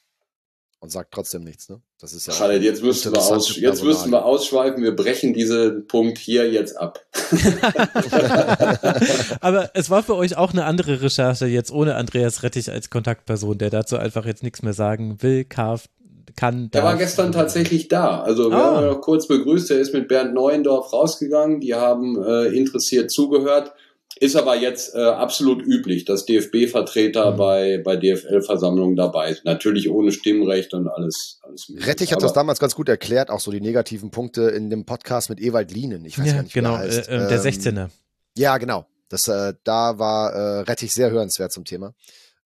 und 0.88 0.92
sagt 0.92 1.14
trotzdem 1.14 1.44
nichts. 1.44 1.68
Ne? 1.68 1.82
Das 2.00 2.14
ist 2.14 2.28
ja. 2.28 2.34
Khaled, 2.34 2.64
jetzt 2.64 2.82
müssen 2.82 3.12
wir, 3.12 3.20
aus, 3.20 3.58
jetzt 3.58 3.84
müssen 3.84 4.10
wir 4.10 4.24
ausschweifen. 4.24 4.82
Wir 4.82 4.96
brechen 4.96 5.34
diesen 5.34 5.86
Punkt 5.86 6.18
hier 6.18 6.50
jetzt 6.50 6.78
ab. 6.78 7.06
Aber 9.42 9.70
es 9.74 9.90
war 9.90 10.04
für 10.04 10.16
euch 10.16 10.38
auch 10.38 10.54
eine 10.54 10.64
andere 10.64 11.02
Recherche 11.02 11.46
jetzt 11.46 11.72
ohne 11.72 11.96
Andreas 11.96 12.42
Rettich 12.42 12.72
als 12.72 12.90
Kontaktperson, 12.90 13.58
der 13.58 13.70
dazu 13.70 13.98
einfach 13.98 14.26
jetzt 14.26 14.44
nichts 14.44 14.64
mehr 14.64 14.72
sagen 14.72 15.22
will, 15.22 15.44
Karf, 15.44 15.90
kann. 16.38 16.72
Der 16.72 16.84
war 16.84 16.96
gestern 16.96 17.34
tatsächlich 17.34 17.90
da. 17.90 18.22
Also 18.22 18.50
wir 18.50 18.58
ah. 18.58 18.76
haben 18.76 18.86
ihn 18.86 18.90
noch 18.90 19.02
kurz 19.02 19.28
begrüßt. 19.28 19.72
Er 19.72 19.80
ist 19.80 19.94
mit 19.94 20.08
Bernd 20.08 20.34
Neuendorf 20.34 20.94
rausgegangen. 20.94 21.60
Die 21.60 21.76
haben 21.76 22.18
äh, 22.24 22.46
interessiert 22.56 23.12
zugehört. 23.12 23.74
Ist 24.20 24.36
aber 24.36 24.56
jetzt 24.56 24.96
äh, 24.96 25.00
absolut 25.00 25.62
üblich, 25.62 26.06
dass 26.06 26.26
DFB-Vertreter 26.26 27.34
mhm. 27.34 27.38
bei, 27.38 27.82
bei 27.84 27.98
DFL-Versammlungen 27.98 28.96
dabei 28.96 29.34
sind. 29.34 29.46
Natürlich 29.46 29.90
ohne 29.90 30.12
Stimmrecht 30.12 30.74
und 30.74 30.88
alles. 30.88 31.40
alles 31.44 31.72
Rettich 31.86 32.14
hat 32.14 32.24
das 32.24 32.34
damals 32.34 32.60
ganz 32.60 32.74
gut 32.74 32.90
erklärt, 32.90 33.30
auch 33.30 33.40
so 33.40 33.52
die 33.52 33.62
negativen 33.62 34.10
Punkte 34.10 34.50
in 34.50 34.70
dem 34.70 34.86
Podcast 34.86 35.30
mit 35.30 35.40
Ewald 35.40 35.72
Lienen. 35.72 36.04
Ich 36.06 36.18
weiß 36.18 36.28
ja, 36.28 36.34
gar 36.34 36.44
nicht, 36.44 36.54
genau, 36.54 36.72
wie 36.72 36.74
er 36.74 36.80
heißt. 36.80 37.10
Äh, 37.10 37.26
äh 37.26 37.28
der 37.28 37.42
16er. 37.42 37.84
Ähm, 37.84 37.90
ja, 38.36 38.58
genau. 38.58 38.88
Das, 39.10 39.28
äh, 39.28 39.54
da 39.64 40.00
war 40.00 40.34
äh, 40.34 40.60
Rettich 40.62 40.94
sehr 40.94 41.12
hörenswert 41.12 41.52
zum 41.52 41.66
Thema. 41.66 41.94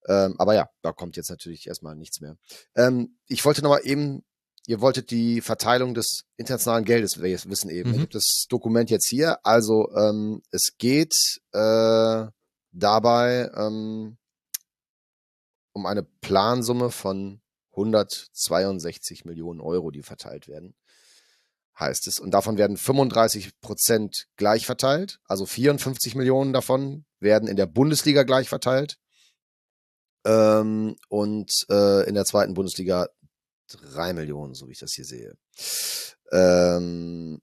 Ähm, 0.08 0.36
aber 0.38 0.56
ja, 0.56 0.70
da 0.82 0.92
kommt 0.92 1.16
jetzt 1.16 1.30
natürlich 1.30 1.68
erstmal 1.68 1.96
nichts 1.96 2.22
mehr. 2.22 2.38
Ähm, 2.76 3.18
ich 3.28 3.46
wollte 3.46 3.62
nochmal 3.62 3.82
eben, 3.84 4.24
ihr 4.68 4.82
wolltet 4.82 5.12
die 5.12 5.42
Verteilung 5.42 5.94
des 5.94 6.24
internationalen 6.38 6.86
Geldes 6.86 7.20
wissen 7.22 7.70
eben. 7.70 7.90
Mhm. 7.90 7.96
Ich 7.96 8.02
habe 8.02 8.12
das 8.12 8.46
Dokument 8.50 8.90
jetzt 8.90 9.08
hier. 9.10 9.38
Also 9.44 9.90
ähm, 9.96 10.42
es 10.52 10.78
geht 10.78 11.16
äh, 11.52 12.26
dabei 12.72 13.52
ähm, 13.56 14.18
um 15.74 15.86
eine 15.86 16.04
Plansumme 16.04 16.92
von 16.92 17.42
162 17.72 19.26
Millionen 19.26 19.62
Euro, 19.62 19.92
die 19.92 20.04
verteilt 20.04 20.48
werden 20.48 20.76
heißt 21.82 22.08
es. 22.08 22.20
Und 22.20 22.32
davon 22.32 22.58
werden 22.58 22.78
35 22.78 23.60
Prozent 23.60 24.28
gleich 24.38 24.66
verteilt. 24.66 25.20
Also 25.26 25.46
54 25.46 26.16
Millionen 26.16 26.54
davon 26.54 27.06
werden 27.20 27.50
in 27.50 27.58
der 27.58 27.66
Bundesliga 27.66 28.24
gleich 28.24 28.48
verteilt. 28.48 28.98
Ähm, 30.24 30.96
und 31.10 31.52
äh, 31.70 32.08
in 32.08 32.14
der 32.14 32.26
zweiten 32.26 32.54
Bundesliga 32.54 33.08
drei 33.78 34.14
Millionen, 34.14 34.54
so 34.54 34.68
wie 34.68 34.74
ich 34.74 34.80
das 34.80 34.94
hier 34.94 35.06
sehe. 35.06 35.38
Ähm, 36.32 37.42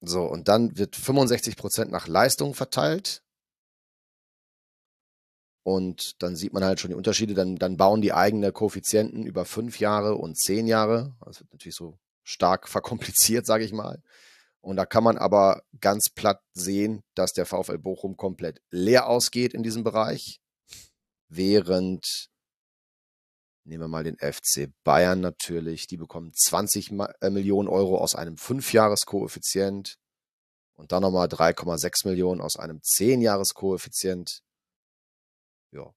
so, 0.00 0.22
und 0.24 0.48
dann 0.48 0.76
wird 0.76 0.96
65 0.96 1.56
Prozent 1.56 1.90
nach 1.90 2.06
Leistung 2.06 2.54
verteilt. 2.54 3.22
Und 5.64 6.22
dann 6.22 6.36
sieht 6.36 6.52
man 6.52 6.62
halt 6.62 6.78
schon 6.78 6.90
die 6.90 6.96
Unterschiede. 6.96 7.34
Dann, 7.34 7.56
dann 7.56 7.76
bauen 7.76 8.00
die 8.00 8.12
eigene 8.12 8.52
Koeffizienten 8.52 9.26
über 9.26 9.44
fünf 9.44 9.80
Jahre 9.80 10.14
und 10.14 10.38
zehn 10.38 10.66
Jahre. 10.66 11.16
Das 11.24 11.40
wird 11.40 11.52
natürlich 11.52 11.74
so 11.74 11.98
stark 12.22 12.68
verkompliziert, 12.68 13.46
sage 13.46 13.64
ich 13.64 13.72
mal. 13.72 14.00
Und 14.60 14.76
da 14.76 14.86
kann 14.86 15.04
man 15.04 15.18
aber 15.18 15.62
ganz 15.80 16.08
platt 16.08 16.40
sehen, 16.52 17.02
dass 17.14 17.32
der 17.32 17.46
VfL 17.46 17.78
Bochum 17.78 18.16
komplett 18.16 18.60
leer 18.70 19.08
ausgeht 19.08 19.54
in 19.54 19.62
diesem 19.62 19.84
Bereich, 19.84 20.40
während 21.28 22.28
Nehmen 23.66 23.82
wir 23.82 23.88
mal 23.88 24.04
den 24.04 24.16
FC 24.18 24.70
Bayern 24.84 25.20
natürlich. 25.20 25.88
Die 25.88 25.96
bekommen 25.96 26.32
20 26.32 26.92
äh, 27.20 27.30
Millionen 27.30 27.68
Euro 27.68 27.98
aus 27.98 28.14
einem 28.14 28.36
Fünfjahreskoeffizient 28.36 29.98
und 30.76 30.92
dann 30.92 31.02
nochmal 31.02 31.26
3,6 31.26 32.06
Millionen 32.06 32.40
aus 32.40 32.56
einem 32.56 32.80
Zehnjahreskoeffizient. 32.82 34.42
Ja. 35.72 35.92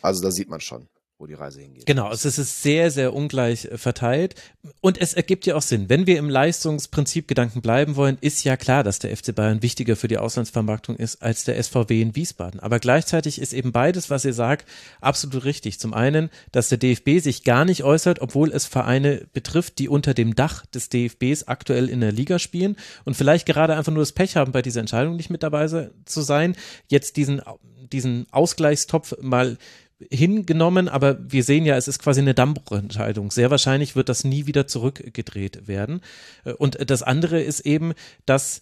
Also 0.00 0.22
da 0.22 0.30
sieht 0.30 0.48
man 0.48 0.60
schon 0.60 0.88
wo 1.18 1.26
die 1.26 1.34
Reise 1.34 1.60
hingeht. 1.60 1.86
Genau, 1.86 2.12
es 2.12 2.26
ist 2.26 2.62
sehr, 2.62 2.90
sehr 2.90 3.14
ungleich 3.14 3.64
äh, 3.64 3.78
verteilt. 3.78 4.34
Und 4.82 5.00
es 5.00 5.14
ergibt 5.14 5.46
ja 5.46 5.54
auch 5.54 5.62
Sinn. 5.62 5.88
Wenn 5.88 6.06
wir 6.06 6.18
im 6.18 6.28
Leistungsprinzip 6.28 7.26
Gedanken 7.26 7.62
bleiben 7.62 7.96
wollen, 7.96 8.18
ist 8.20 8.44
ja 8.44 8.56
klar, 8.58 8.84
dass 8.84 8.98
der 8.98 9.16
FC 9.16 9.34
Bayern 9.34 9.62
wichtiger 9.62 9.96
für 9.96 10.08
die 10.08 10.18
Auslandsvermarktung 10.18 10.96
ist 10.96 11.22
als 11.22 11.44
der 11.44 11.62
SVW 11.62 12.02
in 12.02 12.14
Wiesbaden. 12.14 12.60
Aber 12.60 12.80
gleichzeitig 12.80 13.40
ist 13.40 13.54
eben 13.54 13.72
beides, 13.72 14.10
was 14.10 14.26
ihr 14.26 14.34
sagt, 14.34 14.68
absolut 15.00 15.44
richtig. 15.44 15.80
Zum 15.80 15.94
einen, 15.94 16.28
dass 16.52 16.68
der 16.68 16.78
DFB 16.78 17.20
sich 17.20 17.44
gar 17.44 17.64
nicht 17.64 17.82
äußert, 17.82 18.20
obwohl 18.20 18.52
es 18.52 18.66
Vereine 18.66 19.26
betrifft, 19.32 19.78
die 19.78 19.88
unter 19.88 20.12
dem 20.12 20.34
Dach 20.34 20.66
des 20.66 20.90
DFBs 20.90 21.44
aktuell 21.44 21.88
in 21.88 22.00
der 22.00 22.12
Liga 22.12 22.38
spielen 22.38 22.76
und 23.04 23.16
vielleicht 23.16 23.46
gerade 23.46 23.74
einfach 23.74 23.92
nur 23.92 24.02
das 24.02 24.12
Pech 24.12 24.36
haben, 24.36 24.52
bei 24.52 24.60
dieser 24.60 24.80
Entscheidung 24.80 25.16
nicht 25.16 25.30
mit 25.30 25.42
dabei 25.42 25.66
zu 25.66 26.20
sein. 26.20 26.56
Jetzt 26.88 27.16
diesen, 27.16 27.40
diesen 27.90 28.26
Ausgleichstopf 28.30 29.14
mal 29.22 29.56
hingenommen, 30.10 30.88
aber 30.88 31.18
wir 31.20 31.42
sehen 31.42 31.64
ja, 31.64 31.76
es 31.76 31.88
ist 31.88 32.00
quasi 32.00 32.20
eine 32.20 32.34
Dammbruchentscheidung. 32.34 33.30
Sehr 33.30 33.50
wahrscheinlich 33.50 33.96
wird 33.96 34.08
das 34.08 34.24
nie 34.24 34.46
wieder 34.46 34.66
zurückgedreht 34.66 35.68
werden. 35.68 36.00
Äh, 36.44 36.52
und 36.52 36.90
das 36.90 37.02
andere 37.02 37.40
ist 37.40 37.60
eben, 37.60 37.92
dass 38.26 38.60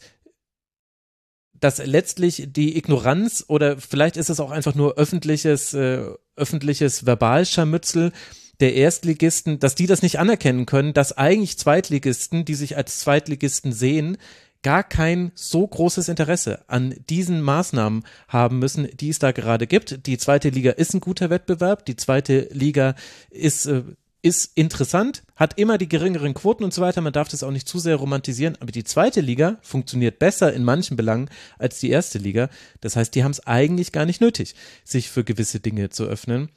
dass 1.61 1.79
letztlich 1.79 2.49
die 2.49 2.77
Ignoranz 2.77 3.45
oder 3.49 3.79
vielleicht 3.79 4.19
ist 4.19 4.29
es 4.29 4.39
auch 4.39 4.51
einfach 4.51 4.75
nur 4.75 4.99
öffentliches, 4.99 5.73
äh, 5.73 6.05
öffentliches 6.37 7.07
Verbalscharmützel 7.07 8.13
der 8.61 8.75
Erstligisten, 8.75 9.61
dass 9.61 9.75
die 9.75 9.87
das 9.87 10.03
nicht 10.03 10.19
anerkennen 10.19 10.67
können, 10.67 10.93
dass 10.93 11.17
eigentlich 11.17 11.59
Zweitligisten, 11.59 12.45
die 12.45 12.55
sich 12.55 12.77
als 12.77 13.01
Zweitligisten 13.01 13.73
sehen, 13.73 14.19
gar 14.65 14.83
kein 14.83 15.31
so 15.37 15.65
großes 15.65 16.09
Interesse 16.09 16.65
an 16.67 16.97
diesen 17.09 17.41
Maßnahmen 17.41 18.03
haben 18.27 18.59
müssen, 18.59 18.89
die 18.97 19.11
es 19.11 19.21
da 19.21 19.31
gerade 19.31 19.69
gibt. 19.69 20.07
Die 20.07 20.19
zweite 20.19 20.49
Liga 20.49 20.73
ist 20.73 20.95
ein 20.95 21.01
guter 21.01 21.31
Wettbewerb. 21.31 21.85
Die 21.87 21.95
zweite 21.95 22.49
Liga 22.51 22.97
ist, 23.31 23.67
äh, 23.67 23.83
ist 24.23 24.57
interessant, 24.57 25.23
hat 25.37 25.59
immer 25.59 25.77
die 25.77 25.89
geringeren 25.89 26.33
Quoten 26.33 26.65
und 26.65 26.73
so 26.73 26.81
weiter. 26.81 27.03
Man 27.03 27.13
darf 27.13 27.29
das 27.29 27.43
auch 27.43 27.51
nicht 27.51 27.69
zu 27.69 27.79
sehr 27.79 27.97
romantisieren. 27.97 28.57
Aber 28.59 28.73
die 28.73 28.85
zweite 28.85 29.21
Liga 29.21 29.59
funktioniert 29.61 30.19
besser 30.19 30.53
in 30.53 30.65
manchen 30.65 30.97
Belangen 30.97 31.29
als 31.59 31.79
die 31.79 31.91
erste 31.91 32.19
Liga. 32.19 32.49
Das 32.81 32.97
heißt, 32.97 33.15
die 33.15 33.23
haben 33.23 33.33
es 33.33 33.47
eigentlich 33.47 33.93
gar 33.93 34.07
nicht 34.07 34.23
nötig, 34.23 34.55
sich 34.83 35.11
für 35.11 35.25
gewisse 35.25 35.61
Dinge 35.61 35.91
zu 35.91 36.05
öffnen. 36.05 36.49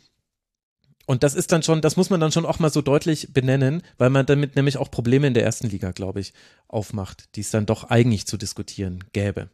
Und 1.07 1.23
das 1.23 1.35
ist 1.35 1.53
dann 1.53 1.63
schon, 1.63 1.79
das 1.81 1.95
muss 1.95 2.09
man 2.09 2.19
dann 2.19 2.33
schon 2.33 2.45
auch 2.45 2.59
mal 2.59 2.69
so 2.69 2.81
deutlich 2.81 3.31
benennen, 3.31 3.81
weil 3.97 4.09
man 4.09 4.25
damit 4.25 4.57
nämlich 4.57 4.75
auch 4.75 4.91
Probleme 4.91 5.25
in 5.25 5.33
der 5.33 5.43
ersten 5.43 5.69
Liga, 5.69 5.91
glaube 5.91 6.19
ich, 6.19 6.33
aufmacht, 6.67 7.35
die 7.35 7.41
es 7.41 7.49
dann 7.49 7.65
doch 7.65 7.85
eigentlich 7.85 8.27
zu 8.27 8.35
diskutieren 8.35 9.05
gäbe. 9.13 9.49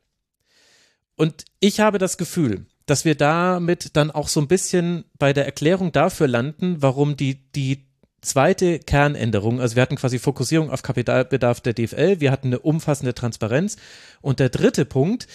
Und 1.15 1.45
ich 1.59 1.79
habe 1.79 1.99
das 1.99 2.17
Gefühl, 2.17 2.65
dass 2.87 3.05
wir 3.05 3.13
damit 3.13 3.95
dann 3.95 4.09
auch 4.09 4.29
so 4.29 4.41
ein 4.41 4.47
bisschen 4.47 5.05
bei 5.19 5.31
der 5.31 5.45
Erklärung 5.45 5.91
dafür 5.91 6.27
landen, 6.27 6.81
warum 6.81 7.17
die, 7.17 7.35
die 7.51 7.85
zweite 8.21 8.79
Kernänderung, 8.79 9.61
also 9.61 9.75
wir 9.75 9.83
hatten 9.83 9.95
quasi 9.95 10.17
Fokussierung 10.17 10.71
auf 10.71 10.81
Kapitalbedarf 10.81 11.61
der 11.61 11.73
DFL, 11.73 12.19
wir 12.19 12.31
hatten 12.31 12.47
eine 12.47 12.59
umfassende 12.59 13.13
Transparenz 13.13 13.77
und 14.21 14.39
der 14.39 14.49
dritte 14.49 14.85
Punkt, 14.85 15.27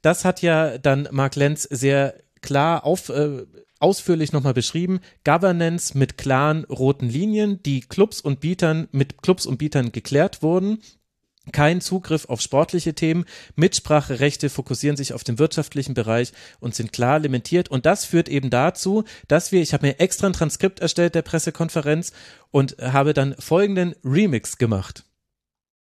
das 0.00 0.24
hat 0.24 0.42
ja 0.42 0.78
dann 0.78 1.08
Mark 1.10 1.34
Lenz 1.34 1.64
sehr 1.64 2.14
klar 2.40 2.84
auf, 2.84 3.08
äh, 3.08 3.46
ausführlich 3.78 4.32
nochmal 4.32 4.54
beschrieben. 4.54 5.00
Governance 5.24 5.96
mit 5.96 6.18
klaren 6.18 6.64
roten 6.64 7.08
Linien, 7.08 7.62
die 7.62 7.80
Clubs 7.80 8.20
und 8.20 8.40
Bietern 8.40 8.88
mit 8.92 9.22
Clubs 9.22 9.46
und 9.46 9.58
Bietern 9.58 9.92
geklärt 9.92 10.42
wurden. 10.42 10.78
Kein 11.52 11.80
Zugriff 11.80 12.24
auf 12.24 12.40
sportliche 12.40 12.94
Themen. 12.94 13.24
Mitspracherechte 13.54 14.50
fokussieren 14.50 14.96
sich 14.96 15.12
auf 15.12 15.22
den 15.22 15.38
wirtschaftlichen 15.38 15.94
Bereich 15.94 16.32
und 16.58 16.74
sind 16.74 16.92
klar 16.92 17.20
limitiert. 17.20 17.70
Und 17.70 17.86
das 17.86 18.04
führt 18.04 18.28
eben 18.28 18.50
dazu, 18.50 19.04
dass 19.28 19.52
wir, 19.52 19.62
ich 19.62 19.72
habe 19.72 19.86
mir 19.86 20.00
extra 20.00 20.26
ein 20.26 20.32
Transkript 20.32 20.80
erstellt 20.80 21.14
der 21.14 21.22
Pressekonferenz 21.22 22.12
und 22.50 22.76
habe 22.80 23.14
dann 23.14 23.36
folgenden 23.38 23.94
Remix 24.04 24.58
gemacht 24.58 25.05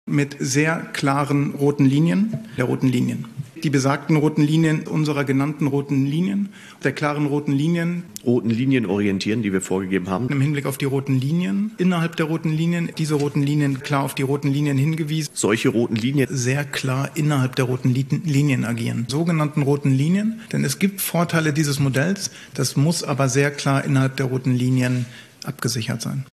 mit 0.09 0.37
sehr 0.39 0.77
klaren 0.93 1.53
roten 1.53 1.85
Linien, 1.85 2.39
der 2.57 2.65
roten 2.65 2.89
Linien. 2.89 3.25
Die 3.65 3.71
besagten 3.71 4.17
roten 4.17 4.43
Linien 4.43 4.87
unserer 4.87 5.25
genannten 5.25 5.67
roten 5.67 6.07
Linien, 6.07 6.51
der 6.85 6.93
klaren 6.93 7.27
roten 7.27 7.53
Linien. 7.53 8.05
Roten 8.25 8.51
Linien 8.51 8.87
orientieren, 8.87 9.43
die 9.43 9.53
wir 9.53 9.61
vorgegeben 9.61 10.09
haben. 10.09 10.29
Im 10.29 10.41
Hinblick 10.41 10.67
auf 10.67 10.79
die 10.79 10.85
roten 10.85 11.19
Linien, 11.19 11.73
innerhalb 11.79 12.15
der 12.15 12.27
roten 12.27 12.53
Linien, 12.53 12.91
diese 12.99 13.15
roten 13.15 13.43
Linien 13.43 13.81
klar 13.81 14.05
auf 14.05 14.15
die 14.15 14.23
roten 14.23 14.53
Linien 14.53 14.79
hingewiesen. 14.79 15.31
Solche 15.35 15.71
roten 15.71 15.97
Linien 15.97 16.29
sehr 16.31 16.65
klar 16.65 17.11
innerhalb 17.15 17.57
der 17.57 17.65
roten 17.65 17.93
Linien 17.93 18.65
agieren. 18.65 19.07
Sogenannten 19.09 19.63
roten 19.63 19.91
Linien, 19.91 20.41
denn 20.53 20.65
es 20.65 20.79
gibt 20.79 21.01
Vorteile 21.01 21.53
dieses 21.53 21.81
Modells, 21.81 22.31
das 22.55 22.77
muss 22.77 23.03
aber 23.03 23.29
sehr 23.29 23.51
klar 23.51 23.85
innerhalb 23.85 24.17
der 24.17 24.27
roten 24.27 24.55
Linien 24.55 25.07
abgesichert 25.45 26.01
sein. 26.01 26.25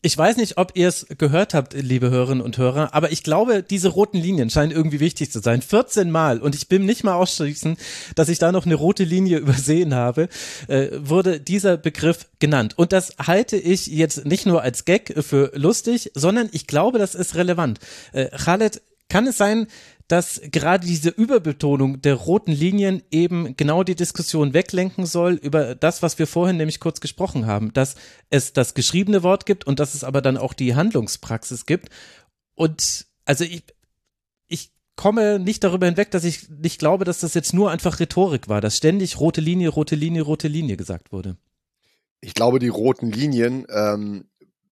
Ich 0.00 0.16
weiß 0.16 0.36
nicht, 0.36 0.58
ob 0.58 0.72
ihr 0.74 0.86
es 0.86 1.06
gehört 1.18 1.54
habt, 1.54 1.74
liebe 1.74 2.10
Hörerinnen 2.10 2.44
und 2.44 2.56
Hörer, 2.56 2.94
aber 2.94 3.10
ich 3.10 3.24
glaube, 3.24 3.64
diese 3.64 3.88
roten 3.88 4.18
Linien 4.18 4.48
scheinen 4.48 4.70
irgendwie 4.70 5.00
wichtig 5.00 5.32
zu 5.32 5.40
sein. 5.40 5.60
14 5.60 6.10
Mal, 6.10 6.38
und 6.38 6.54
ich 6.54 6.68
bin 6.68 6.84
nicht 6.84 7.02
mal 7.02 7.14
ausschließen, 7.14 7.76
dass 8.14 8.28
ich 8.28 8.38
da 8.38 8.52
noch 8.52 8.64
eine 8.64 8.76
rote 8.76 9.02
Linie 9.02 9.38
übersehen 9.38 9.94
habe, 9.94 10.28
äh, 10.68 10.88
wurde 10.98 11.40
dieser 11.40 11.76
Begriff 11.76 12.28
genannt. 12.38 12.78
Und 12.78 12.92
das 12.92 13.14
halte 13.18 13.56
ich 13.56 13.88
jetzt 13.88 14.24
nicht 14.24 14.46
nur 14.46 14.62
als 14.62 14.84
Gag 14.84 15.14
für 15.24 15.50
lustig, 15.54 16.12
sondern 16.14 16.48
ich 16.52 16.68
glaube, 16.68 16.98
das 16.98 17.16
ist 17.16 17.34
relevant. 17.34 17.80
Äh, 18.12 18.26
Khaled, 18.26 18.80
kann 19.08 19.26
es 19.26 19.38
sein, 19.38 19.66
dass 20.08 20.40
gerade 20.42 20.86
diese 20.86 21.10
Überbetonung 21.10 22.00
der 22.00 22.14
roten 22.14 22.50
Linien 22.50 23.02
eben 23.10 23.56
genau 23.56 23.84
die 23.84 23.94
Diskussion 23.94 24.54
weglenken 24.54 25.04
soll 25.04 25.34
über 25.34 25.74
das, 25.74 26.02
was 26.02 26.18
wir 26.18 26.26
vorhin 26.26 26.56
nämlich 26.56 26.80
kurz 26.80 27.00
gesprochen 27.00 27.46
haben, 27.46 27.74
dass 27.74 27.94
es 28.30 28.54
das 28.54 28.72
geschriebene 28.72 29.22
Wort 29.22 29.44
gibt 29.44 29.66
und 29.66 29.78
dass 29.78 29.94
es 29.94 30.04
aber 30.04 30.22
dann 30.22 30.38
auch 30.38 30.54
die 30.54 30.74
Handlungspraxis 30.74 31.66
gibt. 31.66 31.90
Und 32.54 33.06
also 33.26 33.44
ich, 33.44 33.64
ich 34.48 34.72
komme 34.96 35.38
nicht 35.38 35.62
darüber 35.62 35.84
hinweg, 35.84 36.10
dass 36.10 36.24
ich 36.24 36.48
nicht 36.48 36.78
glaube, 36.78 37.04
dass 37.04 37.20
das 37.20 37.34
jetzt 37.34 37.52
nur 37.52 37.70
einfach 37.70 38.00
Rhetorik 38.00 38.48
war, 38.48 38.62
dass 38.62 38.78
ständig 38.78 39.20
rote 39.20 39.42
Linie, 39.42 39.68
rote 39.68 39.94
Linie, 39.94 40.22
rote 40.22 40.48
Linie 40.48 40.78
gesagt 40.78 41.12
wurde. 41.12 41.36
Ich 42.22 42.32
glaube, 42.32 42.60
die 42.60 42.68
roten 42.68 43.12
Linien 43.12 43.66
ähm, 43.68 44.24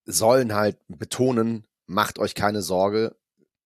sollen 0.06 0.54
halt 0.54 0.78
betonen, 0.88 1.66
macht 1.86 2.18
euch 2.18 2.34
keine 2.34 2.62
Sorge. 2.62 3.14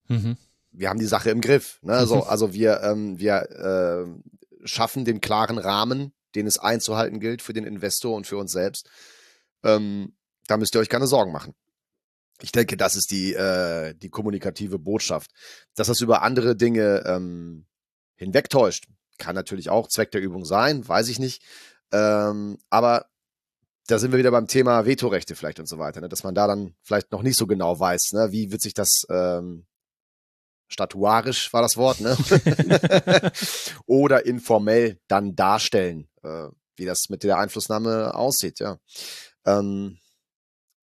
Mhm 0.08 0.36
wir 0.72 0.88
haben 0.88 0.98
die 0.98 1.06
Sache 1.06 1.30
im 1.30 1.40
Griff. 1.40 1.78
Ne? 1.82 1.92
Also, 1.92 2.22
also 2.22 2.52
wir, 2.52 2.82
ähm, 2.82 3.18
wir 3.18 3.50
äh, 3.50 4.66
schaffen 4.66 5.04
den 5.04 5.20
klaren 5.20 5.58
Rahmen, 5.58 6.12
den 6.34 6.46
es 6.46 6.58
einzuhalten 6.58 7.20
gilt 7.20 7.42
für 7.42 7.52
den 7.52 7.64
Investor 7.64 8.16
und 8.16 8.26
für 8.26 8.36
uns 8.36 8.52
selbst. 8.52 8.88
Ähm, 9.62 10.14
da 10.46 10.56
müsst 10.56 10.74
ihr 10.74 10.80
euch 10.80 10.88
keine 10.88 11.06
Sorgen 11.06 11.32
machen. 11.32 11.54
Ich 12.42 12.52
denke, 12.52 12.76
das 12.76 12.96
ist 12.96 13.10
die, 13.10 13.34
äh, 13.34 13.94
die 13.94 14.08
kommunikative 14.08 14.78
Botschaft. 14.78 15.30
Dass 15.74 15.88
das 15.88 16.00
über 16.00 16.22
andere 16.22 16.56
Dinge 16.56 17.02
ähm, 17.06 17.66
hinwegtäuscht, 18.16 18.86
kann 19.18 19.34
natürlich 19.34 19.70
auch 19.70 19.88
Zweck 19.88 20.10
der 20.12 20.22
Übung 20.22 20.44
sein, 20.44 20.86
weiß 20.86 21.08
ich 21.08 21.18
nicht. 21.18 21.42
Ähm, 21.92 22.58
aber 22.70 23.06
da 23.86 23.98
sind 23.98 24.12
wir 24.12 24.18
wieder 24.18 24.30
beim 24.30 24.46
Thema 24.46 24.86
Vetorechte 24.86 25.34
vielleicht 25.34 25.60
und 25.60 25.66
so 25.66 25.78
weiter, 25.78 26.00
ne? 26.00 26.08
dass 26.08 26.22
man 26.22 26.34
da 26.34 26.46
dann 26.46 26.74
vielleicht 26.82 27.12
noch 27.12 27.22
nicht 27.22 27.36
so 27.36 27.46
genau 27.46 27.78
weiß, 27.78 28.12
ne? 28.12 28.28
wie 28.30 28.52
wird 28.52 28.62
sich 28.62 28.72
das 28.72 29.04
ähm, 29.10 29.66
statuarisch 30.70 31.52
war 31.52 31.62
das 31.62 31.76
Wort, 31.76 32.00
ne? 32.00 32.16
Oder 33.86 34.24
informell 34.24 34.98
dann 35.08 35.34
darstellen, 35.34 36.08
äh, 36.22 36.48
wie 36.76 36.86
das 36.86 37.08
mit 37.10 37.22
der 37.24 37.38
Einflussnahme 37.38 38.14
aussieht, 38.14 38.60
ja. 38.60 38.78
Ähm, 39.44 39.98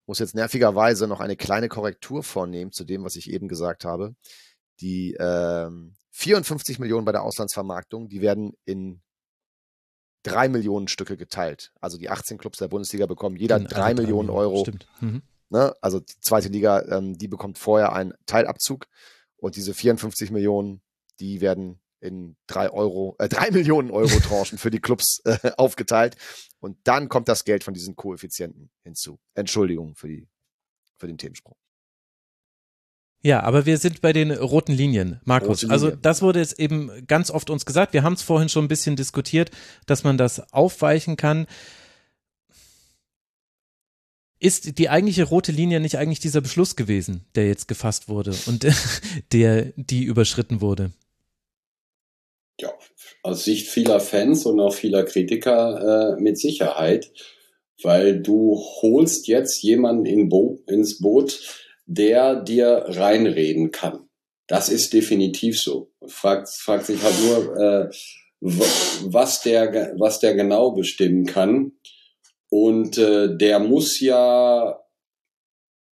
muss 0.05 0.19
jetzt 0.19 0.35
nervigerweise 0.35 1.07
noch 1.07 1.19
eine 1.19 1.35
kleine 1.35 1.67
Korrektur 1.67 2.23
vornehmen 2.23 2.71
zu 2.71 2.85
dem, 2.85 3.03
was 3.03 3.15
ich 3.15 3.29
eben 3.29 3.47
gesagt 3.47 3.83
habe. 3.83 4.15
Die 4.79 5.15
ähm, 5.19 5.95
54 6.11 6.79
Millionen 6.79 7.05
bei 7.05 7.11
der 7.11 7.23
Auslandsvermarktung, 7.23 8.07
die 8.07 8.21
werden 8.21 8.53
in 8.65 9.01
drei 10.23 10.49
Millionen 10.49 10.87
Stücke 10.87 11.17
geteilt. 11.17 11.71
Also 11.81 11.97
die 11.97 12.09
18 12.09 12.37
Clubs 12.37 12.57
der 12.57 12.67
Bundesliga 12.67 13.05
bekommen 13.05 13.35
jeder 13.35 13.59
drei 13.59 13.93
Millionen 13.93 14.29
Euro. 14.29 14.61
Stimmt. 14.61 14.87
Mhm. 14.99 15.21
Ne? 15.49 15.73
Also 15.81 15.99
die 15.99 16.19
zweite 16.19 16.49
Liga, 16.49 16.81
ähm, 16.89 17.17
die 17.17 17.27
bekommt 17.27 17.57
vorher 17.57 17.93
einen 17.93 18.13
Teilabzug 18.25 18.87
und 19.37 19.55
diese 19.55 19.73
54 19.73 20.31
Millionen, 20.31 20.81
die 21.19 21.41
werden 21.41 21.79
in 21.99 22.35
drei 22.47 22.69
Euro, 22.69 23.15
äh, 23.19 23.29
drei 23.29 23.51
Millionen 23.51 23.91
Euro 23.91 24.19
Tranchen 24.19 24.57
für 24.57 24.71
die 24.71 24.79
Clubs 24.79 25.21
äh, 25.25 25.51
aufgeteilt. 25.57 26.15
Und 26.59 26.77
dann 26.83 27.09
kommt 27.09 27.27
das 27.27 27.43
Geld 27.43 27.63
von 27.63 27.73
diesen 27.73 27.95
Koeffizienten 27.95 28.69
hinzu. 28.83 29.19
Entschuldigung 29.35 29.95
für 29.95 30.07
die, 30.07 30.27
für 30.97 31.07
den 31.07 31.17
Themensprung. 31.17 31.55
Ja, 33.23 33.41
aber 33.41 33.65
wir 33.65 33.77
sind 33.77 34.01
bei 34.01 34.13
den 34.13 34.31
roten 34.31 34.71
Linien, 34.71 35.19
Markus. 35.25 35.63
Rote 35.63 35.71
Also 35.71 35.87
Linie. 35.87 36.01
das 36.01 36.21
wurde 36.21 36.39
jetzt 36.39 36.59
eben 36.59 37.05
ganz 37.07 37.31
oft 37.31 37.49
uns 37.49 37.65
gesagt. 37.65 37.93
Wir 37.93 38.03
haben 38.03 38.13
es 38.13 38.21
vorhin 38.21 38.47
schon 38.47 38.65
ein 38.65 38.69
bisschen 38.69 38.95
diskutiert, 38.95 39.49
dass 39.87 40.03
man 40.03 40.17
das 40.17 40.53
aufweichen 40.53 41.17
kann. 41.17 41.47
Ist 44.39 44.77
die 44.77 44.89
eigentliche 44.89 45.23
rote 45.23 45.51
Linie 45.51 45.79
nicht 45.79 45.97
eigentlich 45.97 46.19
dieser 46.19 46.41
Beschluss 46.41 46.75
gewesen, 46.75 47.25
der 47.35 47.47
jetzt 47.47 47.67
gefasst 47.67 48.07
wurde 48.07 48.35
und 48.45 48.67
der, 49.31 49.73
die 49.75 50.03
überschritten 50.03 50.61
wurde? 50.61 50.91
Ja, 52.59 52.71
aus 53.23 53.43
Sicht 53.43 53.67
vieler 53.67 53.99
Fans 53.99 54.45
und 54.45 54.59
auch 54.59 54.73
vieler 54.73 55.03
Kritiker 55.03 56.15
äh, 56.17 56.21
mit 56.21 56.39
Sicherheit, 56.39 57.11
weil 57.81 58.21
du 58.21 58.59
holst 58.81 59.27
jetzt 59.27 59.61
jemanden 59.63 60.05
in 60.05 60.29
Bo 60.29 60.59
ins 60.67 60.99
Boot, 60.99 61.39
der 61.85 62.35
dir 62.35 62.85
reinreden 62.87 63.71
kann. 63.71 64.07
Das 64.47 64.69
ist 64.69 64.93
definitiv 64.93 65.59
so. 65.59 65.91
Fragt, 66.05 66.49
fragt 66.49 66.85
sich 66.85 67.01
halt 67.01 67.15
nur, 67.21 67.57
äh, 67.57 67.89
was 68.39 69.41
der, 69.41 69.93
was 69.97 70.19
der 70.19 70.35
genau 70.35 70.71
bestimmen 70.71 71.25
kann. 71.25 71.73
Und 72.49 72.97
äh, 72.97 73.35
der 73.35 73.59
muss 73.59 73.99
ja, 73.99 74.79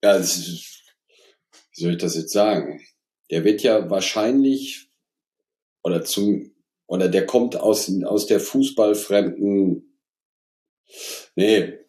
ja, 0.04 0.20
wie 0.20 1.82
soll 1.82 1.94
ich 1.94 1.98
das 1.98 2.16
jetzt 2.16 2.32
sagen? 2.32 2.82
Der 3.32 3.44
wird 3.44 3.64
ja 3.64 3.90
wahrscheinlich 3.90 4.90
oder 5.84 6.04
zum 6.04 6.52
oder 6.86 7.10
der 7.10 7.26
kommt 7.26 7.56
aus 7.56 7.92
aus 8.06 8.28
der 8.28 8.40
Fußballfremden. 8.40 10.00
Nee, 11.36 11.80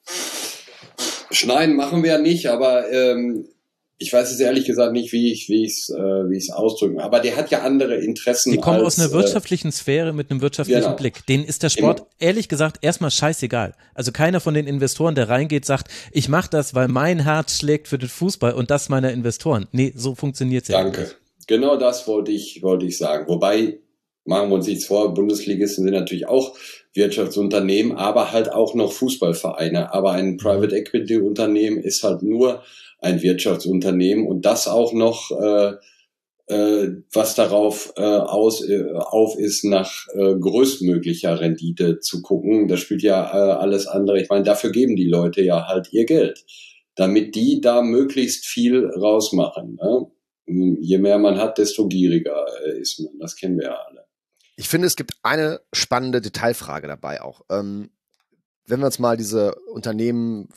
schneiden 1.31 1.77
machen 1.77 2.03
wir 2.03 2.19
nicht, 2.19 2.47
aber 2.47 2.91
ähm, 2.91 3.54
ich 3.99 4.13
weiß 4.13 4.33
es 4.33 4.41
ehrlich 4.41 4.65
gesagt 4.65 4.93
nicht, 4.93 5.13
wie 5.13 5.33
ich 5.33 5.49
wie 5.49 5.65
es 5.65 5.89
äh, 5.89 5.95
wie 5.95 6.37
es 6.37 6.51
ausdrücken. 6.51 7.01
Aber 7.01 7.21
der 7.21 7.37
hat 7.37 7.51
ja 7.51 7.63
andere 7.63 7.97
Interessen. 7.97 8.51
Die 8.53 8.59
kommen 8.59 8.79
als, 8.79 8.87
aus 8.87 8.99
einer 8.99 9.11
äh, 9.11 9.13
wirtschaftlichen 9.13 9.71
Sphäre 9.71 10.13
mit 10.13 10.31
einem 10.31 10.41
wirtschaftlichen 10.41 10.83
genau. 10.83 10.97
Blick. 10.97 11.25
Denen 11.27 11.45
ist 11.45 11.63
der 11.63 11.71
Sport 11.71 12.01
Immer. 12.01 12.09
ehrlich 12.19 12.49
gesagt 12.49 12.79
erstmal 12.83 13.11
scheißegal. 13.11 13.75
Also 13.95 14.11
keiner 14.11 14.41
von 14.41 14.55
den 14.55 14.67
Investoren, 14.67 15.15
der 15.15 15.29
reingeht, 15.29 15.65
sagt, 15.65 15.89
ich 16.11 16.29
mache 16.29 16.51
das, 16.51 16.75
weil 16.75 16.89
mein 16.89 17.21
Herz 17.21 17.59
schlägt 17.59 17.89
für 17.89 17.99
den 17.99 18.09
Fußball 18.09 18.53
und 18.53 18.71
das 18.71 18.89
meiner 18.89 19.13
Investoren. 19.13 19.69
Nee, 19.73 19.93
so 19.95 20.15
funktioniert's 20.15 20.69
ja 20.69 20.83
Danke. 20.83 21.03
nicht. 21.03 21.19
Genau 21.47 21.77
das 21.77 22.09
wollte 22.09 22.33
ich, 22.33 22.63
wollte 22.63 22.87
ich 22.87 22.99
sagen. 22.99 23.29
Wobei, 23.29 23.79
machen 24.25 24.49
wir 24.49 24.57
uns 24.57 24.67
nichts 24.67 24.87
vor, 24.87 25.15
Bundesligisten 25.15 25.85
sind 25.85 25.93
natürlich 25.93 26.27
auch 26.27 26.57
Wirtschaftsunternehmen, 26.95 27.97
aber 27.97 28.33
halt 28.33 28.51
auch 28.53 28.75
noch 28.75 28.93
Fußballvereine. 28.93 29.93
Aber 29.93 30.13
ein 30.13 30.37
Private 30.37 30.75
Equity 30.75 31.19
Unternehmen 31.19 31.79
ist 31.79 32.03
halt 32.03 32.23
nur 32.23 32.63
ein 33.05 33.23
Wirtschaftsunternehmen 33.23 34.27
und 34.27 34.45
das 34.45 34.67
auch 34.67 34.93
noch, 34.93 35.31
äh, 35.31 35.75
äh, 36.47 36.97
was 37.13 37.35
darauf 37.35 37.93
äh, 37.97 38.03
aus, 38.03 38.69
äh, 38.69 38.85
auf 38.93 39.39
ist, 39.39 39.65
nach 39.65 40.07
äh, 40.15 40.35
größtmöglicher 40.35 41.41
Rendite 41.41 42.01
zu 42.01 42.23
gucken. 42.23 42.69
Das 42.69 42.81
spielt 42.81 43.03
ja 43.03 43.25
äh, 43.25 43.53
alles 43.53 43.87
andere. 43.87 44.21
Ich 44.21 44.29
meine, 44.29 44.45
dafür 44.45 44.71
geben 44.71 44.97
die 44.97 45.09
Leute 45.09 45.43
ja 45.43 45.67
halt 45.67 45.93
ihr 45.93 46.05
Geld, 46.05 46.45
damit 46.97 47.35
die 47.35 47.61
da 47.61 47.83
möglichst 47.83 48.47
viel 48.47 48.87
rausmachen. 48.87 49.79
Ne? 49.81 50.07
je 50.47 50.99
mehr 50.99 51.19
man 51.19 51.39
hat, 51.39 51.59
desto 51.59 51.89
gieriger 51.89 52.45
äh, 52.67 52.79
ist 52.81 53.01
man. 53.01 53.19
Das 53.19 53.37
kennen 53.37 53.59
wir 53.59 53.65
ja 53.67 53.79
alle. 53.89 54.07
Ich 54.57 54.69
finde, 54.69 54.87
es 54.87 54.97
gibt 54.97 55.15
eine 55.23 55.61
spannende 55.73 56.21
Detailfrage 56.21 56.87
dabei 56.87 57.23
auch. 57.23 57.43
Ähm, 57.51 57.91
wenn 58.67 58.81
wir 58.81 58.87
uns 58.87 58.99
mal 58.99 59.17
diese 59.17 59.55
Unternehmen, 59.73 60.49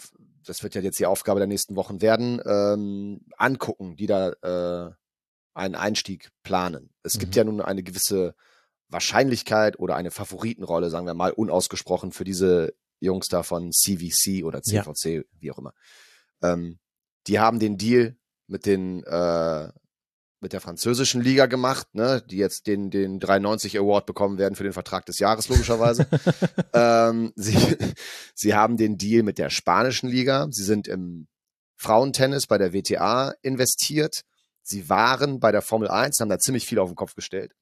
das 0.47 0.63
wird 0.63 0.75
ja 0.75 0.81
jetzt 0.81 0.99
die 0.99 1.05
Aufgabe 1.05 1.39
der 1.39 1.47
nächsten 1.47 1.75
Wochen 1.75 2.01
werden, 2.01 2.41
ähm, 2.45 3.21
angucken, 3.37 3.95
die 3.95 4.07
da 4.07 4.29
äh, 4.41 4.91
einen 5.53 5.75
Einstieg 5.75 6.29
planen. 6.43 6.89
Es 7.03 7.19
gibt 7.19 7.33
Mhm. 7.35 7.37
ja 7.37 7.43
nun 7.43 7.61
eine 7.61 7.83
gewisse 7.83 8.35
Wahrscheinlichkeit 8.89 9.79
oder 9.79 9.95
eine 9.95 10.11
Favoritenrolle, 10.11 10.89
sagen 10.89 11.05
wir 11.05 11.13
mal, 11.13 11.31
unausgesprochen 11.31 12.11
für 12.11 12.23
diese 12.23 12.73
Jungs 12.99 13.27
da 13.27 13.43
von 13.43 13.71
CVC 13.71 14.43
oder 14.43 14.61
Ja. 14.65 14.83
CVC, 14.83 15.25
wie 15.39 15.51
auch 15.51 15.57
immer. 15.57 15.73
Ähm, 16.41 16.79
die 17.27 17.39
haben 17.39 17.59
den 17.59 17.77
Deal 17.77 18.15
mit 18.47 18.65
den 18.65 19.03
äh, 19.03 19.69
mit 20.39 20.53
der 20.53 20.61
französischen 20.61 21.21
Liga 21.21 21.47
gemacht, 21.47 21.87
ne, 21.93 22.23
die 22.29 22.37
jetzt 22.37 22.67
den, 22.67 22.89
den 22.91 23.19
93 23.19 23.77
Award 23.77 24.05
bekommen 24.05 24.37
werden 24.37 24.55
für 24.55 24.63
den 24.63 24.73
Vertrag 24.73 25.05
des 25.05 25.19
Jahres, 25.19 25.49
logischerweise. 25.49 26.07
ähm, 26.73 27.33
sie, 27.35 27.57
sie 28.35 28.53
haben 28.53 28.77
den 28.77 28.97
Deal 28.97 29.23
mit 29.23 29.37
der 29.37 29.49
spanischen 29.49 30.09
Liga. 30.09 30.47
Sie 30.51 30.63
sind 30.63 30.87
im 30.87 31.27
Frauentennis 31.77 32.47
bei 32.47 32.57
der 32.57 32.73
WTA 32.73 33.33
investiert. 33.41 34.21
Sie 34.61 34.89
waren 34.89 35.39
bei 35.39 35.51
der 35.51 35.61
Formel 35.61 35.87
1, 35.87 36.19
haben 36.19 36.29
da 36.29 36.39
ziemlich 36.39 36.65
viel 36.65 36.79
auf 36.79 36.89
den 36.89 36.95
Kopf 36.95 37.15
gestellt. 37.15 37.53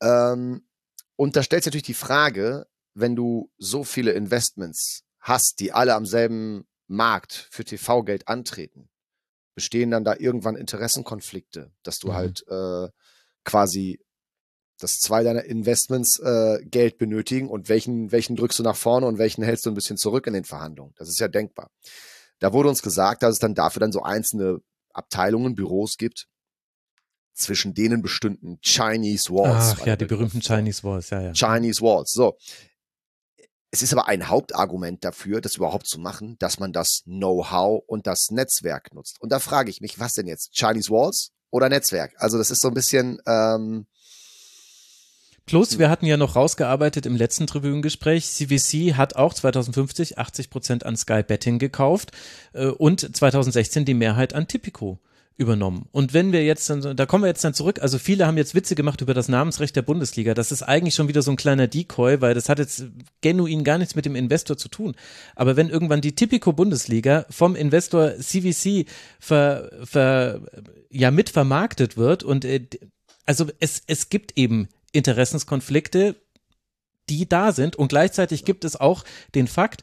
Ähm, 0.00 0.66
und 1.16 1.36
da 1.36 1.42
stellt 1.42 1.62
sich 1.62 1.70
natürlich 1.70 1.86
die 1.86 1.94
Frage, 1.94 2.66
wenn 2.94 3.14
du 3.14 3.50
so 3.58 3.84
viele 3.84 4.12
Investments 4.12 5.04
hast, 5.20 5.60
die 5.60 5.72
alle 5.72 5.94
am 5.94 6.06
selben 6.06 6.66
Markt 6.88 7.48
für 7.50 7.64
TV-Geld 7.64 8.28
antreten, 8.28 8.88
bestehen 9.54 9.90
dann 9.90 10.04
da 10.04 10.14
irgendwann 10.18 10.56
Interessenkonflikte, 10.56 11.70
dass 11.82 11.98
du 11.98 12.08
Mhm. 12.08 12.14
halt 12.14 12.44
äh, 12.48 12.88
quasi, 13.44 14.00
dass 14.78 14.98
zwei 14.98 15.22
deiner 15.22 15.44
Investments 15.44 16.18
äh, 16.18 16.58
Geld 16.64 16.98
benötigen 16.98 17.48
und 17.48 17.68
welchen, 17.68 18.12
welchen 18.12 18.36
drückst 18.36 18.58
du 18.58 18.62
nach 18.62 18.76
vorne 18.76 19.06
und 19.06 19.18
welchen 19.18 19.44
hältst 19.44 19.66
du 19.66 19.70
ein 19.70 19.74
bisschen 19.74 19.96
zurück 19.96 20.26
in 20.26 20.32
den 20.32 20.44
Verhandlungen. 20.44 20.94
Das 20.96 21.08
ist 21.08 21.20
ja 21.20 21.28
denkbar. 21.28 21.70
Da 22.38 22.52
wurde 22.52 22.68
uns 22.68 22.82
gesagt, 22.82 23.22
dass 23.22 23.34
es 23.34 23.38
dann 23.38 23.54
dafür 23.54 23.80
dann 23.80 23.92
so 23.92 24.02
einzelne 24.02 24.58
Abteilungen, 24.92 25.54
Büros 25.54 25.96
gibt, 25.96 26.26
zwischen 27.34 27.74
denen 27.74 28.02
bestünden 28.02 28.58
Chinese 28.62 29.30
Walls. 29.32 29.76
Ach 29.80 29.86
ja, 29.86 29.96
die 29.96 30.04
berühmten 30.04 30.40
Chinese 30.40 30.82
Walls, 30.84 31.10
ja, 31.10 31.20
ja. 31.22 31.32
Chinese 31.32 31.80
Walls. 31.80 32.12
So. 32.12 32.36
Es 33.74 33.82
ist 33.82 33.94
aber 33.94 34.06
ein 34.06 34.28
Hauptargument 34.28 35.02
dafür, 35.02 35.40
das 35.40 35.56
überhaupt 35.56 35.86
zu 35.86 35.98
machen, 35.98 36.36
dass 36.38 36.60
man 36.60 36.74
das 36.74 37.00
Know-how 37.06 37.82
und 37.86 38.06
das 38.06 38.28
Netzwerk 38.30 38.94
nutzt. 38.94 39.18
Und 39.18 39.32
da 39.32 39.38
frage 39.38 39.70
ich 39.70 39.80
mich, 39.80 39.98
was 39.98 40.12
denn 40.12 40.26
jetzt? 40.26 40.52
Chinese 40.52 40.90
Walls 40.90 41.30
oder 41.50 41.70
Netzwerk? 41.70 42.12
Also 42.18 42.36
das 42.36 42.50
ist 42.50 42.60
so 42.60 42.68
ein 42.68 42.74
bisschen, 42.74 43.18
ähm, 43.26 43.86
Plus, 45.46 45.78
wir 45.78 45.90
hatten 45.90 46.06
ja 46.06 46.16
noch 46.18 46.36
rausgearbeitet 46.36 47.04
im 47.06 47.16
letzten 47.16 47.46
Tribünengespräch, 47.46 48.28
CVC 48.28 48.94
hat 48.94 49.16
auch 49.16 49.34
2050 49.34 50.18
80 50.18 50.50
Prozent 50.50 50.86
an 50.86 50.96
Sky 50.96 51.22
Betting 51.22 51.58
gekauft 51.58 52.12
äh, 52.52 52.66
und 52.66 53.16
2016 53.16 53.86
die 53.86 53.94
Mehrheit 53.94 54.34
an 54.34 54.46
Tipico 54.46 55.00
übernommen. 55.36 55.88
Und 55.92 56.14
wenn 56.14 56.32
wir 56.32 56.44
jetzt 56.44 56.68
dann, 56.68 56.96
da 56.96 57.06
kommen 57.06 57.24
wir 57.24 57.28
jetzt 57.28 57.44
dann 57.44 57.54
zurück, 57.54 57.80
also 57.80 57.98
viele 57.98 58.26
haben 58.26 58.36
jetzt 58.36 58.54
Witze 58.54 58.74
gemacht 58.74 59.00
über 59.00 59.14
das 59.14 59.28
Namensrecht 59.28 59.74
der 59.74 59.82
Bundesliga. 59.82 60.34
Das 60.34 60.52
ist 60.52 60.62
eigentlich 60.62 60.94
schon 60.94 61.08
wieder 61.08 61.22
so 61.22 61.30
ein 61.30 61.36
kleiner 61.36 61.66
Decoy, 61.66 62.20
weil 62.20 62.34
das 62.34 62.48
hat 62.48 62.58
jetzt 62.58 62.84
genuin 63.20 63.64
gar 63.64 63.78
nichts 63.78 63.94
mit 63.94 64.04
dem 64.04 64.14
Investor 64.14 64.56
zu 64.56 64.68
tun. 64.68 64.94
Aber 65.34 65.56
wenn 65.56 65.70
irgendwann 65.70 66.00
die 66.00 66.14
Tipico 66.14 66.52
Bundesliga 66.52 67.26
vom 67.30 67.56
Investor 67.56 68.16
CVC 68.18 68.86
ver, 69.18 69.70
ver, 69.84 70.40
ja 70.90 71.10
mitvermarktet 71.10 71.96
wird 71.96 72.22
und 72.22 72.44
äh, 72.44 72.66
also 73.24 73.46
es, 73.60 73.82
es 73.86 74.08
gibt 74.08 74.36
eben 74.36 74.68
Interessenskonflikte, 74.92 76.16
die 77.08 77.28
da 77.28 77.52
sind 77.52 77.76
und 77.76 77.88
gleichzeitig 77.88 78.44
gibt 78.44 78.64
es 78.64 78.76
auch 78.76 79.04
den 79.34 79.48
Fakt, 79.48 79.82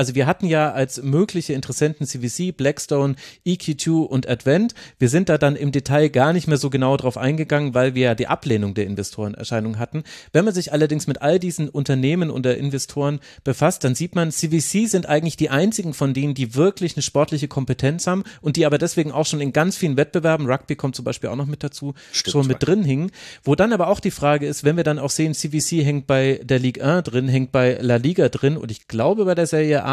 also 0.00 0.14
wir 0.14 0.26
hatten 0.26 0.46
ja 0.46 0.72
als 0.72 1.02
mögliche 1.02 1.52
Interessenten 1.52 2.06
CVC, 2.06 2.56
Blackstone, 2.56 3.16
EQ2 3.46 4.06
und 4.06 4.26
Advent. 4.26 4.72
Wir 4.98 5.10
sind 5.10 5.28
da 5.28 5.36
dann 5.36 5.56
im 5.56 5.72
Detail 5.72 6.08
gar 6.08 6.32
nicht 6.32 6.48
mehr 6.48 6.56
so 6.56 6.70
genau 6.70 6.96
drauf 6.96 7.18
eingegangen, 7.18 7.74
weil 7.74 7.94
wir 7.94 8.04
ja 8.04 8.14
die 8.14 8.26
Ablehnung 8.26 8.72
der 8.72 8.86
Investorenerscheinung 8.86 9.78
hatten. 9.78 10.04
Wenn 10.32 10.46
man 10.46 10.54
sich 10.54 10.72
allerdings 10.72 11.06
mit 11.06 11.20
all 11.20 11.38
diesen 11.38 11.68
Unternehmen 11.68 12.30
und 12.30 12.46
der 12.46 12.56
Investoren 12.56 13.20
befasst, 13.44 13.84
dann 13.84 13.94
sieht 13.94 14.14
man, 14.14 14.32
CVC 14.32 14.88
sind 14.88 15.06
eigentlich 15.06 15.36
die 15.36 15.50
einzigen 15.50 15.92
von 15.92 16.14
denen, 16.14 16.32
die 16.32 16.54
wirklich 16.54 16.96
eine 16.96 17.02
sportliche 17.02 17.48
Kompetenz 17.48 18.06
haben 18.06 18.24
und 18.40 18.56
die 18.56 18.64
aber 18.64 18.78
deswegen 18.78 19.12
auch 19.12 19.26
schon 19.26 19.42
in 19.42 19.52
ganz 19.52 19.76
vielen 19.76 19.98
Wettbewerben, 19.98 20.46
Rugby 20.46 20.76
kommt 20.76 20.96
zum 20.96 21.04
Beispiel 21.04 21.28
auch 21.28 21.36
noch 21.36 21.44
mit 21.44 21.62
dazu, 21.62 21.92
Stimmt, 22.10 22.32
schon 22.32 22.46
mit 22.46 22.66
drin 22.66 22.84
hingen. 22.84 23.10
Wo 23.44 23.54
dann 23.54 23.74
aber 23.74 23.88
auch 23.88 24.00
die 24.00 24.10
Frage 24.10 24.46
ist, 24.46 24.64
wenn 24.64 24.78
wir 24.78 24.84
dann 24.84 24.98
auch 24.98 25.10
sehen, 25.10 25.34
CVC 25.34 25.84
hängt 25.84 26.06
bei 26.06 26.40
der 26.42 26.58
Ligue 26.58 26.82
1 26.82 27.04
drin, 27.04 27.28
hängt 27.28 27.52
bei 27.52 27.76
La 27.82 27.96
Liga 27.96 28.30
drin 28.30 28.56
und 28.56 28.70
ich 28.70 28.88
glaube 28.88 29.26
bei 29.26 29.34
der 29.34 29.46
Serie 29.46 29.84
A, 29.84 29.89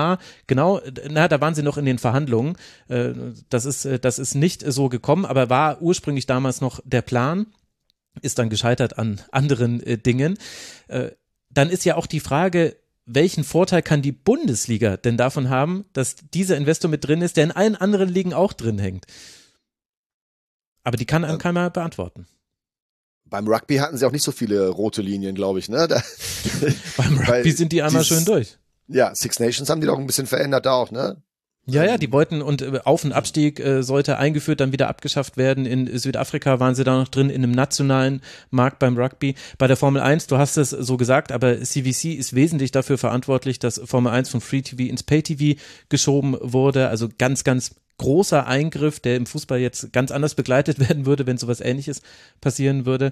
genau, 0.48 0.82
na, 1.10 1.28
da 1.28 1.40
waren 1.42 1.56
sie 1.56 1.64
noch 1.64 1.78
in 1.78 1.86
den 1.86 2.00
Verhandlungen. 2.00 2.56
Äh, 2.90 3.14
Das 3.50 3.66
ist, 3.66 3.86
äh, 3.86 4.00
das 4.00 4.20
ist 4.20 4.36
nicht 4.36 4.64
so 4.72 4.90
gekommen, 4.90 5.26
aber 5.26 5.50
war 5.50 5.82
ursprünglich 5.82 6.26
damals 6.26 6.62
noch 6.62 6.80
der 6.84 7.02
Plan, 7.02 7.48
ist 8.22 8.40
dann 8.40 8.50
gescheitert 8.50 8.98
an 8.98 9.22
anderen 9.32 9.82
äh, 9.84 9.98
Dingen. 9.98 10.38
Dann 11.50 11.70
ist 11.70 11.86
ja 11.86 11.96
auch 11.96 12.08
die 12.08 12.20
Frage, 12.20 12.76
welchen 13.06 13.44
Vorteil 13.44 13.82
kann 13.82 14.02
die 14.02 14.12
Bundesliga 14.12 14.98
denn 14.98 15.18
davon 15.18 15.50
haben, 15.50 15.86
dass 15.94 16.16
dieser 16.34 16.58
Investor 16.58 16.90
mit 16.92 17.06
drin 17.06 17.22
ist, 17.22 17.38
der 17.38 17.46
in 17.46 17.52
allen 17.52 17.76
anderen 17.76 18.10
Ligen 18.10 18.34
auch 18.34 18.54
drin 18.54 18.80
hängt? 18.80 19.06
Aber 20.84 20.98
die 20.98 21.06
kann 21.06 21.24
einem 21.26 21.38
keiner 21.40 21.70
beantworten. 21.70 22.28
beim 23.30 23.48
Rugby 23.48 23.78
hatten 23.78 23.98
sie 23.98 24.06
auch 24.06 24.12
nicht 24.12 24.24
so 24.24 24.32
viele 24.32 24.70
rote 24.70 25.02
Linien, 25.02 25.36
glaube 25.36 25.60
ich, 25.60 25.70
ne? 25.70 25.88
Da, 25.88 26.02
Beim 26.98 27.18
Rugby 27.28 27.52
sind 27.52 27.72
die 27.72 27.82
einmal 27.82 28.04
schön 28.04 28.26
durch. 28.26 28.58
Ja, 28.88 29.14
Six 29.14 29.40
Nations 29.40 29.70
haben 29.70 29.82
die 29.82 29.88
doch 29.88 29.98
ein 29.98 30.08
bisschen 30.08 30.28
verändert 30.28 30.66
da 30.66 30.74
auch, 30.74 30.92
ne? 30.92 31.22
Ja, 31.70 31.84
ja, 31.84 31.98
die 31.98 32.14
wollten 32.14 32.42
und 32.42 32.62
äh, 32.62 32.80
Auf- 32.86 33.04
und 33.04 33.12
Abstieg 33.12 33.60
äh, 33.60 33.84
sollte 33.84 34.18
eingeführt, 34.18 34.62
dann 34.62 34.72
wieder 34.72 34.88
abgeschafft 34.88 35.36
werden. 35.36 35.66
In 35.66 35.98
Südafrika 35.98 36.62
waren 36.62 36.76
sie 36.76 36.86
da 36.86 36.98
noch 36.98 37.10
drin 37.10 37.30
in 37.30 37.44
einem 37.44 37.52
nationalen 37.52 38.22
Markt 38.52 38.80
beim 38.80 38.98
Rugby. 38.98 39.36
Bei 39.58 39.68
der 39.68 39.76
Formel 39.76 40.02
1, 40.02 40.28
du 40.28 40.38
hast 40.38 40.56
es 40.56 40.70
so 40.70 40.96
gesagt, 40.96 41.34
aber 41.34 41.62
CVC 41.62 42.18
ist 42.18 42.34
wesentlich 42.34 42.72
dafür 42.72 42.98
verantwortlich, 42.98 43.60
dass 43.60 43.82
Formel 43.84 44.14
1 44.14 44.30
von 44.30 44.40
Free 44.40 44.62
TV 44.62 44.84
ins 44.84 45.04
Pay 45.04 45.24
TV 45.24 45.60
geschoben 45.90 46.38
wurde. 46.40 46.88
Also 46.88 47.10
ganz, 47.18 47.44
ganz 47.44 47.76
großer 47.98 48.48
Eingriff, 48.48 49.02
der 49.02 49.18
im 49.18 49.26
Fußball 49.26 49.60
jetzt 49.60 49.92
ganz 49.92 50.12
anders 50.12 50.36
begleitet 50.36 50.80
werden 50.88 51.06
würde, 51.06 51.28
wenn 51.28 51.38
sowas 51.38 51.60
ähnliches 51.60 52.02
passieren 52.40 52.86
würde. 52.86 53.12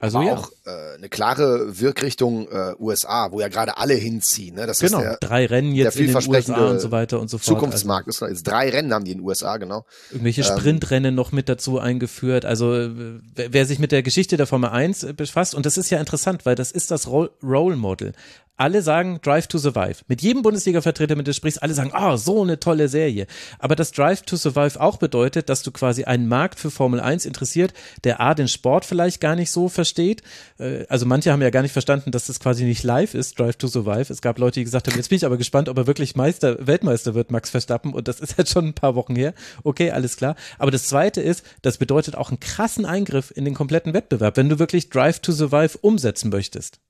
Also 0.00 0.22
ja. 0.22 0.34
auch 0.36 0.50
äh, 0.64 0.94
eine 0.96 1.08
klare 1.08 1.80
Wirkrichtung 1.80 2.46
äh, 2.52 2.74
USA, 2.78 3.32
wo 3.32 3.40
ja 3.40 3.48
gerade 3.48 3.78
alle 3.78 3.94
hinziehen. 3.94 4.54
Ne? 4.54 4.66
Das 4.66 4.78
Genau, 4.78 4.98
ist 4.98 5.04
der, 5.04 5.16
drei 5.20 5.46
Rennen 5.46 5.72
jetzt 5.72 5.96
der 5.98 6.06
in 6.06 6.12
den 6.14 6.28
USA 6.28 6.70
und 6.70 6.80
so 6.80 6.90
weiter 6.92 7.18
und 7.18 7.28
so 7.28 7.38
fort. 7.38 7.48
Also 7.48 7.54
Zukunftsmarkt. 7.56 8.06
ist 8.06 8.20
noch- 8.20 8.28
jetzt 8.28 8.44
drei 8.44 8.70
Rennen 8.70 8.94
haben 8.94 9.04
die 9.04 9.10
in 9.12 9.18
den 9.18 9.26
USA, 9.26 9.56
genau. 9.56 9.84
irgendwelche 10.12 10.42
Ähm, 10.42 10.46
Sprintrennen 10.46 11.14
noch 11.16 11.32
mit 11.32 11.48
dazu 11.48 11.80
eingeführt. 11.80 12.44
Also 12.44 12.74
äh, 12.74 12.90
wer, 13.34 13.52
wer 13.52 13.66
sich 13.66 13.80
mit 13.80 13.90
der 13.90 14.04
Geschichte 14.04 14.36
der 14.36 14.46
Formel 14.46 14.70
1 14.70 15.14
befasst, 15.16 15.56
und 15.56 15.66
das 15.66 15.76
ist 15.76 15.90
ja 15.90 15.98
interessant, 15.98 16.46
weil 16.46 16.54
das 16.54 16.70
ist 16.70 16.92
das 16.92 17.08
Ro- 17.08 17.30
Role 17.42 17.74
Model. 17.76 18.12
Alle 18.58 18.82
sagen 18.82 19.20
Drive 19.22 19.46
to 19.46 19.56
Survive. 19.56 19.98
Mit 20.08 20.20
jedem 20.20 20.42
Bundesliga-Vertreter, 20.42 21.14
mit 21.14 21.26
dem 21.26 21.30
du 21.30 21.34
sprichst, 21.34 21.62
alle 21.62 21.74
sagen, 21.74 21.90
ah, 21.92 22.16
so 22.16 22.42
eine 22.42 22.58
tolle 22.58 22.88
Serie. 22.88 23.26
Aber 23.60 23.76
das 23.76 23.92
Drive 23.92 24.22
to 24.22 24.36
Survive 24.36 24.80
auch 24.80 24.96
bedeutet, 24.96 25.48
dass 25.48 25.62
du 25.62 25.70
quasi 25.70 26.04
einen 26.04 26.26
Markt 26.26 26.58
für 26.58 26.72
Formel 26.72 26.98
1 26.98 27.24
interessiert, 27.24 27.72
der 28.02 28.20
A, 28.20 28.34
den 28.34 28.48
Sport 28.48 28.84
vielleicht 28.84 29.20
gar 29.20 29.36
nicht 29.36 29.52
so 29.52 29.68
versteht. 29.68 30.22
Äh, 30.58 30.86
Also 30.88 31.06
manche 31.06 31.30
haben 31.30 31.40
ja 31.40 31.50
gar 31.50 31.62
nicht 31.62 31.72
verstanden, 31.72 32.10
dass 32.10 32.26
das 32.26 32.40
quasi 32.40 32.64
nicht 32.64 32.82
live 32.82 33.14
ist, 33.14 33.38
Drive 33.38 33.56
to 33.56 33.68
Survive. 33.68 34.12
Es 34.12 34.22
gab 34.22 34.38
Leute, 34.38 34.58
die 34.58 34.64
gesagt 34.64 34.88
haben, 34.88 34.96
jetzt 34.96 35.08
bin 35.08 35.16
ich 35.16 35.24
aber 35.24 35.36
gespannt, 35.36 35.68
ob 35.68 35.78
er 35.78 35.86
wirklich 35.86 36.16
Meister, 36.16 36.66
Weltmeister 36.66 37.14
wird, 37.14 37.30
Max 37.30 37.50
Verstappen. 37.50 37.94
Und 37.94 38.08
das 38.08 38.18
ist 38.18 38.38
jetzt 38.38 38.50
schon 38.50 38.66
ein 38.66 38.74
paar 38.74 38.96
Wochen 38.96 39.14
her. 39.14 39.34
Okay, 39.62 39.92
alles 39.92 40.16
klar. 40.16 40.34
Aber 40.58 40.72
das 40.72 40.86
zweite 40.88 41.20
ist, 41.20 41.44
das 41.62 41.78
bedeutet 41.78 42.16
auch 42.16 42.30
einen 42.30 42.40
krassen 42.40 42.86
Eingriff 42.86 43.32
in 43.34 43.44
den 43.44 43.54
kompletten 43.54 43.94
Wettbewerb, 43.94 44.36
wenn 44.36 44.48
du 44.48 44.58
wirklich 44.58 44.90
Drive 44.90 45.20
to 45.20 45.30
Survive 45.30 45.78
umsetzen 45.80 46.30
möchtest. 46.30 46.80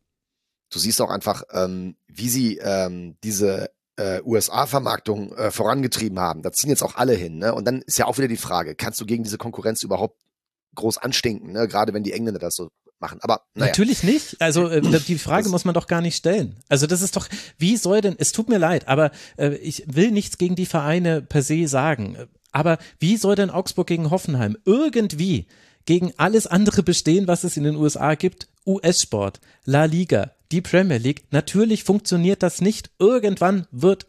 Du 0.71 0.79
siehst 0.79 1.01
auch 1.01 1.11
einfach, 1.11 1.43
ähm, 1.53 1.97
wie 2.09 2.29
sie 2.29 2.59
ähm, 2.59 3.17
diese 3.25 3.71
äh, 3.97 4.21
USA-Vermarktung 4.23 5.33
äh, 5.37 5.51
vorangetrieben 5.51 6.19
haben. 6.21 6.43
Da 6.43 6.53
ziehen 6.53 6.71
jetzt 6.71 6.83
auch 6.83 6.97
alle 6.97 7.15
hin. 7.15 7.39
Ne? 7.39 7.55
Und 7.55 7.65
dann 7.65 7.83
ist 7.83 7.99
ja 7.99 8.07
auch 8.07 8.19
wieder 8.19 8.29
die 8.29 8.37
Frage, 8.37 8.75
kannst 8.75 9.01
du 9.01 9.07
gegen 9.07 9.25
diese 9.25 9.39
Konkurrenz 9.39 9.83
überhaupt 9.83 10.21
groß 10.75 10.99
anstinken, 10.99 11.53
ne? 11.53 11.67
gerade 11.67 11.93
wenn 11.95 12.05
die 12.05 12.13
Engländer 12.13 12.39
das 12.39 12.55
so 12.55 12.69
machen. 13.01 13.19
Aber 13.23 13.43
naja. 13.55 13.71
Natürlich 13.71 14.03
nicht. 14.03 14.41
Also 14.41 14.69
äh, 14.69 14.81
die 15.09 15.19
Frage 15.19 15.45
Das- 15.45 15.53
muss 15.53 15.65
man 15.65 15.75
doch 15.75 15.87
gar 15.87 16.01
nicht 16.01 16.17
stellen. 16.17 16.57
Also 16.69 16.87
das 16.87 17.01
ist 17.03 17.17
doch, 17.17 17.29
wie 17.59 17.77
soll 17.77 18.01
denn, 18.01 18.15
es 18.19 18.33
tut 18.33 18.49
mir 18.49 18.59
leid, 18.59 18.87
aber 18.89 19.11
äh, 19.37 19.55
ich 19.57 19.85
will 19.87 20.11
nichts 20.11 20.39
gegen 20.39 20.55
die 20.55 20.67
Vereine 20.67 21.23
per 21.23 21.43
se 21.43 21.67
sagen. 21.67 22.17
Aber 22.53 22.79
wie 22.99 23.17
soll 23.17 23.35
denn 23.35 23.51
Augsburg 23.51 23.87
gegen 23.87 24.11
Hoffenheim 24.11 24.57
irgendwie 24.65 25.47
gegen 25.87 26.13
alles 26.19 26.47
andere 26.47 26.83
bestehen, 26.83 27.27
was 27.27 27.45
es 27.45 27.57
in 27.57 27.65
den 27.65 27.77
USA 27.77 28.15
gibt? 28.15 28.49
US-Sport, 28.67 29.41
La 29.65 29.87
Liga, 29.87 30.33
die 30.53 30.61
Premier 30.61 30.99
League. 30.99 31.25
Natürlich 31.31 31.85
funktioniert 31.85 32.43
das 32.43 32.61
nicht. 32.61 32.91
Irgendwann 32.99 33.67
wird 33.71 34.07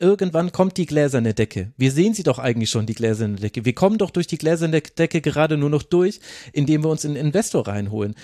Irgendwann 0.00 0.52
kommt 0.52 0.76
die 0.76 0.86
gläserne 0.86 1.34
Decke. 1.34 1.72
Wir 1.76 1.90
sehen 1.90 2.14
sie 2.14 2.22
doch 2.22 2.38
eigentlich 2.38 2.70
schon, 2.70 2.86
die 2.86 2.94
gläserne 2.94 3.34
Decke. 3.34 3.64
Wir 3.64 3.74
kommen 3.74 3.98
doch 3.98 4.10
durch 4.10 4.28
die 4.28 4.38
gläserne 4.38 4.80
Decke 4.80 5.20
gerade 5.20 5.56
nur 5.56 5.70
noch 5.70 5.82
durch, 5.82 6.20
indem 6.52 6.84
wir 6.84 6.90
uns 6.90 7.04
einen 7.04 7.16
Investor 7.16 7.66
reinholen. 7.66 8.14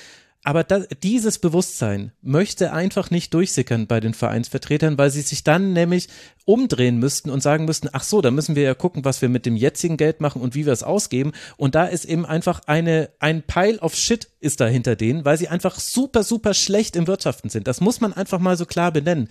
Aber 0.47 0.63
das, 0.63 0.87
dieses 1.03 1.39
Bewusstsein 1.39 2.13
möchte 2.21 2.75
einfach 2.75 3.11
nicht 3.11 3.33
durchsickern 3.33 3.87
bei 3.87 3.99
den 3.99 4.13
Vereinsvertretern, 4.13 4.99
weil 4.99 5.09
sie 5.11 5.23
sich 5.23 5.43
dann 5.43 5.73
nämlich 5.73 6.09
umdrehen 6.45 6.99
müssten 6.99 7.31
und 7.31 7.43
sagen 7.43 7.65
müssten, 7.65 7.89
ach 7.93 8.03
so, 8.03 8.21
da 8.21 8.31
müssen 8.31 8.55
wir 8.55 8.63
ja 8.63 8.75
gucken, 8.75 9.07
was 9.07 9.23
wir 9.23 9.31
mit 9.31 9.47
dem 9.47 9.57
jetzigen 9.57 9.97
Geld 9.97 10.21
machen 10.21 10.43
und 10.43 10.55
wie 10.55 10.67
wir 10.67 10.75
es 10.75 10.83
ausgeben. 10.83 11.33
Und 11.57 11.75
da 11.75 11.87
ist 11.87 12.05
eben 12.05 12.27
einfach 12.27 12.61
eine, 12.67 13.09
ein 13.21 13.43
Pile 13.43 13.79
of 13.81 13.95
Shit 13.95 14.29
ist 14.41 14.61
da 14.61 14.67
hinter 14.67 14.97
denen, 14.97 15.25
weil 15.25 15.39
sie 15.39 15.49
einfach 15.49 15.81
super, 15.81 16.23
super 16.23 16.53
schlecht 16.53 16.95
im 16.95 17.07
Wirtschaften 17.07 17.49
sind. 17.49 17.67
Das 17.67 17.81
muss 17.81 18.03
man 18.03 18.13
einfach 18.13 18.39
mal 18.39 18.59
so 18.59 18.67
klar 18.67 18.93
benennen. 18.93 19.31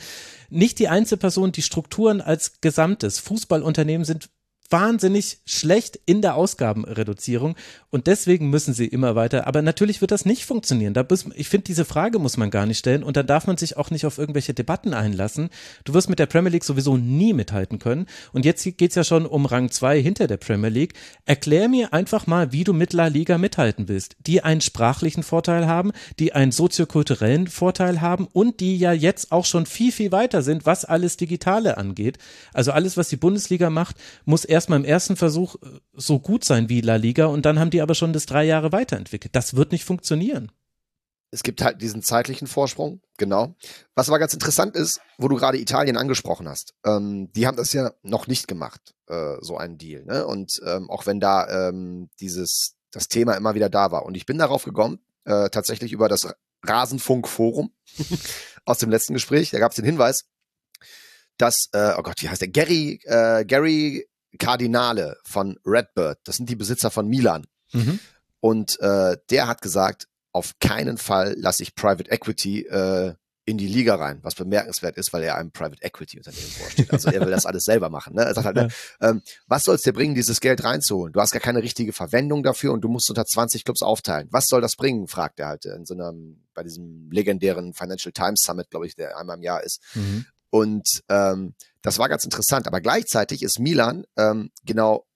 Nicht 0.49 0.79
die 0.79 0.87
Einzelperson, 0.87 1.51
die 1.51 1.61
Strukturen 1.61 2.21
als 2.21 2.59
Gesamtes. 2.59 3.19
Fußballunternehmen 3.19 4.03
sind 4.03 4.29
wahnsinnig 4.69 5.37
schlecht 5.45 5.99
in 6.05 6.21
der 6.21 6.35
Ausgabenreduzierung 6.35 7.55
und 7.91 8.07
deswegen 8.07 8.49
müssen 8.49 8.73
sie 8.73 8.87
immer 8.87 9.15
weiter. 9.15 9.45
Aber 9.45 9.61
natürlich 9.61 10.01
wird 10.01 10.09
das 10.09 10.25
nicht 10.25 10.45
funktionieren. 10.45 10.95
Da 10.95 11.05
muss, 11.07 11.27
ich 11.35 11.47
finde, 11.47 11.65
diese 11.65 11.85
Frage 11.85 12.17
muss 12.17 12.37
man 12.37 12.49
gar 12.49 12.65
nicht 12.65 12.79
stellen 12.79 13.03
und 13.03 13.15
dann 13.15 13.27
darf 13.27 13.45
man 13.45 13.57
sich 13.57 13.77
auch 13.77 13.91
nicht 13.91 14.05
auf 14.07 14.17
irgendwelche 14.17 14.55
Debatten 14.55 14.95
einlassen. 14.95 15.49
Du 15.83 15.93
wirst 15.93 16.09
mit 16.09 16.17
der 16.17 16.25
Premier 16.25 16.49
League 16.49 16.63
sowieso 16.63 16.97
nie 16.97 17.33
mithalten 17.33 17.77
können. 17.77 18.07
Und 18.31 18.45
jetzt 18.45 18.63
geht's 18.77 18.95
ja 18.95 19.03
schon 19.03 19.27
um 19.27 19.45
Rang 19.45 19.69
zwei 19.69 20.01
hinter 20.01 20.25
der 20.25 20.37
Premier 20.37 20.69
League. 20.69 20.93
Erklär 21.25 21.69
mir 21.69 21.93
einfach 21.93 22.25
mal, 22.25 22.51
wie 22.51 22.63
du 22.63 22.73
mit 22.73 22.93
La 22.93 23.07
Liga 23.07 23.37
mithalten 23.37 23.87
willst, 23.87 24.15
die 24.25 24.41
einen 24.41 24.61
sprachlichen 24.61 25.21
Vorteil 25.21 25.67
haben, 25.67 25.91
die 26.17 26.33
einen 26.33 26.51
soziokulturellen 26.51 27.45
Vorteil 27.45 28.01
haben 28.01 28.27
und 28.33 28.59
die 28.59 28.77
ja 28.77 28.91
jetzt 28.91 29.31
auch 29.31 29.45
schon 29.45 29.67
viel, 29.67 29.91
viel 29.91 30.11
weiter 30.11 30.41
sind, 30.41 30.65
was 30.65 30.83
alles 30.83 31.17
Digitale 31.17 31.77
angeht. 31.77 32.17
Also 32.53 32.71
alles, 32.71 32.97
was 32.97 33.09
die 33.09 33.17
Bundesliga 33.17 33.69
macht, 33.69 33.97
muss 34.25 34.45
erstmal 34.53 34.79
im 34.79 34.85
ersten 34.85 35.15
Versuch 35.15 35.55
äh, 35.55 35.79
so 35.93 36.19
gut 36.19 36.43
sein 36.45 36.69
wie 36.69 36.81
La 36.81 36.95
Liga 36.95 37.25
und 37.25 37.45
dann 37.45 37.59
haben 37.59 37.69
die 37.69 37.81
aber 37.81 37.95
schon 37.95 38.13
das 38.13 38.25
drei 38.25 38.43
Jahre 38.43 38.71
weiterentwickelt. 38.71 39.35
Das 39.35 39.55
wird 39.55 39.71
nicht 39.71 39.83
funktionieren. 39.83 40.51
Es 41.31 41.41
gibt 41.41 41.63
halt 41.63 41.81
diesen 41.81 42.03
zeitlichen 42.03 42.47
Vorsprung, 42.47 43.01
genau. 43.17 43.55
Was 43.95 44.07
aber 44.07 44.19
ganz 44.19 44.35
interessant 44.35 44.75
ist, 44.75 45.01
wo 45.17 45.27
du 45.27 45.35
gerade 45.35 45.57
Italien 45.57 45.97
angesprochen 45.97 46.47
hast, 46.47 46.75
ähm, 46.85 47.31
die 47.33 47.47
haben 47.47 47.57
das 47.57 47.73
ja 47.73 47.91
noch 48.03 48.27
nicht 48.27 48.47
gemacht, 48.47 48.93
äh, 49.07 49.37
so 49.41 49.57
einen 49.57 49.79
Deal. 49.79 50.05
Ne? 50.05 50.27
Und 50.27 50.61
ähm, 50.65 50.91
auch 50.91 51.07
wenn 51.07 51.19
da 51.19 51.69
ähm, 51.69 52.09
dieses 52.19 52.75
das 52.91 53.07
Thema 53.07 53.33
immer 53.33 53.55
wieder 53.55 53.69
da 53.69 53.91
war. 53.91 54.05
Und 54.05 54.15
ich 54.15 54.25
bin 54.25 54.37
darauf 54.37 54.63
gekommen, 54.63 54.99
äh, 55.25 55.49
tatsächlich 55.49 55.91
über 55.91 56.07
das 56.07 56.27
Rasenfunk-Forum 56.63 57.73
aus 58.65 58.77
dem 58.77 58.89
letzten 58.89 59.13
Gespräch. 59.13 59.49
Da 59.49 59.59
gab 59.59 59.71
es 59.71 59.75
den 59.75 59.85
Hinweis, 59.85 60.25
dass, 61.37 61.69
äh, 61.73 61.93
oh 61.97 62.03
Gott, 62.03 62.21
wie 62.21 62.29
heißt 62.29 62.41
der? 62.41 62.49
Gary, 62.49 62.99
äh, 63.05 63.43
Gary 63.45 64.07
Cardinale 64.39 65.17
von 65.23 65.57
Redbird, 65.65 66.19
das 66.23 66.37
sind 66.37 66.49
die 66.49 66.55
Besitzer 66.55 66.91
von 66.91 67.07
Milan. 67.07 67.45
Mhm. 67.71 67.99
Und 68.39 68.79
äh, 68.81 69.17
der 69.29 69.47
hat 69.47 69.61
gesagt, 69.61 70.07
auf 70.31 70.53
keinen 70.59 70.97
Fall 70.97 71.35
lasse 71.37 71.63
ich 71.63 71.75
Private 71.75 72.09
Equity 72.11 72.65
äh, 72.65 73.13
in 73.45 73.57
die 73.57 73.67
Liga 73.67 73.95
rein, 73.95 74.19
was 74.21 74.35
bemerkenswert 74.35 74.97
ist, 74.97 75.11
weil 75.11 75.23
er 75.23 75.35
einem 75.35 75.51
Private 75.51 75.81
Equity 75.81 76.17
Unternehmen 76.17 76.49
vorsteht. 76.49 76.91
Also 76.91 77.09
er 77.09 77.19
will 77.21 77.31
das 77.31 77.45
alles 77.45 77.63
selber 77.63 77.89
machen. 77.89 78.15
Ne? 78.15 78.23
Er 78.23 78.33
sagt 78.33 78.45
halt, 78.45 78.55
ne, 78.55 78.69
ähm, 79.01 79.21
was 79.47 79.63
soll 79.63 79.75
es 79.75 79.81
dir 79.81 79.91
bringen, 79.91 80.15
dieses 80.15 80.39
Geld 80.39 80.63
reinzuholen? 80.63 81.11
Du 81.11 81.19
hast 81.19 81.31
gar 81.31 81.41
keine 81.41 81.61
richtige 81.61 81.91
Verwendung 81.91 82.41
dafür 82.43 82.71
und 82.71 82.81
du 82.81 82.87
musst 82.87 83.09
unter 83.09 83.25
20 83.25 83.65
Clubs 83.65 83.81
aufteilen. 83.81 84.29
Was 84.31 84.45
soll 84.47 84.61
das 84.61 84.75
bringen? 84.77 85.07
fragt 85.07 85.39
er 85.39 85.47
halt 85.47 85.65
in 85.65 85.85
so 85.85 85.93
einem, 85.93 86.45
bei 86.53 86.63
diesem 86.63 87.11
legendären 87.11 87.73
Financial 87.73 88.13
Times 88.13 88.41
Summit, 88.45 88.69
glaube 88.69 88.87
ich, 88.87 88.95
der 88.95 89.17
einmal 89.17 89.35
im 89.35 89.43
Jahr 89.43 89.61
ist. 89.61 89.81
Mhm. 89.93 90.25
Und 90.53 91.01
ähm, 91.09 91.55
das 91.81 91.97
war 91.97 92.09
ganz 92.09 92.25
interessant. 92.25 92.67
Aber 92.67 92.79
gleichzeitig 92.79 93.41
ist 93.41 93.59
Milan 93.59 94.05
ähm, 94.17 94.51
genau 94.63 95.07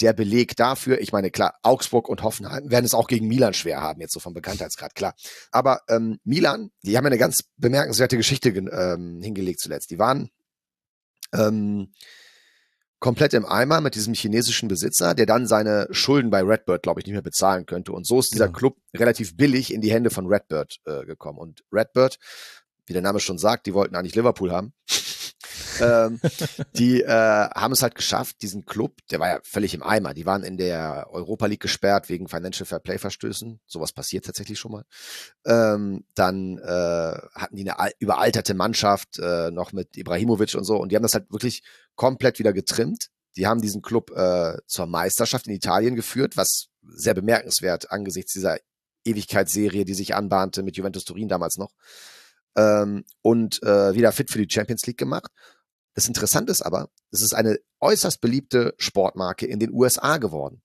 der 0.00 0.14
Beleg 0.14 0.56
dafür. 0.56 1.02
Ich 1.02 1.12
meine, 1.12 1.30
klar, 1.30 1.54
Augsburg 1.62 2.08
und 2.08 2.22
Hoffenheim 2.22 2.70
werden 2.70 2.86
es 2.86 2.94
auch 2.94 3.06
gegen 3.06 3.28
Milan 3.28 3.52
schwer 3.52 3.82
haben, 3.82 4.00
jetzt 4.00 4.14
so 4.14 4.20
vom 4.20 4.32
Bekanntheitsgrad, 4.32 4.94
klar. 4.94 5.14
Aber 5.52 5.82
ähm, 5.90 6.18
Milan, 6.24 6.70
die 6.82 6.96
haben 6.96 7.04
ja 7.04 7.10
eine 7.10 7.18
ganz 7.18 7.44
bemerkenswerte 7.58 8.16
Geschichte 8.16 8.48
ähm, 8.48 9.20
hingelegt 9.20 9.60
zuletzt. 9.60 9.90
Die 9.90 9.98
waren 9.98 10.30
ähm, 11.34 11.92
komplett 12.98 13.34
im 13.34 13.44
Eimer 13.44 13.82
mit 13.82 13.96
diesem 13.96 14.14
chinesischen 14.14 14.68
Besitzer, 14.68 15.14
der 15.14 15.26
dann 15.26 15.46
seine 15.46 15.88
Schulden 15.90 16.30
bei 16.30 16.40
Redbird, 16.40 16.82
glaube 16.82 17.00
ich, 17.00 17.06
nicht 17.06 17.12
mehr 17.12 17.22
bezahlen 17.22 17.66
könnte. 17.66 17.92
Und 17.92 18.06
so 18.06 18.18
ist 18.18 18.32
dieser 18.32 18.46
Genau. 18.46 18.58
Club 18.58 18.76
relativ 18.96 19.36
billig 19.36 19.74
in 19.74 19.82
die 19.82 19.92
Hände 19.92 20.08
von 20.08 20.26
Redbird 20.26 20.78
äh, 20.86 21.04
gekommen. 21.04 21.38
Und 21.38 21.62
Redbird, 21.70 22.18
wie 22.86 22.92
der 22.92 23.02
Name 23.02 23.20
schon 23.20 23.38
sagt, 23.38 23.66
die 23.66 23.74
wollten 23.74 23.94
eigentlich 23.96 24.14
Liverpool 24.14 24.52
haben. 24.52 24.72
ähm, 25.80 26.20
die 26.74 27.02
äh, 27.02 27.08
haben 27.08 27.72
es 27.72 27.82
halt 27.82 27.94
geschafft, 27.94 28.36
diesen 28.42 28.64
Club, 28.64 28.96
der 29.10 29.20
war 29.20 29.28
ja 29.28 29.40
völlig 29.42 29.74
im 29.74 29.82
Eimer. 29.82 30.14
Die 30.14 30.26
waren 30.26 30.42
in 30.42 30.56
der 30.56 31.08
Europa 31.10 31.46
League 31.46 31.60
gesperrt 31.60 32.08
wegen 32.08 32.28
Financial 32.28 32.66
Fair 32.66 32.80
Play 32.80 32.98
Verstößen. 32.98 33.60
Sowas 33.66 33.92
passiert 33.92 34.24
tatsächlich 34.24 34.58
schon 34.58 34.72
mal. 34.72 34.84
Ähm, 35.44 36.04
dann 36.14 36.58
äh, 36.58 37.18
hatten 37.34 37.56
die 37.56 37.62
eine 37.62 37.78
al- 37.78 37.92
überalterte 37.98 38.54
Mannschaft 38.54 39.18
äh, 39.18 39.50
noch 39.50 39.72
mit 39.72 39.96
Ibrahimovic 39.96 40.54
und 40.54 40.64
so 40.64 40.76
und 40.76 40.90
die 40.92 40.96
haben 40.96 41.02
das 41.02 41.14
halt 41.14 41.30
wirklich 41.30 41.62
komplett 41.94 42.38
wieder 42.38 42.52
getrimmt. 42.52 43.08
Die 43.36 43.46
haben 43.46 43.60
diesen 43.60 43.82
Club 43.82 44.12
äh, 44.16 44.56
zur 44.66 44.86
Meisterschaft 44.86 45.46
in 45.46 45.52
Italien 45.54 45.94
geführt, 45.94 46.36
was 46.36 46.68
sehr 46.88 47.12
bemerkenswert 47.14 47.90
angesichts 47.90 48.32
dieser 48.32 48.58
Ewigkeitsserie, 49.04 49.84
die 49.84 49.94
sich 49.94 50.14
anbahnte 50.14 50.62
mit 50.62 50.76
Juventus 50.76 51.04
Turin 51.04 51.28
damals 51.28 51.58
noch. 51.58 51.70
Ähm, 52.56 53.04
und 53.22 53.62
äh, 53.62 53.94
wieder 53.94 54.12
fit 54.12 54.30
für 54.30 54.44
die 54.44 54.52
Champions 54.52 54.86
League 54.86 54.98
gemacht. 54.98 55.30
Das 55.94 56.08
Interessante 56.08 56.52
ist 56.52 56.62
aber, 56.62 56.88
es 57.10 57.22
ist 57.22 57.34
eine 57.34 57.58
äußerst 57.80 58.20
beliebte 58.20 58.74
Sportmarke 58.78 59.46
in 59.46 59.58
den 59.58 59.72
USA 59.72 60.18
geworden. 60.18 60.62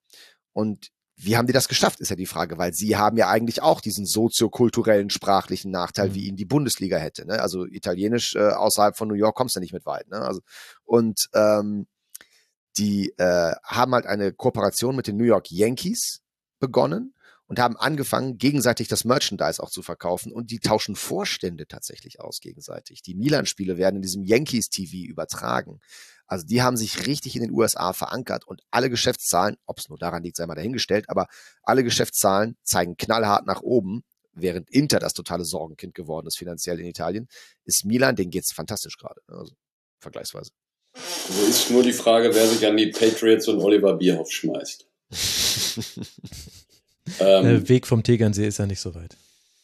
Und 0.53 0.89
wie 1.15 1.37
haben 1.37 1.47
die 1.47 1.53
das 1.53 1.67
geschafft, 1.67 1.99
ist 1.99 2.09
ja 2.09 2.15
die 2.15 2.25
Frage, 2.25 2.57
weil 2.57 2.73
sie 2.73 2.97
haben 2.97 3.15
ja 3.15 3.29
eigentlich 3.29 3.61
auch 3.61 3.79
diesen 3.79 4.05
soziokulturellen, 4.05 5.09
sprachlichen 5.09 5.71
Nachteil, 5.71 6.09
Mhm. 6.09 6.13
wie 6.15 6.27
ihn 6.27 6.35
die 6.35 6.45
Bundesliga 6.45 6.97
hätte. 6.97 7.25
Ne? 7.27 7.39
Also 7.41 7.65
italienisch 7.65 8.35
äh, 8.35 8.49
außerhalb 8.49 8.97
von 8.97 9.07
New 9.07 9.13
York 9.13 9.35
kommst 9.35 9.55
du 9.55 9.59
nicht 9.59 9.73
mit 9.73 9.85
weit. 9.85 10.07
Ne? 10.09 10.19
Also, 10.19 10.41
und 10.83 11.27
ähm, 11.33 11.87
die 12.77 13.13
äh, 13.17 13.53
haben 13.63 13.93
halt 13.93 14.05
eine 14.07 14.33
Kooperation 14.33 14.95
mit 14.95 15.07
den 15.07 15.17
New 15.17 15.25
York 15.25 15.51
Yankees 15.51 16.21
begonnen 16.59 17.13
und 17.51 17.59
haben 17.59 17.75
angefangen, 17.75 18.37
gegenseitig 18.37 18.87
das 18.87 19.03
Merchandise 19.03 19.61
auch 19.61 19.69
zu 19.69 19.81
verkaufen 19.81 20.31
und 20.31 20.51
die 20.51 20.59
tauschen 20.59 20.95
Vorstände 20.95 21.67
tatsächlich 21.67 22.21
aus 22.21 22.39
gegenseitig. 22.39 23.01
Die 23.01 23.13
Milan-Spiele 23.13 23.75
werden 23.75 23.97
in 23.97 24.01
diesem 24.01 24.23
Yankees-TV 24.23 25.05
übertragen. 25.09 25.81
Also 26.27 26.45
die 26.45 26.61
haben 26.61 26.77
sich 26.77 27.07
richtig 27.07 27.35
in 27.35 27.41
den 27.41 27.51
USA 27.51 27.91
verankert 27.91 28.47
und 28.47 28.61
alle 28.71 28.89
Geschäftszahlen, 28.89 29.57
ob 29.65 29.79
es 29.79 29.89
nur 29.89 29.97
daran 29.97 30.23
liegt, 30.23 30.37
sei 30.37 30.45
mal 30.45 30.55
dahingestellt, 30.55 31.09
aber 31.09 31.27
alle 31.61 31.83
Geschäftszahlen 31.83 32.55
zeigen 32.63 32.95
knallhart 32.95 33.45
nach 33.45 33.59
oben. 33.59 34.05
Während 34.31 34.69
Inter 34.69 34.99
das 34.99 35.11
totale 35.11 35.43
Sorgenkind 35.43 35.93
geworden 35.93 36.27
ist 36.27 36.37
finanziell 36.37 36.79
in 36.79 36.85
Italien, 36.85 37.27
ist 37.65 37.83
Milan, 37.83 38.15
denen 38.15 38.31
geht's 38.31 38.53
fantastisch 38.53 38.95
gerade, 38.95 39.19
ne? 39.27 39.35
also 39.35 39.53
vergleichsweise. 39.99 40.51
So 40.95 41.43
ist 41.49 41.69
nur 41.69 41.83
die 41.83 41.91
Frage, 41.91 42.33
wer 42.33 42.47
sich 42.47 42.65
an 42.65 42.77
die 42.77 42.91
Patriots 42.91 43.49
und 43.49 43.59
Oliver 43.59 43.97
Bierhoff 43.97 44.31
schmeißt. 44.31 44.87
ähm, 47.19 47.43
Der 47.43 47.69
Weg 47.69 47.87
vom 47.87 48.03
Tegernsee 48.03 48.47
ist 48.47 48.59
ja 48.59 48.65
nicht 48.65 48.79
so 48.79 48.95
weit. 48.95 49.17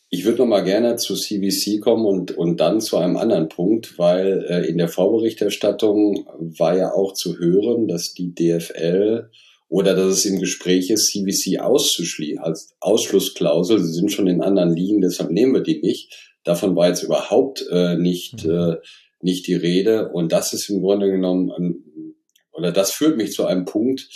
Ich 0.09 0.23
würde 0.23 0.39
noch 0.39 0.45
mal 0.45 0.63
gerne 0.63 0.95
zu 0.95 1.15
CVC 1.15 1.81
kommen 1.81 2.05
und, 2.05 2.31
und 2.31 2.59
dann 2.61 2.79
zu 2.79 2.97
einem 2.97 3.17
anderen 3.17 3.49
Punkt, 3.49 3.97
weil 3.97 4.45
äh, 4.49 4.65
in 4.67 4.77
der 4.77 4.87
Vorberichterstattung 4.87 6.25
war 6.57 6.77
ja 6.77 6.93
auch 6.93 7.13
zu 7.13 7.37
hören, 7.37 7.87
dass 7.87 8.13
die 8.13 8.33
DFL 8.33 9.29
oder 9.69 9.95
dass 9.95 10.07
es 10.07 10.25
im 10.25 10.39
Gespräch 10.39 10.89
ist, 10.89 11.11
CVC 11.11 11.59
auszuschließen 11.59 12.39
als 12.39 12.75
Ausschlussklausel. 12.79 13.79
Sie 13.79 13.93
sind 13.93 14.11
schon 14.11 14.27
in 14.27 14.41
anderen 14.41 14.73
Ligen, 14.73 15.01
deshalb 15.01 15.29
nehmen 15.29 15.53
wir 15.53 15.61
die 15.61 15.81
nicht. 15.81 16.13
Davon 16.45 16.77
war 16.77 16.87
jetzt 16.87 17.03
überhaupt 17.03 17.65
äh, 17.69 17.97
nicht, 17.97 18.45
mhm. 18.45 18.51
äh, 18.51 18.75
nicht 19.19 19.45
die 19.47 19.55
Rede. 19.55 20.09
Und 20.09 20.31
das 20.31 20.53
ist 20.53 20.69
im 20.69 20.81
Grunde 20.81 21.11
genommen, 21.11 21.51
ein, 21.51 21.83
oder 22.53 22.71
das 22.71 22.91
führt 22.91 23.17
mich 23.17 23.33
zu 23.33 23.45
einem 23.45 23.65
Punkt, 23.65 24.07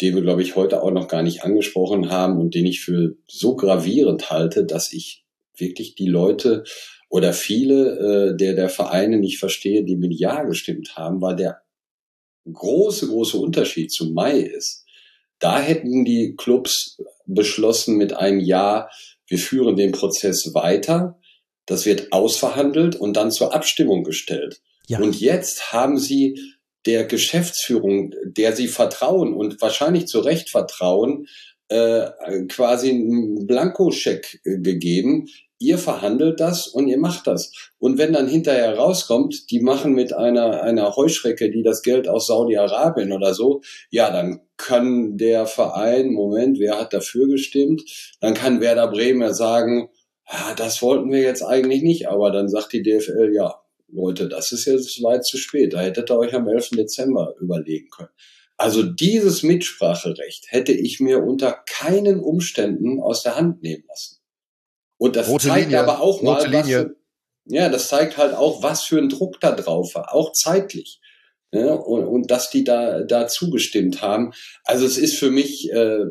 den 0.00 0.14
wir, 0.14 0.22
glaube 0.22 0.42
ich, 0.42 0.56
heute 0.56 0.82
auch 0.82 0.90
noch 0.90 1.08
gar 1.08 1.22
nicht 1.22 1.44
angesprochen 1.44 2.10
haben 2.10 2.38
und 2.38 2.54
den 2.54 2.66
ich 2.66 2.80
für 2.80 3.16
so 3.26 3.56
gravierend 3.56 4.30
halte, 4.30 4.64
dass 4.64 4.92
ich 4.92 5.24
wirklich 5.56 5.94
die 5.94 6.08
Leute 6.08 6.64
oder 7.08 7.32
viele 7.32 8.32
äh, 8.32 8.36
der, 8.36 8.54
der 8.54 8.68
Vereine 8.68 9.18
nicht 9.18 9.38
verstehe, 9.38 9.84
die 9.84 9.96
mit 9.96 10.12
Ja 10.18 10.42
gestimmt 10.42 10.96
haben, 10.96 11.20
weil 11.20 11.36
der 11.36 11.62
große, 12.52 13.06
große 13.06 13.38
Unterschied 13.38 13.92
zu 13.92 14.12
Mai 14.12 14.38
ist. 14.38 14.84
Da 15.38 15.60
hätten 15.60 16.04
die 16.04 16.34
Clubs 16.36 17.00
beschlossen 17.26 17.96
mit 17.96 18.14
einem 18.14 18.40
Ja, 18.40 18.88
wir 19.26 19.38
führen 19.38 19.76
den 19.76 19.92
Prozess 19.92 20.52
weiter, 20.54 21.18
das 21.66 21.86
wird 21.86 22.12
ausverhandelt 22.12 22.96
und 22.96 23.16
dann 23.16 23.30
zur 23.30 23.54
Abstimmung 23.54 24.04
gestellt. 24.04 24.60
Ja. 24.86 24.98
Und 24.98 25.18
jetzt 25.20 25.72
haben 25.72 25.98
sie 25.98 26.38
der 26.86 27.04
Geschäftsführung, 27.04 28.14
der 28.24 28.54
sie 28.54 28.68
vertrauen 28.68 29.32
und 29.34 29.60
wahrscheinlich 29.60 30.06
zu 30.06 30.20
Recht 30.20 30.50
vertrauen, 30.50 31.26
äh, 31.68 32.10
quasi 32.48 32.90
einen 32.90 33.46
Blankoscheck 33.46 34.40
äh, 34.44 34.58
gegeben, 34.58 35.26
ihr 35.58 35.78
verhandelt 35.78 36.40
das 36.40 36.66
und 36.66 36.88
ihr 36.88 36.98
macht 36.98 37.26
das. 37.26 37.52
Und 37.78 37.96
wenn 37.96 38.12
dann 38.12 38.28
hinterher 38.28 38.76
rauskommt, 38.76 39.50
die 39.50 39.60
machen 39.60 39.94
mit 39.94 40.12
einer, 40.12 40.62
einer 40.62 40.94
Heuschrecke, 40.94 41.50
die 41.50 41.62
das 41.62 41.82
Geld 41.82 42.06
aus 42.06 42.26
Saudi-Arabien 42.26 43.12
oder 43.12 43.34
so, 43.34 43.62
ja, 43.90 44.10
dann 44.10 44.40
kann 44.56 45.16
der 45.16 45.46
Verein, 45.46 46.12
Moment, 46.12 46.58
wer 46.58 46.78
hat 46.78 46.92
dafür 46.92 47.28
gestimmt? 47.28 47.82
Dann 48.20 48.34
kann 48.34 48.60
Werder 48.60 48.88
Bremen 48.88 49.22
ja 49.22 49.32
sagen, 49.32 49.88
ja, 50.30 50.54
das 50.54 50.82
wollten 50.82 51.10
wir 51.10 51.20
jetzt 51.20 51.42
eigentlich 51.42 51.82
nicht, 51.82 52.08
aber 52.08 52.30
dann 52.30 52.48
sagt 52.48 52.72
die 52.72 52.82
DFL, 52.82 53.32
ja, 53.34 53.63
Leute, 53.88 54.28
das 54.28 54.52
ist 54.52 54.64
jetzt 54.64 55.02
weit 55.02 55.24
zu 55.24 55.36
spät. 55.36 55.72
Da 55.72 55.80
hättet 55.80 56.10
ihr 56.10 56.18
euch 56.18 56.34
am 56.34 56.48
11. 56.48 56.70
Dezember 56.70 57.34
überlegen 57.40 57.88
können. 57.90 58.10
Also 58.56 58.82
dieses 58.82 59.42
Mitspracherecht 59.42 60.46
hätte 60.48 60.72
ich 60.72 61.00
mir 61.00 61.22
unter 61.22 61.52
keinen 61.66 62.20
Umständen 62.20 63.00
aus 63.00 63.22
der 63.22 63.36
Hand 63.36 63.62
nehmen 63.62 63.84
lassen. 63.88 64.20
Und 64.96 65.16
das 65.16 65.28
Rote 65.28 65.48
zeigt 65.48 65.66
Linie. 65.66 65.80
aber 65.80 66.00
auch 66.00 66.22
mal, 66.22 66.52
was 66.52 66.66
für, 66.68 66.96
ja, 67.46 67.68
das 67.68 67.88
zeigt 67.88 68.16
halt 68.16 68.34
auch, 68.34 68.62
was 68.62 68.84
für 68.84 68.98
ein 68.98 69.08
Druck 69.08 69.40
da 69.40 69.52
drauf 69.52 69.94
war, 69.94 70.14
auch 70.14 70.32
zeitlich. 70.32 71.00
Ja, 71.52 71.74
und, 71.74 72.04
und 72.06 72.30
dass 72.30 72.50
die 72.50 72.64
da, 72.64 73.02
da 73.02 73.28
zugestimmt 73.28 74.02
haben. 74.02 74.32
Also 74.64 74.86
es 74.86 74.98
ist 74.98 75.18
für 75.18 75.30
mich 75.30 75.70
äh, 75.70 76.06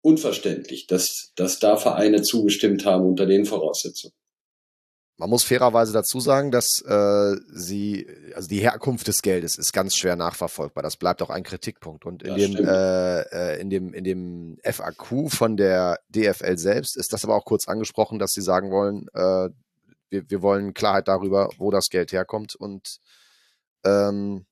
unverständlich, 0.00 0.86
dass, 0.86 1.32
dass 1.34 1.58
da 1.58 1.76
Vereine 1.76 2.22
zugestimmt 2.22 2.84
haben 2.84 3.04
unter 3.04 3.26
den 3.26 3.46
Voraussetzungen. 3.46 4.14
Man 5.16 5.30
muss 5.30 5.44
fairerweise 5.44 5.92
dazu 5.92 6.18
sagen, 6.18 6.50
dass 6.50 6.80
äh, 6.80 7.36
sie, 7.52 8.06
also 8.34 8.48
die 8.48 8.58
Herkunft 8.58 9.06
des 9.06 9.22
Geldes 9.22 9.56
ist 9.56 9.72
ganz 9.72 9.94
schwer 9.94 10.16
nachverfolgbar. 10.16 10.82
Das 10.82 10.96
bleibt 10.96 11.22
auch 11.22 11.30
ein 11.30 11.44
Kritikpunkt. 11.44 12.04
Und 12.04 12.24
in 12.24 12.34
dem, 12.34 12.56
äh, 12.56 13.20
äh, 13.20 13.60
in 13.60 13.70
dem, 13.70 13.94
in 13.94 14.02
dem 14.02 14.58
FAQ 14.64 15.30
von 15.30 15.56
der 15.56 16.00
DFL 16.08 16.58
selbst 16.58 16.96
ist 16.96 17.12
das 17.12 17.24
aber 17.24 17.36
auch 17.36 17.44
kurz 17.44 17.68
angesprochen, 17.68 18.18
dass 18.18 18.32
sie 18.32 18.42
sagen 18.42 18.72
wollen, 18.72 19.06
äh, 19.14 19.50
wir, 20.10 20.30
wir 20.30 20.42
wollen 20.42 20.74
Klarheit 20.74 21.06
darüber, 21.06 21.48
wo 21.58 21.70
das 21.70 21.90
Geld 21.90 22.12
herkommt 22.12 22.56
und 22.56 22.98
ähm, 23.84 24.46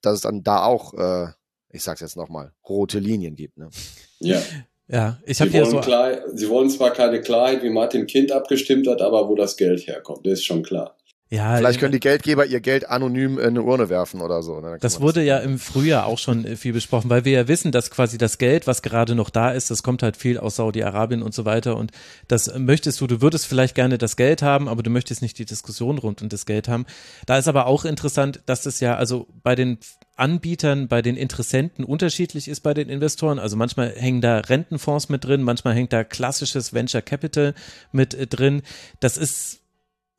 dass 0.00 0.14
es 0.14 0.20
dann 0.22 0.42
da 0.42 0.64
auch, 0.64 0.94
äh, 0.94 1.32
ich 1.70 1.82
sag's 1.82 2.00
jetzt 2.00 2.16
nochmal, 2.16 2.52
rote 2.68 2.98
Linien 2.98 3.36
gibt. 3.36 3.56
Ne? 3.56 3.70
Ja. 4.18 4.42
Ja, 4.88 5.18
ich 5.24 5.40
habe 5.40 5.50
hier 5.50 5.66
so. 5.66 5.80
Klar, 5.80 6.18
Sie 6.32 6.48
wollen 6.48 6.70
zwar 6.70 6.92
keine 6.92 7.20
Klarheit, 7.20 7.62
wie 7.62 7.70
Martin 7.70 8.06
Kind 8.06 8.32
abgestimmt 8.32 8.86
hat, 8.88 9.02
aber 9.02 9.28
wo 9.28 9.34
das 9.34 9.56
Geld 9.56 9.86
herkommt, 9.86 10.26
das 10.26 10.34
ist 10.34 10.46
schon 10.46 10.62
klar. 10.62 10.96
Ja, 11.30 11.58
Vielleicht 11.58 11.78
können 11.78 11.92
die 11.92 12.00
Geldgeber 12.00 12.46
ihr 12.46 12.60
Geld 12.60 12.88
anonym 12.88 13.38
in 13.38 13.48
eine 13.48 13.62
Urne 13.62 13.90
werfen 13.90 14.22
oder 14.22 14.42
so. 14.42 14.60
Ne? 14.60 14.78
Das 14.80 15.02
wurde 15.02 15.20
das 15.20 15.26
ja 15.26 15.38
im 15.38 15.58
Frühjahr 15.58 16.06
auch 16.06 16.16
schon 16.16 16.46
äh, 16.46 16.56
viel 16.56 16.72
besprochen, 16.72 17.10
weil 17.10 17.26
wir 17.26 17.32
ja 17.32 17.48
wissen, 17.48 17.70
dass 17.70 17.90
quasi 17.90 18.16
das 18.16 18.38
Geld, 18.38 18.66
was 18.66 18.80
gerade 18.80 19.14
noch 19.14 19.28
da 19.28 19.50
ist, 19.50 19.70
das 19.70 19.82
kommt 19.82 20.02
halt 20.02 20.16
viel 20.16 20.38
aus 20.38 20.56
Saudi-Arabien 20.56 21.22
und 21.22 21.34
so 21.34 21.44
weiter. 21.44 21.76
Und 21.76 21.92
das 22.28 22.56
möchtest 22.56 22.98
du, 23.02 23.06
du 23.06 23.20
würdest 23.20 23.46
vielleicht 23.46 23.74
gerne 23.74 23.98
das 23.98 24.16
Geld 24.16 24.40
haben, 24.40 24.68
aber 24.70 24.82
du 24.82 24.88
möchtest 24.88 25.20
nicht 25.20 25.38
die 25.38 25.44
Diskussion 25.44 25.98
rund 25.98 26.22
um 26.22 26.30
das 26.30 26.46
Geld 26.46 26.66
haben. 26.66 26.86
Da 27.26 27.36
ist 27.36 27.46
aber 27.46 27.66
auch 27.66 27.84
interessant, 27.84 28.40
dass 28.46 28.62
das 28.62 28.80
ja 28.80 28.96
also 28.96 29.26
bei 29.42 29.54
den 29.54 29.76
Anbietern, 30.18 30.88
bei 30.88 31.02
den 31.02 31.16
Interessenten 31.16 31.84
unterschiedlich 31.84 32.48
ist 32.48 32.60
bei 32.60 32.74
den 32.74 32.88
Investoren. 32.88 33.38
Also 33.38 33.56
manchmal 33.56 33.92
hängen 33.94 34.20
da 34.20 34.38
Rentenfonds 34.38 35.08
mit 35.08 35.24
drin, 35.24 35.42
manchmal 35.42 35.74
hängt 35.74 35.92
da 35.92 36.04
klassisches 36.04 36.72
Venture 36.72 37.02
Capital 37.02 37.54
mit 37.92 38.14
äh, 38.14 38.26
drin. 38.26 38.62
Das 39.00 39.16
ist 39.16 39.60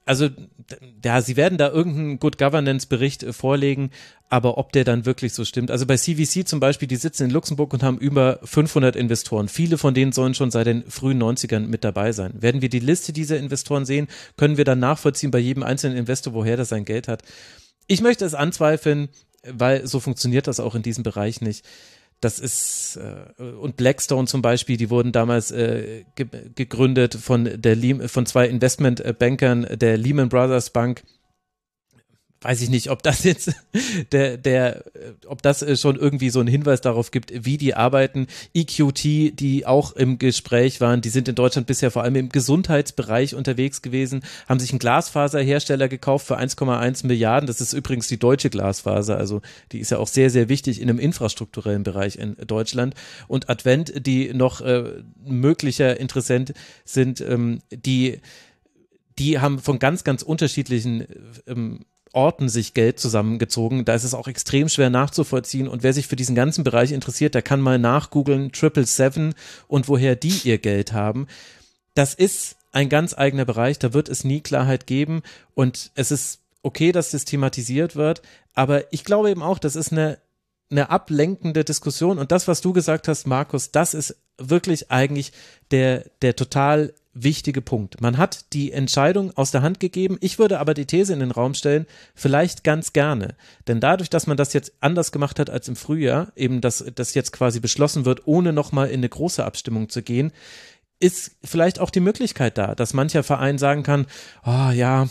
also 0.09 0.27
ja, 1.05 1.21
sie 1.21 1.37
werden 1.37 1.59
da 1.59 1.69
irgendeinen 1.69 2.17
Good 2.17 2.39
Governance 2.39 2.87
Bericht 2.87 3.21
äh, 3.21 3.31
vorlegen, 3.31 3.91
aber 4.27 4.57
ob 4.57 4.71
der 4.71 4.83
dann 4.83 5.05
wirklich 5.05 5.33
so 5.33 5.45
stimmt. 5.45 5.69
Also 5.69 5.85
bei 5.85 5.97
CVC 5.97 6.47
zum 6.47 6.59
Beispiel, 6.59 6.87
die 6.87 6.95
sitzen 6.95 7.25
in 7.25 7.29
Luxemburg 7.29 7.73
und 7.73 7.83
haben 7.83 7.99
über 7.99 8.39
500 8.43 8.95
Investoren. 8.95 9.49
Viele 9.49 9.77
von 9.77 9.93
denen 9.93 10.11
sollen 10.11 10.33
schon 10.33 10.49
seit 10.49 10.65
den 10.65 10.83
frühen 10.89 11.21
90ern 11.21 11.67
mit 11.67 11.83
dabei 11.83 12.11
sein. 12.11 12.41
Werden 12.41 12.63
wir 12.63 12.69
die 12.69 12.79
Liste 12.79 13.13
dieser 13.13 13.37
Investoren 13.37 13.85
sehen, 13.85 14.07
können 14.35 14.57
wir 14.57 14.65
dann 14.65 14.79
nachvollziehen 14.79 15.29
bei 15.29 15.39
jedem 15.39 15.61
einzelnen 15.61 15.95
Investor, 15.95 16.33
woher 16.33 16.57
das 16.57 16.69
sein 16.69 16.85
Geld 16.85 17.07
hat. 17.07 17.21
Ich 17.85 18.01
möchte 18.01 18.25
es 18.25 18.33
anzweifeln, 18.33 19.09
weil 19.47 19.87
so 19.87 19.99
funktioniert 19.99 20.47
das 20.47 20.59
auch 20.59 20.75
in 20.75 20.81
diesem 20.81 21.03
Bereich 21.03 21.41
nicht. 21.41 21.65
Das 22.21 22.39
ist 22.39 22.97
äh, 22.97 23.43
und 23.43 23.77
Blackstone 23.77 24.27
zum 24.27 24.41
Beispiel, 24.41 24.75
die 24.75 24.89
wurden 24.89 25.11
damals 25.11 25.51
äh, 25.51 26.03
ge 26.15 26.27
gegründet 26.53 27.15
von 27.15 27.49
der 27.55 27.77
von 28.09 28.25
zwei 28.25 28.47
Investmentbankern 28.47 29.67
der 29.79 29.97
Lehman 29.97 30.29
Brothers 30.29 30.71
Bank 30.71 31.03
weiß 32.41 32.61
ich 32.61 32.69
nicht, 32.69 32.89
ob 32.89 33.03
das 33.03 33.23
jetzt 33.23 33.51
der, 34.11 34.37
der, 34.37 34.83
ob 35.27 35.41
das 35.41 35.61
äh, 35.61 35.75
schon 35.75 35.97
irgendwie 35.97 36.29
so 36.29 36.39
einen 36.39 36.47
Hinweis 36.47 36.81
darauf 36.81 37.11
gibt, 37.11 37.31
wie 37.45 37.57
die 37.57 37.75
arbeiten. 37.75 38.27
EQT, 38.53 39.03
die 39.39 39.65
auch 39.65 39.93
im 39.93 40.19
Gespräch 40.19 40.79
waren, 40.79 41.01
die 41.01 41.09
sind 41.09 41.27
in 41.27 41.35
Deutschland 41.35 41.67
bisher 41.67 41.91
vor 41.91 42.03
allem 42.03 42.15
im 42.15 42.29
Gesundheitsbereich 42.29 43.35
unterwegs 43.35 43.81
gewesen, 43.81 44.23
haben 44.47 44.59
sich 44.59 44.71
einen 44.71 44.79
Glasfaserhersteller 44.79 45.89
gekauft 45.89 46.27
für 46.27 46.39
1,1 46.39 47.05
Milliarden. 47.05 47.47
Das 47.47 47.59
ist 47.61 47.73
übrigens 47.73 48.07
die 48.07 48.19
deutsche 48.19 48.49
Glasfaser, 48.49 49.17
also 49.17 49.41
die 49.71 49.79
ist 49.79 49.91
ja 49.91 49.97
auch 49.97 50.07
sehr, 50.07 50.29
sehr 50.29 50.49
wichtig 50.49 50.81
in 50.81 50.89
einem 50.89 50.99
infrastrukturellen 50.99 51.83
Bereich 51.83 52.15
in 52.15 52.37
Deutschland. 52.47 52.95
Und 53.27 53.49
Advent, 53.49 54.05
die 54.05 54.33
noch 54.33 54.61
äh, 54.61 55.03
möglicher 55.25 55.99
Interessent 55.99 56.53
sind, 56.85 57.21
ähm, 57.21 57.59
die 57.71 58.19
die 59.17 59.39
haben 59.39 59.59
von 59.59 59.79
ganz, 59.79 60.05
ganz 60.05 60.21
unterschiedlichen 60.21 61.05
ähm, 61.45 61.85
Orten 62.13 62.49
sich 62.49 62.73
Geld 62.73 62.99
zusammengezogen. 62.99 63.85
Da 63.85 63.93
ist 63.93 64.03
es 64.03 64.13
auch 64.13 64.27
extrem 64.27 64.69
schwer 64.69 64.89
nachzuvollziehen. 64.89 65.67
Und 65.67 65.83
wer 65.83 65.93
sich 65.93 66.07
für 66.07 66.15
diesen 66.15 66.35
ganzen 66.35 66.63
Bereich 66.63 66.91
interessiert, 66.91 67.35
der 67.35 67.41
kann 67.41 67.61
mal 67.61 67.79
nachgoogeln, 67.79 68.51
Triple 68.51 68.85
Seven 68.85 69.35
und 69.67 69.87
woher 69.87 70.15
die 70.15 70.41
ihr 70.43 70.57
Geld 70.57 70.93
haben. 70.93 71.27
Das 71.93 72.13
ist 72.13 72.55
ein 72.71 72.89
ganz 72.89 73.17
eigener 73.17 73.45
Bereich. 73.45 73.79
Da 73.79 73.93
wird 73.93 74.09
es 74.09 74.23
nie 74.23 74.41
Klarheit 74.41 74.87
geben. 74.87 75.21
Und 75.53 75.91
es 75.95 76.11
ist 76.11 76.39
okay, 76.61 76.91
dass 76.91 77.11
das 77.11 77.25
thematisiert 77.25 77.95
wird. 77.95 78.21
Aber 78.53 78.91
ich 78.91 79.03
glaube 79.03 79.29
eben 79.29 79.43
auch, 79.43 79.59
das 79.59 79.75
ist 79.75 79.91
eine 79.91 80.17
eine 80.69 80.89
ablenkende 80.89 81.63
Diskussion. 81.63 82.17
Und 82.17 82.31
das, 82.31 82.47
was 82.47 82.61
du 82.61 82.73
gesagt 82.73 83.07
hast, 83.07 83.25
Markus, 83.25 83.71
das 83.71 83.93
ist 83.93 84.15
wirklich 84.37 84.91
eigentlich 84.91 85.31
der, 85.71 86.05
der 86.21 86.35
total 86.35 86.93
wichtige 87.13 87.61
Punkt. 87.61 88.01
Man 88.01 88.17
hat 88.17 88.53
die 88.53 88.71
Entscheidung 88.71 89.35
aus 89.35 89.51
der 89.51 89.61
Hand 89.61 89.79
gegeben. 89.79 90.17
Ich 90.21 90.39
würde 90.39 90.59
aber 90.59 90.73
die 90.73 90.85
These 90.85 91.11
in 91.13 91.19
den 91.19 91.31
Raum 91.31 91.53
stellen, 91.53 91.85
vielleicht 92.13 92.63
ganz 92.63 92.93
gerne. 92.93 93.35
Denn 93.67 93.79
dadurch, 93.79 94.09
dass 94.09 94.27
man 94.27 94.37
das 94.37 94.53
jetzt 94.53 94.73
anders 94.79 95.11
gemacht 95.11 95.39
hat 95.39 95.49
als 95.49 95.67
im 95.67 95.75
Frühjahr, 95.75 96.31
eben 96.35 96.61
dass 96.61 96.85
das 96.95 97.13
jetzt 97.13 97.31
quasi 97.31 97.59
beschlossen 97.59 98.05
wird, 98.05 98.27
ohne 98.27 98.53
nochmal 98.53 98.89
in 98.89 98.99
eine 98.99 99.09
große 99.09 99.43
Abstimmung 99.43 99.89
zu 99.89 100.01
gehen, 100.01 100.31
ist 100.99 101.31
vielleicht 101.43 101.79
auch 101.79 101.89
die 101.89 102.01
Möglichkeit 102.01 102.57
da, 102.57 102.75
dass 102.75 102.93
mancher 102.93 103.23
Verein 103.23 103.57
sagen 103.57 103.83
kann, 103.83 104.05
oh 104.45 104.69
ja, 104.71 105.07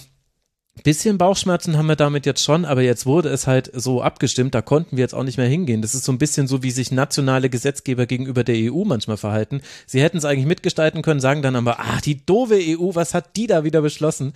Bisschen 0.82 1.18
Bauchschmerzen 1.18 1.76
haben 1.76 1.86
wir 1.86 1.96
damit 1.96 2.26
jetzt 2.26 2.42
schon, 2.42 2.64
aber 2.64 2.82
jetzt 2.82 3.06
wurde 3.06 3.28
es 3.28 3.46
halt 3.46 3.70
so 3.74 4.02
abgestimmt, 4.02 4.54
da 4.54 4.62
konnten 4.62 4.96
wir 4.96 5.02
jetzt 5.02 5.14
auch 5.14 5.24
nicht 5.24 5.38
mehr 5.38 5.48
hingehen. 5.48 5.82
Das 5.82 5.94
ist 5.94 6.04
so 6.04 6.12
ein 6.12 6.18
bisschen 6.18 6.46
so, 6.46 6.62
wie 6.62 6.70
sich 6.70 6.92
nationale 6.92 7.50
Gesetzgeber 7.50 8.06
gegenüber 8.06 8.44
der 8.44 8.72
EU 8.72 8.84
manchmal 8.84 9.16
verhalten. 9.16 9.62
Sie 9.86 10.02
hätten 10.02 10.18
es 10.18 10.24
eigentlich 10.24 10.46
mitgestalten 10.46 11.02
können, 11.02 11.20
sagen 11.20 11.42
dann 11.42 11.56
aber, 11.56 11.80
ah, 11.80 12.00
die 12.04 12.24
doofe 12.24 12.58
EU, 12.58 12.94
was 12.94 13.14
hat 13.14 13.36
die 13.36 13.46
da 13.46 13.64
wieder 13.64 13.82
beschlossen? 13.82 14.32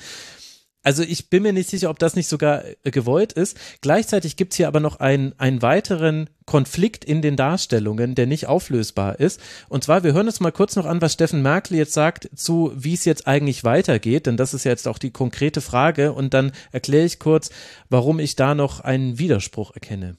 Also 0.83 1.03
ich 1.03 1.31
bin 1.31 1.45
mir 1.45 1.53
nicht 1.53 1.71
sicher, 1.71 1.91
ob 1.91 1.99
das 1.99 2.17
nicht 2.17 2.29
sogar 2.29 2.65
äh, 2.65 2.91
gewollt 2.91 3.33
ist. 3.33 3.57
Gleichzeitig 3.81 4.37
gibt's 4.37 4.57
hier 4.57 4.69
aber 4.69 4.81
noch 4.81 5.01
einen, 5.01 5.33
einen 5.39 5.63
weiteren 5.63 6.29
Konflikt 6.45 7.05
in 7.05 7.23
den 7.23 7.37
Darstellungen, 7.37 8.15
der 8.15 8.27
nicht 8.27 8.47
auflösbar 8.47 9.21
ist. 9.21 9.41
Und 9.69 9.85
zwar, 9.85 10.03
wir 10.03 10.13
hören 10.13 10.27
uns 10.27 10.41
mal 10.41 10.51
kurz 10.51 10.75
noch 10.75 10.87
an, 10.87 11.01
was 11.01 11.13
Steffen 11.13 11.43
Merkel 11.43 11.77
jetzt 11.77 11.93
sagt 11.93 12.29
zu, 12.35 12.73
wie 12.75 12.95
es 12.95 13.05
jetzt 13.05 13.27
eigentlich 13.27 13.63
weitergeht, 13.65 14.27
denn 14.27 14.37
das 14.37 14.55
ist 14.55 14.65
ja 14.65 14.73
jetzt 14.73 14.89
auch 14.89 14.99
die 14.99 15.13
konkrete 15.13 15.61
Frage. 15.61 16.13
Und 16.13 16.35
dann 16.35 16.53
erkläre 16.73 17.07
ich 17.07 17.19
kurz, 17.19 17.51
warum 17.89 18.19
ich 18.19 18.35
da 18.35 18.55
noch 18.55 18.81
einen 18.81 19.19
Widerspruch 19.19 19.73
erkenne. 19.75 20.17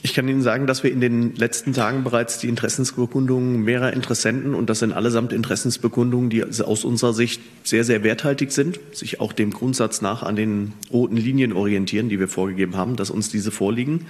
Ich 0.00 0.14
kann 0.14 0.28
Ihnen 0.28 0.42
sagen, 0.42 0.68
dass 0.68 0.84
wir 0.84 0.92
in 0.92 1.00
den 1.00 1.34
letzten 1.34 1.72
Tagen 1.72 2.04
bereits 2.04 2.38
die 2.38 2.48
Interessensbekundungen 2.48 3.62
mehrerer 3.62 3.92
Interessenten, 3.92 4.54
und 4.54 4.70
das 4.70 4.78
sind 4.78 4.92
allesamt 4.92 5.32
Interessensbekundungen, 5.32 6.30
die 6.30 6.44
aus 6.44 6.84
unserer 6.84 7.12
Sicht 7.12 7.40
sehr, 7.64 7.82
sehr 7.82 8.04
werthaltig 8.04 8.52
sind, 8.52 8.78
sich 8.92 9.20
auch 9.20 9.32
dem 9.32 9.50
Grundsatz 9.50 10.00
nach 10.00 10.22
an 10.22 10.36
den 10.36 10.72
roten 10.92 11.16
Linien 11.16 11.52
orientieren, 11.52 12.08
die 12.08 12.20
wir 12.20 12.28
vorgegeben 12.28 12.76
haben, 12.76 12.94
dass 12.94 13.10
uns 13.10 13.30
diese 13.30 13.50
vorliegen. 13.50 14.06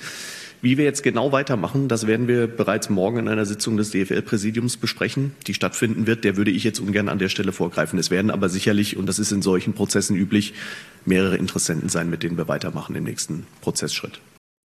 Wie 0.60 0.76
wir 0.76 0.84
jetzt 0.84 1.04
genau 1.04 1.32
weitermachen, 1.32 1.88
das 1.88 2.06
werden 2.06 2.28
wir 2.28 2.48
bereits 2.48 2.90
morgen 2.90 3.18
in 3.18 3.28
einer 3.28 3.46
Sitzung 3.46 3.76
des 3.76 3.90
DFL-Präsidiums 3.90 4.76
besprechen, 4.76 5.32
die 5.46 5.54
stattfinden 5.54 6.06
wird. 6.06 6.24
Der 6.24 6.36
würde 6.36 6.50
ich 6.50 6.64
jetzt 6.64 6.80
ungern 6.80 7.08
an 7.08 7.20
der 7.20 7.28
Stelle 7.28 7.52
vorgreifen. 7.52 7.98
Es 7.98 8.10
werden 8.10 8.30
aber 8.30 8.48
sicherlich, 8.48 8.96
und 8.96 9.06
das 9.06 9.20
ist 9.20 9.30
in 9.30 9.40
solchen 9.40 9.72
Prozessen 9.72 10.16
üblich, 10.16 10.54
mehrere 11.06 11.36
Interessenten 11.36 11.88
sein, 11.88 12.10
mit 12.10 12.24
denen 12.24 12.36
wir 12.36 12.48
weitermachen 12.48 12.96
im 12.96 13.04
nächsten 13.04 13.46
Prozessschritt. 13.62 14.20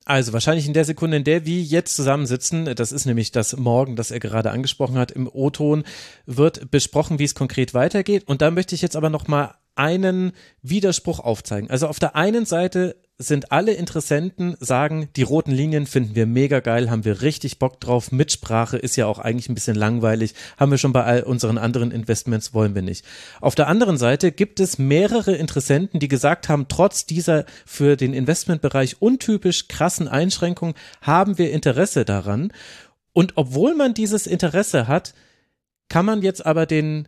Also 0.05 0.33
wahrscheinlich 0.33 0.67
in 0.67 0.73
der 0.73 0.83
Sekunde, 0.83 1.17
in 1.17 1.23
der 1.23 1.45
wir 1.45 1.61
jetzt 1.61 1.95
zusammensitzen, 1.95 2.75
das 2.75 2.91
ist 2.91 3.05
nämlich 3.05 3.31
das 3.31 3.55
Morgen, 3.55 3.95
das 3.95 4.11
er 4.11 4.19
gerade 4.19 4.51
angesprochen 4.51 4.97
hat, 4.97 5.11
im 5.11 5.29
O-Ton, 5.31 5.83
wird 6.25 6.69
besprochen, 6.71 7.19
wie 7.19 7.23
es 7.23 7.35
konkret 7.35 7.73
weitergeht. 7.73 8.23
Und 8.27 8.41
da 8.41 8.51
möchte 8.51 8.75
ich 8.75 8.81
jetzt 8.81 8.97
aber 8.97 9.09
nochmal 9.09 9.55
einen 9.75 10.33
Widerspruch 10.61 11.19
aufzeigen. 11.19 11.69
Also 11.69 11.87
auf 11.87 11.99
der 11.99 12.15
einen 12.15 12.45
Seite 12.45 12.97
sind 13.19 13.51
alle 13.51 13.73
Interessenten 13.73 14.55
sagen, 14.59 15.09
die 15.15 15.23
roten 15.23 15.51
Linien 15.51 15.85
finden 15.85 16.15
wir 16.15 16.25
mega 16.25 16.59
geil, 16.59 16.89
haben 16.89 17.05
wir 17.05 17.21
richtig 17.21 17.59
Bock 17.59 17.79
drauf. 17.79 18.11
Mitsprache 18.11 18.77
ist 18.77 18.95
ja 18.95 19.05
auch 19.05 19.19
eigentlich 19.19 19.49
ein 19.49 19.55
bisschen 19.55 19.75
langweilig, 19.75 20.33
haben 20.57 20.71
wir 20.71 20.77
schon 20.77 20.93
bei 20.93 21.03
all 21.03 21.23
unseren 21.23 21.57
anderen 21.57 21.91
Investments, 21.91 22.53
wollen 22.53 22.75
wir 22.75 22.81
nicht. 22.81 23.05
Auf 23.39 23.55
der 23.55 23.67
anderen 23.67 23.97
Seite 23.97 24.31
gibt 24.31 24.59
es 24.59 24.79
mehrere 24.79 25.35
Interessenten, 25.35 25.99
die 25.99 26.07
gesagt 26.07 26.49
haben, 26.49 26.67
trotz 26.67 27.05
dieser 27.05 27.45
für 27.65 27.95
den 27.97 28.13
Investmentbereich 28.13 29.01
untypisch 29.01 29.67
krassen 29.67 30.07
Einschränkungen 30.07 30.75
haben 31.01 31.37
wir 31.37 31.51
Interesse 31.51 32.05
daran. 32.05 32.51
Und 33.13 33.33
obwohl 33.35 33.75
man 33.75 33.93
dieses 33.93 34.25
Interesse 34.25 34.87
hat, 34.87 35.13
kann 35.87 36.05
man 36.05 36.23
jetzt 36.23 36.45
aber 36.45 36.65
den 36.65 37.07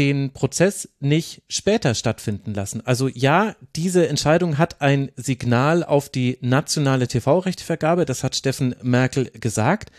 den 0.00 0.32
Prozess 0.32 0.88
nicht 0.98 1.42
später 1.46 1.94
stattfinden 1.94 2.54
lassen. 2.54 2.80
Also 2.86 3.06
ja, 3.06 3.54
diese 3.76 4.08
Entscheidung 4.08 4.56
hat 4.56 4.80
ein 4.80 5.10
Signal 5.14 5.84
auf 5.84 6.08
die 6.08 6.38
nationale 6.40 7.06
TV-Rechtevergabe, 7.06 8.06
das 8.06 8.24
hat 8.24 8.34
Steffen 8.34 8.74
Merkel 8.80 9.30
gesagt. 9.38 9.92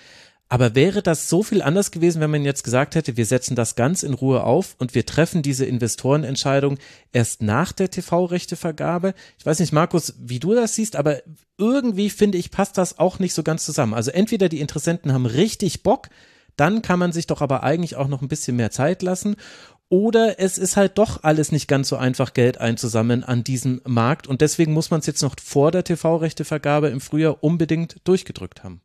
Aber 0.49 0.73
wäre 0.73 1.03
das 1.03 1.29
so 1.29 1.43
viel 1.43 1.61
anders 1.61 1.91
gewesen, 1.91 2.19
wenn 2.19 2.31
man 2.31 2.43
jetzt 2.43 2.63
gesagt 2.63 2.95
hätte, 2.95 3.15
wir 3.15 3.27
setzen 3.27 3.55
das 3.55 3.75
ganz 3.75 4.01
in 4.01 4.15
Ruhe 4.15 4.43
auf 4.43 4.75
und 4.79 4.95
wir 4.95 5.05
treffen 5.05 5.43
diese 5.43 5.65
Investorenentscheidung 5.65 6.79
erst 7.13 7.43
nach 7.43 7.71
der 7.71 7.91
TV-Rechtevergabe? 7.91 9.13
Ich 9.37 9.45
weiß 9.45 9.59
nicht, 9.59 9.71
Markus, 9.71 10.15
wie 10.17 10.39
du 10.39 10.55
das 10.55 10.73
siehst, 10.73 10.95
aber 10.95 11.21
irgendwie 11.59 12.09
finde 12.09 12.39
ich, 12.39 12.49
passt 12.49 12.79
das 12.79 12.97
auch 12.97 13.19
nicht 13.19 13.35
so 13.35 13.43
ganz 13.43 13.65
zusammen. 13.65 13.93
Also 13.93 14.09
entweder 14.09 14.49
die 14.49 14.61
Interessenten 14.61 15.13
haben 15.13 15.27
richtig 15.27 15.83
Bock, 15.83 16.09
dann 16.57 16.81
kann 16.81 16.99
man 16.99 17.11
sich 17.11 17.27
doch 17.27 17.41
aber 17.41 17.63
eigentlich 17.63 17.95
auch 17.95 18.07
noch 18.07 18.21
ein 18.21 18.27
bisschen 18.27 18.55
mehr 18.55 18.71
Zeit 18.71 19.01
lassen. 19.01 19.35
Oder 19.91 20.39
es 20.39 20.57
ist 20.57 20.77
halt 20.77 20.97
doch 20.97 21.21
alles 21.23 21.51
nicht 21.51 21.67
ganz 21.67 21.89
so 21.89 21.97
einfach, 21.97 22.31
Geld 22.31 22.59
einzusammeln 22.59 23.25
an 23.25 23.43
diesem 23.43 23.81
Markt. 23.85 24.25
Und 24.25 24.39
deswegen 24.39 24.71
muss 24.71 24.89
man 24.89 25.01
es 25.01 25.05
jetzt 25.05 25.21
noch 25.21 25.35
vor 25.43 25.69
der 25.71 25.83
TV-Rechtevergabe 25.83 26.87
im 26.87 27.01
Frühjahr 27.01 27.43
unbedingt 27.43 27.97
durchgedrückt 28.05 28.63
haben. 28.63 28.79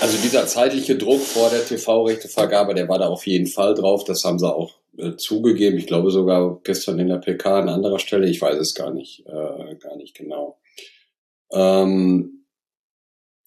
Also 0.00 0.18
dieser 0.18 0.46
zeitliche 0.46 0.96
Druck 0.96 1.20
vor 1.20 1.50
der 1.50 1.66
TV-Rechtevergabe, 1.66 2.74
der 2.74 2.88
war 2.88 3.00
da 3.00 3.08
auf 3.08 3.26
jeden 3.26 3.48
Fall 3.48 3.74
drauf. 3.74 4.04
Das 4.04 4.22
haben 4.22 4.38
sie 4.38 4.48
auch 4.48 4.78
äh, 4.98 5.16
zugegeben. 5.16 5.78
Ich 5.78 5.88
glaube 5.88 6.12
sogar 6.12 6.60
gestern 6.62 7.00
in 7.00 7.08
der 7.08 7.18
PK 7.18 7.58
an 7.58 7.68
anderer 7.68 7.98
Stelle. 7.98 8.28
Ich 8.28 8.40
weiß 8.40 8.60
es 8.60 8.76
gar 8.76 8.92
nicht, 8.92 9.26
äh, 9.26 9.74
gar 9.80 9.96
nicht 9.96 10.14
genau. 10.16 10.60
Ähm, 11.50 12.43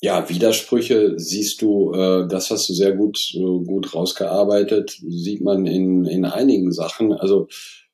ja, 0.02 0.30
Widersprüche 0.30 1.18
siehst 1.18 1.61
du, 1.61 1.91
äh, 1.94 2.28
das 2.28 2.52
hast 2.52 2.69
du 2.69 2.74
sehr 2.74 2.94
gut, 2.94 3.18
äh, 3.34 3.40
gut 3.40 3.94
rausgearbeitet, 3.95 4.98
sieht 5.07 5.41
man 5.41 5.65
in, 5.65 6.06
in 6.06 6.26
einigen 6.26 6.72
Sachen. 6.72 7.14
Also 7.14 7.48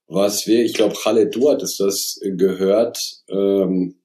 was 0.08 0.46
wir, 0.46 0.64
ich 0.64 0.74
glaube, 0.74 0.96
Khaled, 1.02 1.34
du 1.34 1.50
hattest 1.50 1.80
das 1.80 2.20
gehört, 2.22 3.00
ähm, 3.30 3.96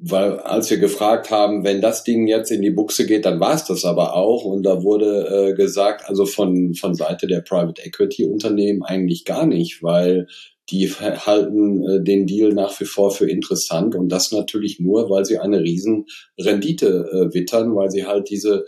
weil 0.00 0.38
als 0.40 0.70
wir 0.70 0.78
gefragt 0.78 1.30
haben, 1.30 1.64
wenn 1.64 1.80
das 1.80 2.04
Ding 2.04 2.28
jetzt 2.28 2.52
in 2.52 2.62
die 2.62 2.70
Buchse 2.70 3.04
geht, 3.06 3.24
dann 3.24 3.40
war 3.40 3.54
es 3.54 3.64
das 3.64 3.84
aber 3.84 4.14
auch. 4.14 4.44
Und 4.44 4.62
da 4.62 4.82
wurde 4.84 5.50
äh, 5.50 5.54
gesagt, 5.54 6.08
also 6.08 6.24
von, 6.24 6.74
von 6.74 6.94
Seite 6.94 7.26
der 7.26 7.40
Private 7.40 7.82
Equity 7.84 8.24
Unternehmen 8.24 8.84
eigentlich 8.84 9.24
gar 9.24 9.46
nicht, 9.46 9.82
weil 9.82 10.28
die 10.70 10.88
halten 10.90 11.84
äh, 11.84 12.02
den 12.02 12.26
Deal 12.26 12.52
nach 12.52 12.78
wie 12.80 12.84
vor 12.84 13.10
für 13.10 13.28
interessant 13.28 13.94
und 13.94 14.08
das 14.08 14.32
natürlich 14.32 14.80
nur, 14.80 15.10
weil 15.10 15.24
sie 15.24 15.38
eine 15.38 15.60
riesen 15.60 16.06
Rendite 16.38 16.86
äh, 17.12 17.34
wittern, 17.34 17.74
weil 17.74 17.90
sie 17.90 18.06
halt 18.06 18.30
diese 18.30 18.64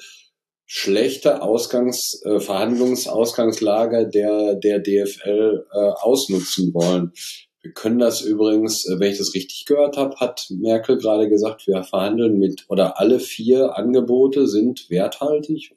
schlechte 0.72 1.42
Ausgangs, 1.42 2.22
äh, 2.24 2.38
Verhandlungsausgangslage 2.38 4.08
der, 4.08 4.54
der 4.54 4.78
DFL 4.78 5.66
äh, 5.72 5.76
ausnutzen 5.76 6.72
wollen. 6.72 7.12
Wir 7.60 7.72
können 7.72 7.98
das 7.98 8.22
übrigens, 8.22 8.86
äh, 8.88 9.00
wenn 9.00 9.10
ich 9.10 9.18
das 9.18 9.34
richtig 9.34 9.64
gehört 9.66 9.96
habe, 9.96 10.14
hat 10.16 10.46
Merkel 10.48 10.96
gerade 10.96 11.28
gesagt, 11.28 11.66
wir 11.66 11.82
verhandeln 11.82 12.38
mit, 12.38 12.66
oder 12.68 13.00
alle 13.00 13.18
vier 13.18 13.76
Angebote 13.76 14.46
sind 14.46 14.88
werthaltig. 14.88 15.74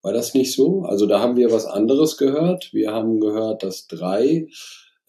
War 0.00 0.12
das 0.14 0.32
nicht 0.32 0.54
so? 0.54 0.82
Also 0.82 1.04
da 1.06 1.20
haben 1.20 1.36
wir 1.36 1.52
was 1.52 1.66
anderes 1.66 2.16
gehört. 2.16 2.70
Wir 2.72 2.92
haben 2.92 3.20
gehört, 3.20 3.62
dass 3.62 3.86
drei 3.86 4.48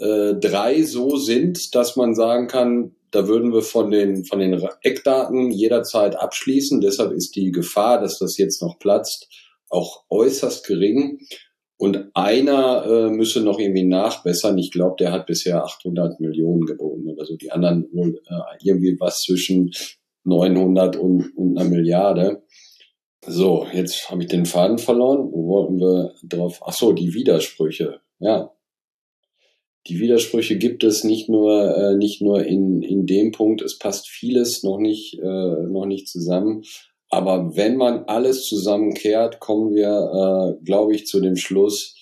äh, 0.02 0.34
drei 0.36 0.84
so 0.84 1.18
sind, 1.18 1.76
dass 1.76 1.96
man 1.96 2.16
sagen 2.16 2.48
kann, 2.48 2.96
da 3.12 3.28
würden 3.28 3.54
wir 3.54 3.62
von 3.62 3.92
den, 3.92 4.26
von 4.26 4.40
den 4.40 4.60
Eckdaten 4.82 5.52
jederzeit 5.52 6.16
abschließen. 6.16 6.82
Deshalb 6.82 7.12
ist 7.12 7.36
die 7.36 7.52
Gefahr, 7.52 8.02
dass 8.02 8.18
das 8.18 8.38
jetzt 8.38 8.62
noch 8.62 8.80
platzt, 8.80 9.28
auch 9.70 10.04
äußerst 10.10 10.66
gering. 10.66 11.20
Und 11.78 12.10
einer 12.14 12.86
äh, 12.86 13.10
müsse 13.10 13.42
noch 13.42 13.60
irgendwie 13.60 13.86
nachbessern. 13.86 14.58
Ich 14.58 14.72
glaube, 14.72 14.96
der 15.00 15.12
hat 15.12 15.26
bisher 15.26 15.64
800 15.64 16.20
Millionen 16.20 16.66
geboten 16.66 17.08
oder 17.08 17.26
so. 17.26 17.36
Die 17.36 17.52
anderen 17.52 17.88
wohl 17.92 18.22
äh, 18.28 18.58
irgendwie 18.64 18.96
was 19.00 19.20
zwischen 19.22 19.72
900 20.24 20.96
und, 20.96 21.36
und 21.36 21.58
einer 21.58 21.70
Milliarde. 21.70 22.44
So, 23.26 23.68
jetzt 23.74 24.10
habe 24.10 24.24
ich 24.24 24.30
den 24.30 24.46
Faden 24.46 24.78
verloren. 24.78 25.32
Wo 25.32 25.48
wollten 25.48 25.80
wir 25.80 26.14
drauf? 26.24 26.62
Ach 26.66 26.74
so, 26.74 26.94
die 26.94 27.14
Widersprüche. 27.14 28.00
Ja, 28.20 28.52
die 29.88 30.00
Widersprüche 30.00 30.58
gibt 30.58 30.84
es 30.84 31.04
nicht 31.04 31.28
nur 31.30 31.76
äh, 31.76 31.96
nicht 31.96 32.22
nur 32.22 32.46
in 32.46 32.82
in 32.84 33.06
dem 33.06 33.32
Punkt. 33.32 33.62
Es 33.62 33.78
passt 33.78 34.08
vieles 34.08 34.64
noch 34.64 34.78
nicht 34.78 35.18
äh, 35.20 35.64
noch 35.68 35.86
nicht 35.86 36.08
zusammen. 36.08 36.64
Aber 37.10 37.56
wenn 37.58 37.76
man 37.76 38.06
alles 38.06 38.46
zusammenkehrt, 38.46 39.40
kommen 39.40 39.76
wir, 39.76 40.58
äh, 40.60 40.64
glaube 40.64 40.96
ich, 40.96 41.08
zu 41.08 41.20
dem 41.20 41.36
Schluss, 41.36 41.98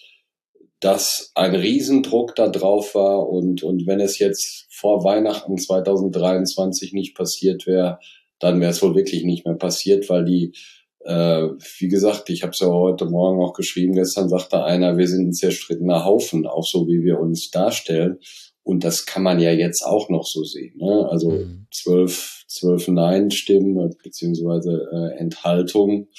dass 0.80 1.32
ein 1.34 1.56
Riesendruck 1.56 2.36
da 2.36 2.48
drauf 2.48 2.96
war 2.96 3.28
und 3.28 3.64
und 3.64 3.88
wenn 3.88 4.00
es 4.00 4.20
jetzt 4.20 4.68
vor 4.70 5.04
Weihnachten 5.04 5.58
2023 5.58 6.94
nicht 6.94 7.16
passiert 7.16 7.66
wäre, 7.66 8.00
dann 8.40 8.62
wäre 8.62 8.72
es 8.72 8.82
wohl 8.82 8.96
wirklich 8.96 9.24
nicht 9.24 9.46
mehr 9.46 9.56
passiert, 9.56 10.10
weil 10.10 10.26
die 10.26 10.54
äh, 11.06 11.48
wie 11.80 11.88
gesagt, 11.88 12.30
ich 12.30 12.44
habe 12.44 12.52
es 12.52 12.60
ja 12.60 12.68
heute 12.68 13.06
Morgen 13.06 13.42
auch 13.42 13.54
geschrieben, 13.54 13.94
gestern 13.94 14.30
sagte 14.30 14.64
einer, 14.64 14.98
wir 14.98 15.08
sind 15.08 15.30
ein 15.30 15.34
zerstrittener 15.34 16.06
Haufen, 16.06 16.46
auch 16.46 16.66
so 16.66 16.88
wie 16.88 17.04
wir 17.04 17.20
uns 17.20 17.52
darstellen. 17.52 18.20
Und 18.64 18.84
das 18.84 19.06
kann 19.06 19.24
man 19.24 19.40
ja 19.40 19.52
jetzt 19.52 19.82
auch 19.84 20.10
noch 20.10 20.26
so 20.26 20.44
sehen. 20.44 20.78
Ne? 20.78 21.08
Also 21.10 21.32
mhm. 21.32 21.68
12, 21.74 22.46
zwölf 22.48 22.88
Nein-Stimmen 22.88 23.96
beziehungsweise 24.04 24.88
äh, 24.92 25.18
Enthaltung. 25.18 26.10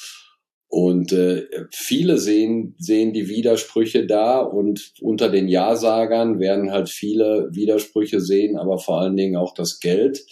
Und 0.67 1.13
äh, 1.13 1.47
viele 1.73 2.19
sehen, 2.19 2.77
sehen 2.79 3.13
die 3.13 3.29
Widersprüche 3.29 4.07
da 4.07 4.39
und 4.39 4.93
unter 5.01 5.29
den 5.29 5.49
Ja-Sagern 5.49 6.39
werden 6.39 6.71
halt 6.71 6.89
viele 6.89 7.49
Widersprüche 7.51 8.21
sehen, 8.21 8.57
aber 8.57 8.79
vor 8.79 9.01
allen 9.01 9.17
Dingen 9.17 9.37
auch 9.37 9.53
das 9.53 9.81
Geld, 9.81 10.25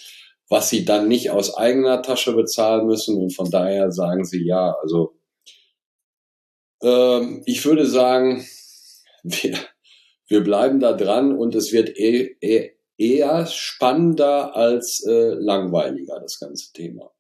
was 0.49 0.71
sie 0.71 0.85
dann 0.85 1.09
nicht 1.09 1.31
aus 1.31 1.57
eigener 1.57 2.03
Tasche 2.03 2.33
bezahlen 2.33 2.87
müssen. 2.87 3.17
Und 3.17 3.35
von 3.35 3.51
daher 3.51 3.93
sagen 3.93 4.25
sie 4.25 4.45
ja. 4.45 4.75
Also 4.83 5.19
ähm, 6.83 7.43
ich 7.45 7.65
würde 7.65 7.87
sagen, 7.87 8.47
wir, 9.23 9.59
wir 10.27 10.45
bleiben 10.45 10.81
da 10.81 10.93
dran 10.93 11.37
und 11.37 11.55
es 11.55 11.73
wird 11.73 11.91
eh, 11.97 12.37
eh, 12.41 12.73
eher 12.97 13.47
spannender 13.47 14.57
als 14.57 15.05
äh, 15.07 15.35
langweiliger, 15.35 16.21
das 16.21 16.39
ganze 16.39 16.73
Thema. 16.73 17.11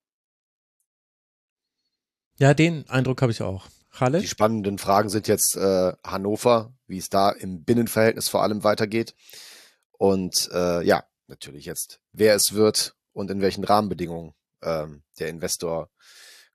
Ja, 2.38 2.54
den 2.54 2.88
Eindruck 2.88 3.20
habe 3.22 3.32
ich 3.32 3.42
auch. 3.42 3.66
Halle? 3.92 4.20
Die 4.20 4.28
spannenden 4.28 4.78
Fragen 4.78 5.08
sind 5.08 5.26
jetzt 5.26 5.56
äh, 5.56 5.92
Hannover, 6.04 6.72
wie 6.86 6.98
es 6.98 7.08
da 7.08 7.30
im 7.30 7.64
Binnenverhältnis 7.64 8.28
vor 8.28 8.42
allem 8.42 8.62
weitergeht. 8.62 9.14
Und 9.92 10.48
äh, 10.52 10.84
ja, 10.84 11.04
natürlich 11.26 11.64
jetzt, 11.64 12.00
wer 12.12 12.36
es 12.36 12.54
wird 12.54 12.94
und 13.18 13.30
in 13.30 13.40
welchen 13.40 13.64
Rahmenbedingungen 13.64 14.32
ähm, 14.62 15.02
der 15.18 15.28
Investor 15.28 15.90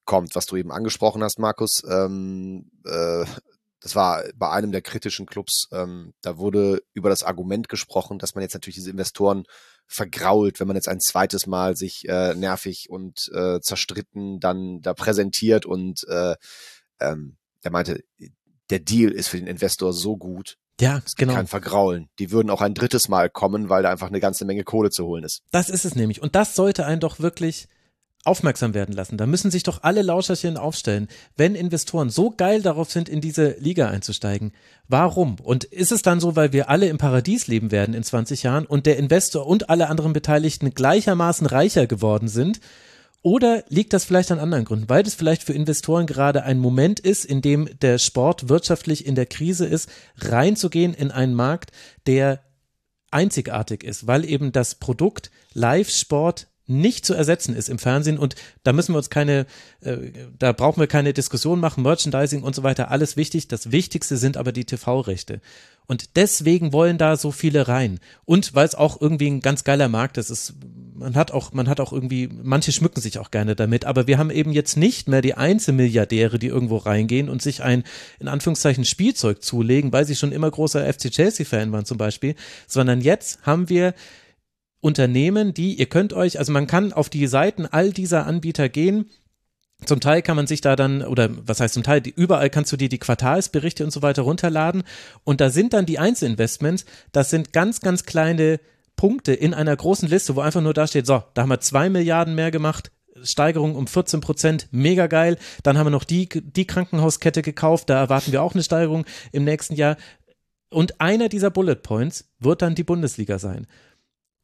kommt, 0.06 0.36
was 0.36 0.46
du 0.46 0.56
eben 0.56 0.72
angesprochen 0.72 1.24
hast, 1.24 1.38
Markus. 1.38 1.84
Ähm, 1.88 2.72
äh, 2.86 3.26
das 3.82 3.96
war 3.96 4.24
bei 4.36 4.50
einem 4.50 4.72
der 4.72 4.82
kritischen 4.82 5.26
Clubs, 5.26 5.68
ähm, 5.74 6.14
da 6.22 6.38
wurde 6.38 6.82
über 6.94 7.10
das 7.10 7.24
Argument 7.24 7.68
gesprochen, 7.68 8.18
dass 8.18 8.34
man 8.34 8.42
jetzt 8.42 8.54
natürlich 8.54 8.76
diese 8.76 8.92
Investoren 8.92 9.44
vergrault, 9.88 10.62
wenn 10.62 10.68
man 10.68 10.78
jetzt 10.78 10.88
ein 10.88 11.02
zweites 11.02 11.48
Mal 11.48 11.76
sich 11.76 12.08
äh, 12.08 12.34
nervig 12.34 12.90
und 12.90 13.30
äh, 13.34 13.60
zerstritten 13.60 14.40
dann 14.40 14.82
da 14.82 14.94
präsentiert 14.94 15.66
und 15.66 16.08
äh, 16.08 16.36
ähm, 17.02 17.36
der 17.66 17.72
meinte, 17.72 18.04
der 18.70 18.80
Deal 18.80 19.12
ist 19.12 19.28
für 19.28 19.38
den 19.38 19.48
Investor 19.48 19.92
so 19.92 20.16
gut, 20.16 20.58
ja, 20.82 21.02
genau. 21.18 21.34
Kein 21.34 21.48
Vergraulen. 21.48 22.10
Die 22.20 22.32
würden 22.32 22.50
auch 22.50 22.62
ein 22.62 22.74
drittes 22.74 23.08
Mal 23.08 23.30
kommen, 23.30 23.70
weil 23.70 23.84
da 23.84 23.92
einfach 23.92 24.08
eine 24.08 24.20
ganze 24.20 24.46
Menge 24.46 24.64
Kohle 24.64 24.90
zu 24.90 25.06
holen 25.06 25.24
ist. 25.24 25.42
Das 25.52 25.70
ist 25.70 25.86
es 25.86 25.96
nämlich. 25.96 26.22
Und 26.22 26.36
das 26.36 26.56
sollte 26.56 26.86
einen 26.86 27.00
doch 27.00 27.20
wirklich 27.20 27.68
aufmerksam 28.26 28.74
werden 28.74 28.96
lassen. 28.96 29.18
Da 29.18 29.26
müssen 29.26 29.52
sich 29.52 29.64
doch 29.64 29.84
alle 29.84 30.02
Lauscherchen 30.02 30.58
aufstellen. 30.58 31.08
Wenn 31.36 31.56
Investoren 31.56 32.10
so 32.10 32.32
geil 32.32 32.62
darauf 32.62 32.90
sind, 32.90 33.10
in 33.10 33.22
diese 33.22 33.58
Liga 33.60 33.90
einzusteigen, 33.90 34.54
warum? 34.88 35.36
Und 35.42 35.66
ist 35.66 35.92
es 35.92 36.02
dann 36.02 36.20
so, 36.20 36.36
weil 36.36 36.54
wir 36.54 36.70
alle 36.70 36.88
im 36.88 36.98
Paradies 36.98 37.48
leben 37.48 37.72
werden 37.72 37.94
in 37.94 38.04
20 38.04 38.44
Jahren 38.44 38.66
und 38.66 38.86
der 38.86 38.98
Investor 38.98 39.46
und 39.46 39.70
alle 39.70 39.90
anderen 39.90 40.14
Beteiligten 40.14 40.74
gleichermaßen 40.74 41.48
reicher 41.48 41.86
geworden 41.86 42.30
sind? 42.30 42.62
Oder 43.24 43.64
liegt 43.70 43.94
das 43.94 44.04
vielleicht 44.04 44.32
an 44.32 44.40
anderen 44.40 44.66
Gründen? 44.66 44.90
Weil 44.90 45.08
es 45.08 45.16
vielleicht 45.16 45.44
für 45.44 45.54
Investoren 45.54 46.06
gerade 46.06 46.44
ein 46.44 46.60
Moment 46.60 47.00
ist, 47.00 47.24
in 47.24 47.42
dem 47.42 47.70
der 47.80 47.98
Sport 47.98 48.50
wirtschaftlich 48.50 49.06
in 49.06 49.16
der 49.16 49.26
Krise 49.26 49.66
ist, 49.66 49.90
reinzugehen 50.18 50.94
in 50.94 51.10
einen 51.10 51.34
Markt, 51.34 51.72
der 52.06 52.44
einzigartig 53.12 53.84
ist, 53.84 54.08
weil 54.08 54.26
eben 54.26 54.52
das 54.52 54.76
Produkt 54.76 55.32
Live-Sport 55.54 56.48
nicht 56.66 57.06
zu 57.06 57.14
ersetzen 57.14 57.56
ist 57.56 57.70
im 57.70 57.80
Fernsehen 57.80 58.18
und 58.18 58.36
da 58.64 58.74
müssen 58.74 58.94
wir 58.94 58.98
uns 58.98 59.10
keine, 59.10 59.46
äh, 59.82 59.98
da 60.38 60.52
brauchen 60.54 60.80
wir 60.80 60.88
keine 60.88 61.14
Diskussion 61.14 61.60
machen, 61.60 61.84
Merchandising 61.84 62.44
und 62.44 62.56
so 62.56 62.64
weiter, 62.64 62.90
alles 62.90 63.18
wichtig. 63.18 63.48
Das 63.48 63.72
Wichtigste 63.72 64.18
sind 64.18 64.38
aber 64.38 64.52
die 64.52 64.66
TV-Rechte. 64.66 65.42
Und 65.86 66.16
deswegen 66.16 66.74
wollen 66.74 66.98
da 66.98 67.18
so 67.18 67.32
viele 67.32 67.68
rein. 67.68 68.00
Und 68.26 68.56
weil 68.56 68.66
es 68.66 68.76
auch 68.76 69.02
irgendwie 69.02 69.28
ein 69.28 69.42
ganz 69.42 69.64
geiler 69.64 69.90
Markt 69.90 70.18
ist. 70.18 70.30
ist. 70.30 70.56
Man 70.96 71.16
hat 71.16 71.32
auch, 71.32 71.52
man 71.52 71.68
hat 71.68 71.80
auch 71.80 71.92
irgendwie, 71.92 72.30
manche 72.32 72.72
schmücken 72.72 73.02
sich 73.02 73.20
auch 73.20 73.32
gerne 73.32 73.56
damit, 73.56 73.84
aber 73.84 74.08
wir 74.08 74.18
haben 74.18 74.30
eben 74.30 74.52
jetzt 74.52 74.78
nicht 74.78 75.10
mehr 75.10 75.22
die 75.22 75.34
Einzelmilliardäre, 75.34 76.40
die 76.40 76.48
irgendwo 76.48 76.78
reingehen 76.78 77.30
und 77.30 77.42
sich 77.42 77.64
ein, 77.64 77.84
in 78.20 78.28
Anführungszeichen, 78.28 78.86
Spielzeug 78.86 79.44
zulegen, 79.44 79.92
weil 79.92 80.06
sie 80.06 80.16
schon 80.16 80.32
immer 80.32 80.50
großer 80.50 80.86
FC 80.92 81.12
Chelsea-Fan 81.12 81.72
waren 81.72 81.86
zum 81.86 81.98
Beispiel, 81.98 82.36
sondern 82.68 83.02
jetzt 83.02 83.42
haben 83.42 83.70
wir 83.70 83.96
Unternehmen, 84.84 85.54
die, 85.54 85.76
ihr 85.76 85.88
könnt 85.88 86.14
euch, 86.14 86.40
also 86.40 86.52
man 86.52 86.68
kann 86.68 86.94
auf 86.94 87.10
die 87.10 87.26
Seiten 87.28 87.66
all 87.66 87.92
dieser 87.92 88.26
Anbieter 88.26 88.70
gehen, 88.70 89.10
zum 89.86 90.00
Teil 90.00 90.22
kann 90.22 90.36
man 90.36 90.48
sich 90.48 90.62
da 90.62 90.76
dann, 90.76 91.02
oder 91.02 91.30
was 91.48 91.60
heißt 91.60 91.74
zum 91.74 91.84
Teil, 91.84 92.02
überall 92.16 92.50
kannst 92.50 92.72
du 92.72 92.78
dir 92.78 92.90
die 92.90 93.00
Quartalsberichte 93.00 93.84
und 93.84 93.92
so 93.92 94.02
weiter 94.02 94.24
runterladen. 94.24 94.84
Und 95.24 95.42
da 95.42 95.50
sind 95.50 95.74
dann 95.74 95.86
die 95.86 96.00
Einzelinvestments, 96.00 96.86
das 97.12 97.30
sind 97.30 97.54
ganz, 97.54 97.82
ganz 97.82 98.04
kleine 98.04 98.60
Punkte 98.96 99.34
in 99.34 99.54
einer 99.54 99.76
großen 99.76 100.08
Liste, 100.08 100.36
wo 100.36 100.42
einfach 100.42 100.62
nur 100.62 100.74
da 100.74 100.88
steht, 100.88 101.08
so, 101.08 101.24
da 101.34 101.42
haben 101.42 101.50
wir 101.50 101.60
zwei 101.60 101.90
Milliarden 101.90 102.36
mehr 102.36 102.52
gemacht, 102.52 102.92
Steigerung 103.22 103.76
um 103.76 103.88
14 103.88 104.22
Prozent, 104.22 104.68
mega 104.72 105.08
geil. 105.08 105.38
Dann 105.62 105.78
haben 105.78 105.86
wir 105.86 105.92
noch 105.92 106.04
die, 106.04 106.28
die 106.30 106.66
Krankenhauskette 106.66 107.42
gekauft, 107.42 107.90
da 107.90 108.00
erwarten 108.00 108.32
wir 108.32 108.42
auch 108.42 108.54
eine 108.54 108.64
Steigerung 108.64 109.06
im 109.32 109.44
nächsten 109.44 109.76
Jahr. 109.76 109.98
Und 110.70 111.00
einer 111.00 111.30
dieser 111.30 111.52
Bullet 111.52 111.76
Points 111.76 112.34
wird 112.40 112.62
dann 112.62 112.76
die 112.76 112.84
Bundesliga 112.84 113.38
sein. 113.38 113.68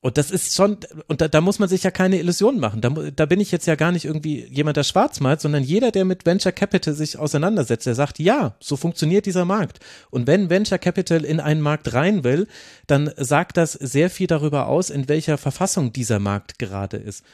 Und 0.02 0.18
das 0.18 0.32
ist 0.32 0.56
schon, 0.56 0.78
und 1.08 1.20
da, 1.20 1.28
da 1.28 1.42
muss 1.42 1.60
man 1.60 1.68
sich 1.68 1.84
ja 1.84 1.92
keine 1.92 2.20
Illusionen 2.20 2.62
machen. 2.62 2.80
Da, 2.80 2.90
da 2.90 3.26
bin 3.26 3.42
ich 3.42 3.52
jetzt 3.52 3.66
ja 3.66 3.76
gar 3.76 3.92
nicht 3.92 4.06
irgendwie 4.06 4.46
jemand, 4.46 4.78
der 4.78 4.86
schwarz 4.86 5.20
malt, 5.20 5.42
sondern 5.42 5.62
jeder, 5.62 5.92
der 5.92 6.06
mit 6.06 6.26
Venture 6.26 6.54
Capital 6.54 6.94
sich 6.94 7.18
auseinandersetzt, 7.18 7.86
der 7.86 7.96
sagt, 7.96 8.18
ja, 8.18 8.56
so 8.62 8.78
funktioniert 8.78 9.26
dieser 9.26 9.44
Markt. 9.44 9.80
Und 10.10 10.26
wenn 10.26 10.50
Venture 10.50 10.78
Capital 10.78 11.26
in 11.26 11.42
einen 11.42 11.60
Markt 11.60 11.94
rein 11.94 12.24
will, 12.24 12.48
dann 12.88 13.12
sagt 13.18 13.58
das 13.58 13.74
sehr 13.74 14.10
viel 14.10 14.28
darüber 14.28 14.68
aus, 14.68 14.90
in 14.90 15.10
welcher 15.10 15.38
Verfassung 15.38 15.92
dieser 15.92 16.20
Markt 16.20 16.60
gerade 16.60 16.96
ist. 16.96 17.26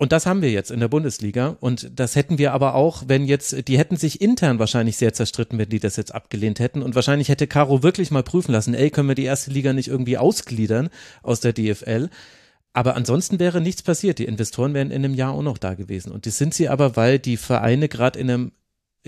Und 0.00 0.12
das 0.12 0.26
haben 0.26 0.42
wir 0.42 0.50
jetzt 0.52 0.70
in 0.70 0.78
der 0.78 0.86
Bundesliga. 0.86 1.56
Und 1.60 1.90
das 1.98 2.14
hätten 2.14 2.38
wir 2.38 2.52
aber 2.52 2.76
auch, 2.76 3.02
wenn 3.08 3.26
jetzt, 3.26 3.66
die 3.66 3.78
hätten 3.78 3.96
sich 3.96 4.20
intern 4.20 4.60
wahrscheinlich 4.60 4.96
sehr 4.96 5.12
zerstritten, 5.12 5.58
wenn 5.58 5.68
die 5.68 5.80
das 5.80 5.96
jetzt 5.96 6.14
abgelehnt 6.14 6.60
hätten. 6.60 6.82
Und 6.82 6.94
wahrscheinlich 6.94 7.28
hätte 7.28 7.48
Caro 7.48 7.82
wirklich 7.82 8.12
mal 8.12 8.22
prüfen 8.22 8.52
lassen, 8.52 8.74
ey, 8.74 8.90
können 8.90 9.08
wir 9.08 9.16
die 9.16 9.24
erste 9.24 9.50
Liga 9.50 9.72
nicht 9.72 9.88
irgendwie 9.88 10.16
ausgliedern 10.16 10.88
aus 11.22 11.40
der 11.40 11.52
DFL? 11.52 12.10
Aber 12.72 12.94
ansonsten 12.94 13.40
wäre 13.40 13.60
nichts 13.60 13.82
passiert. 13.82 14.20
Die 14.20 14.26
Investoren 14.26 14.72
wären 14.72 14.92
in 14.92 15.04
einem 15.04 15.14
Jahr 15.14 15.32
auch 15.32 15.42
noch 15.42 15.58
da 15.58 15.74
gewesen. 15.74 16.12
Und 16.12 16.26
das 16.26 16.38
sind 16.38 16.54
sie 16.54 16.68
aber, 16.68 16.94
weil 16.94 17.18
die 17.18 17.36
Vereine 17.36 17.88
gerade 17.88 18.20
in 18.20 18.30
einem 18.30 18.52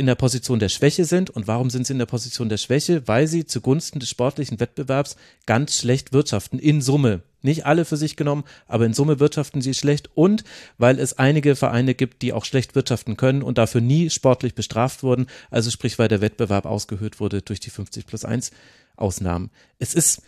in 0.01 0.07
der 0.07 0.15
Position 0.17 0.59
der 0.59 0.71
Schwäche 0.71 1.05
sind. 1.05 1.31
Und 1.31 1.47
warum 1.47 1.71
sind 1.71 1.87
sie 1.87 1.93
in 1.93 1.99
der 1.99 2.07
Position 2.07 2.49
der 2.49 2.57
Schwäche? 2.57 3.07
Weil 3.07 3.27
sie 3.27 3.45
zugunsten 3.45 4.01
des 4.01 4.09
sportlichen 4.09 4.59
Wettbewerbs 4.59 5.17
ganz 5.47 5.79
schlecht 5.79 6.13
wirtschaften, 6.13 6.59
in 6.59 6.81
Summe. 6.81 7.23
Nicht 7.43 7.67
alle 7.67 7.85
für 7.85 7.97
sich 7.97 8.17
genommen, 8.17 8.45
aber 8.67 8.87
in 8.87 8.95
Summe 8.95 9.21
wirtschaften 9.21 9.63
sie 9.63 9.75
schlecht 9.75 10.11
und 10.15 10.45
weil 10.79 10.99
es 10.99 11.19
einige 11.19 11.55
Vereine 11.55 11.95
gibt, 11.95 12.23
die 12.23 12.33
auch 12.33 12.45
schlecht 12.45 12.75
wirtschaften 12.75 13.17
können 13.17 13.43
und 13.43 13.59
dafür 13.59 13.81
nie 13.81 14.11
sportlich 14.11 14.55
bestraft 14.55 15.03
wurden, 15.03 15.27
also 15.51 15.71
sprich, 15.71 15.99
weil 15.99 16.09
der 16.09 16.21
Wettbewerb 16.21 16.67
ausgehöhlt 16.67 17.21
wurde 17.21 17.41
durch 17.41 17.61
die 17.61 17.71
50 17.71 18.07
plus 18.07 18.25
1 18.25 18.51
Ausnahmen. 18.97 19.51
Es 19.79 19.95
ist, 19.95 20.23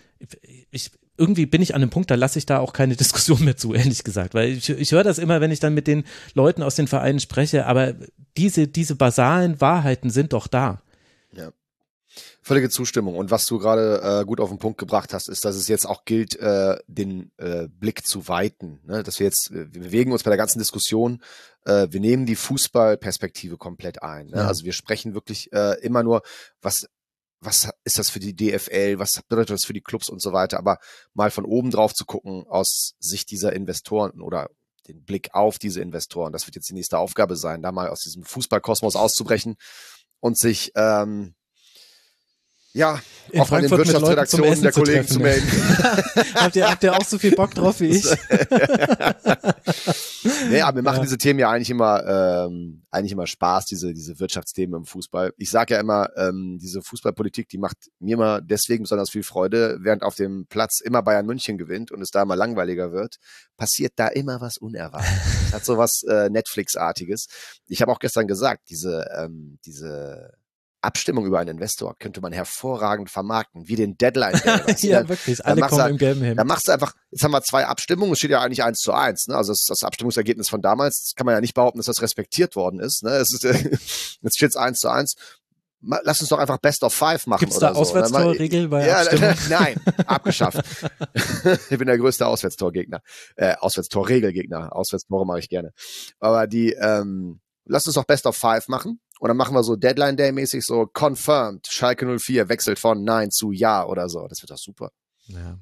ich, 0.71 0.91
irgendwie 1.23 1.47
bin 1.47 1.63
ich 1.63 1.75
an 1.75 1.83
einem 1.83 1.91
Punkt, 1.91 2.11
da 2.11 2.17
lasse 2.17 2.39
ich 2.39 2.47
da 2.47 2.59
auch 2.59 2.73
keine 2.73 2.97
Diskussion 3.03 3.45
mehr 3.45 3.57
zu, 3.57 3.75
ehrlich 3.75 4.03
gesagt, 4.03 4.35
weil 4.35 4.51
ich, 4.51 4.69
ich 4.69 4.93
höre 4.93 5.05
das 5.05 5.19
immer, 5.19 5.41
wenn 5.41 5.53
ich 5.53 5.61
dann 5.61 5.75
mit 5.75 5.87
den 5.87 6.05
Leuten 6.35 6.63
aus 6.63 6.75
den 6.75 6.89
Vereinen 6.89 7.21
spreche, 7.21 7.67
aber 7.67 7.95
diese, 8.37 8.67
diese 8.67 8.97
basalen 8.97 9.61
Wahrheiten 9.61 10.11
sind 10.11 10.33
doch 10.33 10.49
da. 10.49 10.83
Ja. 11.33 11.53
Völlige 12.43 12.69
Zustimmung. 12.69 13.17
Und 13.17 13.31
was 13.31 13.47
du 13.47 13.59
gerade 13.59 14.21
äh, 14.21 14.25
gut 14.27 14.41
auf 14.41 14.49
den 14.49 14.59
Punkt 14.59 14.79
gebracht 14.79 15.15
hast, 15.15 15.29
ist, 15.29 15.45
dass 15.45 15.57
es 15.57 15.69
jetzt 15.69 15.87
auch 15.87 16.05
gilt, 16.05 16.37
äh, 16.41 16.77
den 16.87 17.31
äh, 17.39 17.69
Blick 17.69 18.05
zu 18.05 18.29
weiten. 18.29 18.81
Ne? 18.85 19.03
Dass 19.03 19.19
wir 19.19 19.27
jetzt, 19.27 19.51
wir 19.53 19.65
bewegen 19.67 20.13
uns 20.13 20.25
bei 20.25 20.31
der 20.31 20.37
ganzen 20.37 20.59
Diskussion, 20.59 21.23
äh, 21.65 21.87
wir 21.91 22.01
nehmen 22.01 22.27
die 22.27 22.37
Fußballperspektive 22.37 23.57
komplett 23.57 24.03
ein. 24.03 24.27
Ne? 24.27 24.39
Ja. 24.39 24.49
Also 24.49 24.65
wir 24.65 24.73
sprechen 24.73 25.15
wirklich 25.15 25.53
äh, 25.53 25.81
immer 25.81 26.03
nur, 26.03 26.23
was 26.61 26.89
was 27.43 27.69
ist 27.85 27.99
das 27.99 28.09
für 28.09 28.21
die 28.21 28.37
DFL, 28.37 28.99
was 28.99 29.21
bedeutet 29.29 29.51
das 29.51 29.65
für 29.65 29.73
die 29.73 29.81
Clubs 29.81 30.09
und 30.09 30.23
so 30.23 30.33
weiter, 30.33 30.59
aber 30.59 30.79
mal 31.13 31.31
von 31.31 31.45
oben 31.45 31.71
drauf 31.71 31.93
zu 31.93 32.05
gucken 32.05 32.45
aus 32.49 32.95
Sicht 33.01 33.31
dieser 33.31 33.53
Investoren 33.53 34.21
oder 34.21 34.49
den 34.87 35.05
Blick 35.05 35.35
auf 35.35 35.59
diese 35.59 35.81
Investoren, 35.81 36.33
das 36.33 36.47
wird 36.47 36.57
jetzt 36.57 36.69
die 36.69 36.75
nächste 36.75 36.99
Aufgabe 36.99 37.37
sein, 37.37 37.63
da 37.63 37.73
mal 37.73 37.89
aus 37.89 38.01
diesem 38.01 38.25
Fußballkosmos 38.25 38.97
auszubrechen 38.97 39.57
und 40.21 40.39
sich 40.39 40.73
ähm, 40.77 41.35
ja, 42.75 42.99
in 43.31 43.41
auch 43.41 43.51
an 43.53 43.63
den 43.63 43.71
Wirtschaftsredaktionen 43.71 44.63
der 44.63 44.73
Kollegen 44.73 45.07
zu, 45.07 45.15
zu 45.15 45.21
melden. 45.21 45.47
habt, 46.35 46.57
ihr, 46.57 46.71
habt 46.71 46.83
ihr 46.83 46.97
auch 46.97 47.05
so 47.05 47.19
viel 47.19 47.35
Bock 47.35 47.55
drauf 47.55 47.81
wie 47.81 47.89
ich? 47.89 48.05
nee, 50.49 50.61
aber 50.63 50.77
wir 50.77 50.83
machen 50.83 50.97
ja. 50.97 51.03
diese 51.03 51.19
Themen 51.19 51.39
ja 51.39 51.51
eigentlich 51.51 51.69
immer, 51.69 52.05
ähm, 52.07 52.83
eigentlich 52.91 53.13
immer 53.13 53.27
Spaß, 53.27 53.67
diese, 53.67 53.93
diese 53.93 54.19
Wirtschaftsthemen 54.19 54.81
im 54.81 54.85
Fußball. 54.87 55.35
Ich 55.37 55.51
sage 55.51 55.75
ja 55.75 55.81
immer, 55.81 56.09
ähm, 56.17 56.59
diese 56.61 56.81
Fußballpolitik, 56.83 57.49
die 57.49 57.59
macht 57.59 57.77
mir 58.01 58.15
immer 58.15 58.41
deswegen 58.41 58.85
besonders 58.85 59.11
viel 59.11 59.23
Freude, 59.23 59.79
während 59.81 60.03
auf 60.03 60.15
dem 60.15 60.47
Platz 60.47 60.81
immer 60.81 61.03
Bayern 61.03 61.27
München 61.27 61.59
gewinnt 61.59 61.93
und 61.93 62.01
es 62.01 62.11
da 62.11 62.23
immer 62.23 62.37
langweiliger 62.37 62.91
wird, 62.91 63.17
passiert 63.59 63.93
da 63.97 64.09
immer 64.09 64.41
was 64.41 64.57
Unerwartetes. 64.57 65.53
hat 65.53 65.65
so 65.65 65.77
was 65.77 66.03
äh, 66.09 66.31
Netflix-artiges. 66.31 67.27
Ich 67.69 67.83
habe 67.83 67.93
auch 67.93 67.99
gestern 67.99 68.27
gesagt, 68.27 68.71
diese, 68.71 69.07
ähm, 69.19 69.59
diese 69.67 70.33
Abstimmung 70.83 71.27
über 71.27 71.39
einen 71.39 71.51
Investor 71.51 71.95
könnte 71.99 72.21
man 72.21 72.33
hervorragend 72.33 73.11
vermarkten, 73.11 73.69
wie 73.69 73.77
den 73.77 73.97
Deadline. 73.97 74.41
ja, 74.79 75.01
dann, 75.01 75.09
wirklich. 75.09 75.45
Alle 75.45 75.61
kommen 75.63 75.81
halt, 75.81 75.91
im 75.93 75.99
gelben 75.99 76.23
Hemd. 76.23 76.39
Dann 76.39 76.47
machst 76.47 76.69
du 76.69 76.73
einfach, 76.73 76.95
jetzt 77.11 77.23
haben 77.23 77.31
wir 77.31 77.43
zwei 77.43 77.67
Abstimmungen, 77.67 78.13
es 78.13 78.19
steht 78.19 78.31
ja 78.31 78.41
eigentlich 78.41 78.63
eins 78.63 78.81
zu 78.81 78.93
eins. 78.93 79.29
Ne? 79.29 79.37
Also 79.37 79.53
das, 79.53 79.65
das 79.65 79.83
Abstimmungsergebnis 79.83 80.49
von 80.49 80.61
damals 80.61 81.13
kann 81.17 81.25
man 81.25 81.35
ja 81.35 81.41
nicht 81.41 81.55
behaupten, 81.55 81.79
dass 81.79 81.87
das 81.87 82.03
respektiert 82.03 82.57
worden 82.57 82.81
ist. 82.81 83.03
Ne? 83.05 83.11
Es 83.13 83.33
ist 83.33 83.43
jetzt 84.23 84.37
steht 84.37 84.51
es 84.51 84.57
eins 84.57 84.81
zu 84.81 84.89
eins. 84.89 85.15
Lass 85.81 86.21
uns 86.21 86.29
doch 86.29 86.39
einfach 86.39 86.59
Best 86.59 86.85
of 86.85 86.95
Five 86.95 87.27
machen. 87.27 87.41
Gibt 87.41 87.53
es 87.53 87.59
da 87.59 87.75
so. 87.75 87.81
Auswärtstorregel 87.81 88.69
bei 88.69 88.87
ja, 88.87 89.03
Nein, 89.49 89.81
abgeschafft. 90.07 90.61
ich 91.71 91.77
bin 91.77 91.89
der 91.89 91.99
größte 91.99 92.25
Auswärtstorgegner. 92.25 93.01
Äh, 93.35 93.57
Auswärtstorregelgegner. 93.57 94.77
Auswärtstore 94.77 95.27
mache 95.27 95.41
ich 95.41 95.49
gerne. 95.49 95.73
Aber 96.21 96.47
die, 96.47 96.73
ähm, 96.75 97.41
lass 97.65 97.87
uns 97.87 97.97
doch 97.97 98.05
Best 98.05 98.27
of 98.27 98.37
Five 98.37 98.69
machen. 98.69 99.01
Und 99.23 99.29
dann 99.29 99.37
machen 99.37 99.55
wir 99.55 99.63
so 99.63 99.77
Deadline 99.77 100.17
Day 100.17 100.33
mäßig 100.33 100.65
so 100.65 100.85
confirmed. 100.93 101.69
Schalke 101.69 102.19
04 102.19 102.49
wechselt 102.49 102.81
von 102.81 103.05
Nein 103.05 103.31
zu 103.31 103.53
Ja 103.53 103.87
oder 103.87 104.09
so. 104.09 104.27
Das 104.27 104.43
wird 104.43 104.51
doch 104.51 104.59
super. 104.59 104.91
Ja. 105.29 105.61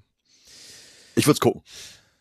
Ich 1.14 1.26
würde 1.26 1.34
es 1.34 1.40
gucken. 1.40 1.60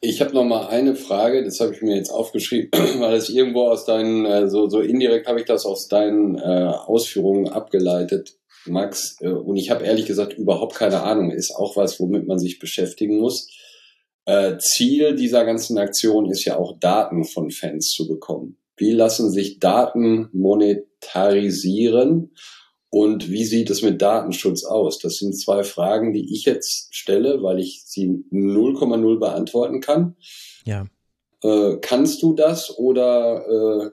Ich 0.02 0.20
habe 0.20 0.34
noch 0.34 0.44
mal 0.44 0.68
eine 0.68 0.98
Frage, 0.98 1.46
das 1.46 1.62
habe 1.62 1.74
ich 1.74 1.82
mir 1.82 1.96
jetzt 1.96 2.10
aufgeschrieben, 2.10 2.72
weil 3.00 3.14
es 3.14 3.30
irgendwo 3.30 3.70
aus 3.70 3.86
deinen, 3.86 4.26
äh, 4.26 4.50
so, 4.50 4.68
so 4.68 4.82
indirekt 4.82 5.28
habe 5.28 5.40
ich 5.40 5.46
das 5.46 5.66
aus 5.66 5.88
deinen 5.88 6.38
äh, 6.38 6.42
Ausführungen 6.42 7.48
abgeleitet, 7.48 8.38
Max. 8.66 9.16
Äh, 9.22 9.30
und 9.30 9.56
ich 9.56 9.70
habe 9.70 9.86
ehrlich 9.86 10.08
gesagt 10.08 10.34
überhaupt 10.34 10.76
keine 10.76 11.04
Ahnung. 11.04 11.32
Ist 11.32 11.56
auch 11.56 11.78
was, 11.78 12.02
womit 12.02 12.28
man 12.28 12.38
sich 12.38 12.60
beschäftigen 12.60 13.18
muss. 13.18 13.48
Äh, 14.26 14.58
Ziel 14.58 15.16
dieser 15.16 15.46
ganzen 15.46 15.78
Aktion 15.78 16.30
ist 16.30 16.44
ja 16.44 16.58
auch 16.58 16.78
Daten 16.82 17.24
von 17.24 17.50
Fans 17.50 17.92
zu 17.92 18.10
bekommen. 18.10 18.59
Wie 18.80 18.92
lassen 18.92 19.30
sich 19.30 19.60
Daten 19.60 20.30
monetarisieren? 20.34 22.32
Und 22.90 23.30
wie 23.30 23.46
sieht 23.46 23.70
es 23.70 23.84
mit 23.84 24.02
Datenschutz 24.02 24.64
aus? 24.64 24.98
Das 24.98 25.18
sind 25.18 25.40
zwei 25.40 25.64
Fragen, 25.64 26.12
die 26.12 26.34
ich 26.34 26.46
jetzt 26.46 26.96
stelle, 26.96 27.44
weil 27.44 27.60
ich 27.60 27.84
sie 27.86 28.24
0,0 28.32 29.20
beantworten 29.20 29.80
kann. 29.80 30.16
Ja. 30.66 30.86
Äh, 31.44 31.78
kannst 31.82 32.24
du 32.24 32.34
das 32.34 32.76
oder 32.78 33.46
äh, 33.48 33.90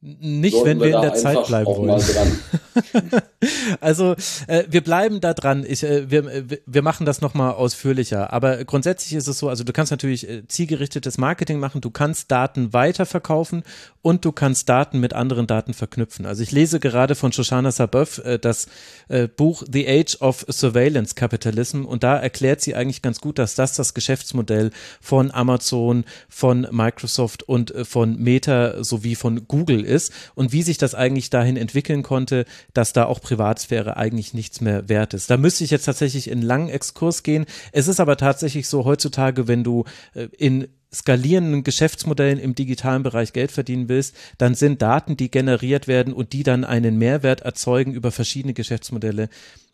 nicht, 0.00 0.64
wenn 0.64 0.80
wir, 0.80 0.88
wir 0.88 0.96
in 0.96 1.02
der 1.02 1.14
Zeit 1.14 1.46
bleiben 1.46 1.66
wollen. 1.66 2.00
also 3.80 4.14
äh, 4.46 4.64
wir 4.68 4.82
bleiben 4.82 5.20
da 5.20 5.32
dran. 5.34 5.64
Ich, 5.66 5.82
äh, 5.82 6.10
wir, 6.10 6.44
wir 6.66 6.82
machen 6.82 7.06
das 7.06 7.20
nochmal 7.20 7.52
ausführlicher. 7.52 8.32
Aber 8.32 8.64
grundsätzlich 8.64 9.14
ist 9.14 9.28
es 9.28 9.38
so, 9.38 9.48
also 9.48 9.64
du 9.64 9.72
kannst 9.72 9.90
natürlich 9.90 10.28
äh, 10.28 10.46
zielgerichtetes 10.46 11.16
Marketing 11.18 11.58
machen, 11.58 11.80
du 11.80 11.90
kannst 11.90 12.30
Daten 12.30 12.72
weiterverkaufen 12.72 13.62
und 14.02 14.24
du 14.24 14.32
kannst 14.32 14.68
Daten 14.68 15.00
mit 15.00 15.14
anderen 15.14 15.46
Daten 15.46 15.72
verknüpfen. 15.72 16.26
Also 16.26 16.42
ich 16.42 16.52
lese 16.52 16.80
gerade 16.80 17.14
von 17.14 17.32
Shoshana 17.32 17.70
Saboeuf 17.72 18.18
äh, 18.18 18.38
das 18.38 18.66
äh, 19.08 19.26
Buch 19.26 19.62
The 19.70 19.88
Age 19.88 20.20
of 20.20 20.44
Surveillance 20.48 21.14
Capitalism 21.14 21.84
und 21.84 22.02
da 22.02 22.16
erklärt 22.16 22.60
sie 22.60 22.74
eigentlich 22.74 23.02
ganz 23.02 23.20
gut, 23.20 23.38
dass 23.38 23.54
das 23.54 23.74
das 23.74 23.94
Geschäftsmodell 23.94 24.70
von 25.00 25.30
Amazon, 25.30 26.04
von 26.28 26.66
Microsoft 26.70 27.42
und 27.42 27.74
äh, 27.74 27.84
von 27.84 28.16
Meta 28.18 28.84
sowie 28.84 29.14
von 29.14 29.48
Google 29.48 29.84
ist 29.84 30.12
und 30.34 30.52
wie 30.52 30.62
sich 30.62 30.76
das 30.76 30.94
eigentlich 30.94 31.30
dahin 31.30 31.56
entwickeln 31.56 32.02
konnte, 32.02 32.44
dass 32.74 32.92
da 32.92 33.04
auch 33.06 33.20
Privatsphäre 33.30 33.96
eigentlich 33.96 34.34
nichts 34.34 34.60
mehr 34.60 34.88
wert 34.88 35.14
ist. 35.14 35.30
Da 35.30 35.36
müsste 35.36 35.62
ich 35.62 35.70
jetzt 35.70 35.84
tatsächlich 35.84 36.28
in 36.28 36.42
langen 36.42 36.68
Exkurs 36.68 37.22
gehen. 37.22 37.46
Es 37.70 37.86
ist 37.86 38.00
aber 38.00 38.16
tatsächlich 38.16 38.66
so 38.66 38.84
heutzutage, 38.84 39.46
wenn 39.46 39.62
du 39.62 39.84
äh, 40.14 40.26
in 40.36 40.66
skalierenden 40.92 41.62
Geschäftsmodellen 41.62 42.40
im 42.40 42.56
digitalen 42.56 43.04
Bereich 43.04 43.32
Geld 43.32 43.52
verdienen 43.52 43.88
willst, 43.88 44.16
dann 44.38 44.56
sind 44.56 44.82
Daten, 44.82 45.16
die 45.16 45.30
generiert 45.30 45.86
werden 45.86 46.12
und 46.12 46.32
die 46.32 46.42
dann 46.42 46.64
einen 46.64 46.98
Mehrwert 46.98 47.42
erzeugen 47.42 47.92
über 47.92 48.10
verschiedene 48.10 48.52
Geschäftsmodelle, 48.52 49.28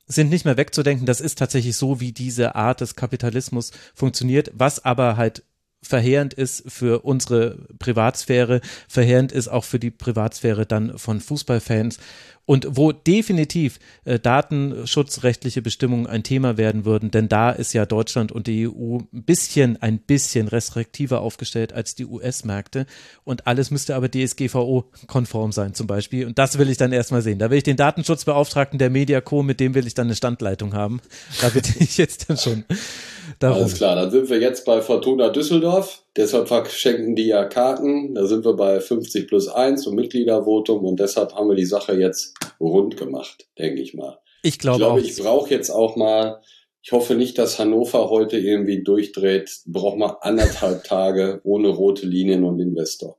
sind 0.07 0.29
nicht 0.29 0.45
mehr 0.45 0.59
wegzudenken. 0.59 1.07
Das 1.07 1.23
ist 1.23 1.39
tatsächlich 1.39 1.77
so, 1.77 1.99
wie 1.99 2.13
diese 2.13 2.57
Art 2.57 2.83
des 2.83 2.95
Kapitalismus 2.95 3.71
funktioniert, 3.95 4.51
was 4.53 4.85
aber 4.85 5.17
halt 5.17 5.45
verheerend 5.83 6.35
ist 6.35 6.65
für 6.71 7.05
unsere 7.05 7.67
Privatsphäre, 7.79 8.61
verheerend 8.89 9.33
ist 9.33 9.49
auch 9.49 9.65
für 9.65 9.79
die 9.79 9.91
Privatsphäre 9.91 10.67
dann 10.67 10.99
von 10.99 11.21
Fußballfans 11.21 11.99
und 12.47 12.67
wo 12.71 12.93
definitiv 12.93 13.79
äh, 14.05 14.19
datenschutzrechtliche 14.19 15.61
Bestimmungen 15.61 16.07
ein 16.07 16.23
Thema 16.23 16.57
werden 16.57 16.85
würden, 16.85 17.11
denn 17.11 17.29
da 17.29 17.51
ist 17.51 17.73
ja 17.73 17.85
Deutschland 17.85 18.33
und 18.33 18.47
die 18.47 18.69
EU 18.69 18.99
ein 19.13 19.25
bisschen, 19.25 19.83
ein 19.83 19.99
bisschen 19.99 20.49
restriktiver 20.49 21.21
aufgestellt 21.21 21.73
als 21.73 21.95
die 21.95 22.07
US-Märkte 22.07 22.87
und 23.25 23.47
alles 23.47 23.71
müsste 23.71 23.97
aber 23.97 24.09
DSGVO-konform 24.09 25.53
sein 25.53 25.75
zum 25.75 25.87
Beispiel 25.87 26.27
und 26.27 26.39
das 26.39 26.59
will 26.59 26.71
ich 26.71 26.79
dann 26.79 26.93
erstmal 26.93 27.23
sehen. 27.23 27.39
Da 27.39 27.51
will 27.51 27.59
ich 27.59 27.65
den 27.65 27.77
Datenschutzbeauftragten 27.77 28.79
der 28.79 28.91
Mediaco, 28.91 29.43
mit 29.43 29.61
dem 29.61 29.75
will 29.75 29.87
ich 29.87 29.95
dann 29.95 30.07
eine 30.07 30.17
Standleitung 30.17 30.73
haben. 30.73 31.01
Da 31.43 31.49
bitte 31.49 31.73
ich 31.79 31.99
jetzt 31.99 32.31
dann 32.31 32.37
schon 32.37 32.65
darum. 33.41 33.63
Alles 33.63 33.75
klar, 33.75 33.97
dann 33.97 34.11
sind 34.11 34.31
wir 34.31 34.41
jetzt 34.41 34.65
bei 34.65 34.81
Fortuna 34.81 35.31
Düsseldorf. 35.31 36.06
Deshalb 36.17 36.49
verschenken 36.49 37.15
die 37.15 37.27
ja 37.27 37.45
Karten. 37.45 38.15
Da 38.15 38.27
sind 38.27 38.45
wir 38.45 38.55
bei 38.55 38.81
50 38.81 39.29
plus 39.29 39.49
1 39.49 39.87
und 39.87 39.95
Mitgliedervotum 39.95 40.85
und 40.85 40.99
deshalb 40.99 41.35
haben 41.35 41.49
wir 41.49 41.57
die 41.57 41.67
Sache 41.67 41.95
jetzt 41.95 42.35
rund 42.59 42.97
gemacht, 42.97 43.47
denke 43.59 43.83
ich 43.83 43.95
mal. 43.95 44.19
Ich 44.43 44.59
glaube, 44.59 44.77
ich, 44.77 44.81
glaube, 44.81 45.01
ich 45.01 45.17
brauche 45.17 45.51
jetzt 45.51 45.71
auch 45.71 45.97
mal, 45.97 46.41
ich 46.83 46.93
hoffe 46.93 47.17
nicht, 47.17 47.37
dass 47.37 47.59
Hannover 47.59 48.09
heute 48.11 48.39
irgendwie 48.39 48.83
durchdreht. 48.83 49.51
Braucht 49.67 49.99
mal 49.99 50.17
anderthalb 50.21 50.85
Tage 50.85 51.41
ohne 51.45 51.69
rote 51.69 52.07
Linien 52.07 52.45
und 52.45 52.61
Investor. 52.61 53.19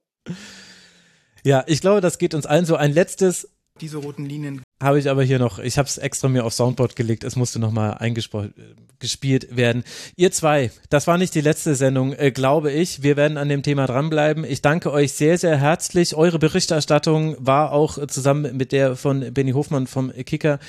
Ja, 1.43 1.63
ich 1.67 1.81
glaube, 1.81 2.01
das 2.01 2.17
geht 2.17 2.33
uns 2.33 2.45
allen 2.45 2.65
so. 2.65 2.75
Ein 2.75 2.93
letztes 2.93 3.49
diese 3.81 3.97
roten 3.97 4.25
Linien. 4.25 4.61
Habe 4.81 4.99
ich 4.99 5.09
aber 5.09 5.23
hier 5.23 5.39
noch, 5.39 5.57
ich 5.57 5.77
habe 5.79 5.87
es 5.87 5.97
extra 5.97 6.27
mir 6.27 6.45
auf 6.45 6.53
Soundboard 6.53 6.95
gelegt, 6.95 7.23
es 7.23 7.35
musste 7.35 7.57
nochmal 7.57 7.95
eingespielt 7.95 9.57
werden. 9.57 9.83
Ihr 10.15 10.31
zwei, 10.31 10.69
das 10.91 11.07
war 11.07 11.17
nicht 11.17 11.33
die 11.33 11.41
letzte 11.41 11.73
Sendung, 11.73 12.13
äh, 12.13 12.31
glaube 12.31 12.71
ich. 12.71 13.01
Wir 13.01 13.17
werden 13.17 13.37
an 13.37 13.49
dem 13.49 13.63
Thema 13.63 13.87
dranbleiben. 13.87 14.43
Ich 14.43 14.61
danke 14.61 14.91
euch 14.91 15.13
sehr, 15.13 15.39
sehr 15.39 15.57
herzlich. 15.57 16.15
Eure 16.15 16.37
Berichterstattung 16.37 17.35
war 17.39 17.71
auch 17.71 18.05
zusammen 18.07 18.55
mit 18.55 18.71
der 18.71 18.95
von 18.95 19.33
Benny 19.33 19.53
Hofmann 19.53 19.87
vom 19.87 20.13
Kicker 20.13 20.59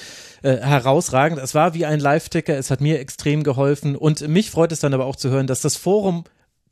äh, 0.43 0.57
herausragend. 0.57 1.39
Es 1.39 1.55
war 1.55 1.75
wie 1.75 1.85
ein 1.85 2.01
Live-Ticker, 2.01 2.57
es 2.57 2.71
hat 2.71 2.81
mir 2.81 3.01
extrem 3.01 3.43
geholfen 3.43 3.95
und 3.95 4.27
mich 4.27 4.51
freut 4.51 4.73
es 4.73 4.81
dann 4.81 4.95
aber 4.95 5.05
auch 5.05 5.17
zu 5.17 5.29
hören, 5.29 5.47
dass 5.47 5.61
das 5.61 5.77
Forum 5.77 6.25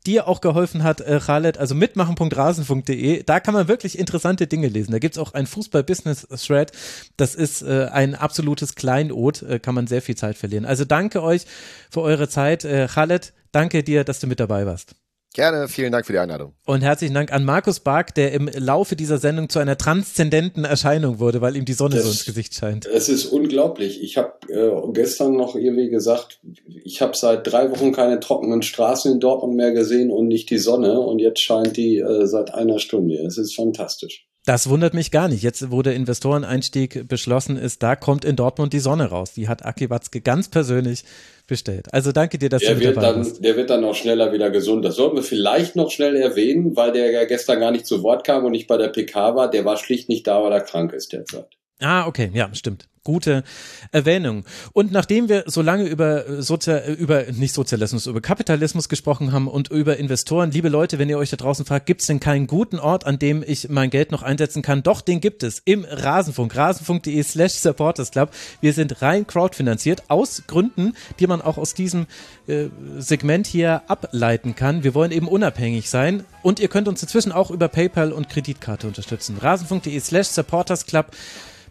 dir 0.07 0.27
auch 0.27 0.41
geholfen 0.41 0.83
hat, 0.83 1.01
äh, 1.01 1.19
Khaled, 1.23 1.57
also 1.57 1.75
mitmachen.rasen.de. 1.75 3.23
Da 3.23 3.39
kann 3.39 3.53
man 3.53 3.67
wirklich 3.67 3.99
interessante 3.99 4.47
Dinge 4.47 4.67
lesen. 4.67 4.91
Da 4.91 4.99
gibt's 4.99 5.17
auch 5.17 5.33
ein 5.33 5.45
Fußball-Business-Thread. 5.45 6.71
Das 7.17 7.35
ist 7.35 7.61
äh, 7.61 7.89
ein 7.91 8.15
absolutes 8.15 8.75
Kleinod, 8.75 9.43
äh, 9.43 9.59
kann 9.59 9.75
man 9.75 9.87
sehr 9.87 10.01
viel 10.01 10.15
Zeit 10.15 10.37
verlieren. 10.37 10.65
Also 10.65 10.85
danke 10.85 11.21
euch 11.21 11.45
für 11.91 12.01
eure 12.01 12.29
Zeit. 12.29 12.65
Äh, 12.65 12.87
Khaled, 12.87 13.33
danke 13.51 13.83
dir, 13.83 14.03
dass 14.03 14.19
du 14.19 14.27
mit 14.27 14.39
dabei 14.39 14.65
warst. 14.65 14.95
Gerne, 15.37 15.67
vielen 15.67 15.91
Dank 15.91 16.07
für 16.07 16.13
die 16.13 16.17
Einladung. 16.17 16.53
Und 16.65 16.81
herzlichen 16.81 17.13
Dank 17.13 17.31
an 17.31 17.45
Markus 17.45 17.79
Bark, 17.79 18.15
der 18.15 18.31
im 18.31 18.49
Laufe 18.57 18.95
dieser 18.95 19.19
Sendung 19.19 19.49
zu 19.49 19.59
einer 19.59 19.77
transzendenten 19.77 20.65
Erscheinung 20.65 21.19
wurde, 21.19 21.41
weil 21.41 21.55
ihm 21.55 21.63
die 21.63 21.73
Sonne 21.73 21.93
das, 21.93 22.05
so 22.05 22.09
ins 22.09 22.25
Gesicht 22.25 22.55
scheint. 22.55 22.87
Es 22.87 23.07
ist 23.07 23.27
unglaublich. 23.27 24.01
Ich 24.01 24.17
habe 24.17 24.33
äh, 24.49 24.71
gestern 24.93 25.35
noch 25.35 25.55
irgendwie 25.55 25.89
gesagt, 25.89 26.39
ich 26.65 27.03
habe 27.03 27.15
seit 27.15 27.45
drei 27.45 27.69
Wochen 27.69 27.91
keine 27.91 28.19
trockenen 28.19 28.63
Straßen 28.63 29.11
in 29.11 29.19
Dortmund 29.19 29.55
mehr 29.55 29.73
gesehen 29.73 30.09
und 30.09 30.27
nicht 30.27 30.49
die 30.49 30.57
Sonne 30.57 30.99
und 30.99 31.19
jetzt 31.19 31.41
scheint 31.41 31.77
die 31.77 31.99
äh, 31.99 32.25
seit 32.25 32.55
einer 32.55 32.79
Stunde. 32.79 33.17
Es 33.17 33.37
ist 33.37 33.55
fantastisch. 33.55 34.26
Das 34.47 34.69
wundert 34.69 34.93
mich 34.93 35.11
gar 35.11 35.27
nicht. 35.27 35.43
Jetzt, 35.43 35.71
wo 35.71 35.81
der 35.81 35.93
Investoreneinstieg 35.95 37.05
beschlossen 37.09 37.57
ist, 37.57 37.83
da 37.83 37.97
kommt 37.97 38.23
in 38.23 38.37
Dortmund 38.37 38.71
die 38.71 38.79
Sonne 38.79 39.09
raus. 39.09 39.33
Die 39.33 39.49
hat 39.49 39.65
Aki 39.65 39.89
Watzke 39.89 40.21
ganz 40.21 40.47
persönlich 40.47 41.03
bestellt. 41.47 41.93
Also 41.93 42.13
danke 42.13 42.37
dir, 42.37 42.47
dass 42.47 42.61
der 42.61 42.75
du 42.75 42.77
mit 42.77 42.95
dabei 42.95 43.01
dann, 43.01 43.19
bist. 43.19 43.43
Der 43.43 43.57
wird 43.57 43.69
dann 43.69 43.83
auch 43.83 43.93
schneller 43.93 44.31
wieder 44.31 44.49
gesund. 44.49 44.85
Das 44.85 44.95
sollten 44.95 45.17
wir 45.17 45.23
vielleicht 45.23 45.75
noch 45.75 45.91
schnell 45.91 46.15
erwähnen, 46.15 46.77
weil 46.77 46.93
der 46.93 47.11
ja 47.11 47.25
gestern 47.25 47.59
gar 47.59 47.71
nicht 47.71 47.85
zu 47.85 48.03
Wort 48.03 48.25
kam 48.25 48.45
und 48.45 48.53
nicht 48.53 48.67
bei 48.67 48.77
der 48.77 48.87
PK 48.87 49.35
war. 49.35 49.49
Der 49.49 49.65
war 49.65 49.75
schlicht 49.75 50.07
nicht 50.07 50.25
da, 50.27 50.41
weil 50.41 50.53
er 50.53 50.61
krank 50.61 50.93
ist 50.93 51.11
derzeit. 51.11 51.49
Ah, 51.79 52.07
okay, 52.07 52.31
ja, 52.33 52.53
stimmt 52.53 52.87
gute 53.07 53.45
Erwähnung. 53.93 54.43
Und 54.73 54.91
nachdem 54.91 55.29
wir 55.29 55.45
so 55.47 55.61
lange 55.61 55.85
über 55.85 56.27
äh, 56.27 56.41
Sozial, 56.41 56.83
äh, 56.85 56.91
über 56.91 57.23
nicht 57.31 57.53
Sozialismus, 57.53 58.05
über 58.05 58.19
Kapitalismus 58.19 58.89
gesprochen 58.89 59.31
haben 59.31 59.47
und 59.47 59.69
über 59.69 59.95
Investoren, 59.95 60.51
liebe 60.51 60.67
Leute, 60.67 60.99
wenn 60.99 61.07
ihr 61.07 61.17
euch 61.17 61.29
da 61.29 61.37
draußen 61.37 61.63
fragt, 61.63 61.85
gibt 61.85 62.01
es 62.01 62.07
denn 62.07 62.19
keinen 62.19 62.47
guten 62.47 62.79
Ort, 62.79 63.05
an 63.05 63.17
dem 63.17 63.45
ich 63.47 63.69
mein 63.69 63.91
Geld 63.91 64.11
noch 64.11 64.23
einsetzen 64.23 64.61
kann? 64.61 64.83
Doch, 64.83 64.99
den 64.99 65.21
gibt 65.21 65.41
es 65.41 65.61
im 65.63 65.85
Rasenfunk, 65.89 66.53
rasenfunk.de 66.53 67.23
slash 67.23 67.53
supporters 67.53 68.11
club. 68.11 68.31
Wir 68.59 68.73
sind 68.73 69.01
rein 69.01 69.25
crowdfinanziert 69.25 70.03
aus 70.09 70.43
Gründen, 70.45 70.93
die 71.21 71.27
man 71.27 71.41
auch 71.41 71.57
aus 71.57 71.73
diesem 71.73 72.07
äh, 72.47 72.65
Segment 72.97 73.47
hier 73.47 73.83
ableiten 73.87 74.53
kann. 74.53 74.83
Wir 74.83 74.93
wollen 74.93 75.11
eben 75.11 75.29
unabhängig 75.29 75.89
sein 75.89 76.25
und 76.43 76.59
ihr 76.59 76.67
könnt 76.67 76.89
uns 76.89 77.01
inzwischen 77.01 77.31
auch 77.31 77.51
über 77.51 77.69
PayPal 77.69 78.11
und 78.11 78.27
Kreditkarte 78.27 78.85
unterstützen. 78.85 79.37
rasenfunk.de 79.37 79.97
slash 80.01 80.27
supporters 80.27 80.85
club. 80.85 81.15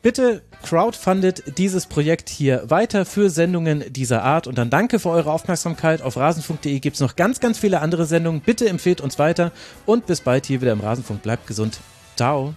Bitte 0.06 0.42
crowdfundet 0.62 1.58
dieses 1.58 1.86
Projekt 1.86 2.28
hier 2.28 2.70
weiter 2.70 3.04
für 3.04 3.28
Sendungen 3.28 3.92
dieser 3.92 4.22
Art. 4.22 4.46
Und 4.46 4.56
dann 4.56 4.70
danke 4.70 5.00
für 5.00 5.08
eure 5.08 5.32
Aufmerksamkeit. 5.32 6.00
Auf 6.00 6.16
rasenfunk.de 6.16 6.78
gibt 6.78 6.94
es 6.94 7.00
noch 7.00 7.16
ganz, 7.16 7.40
ganz 7.40 7.58
viele 7.58 7.80
andere 7.80 8.06
Sendungen. 8.06 8.40
Bitte 8.40 8.68
empfehlt 8.68 9.00
uns 9.00 9.18
weiter 9.18 9.50
und 9.84 10.06
bis 10.06 10.20
bald 10.20 10.46
hier 10.46 10.60
wieder 10.60 10.70
im 10.70 10.78
Rasenfunk. 10.78 11.22
Bleibt 11.22 11.48
gesund. 11.48 11.80
Ciao. 12.14 12.54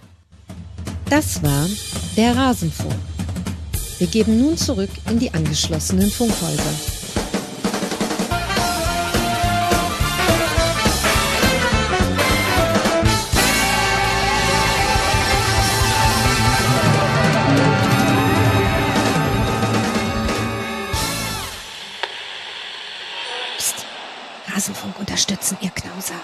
Das 1.08 1.42
war 1.42 1.66
der 2.16 2.36
Rasenfunk. 2.36 2.94
Wir 3.98 4.06
geben 4.06 4.40
nun 4.40 4.56
zurück 4.56 4.90
in 5.10 5.18
die 5.18 5.34
angeschlossenen 5.34 6.08
Funkhäuser. 6.08 6.99
Rasenfunk 24.60 24.98
unterstützen, 24.98 25.56
ihr 25.62 25.70
Knauser. 25.70 26.20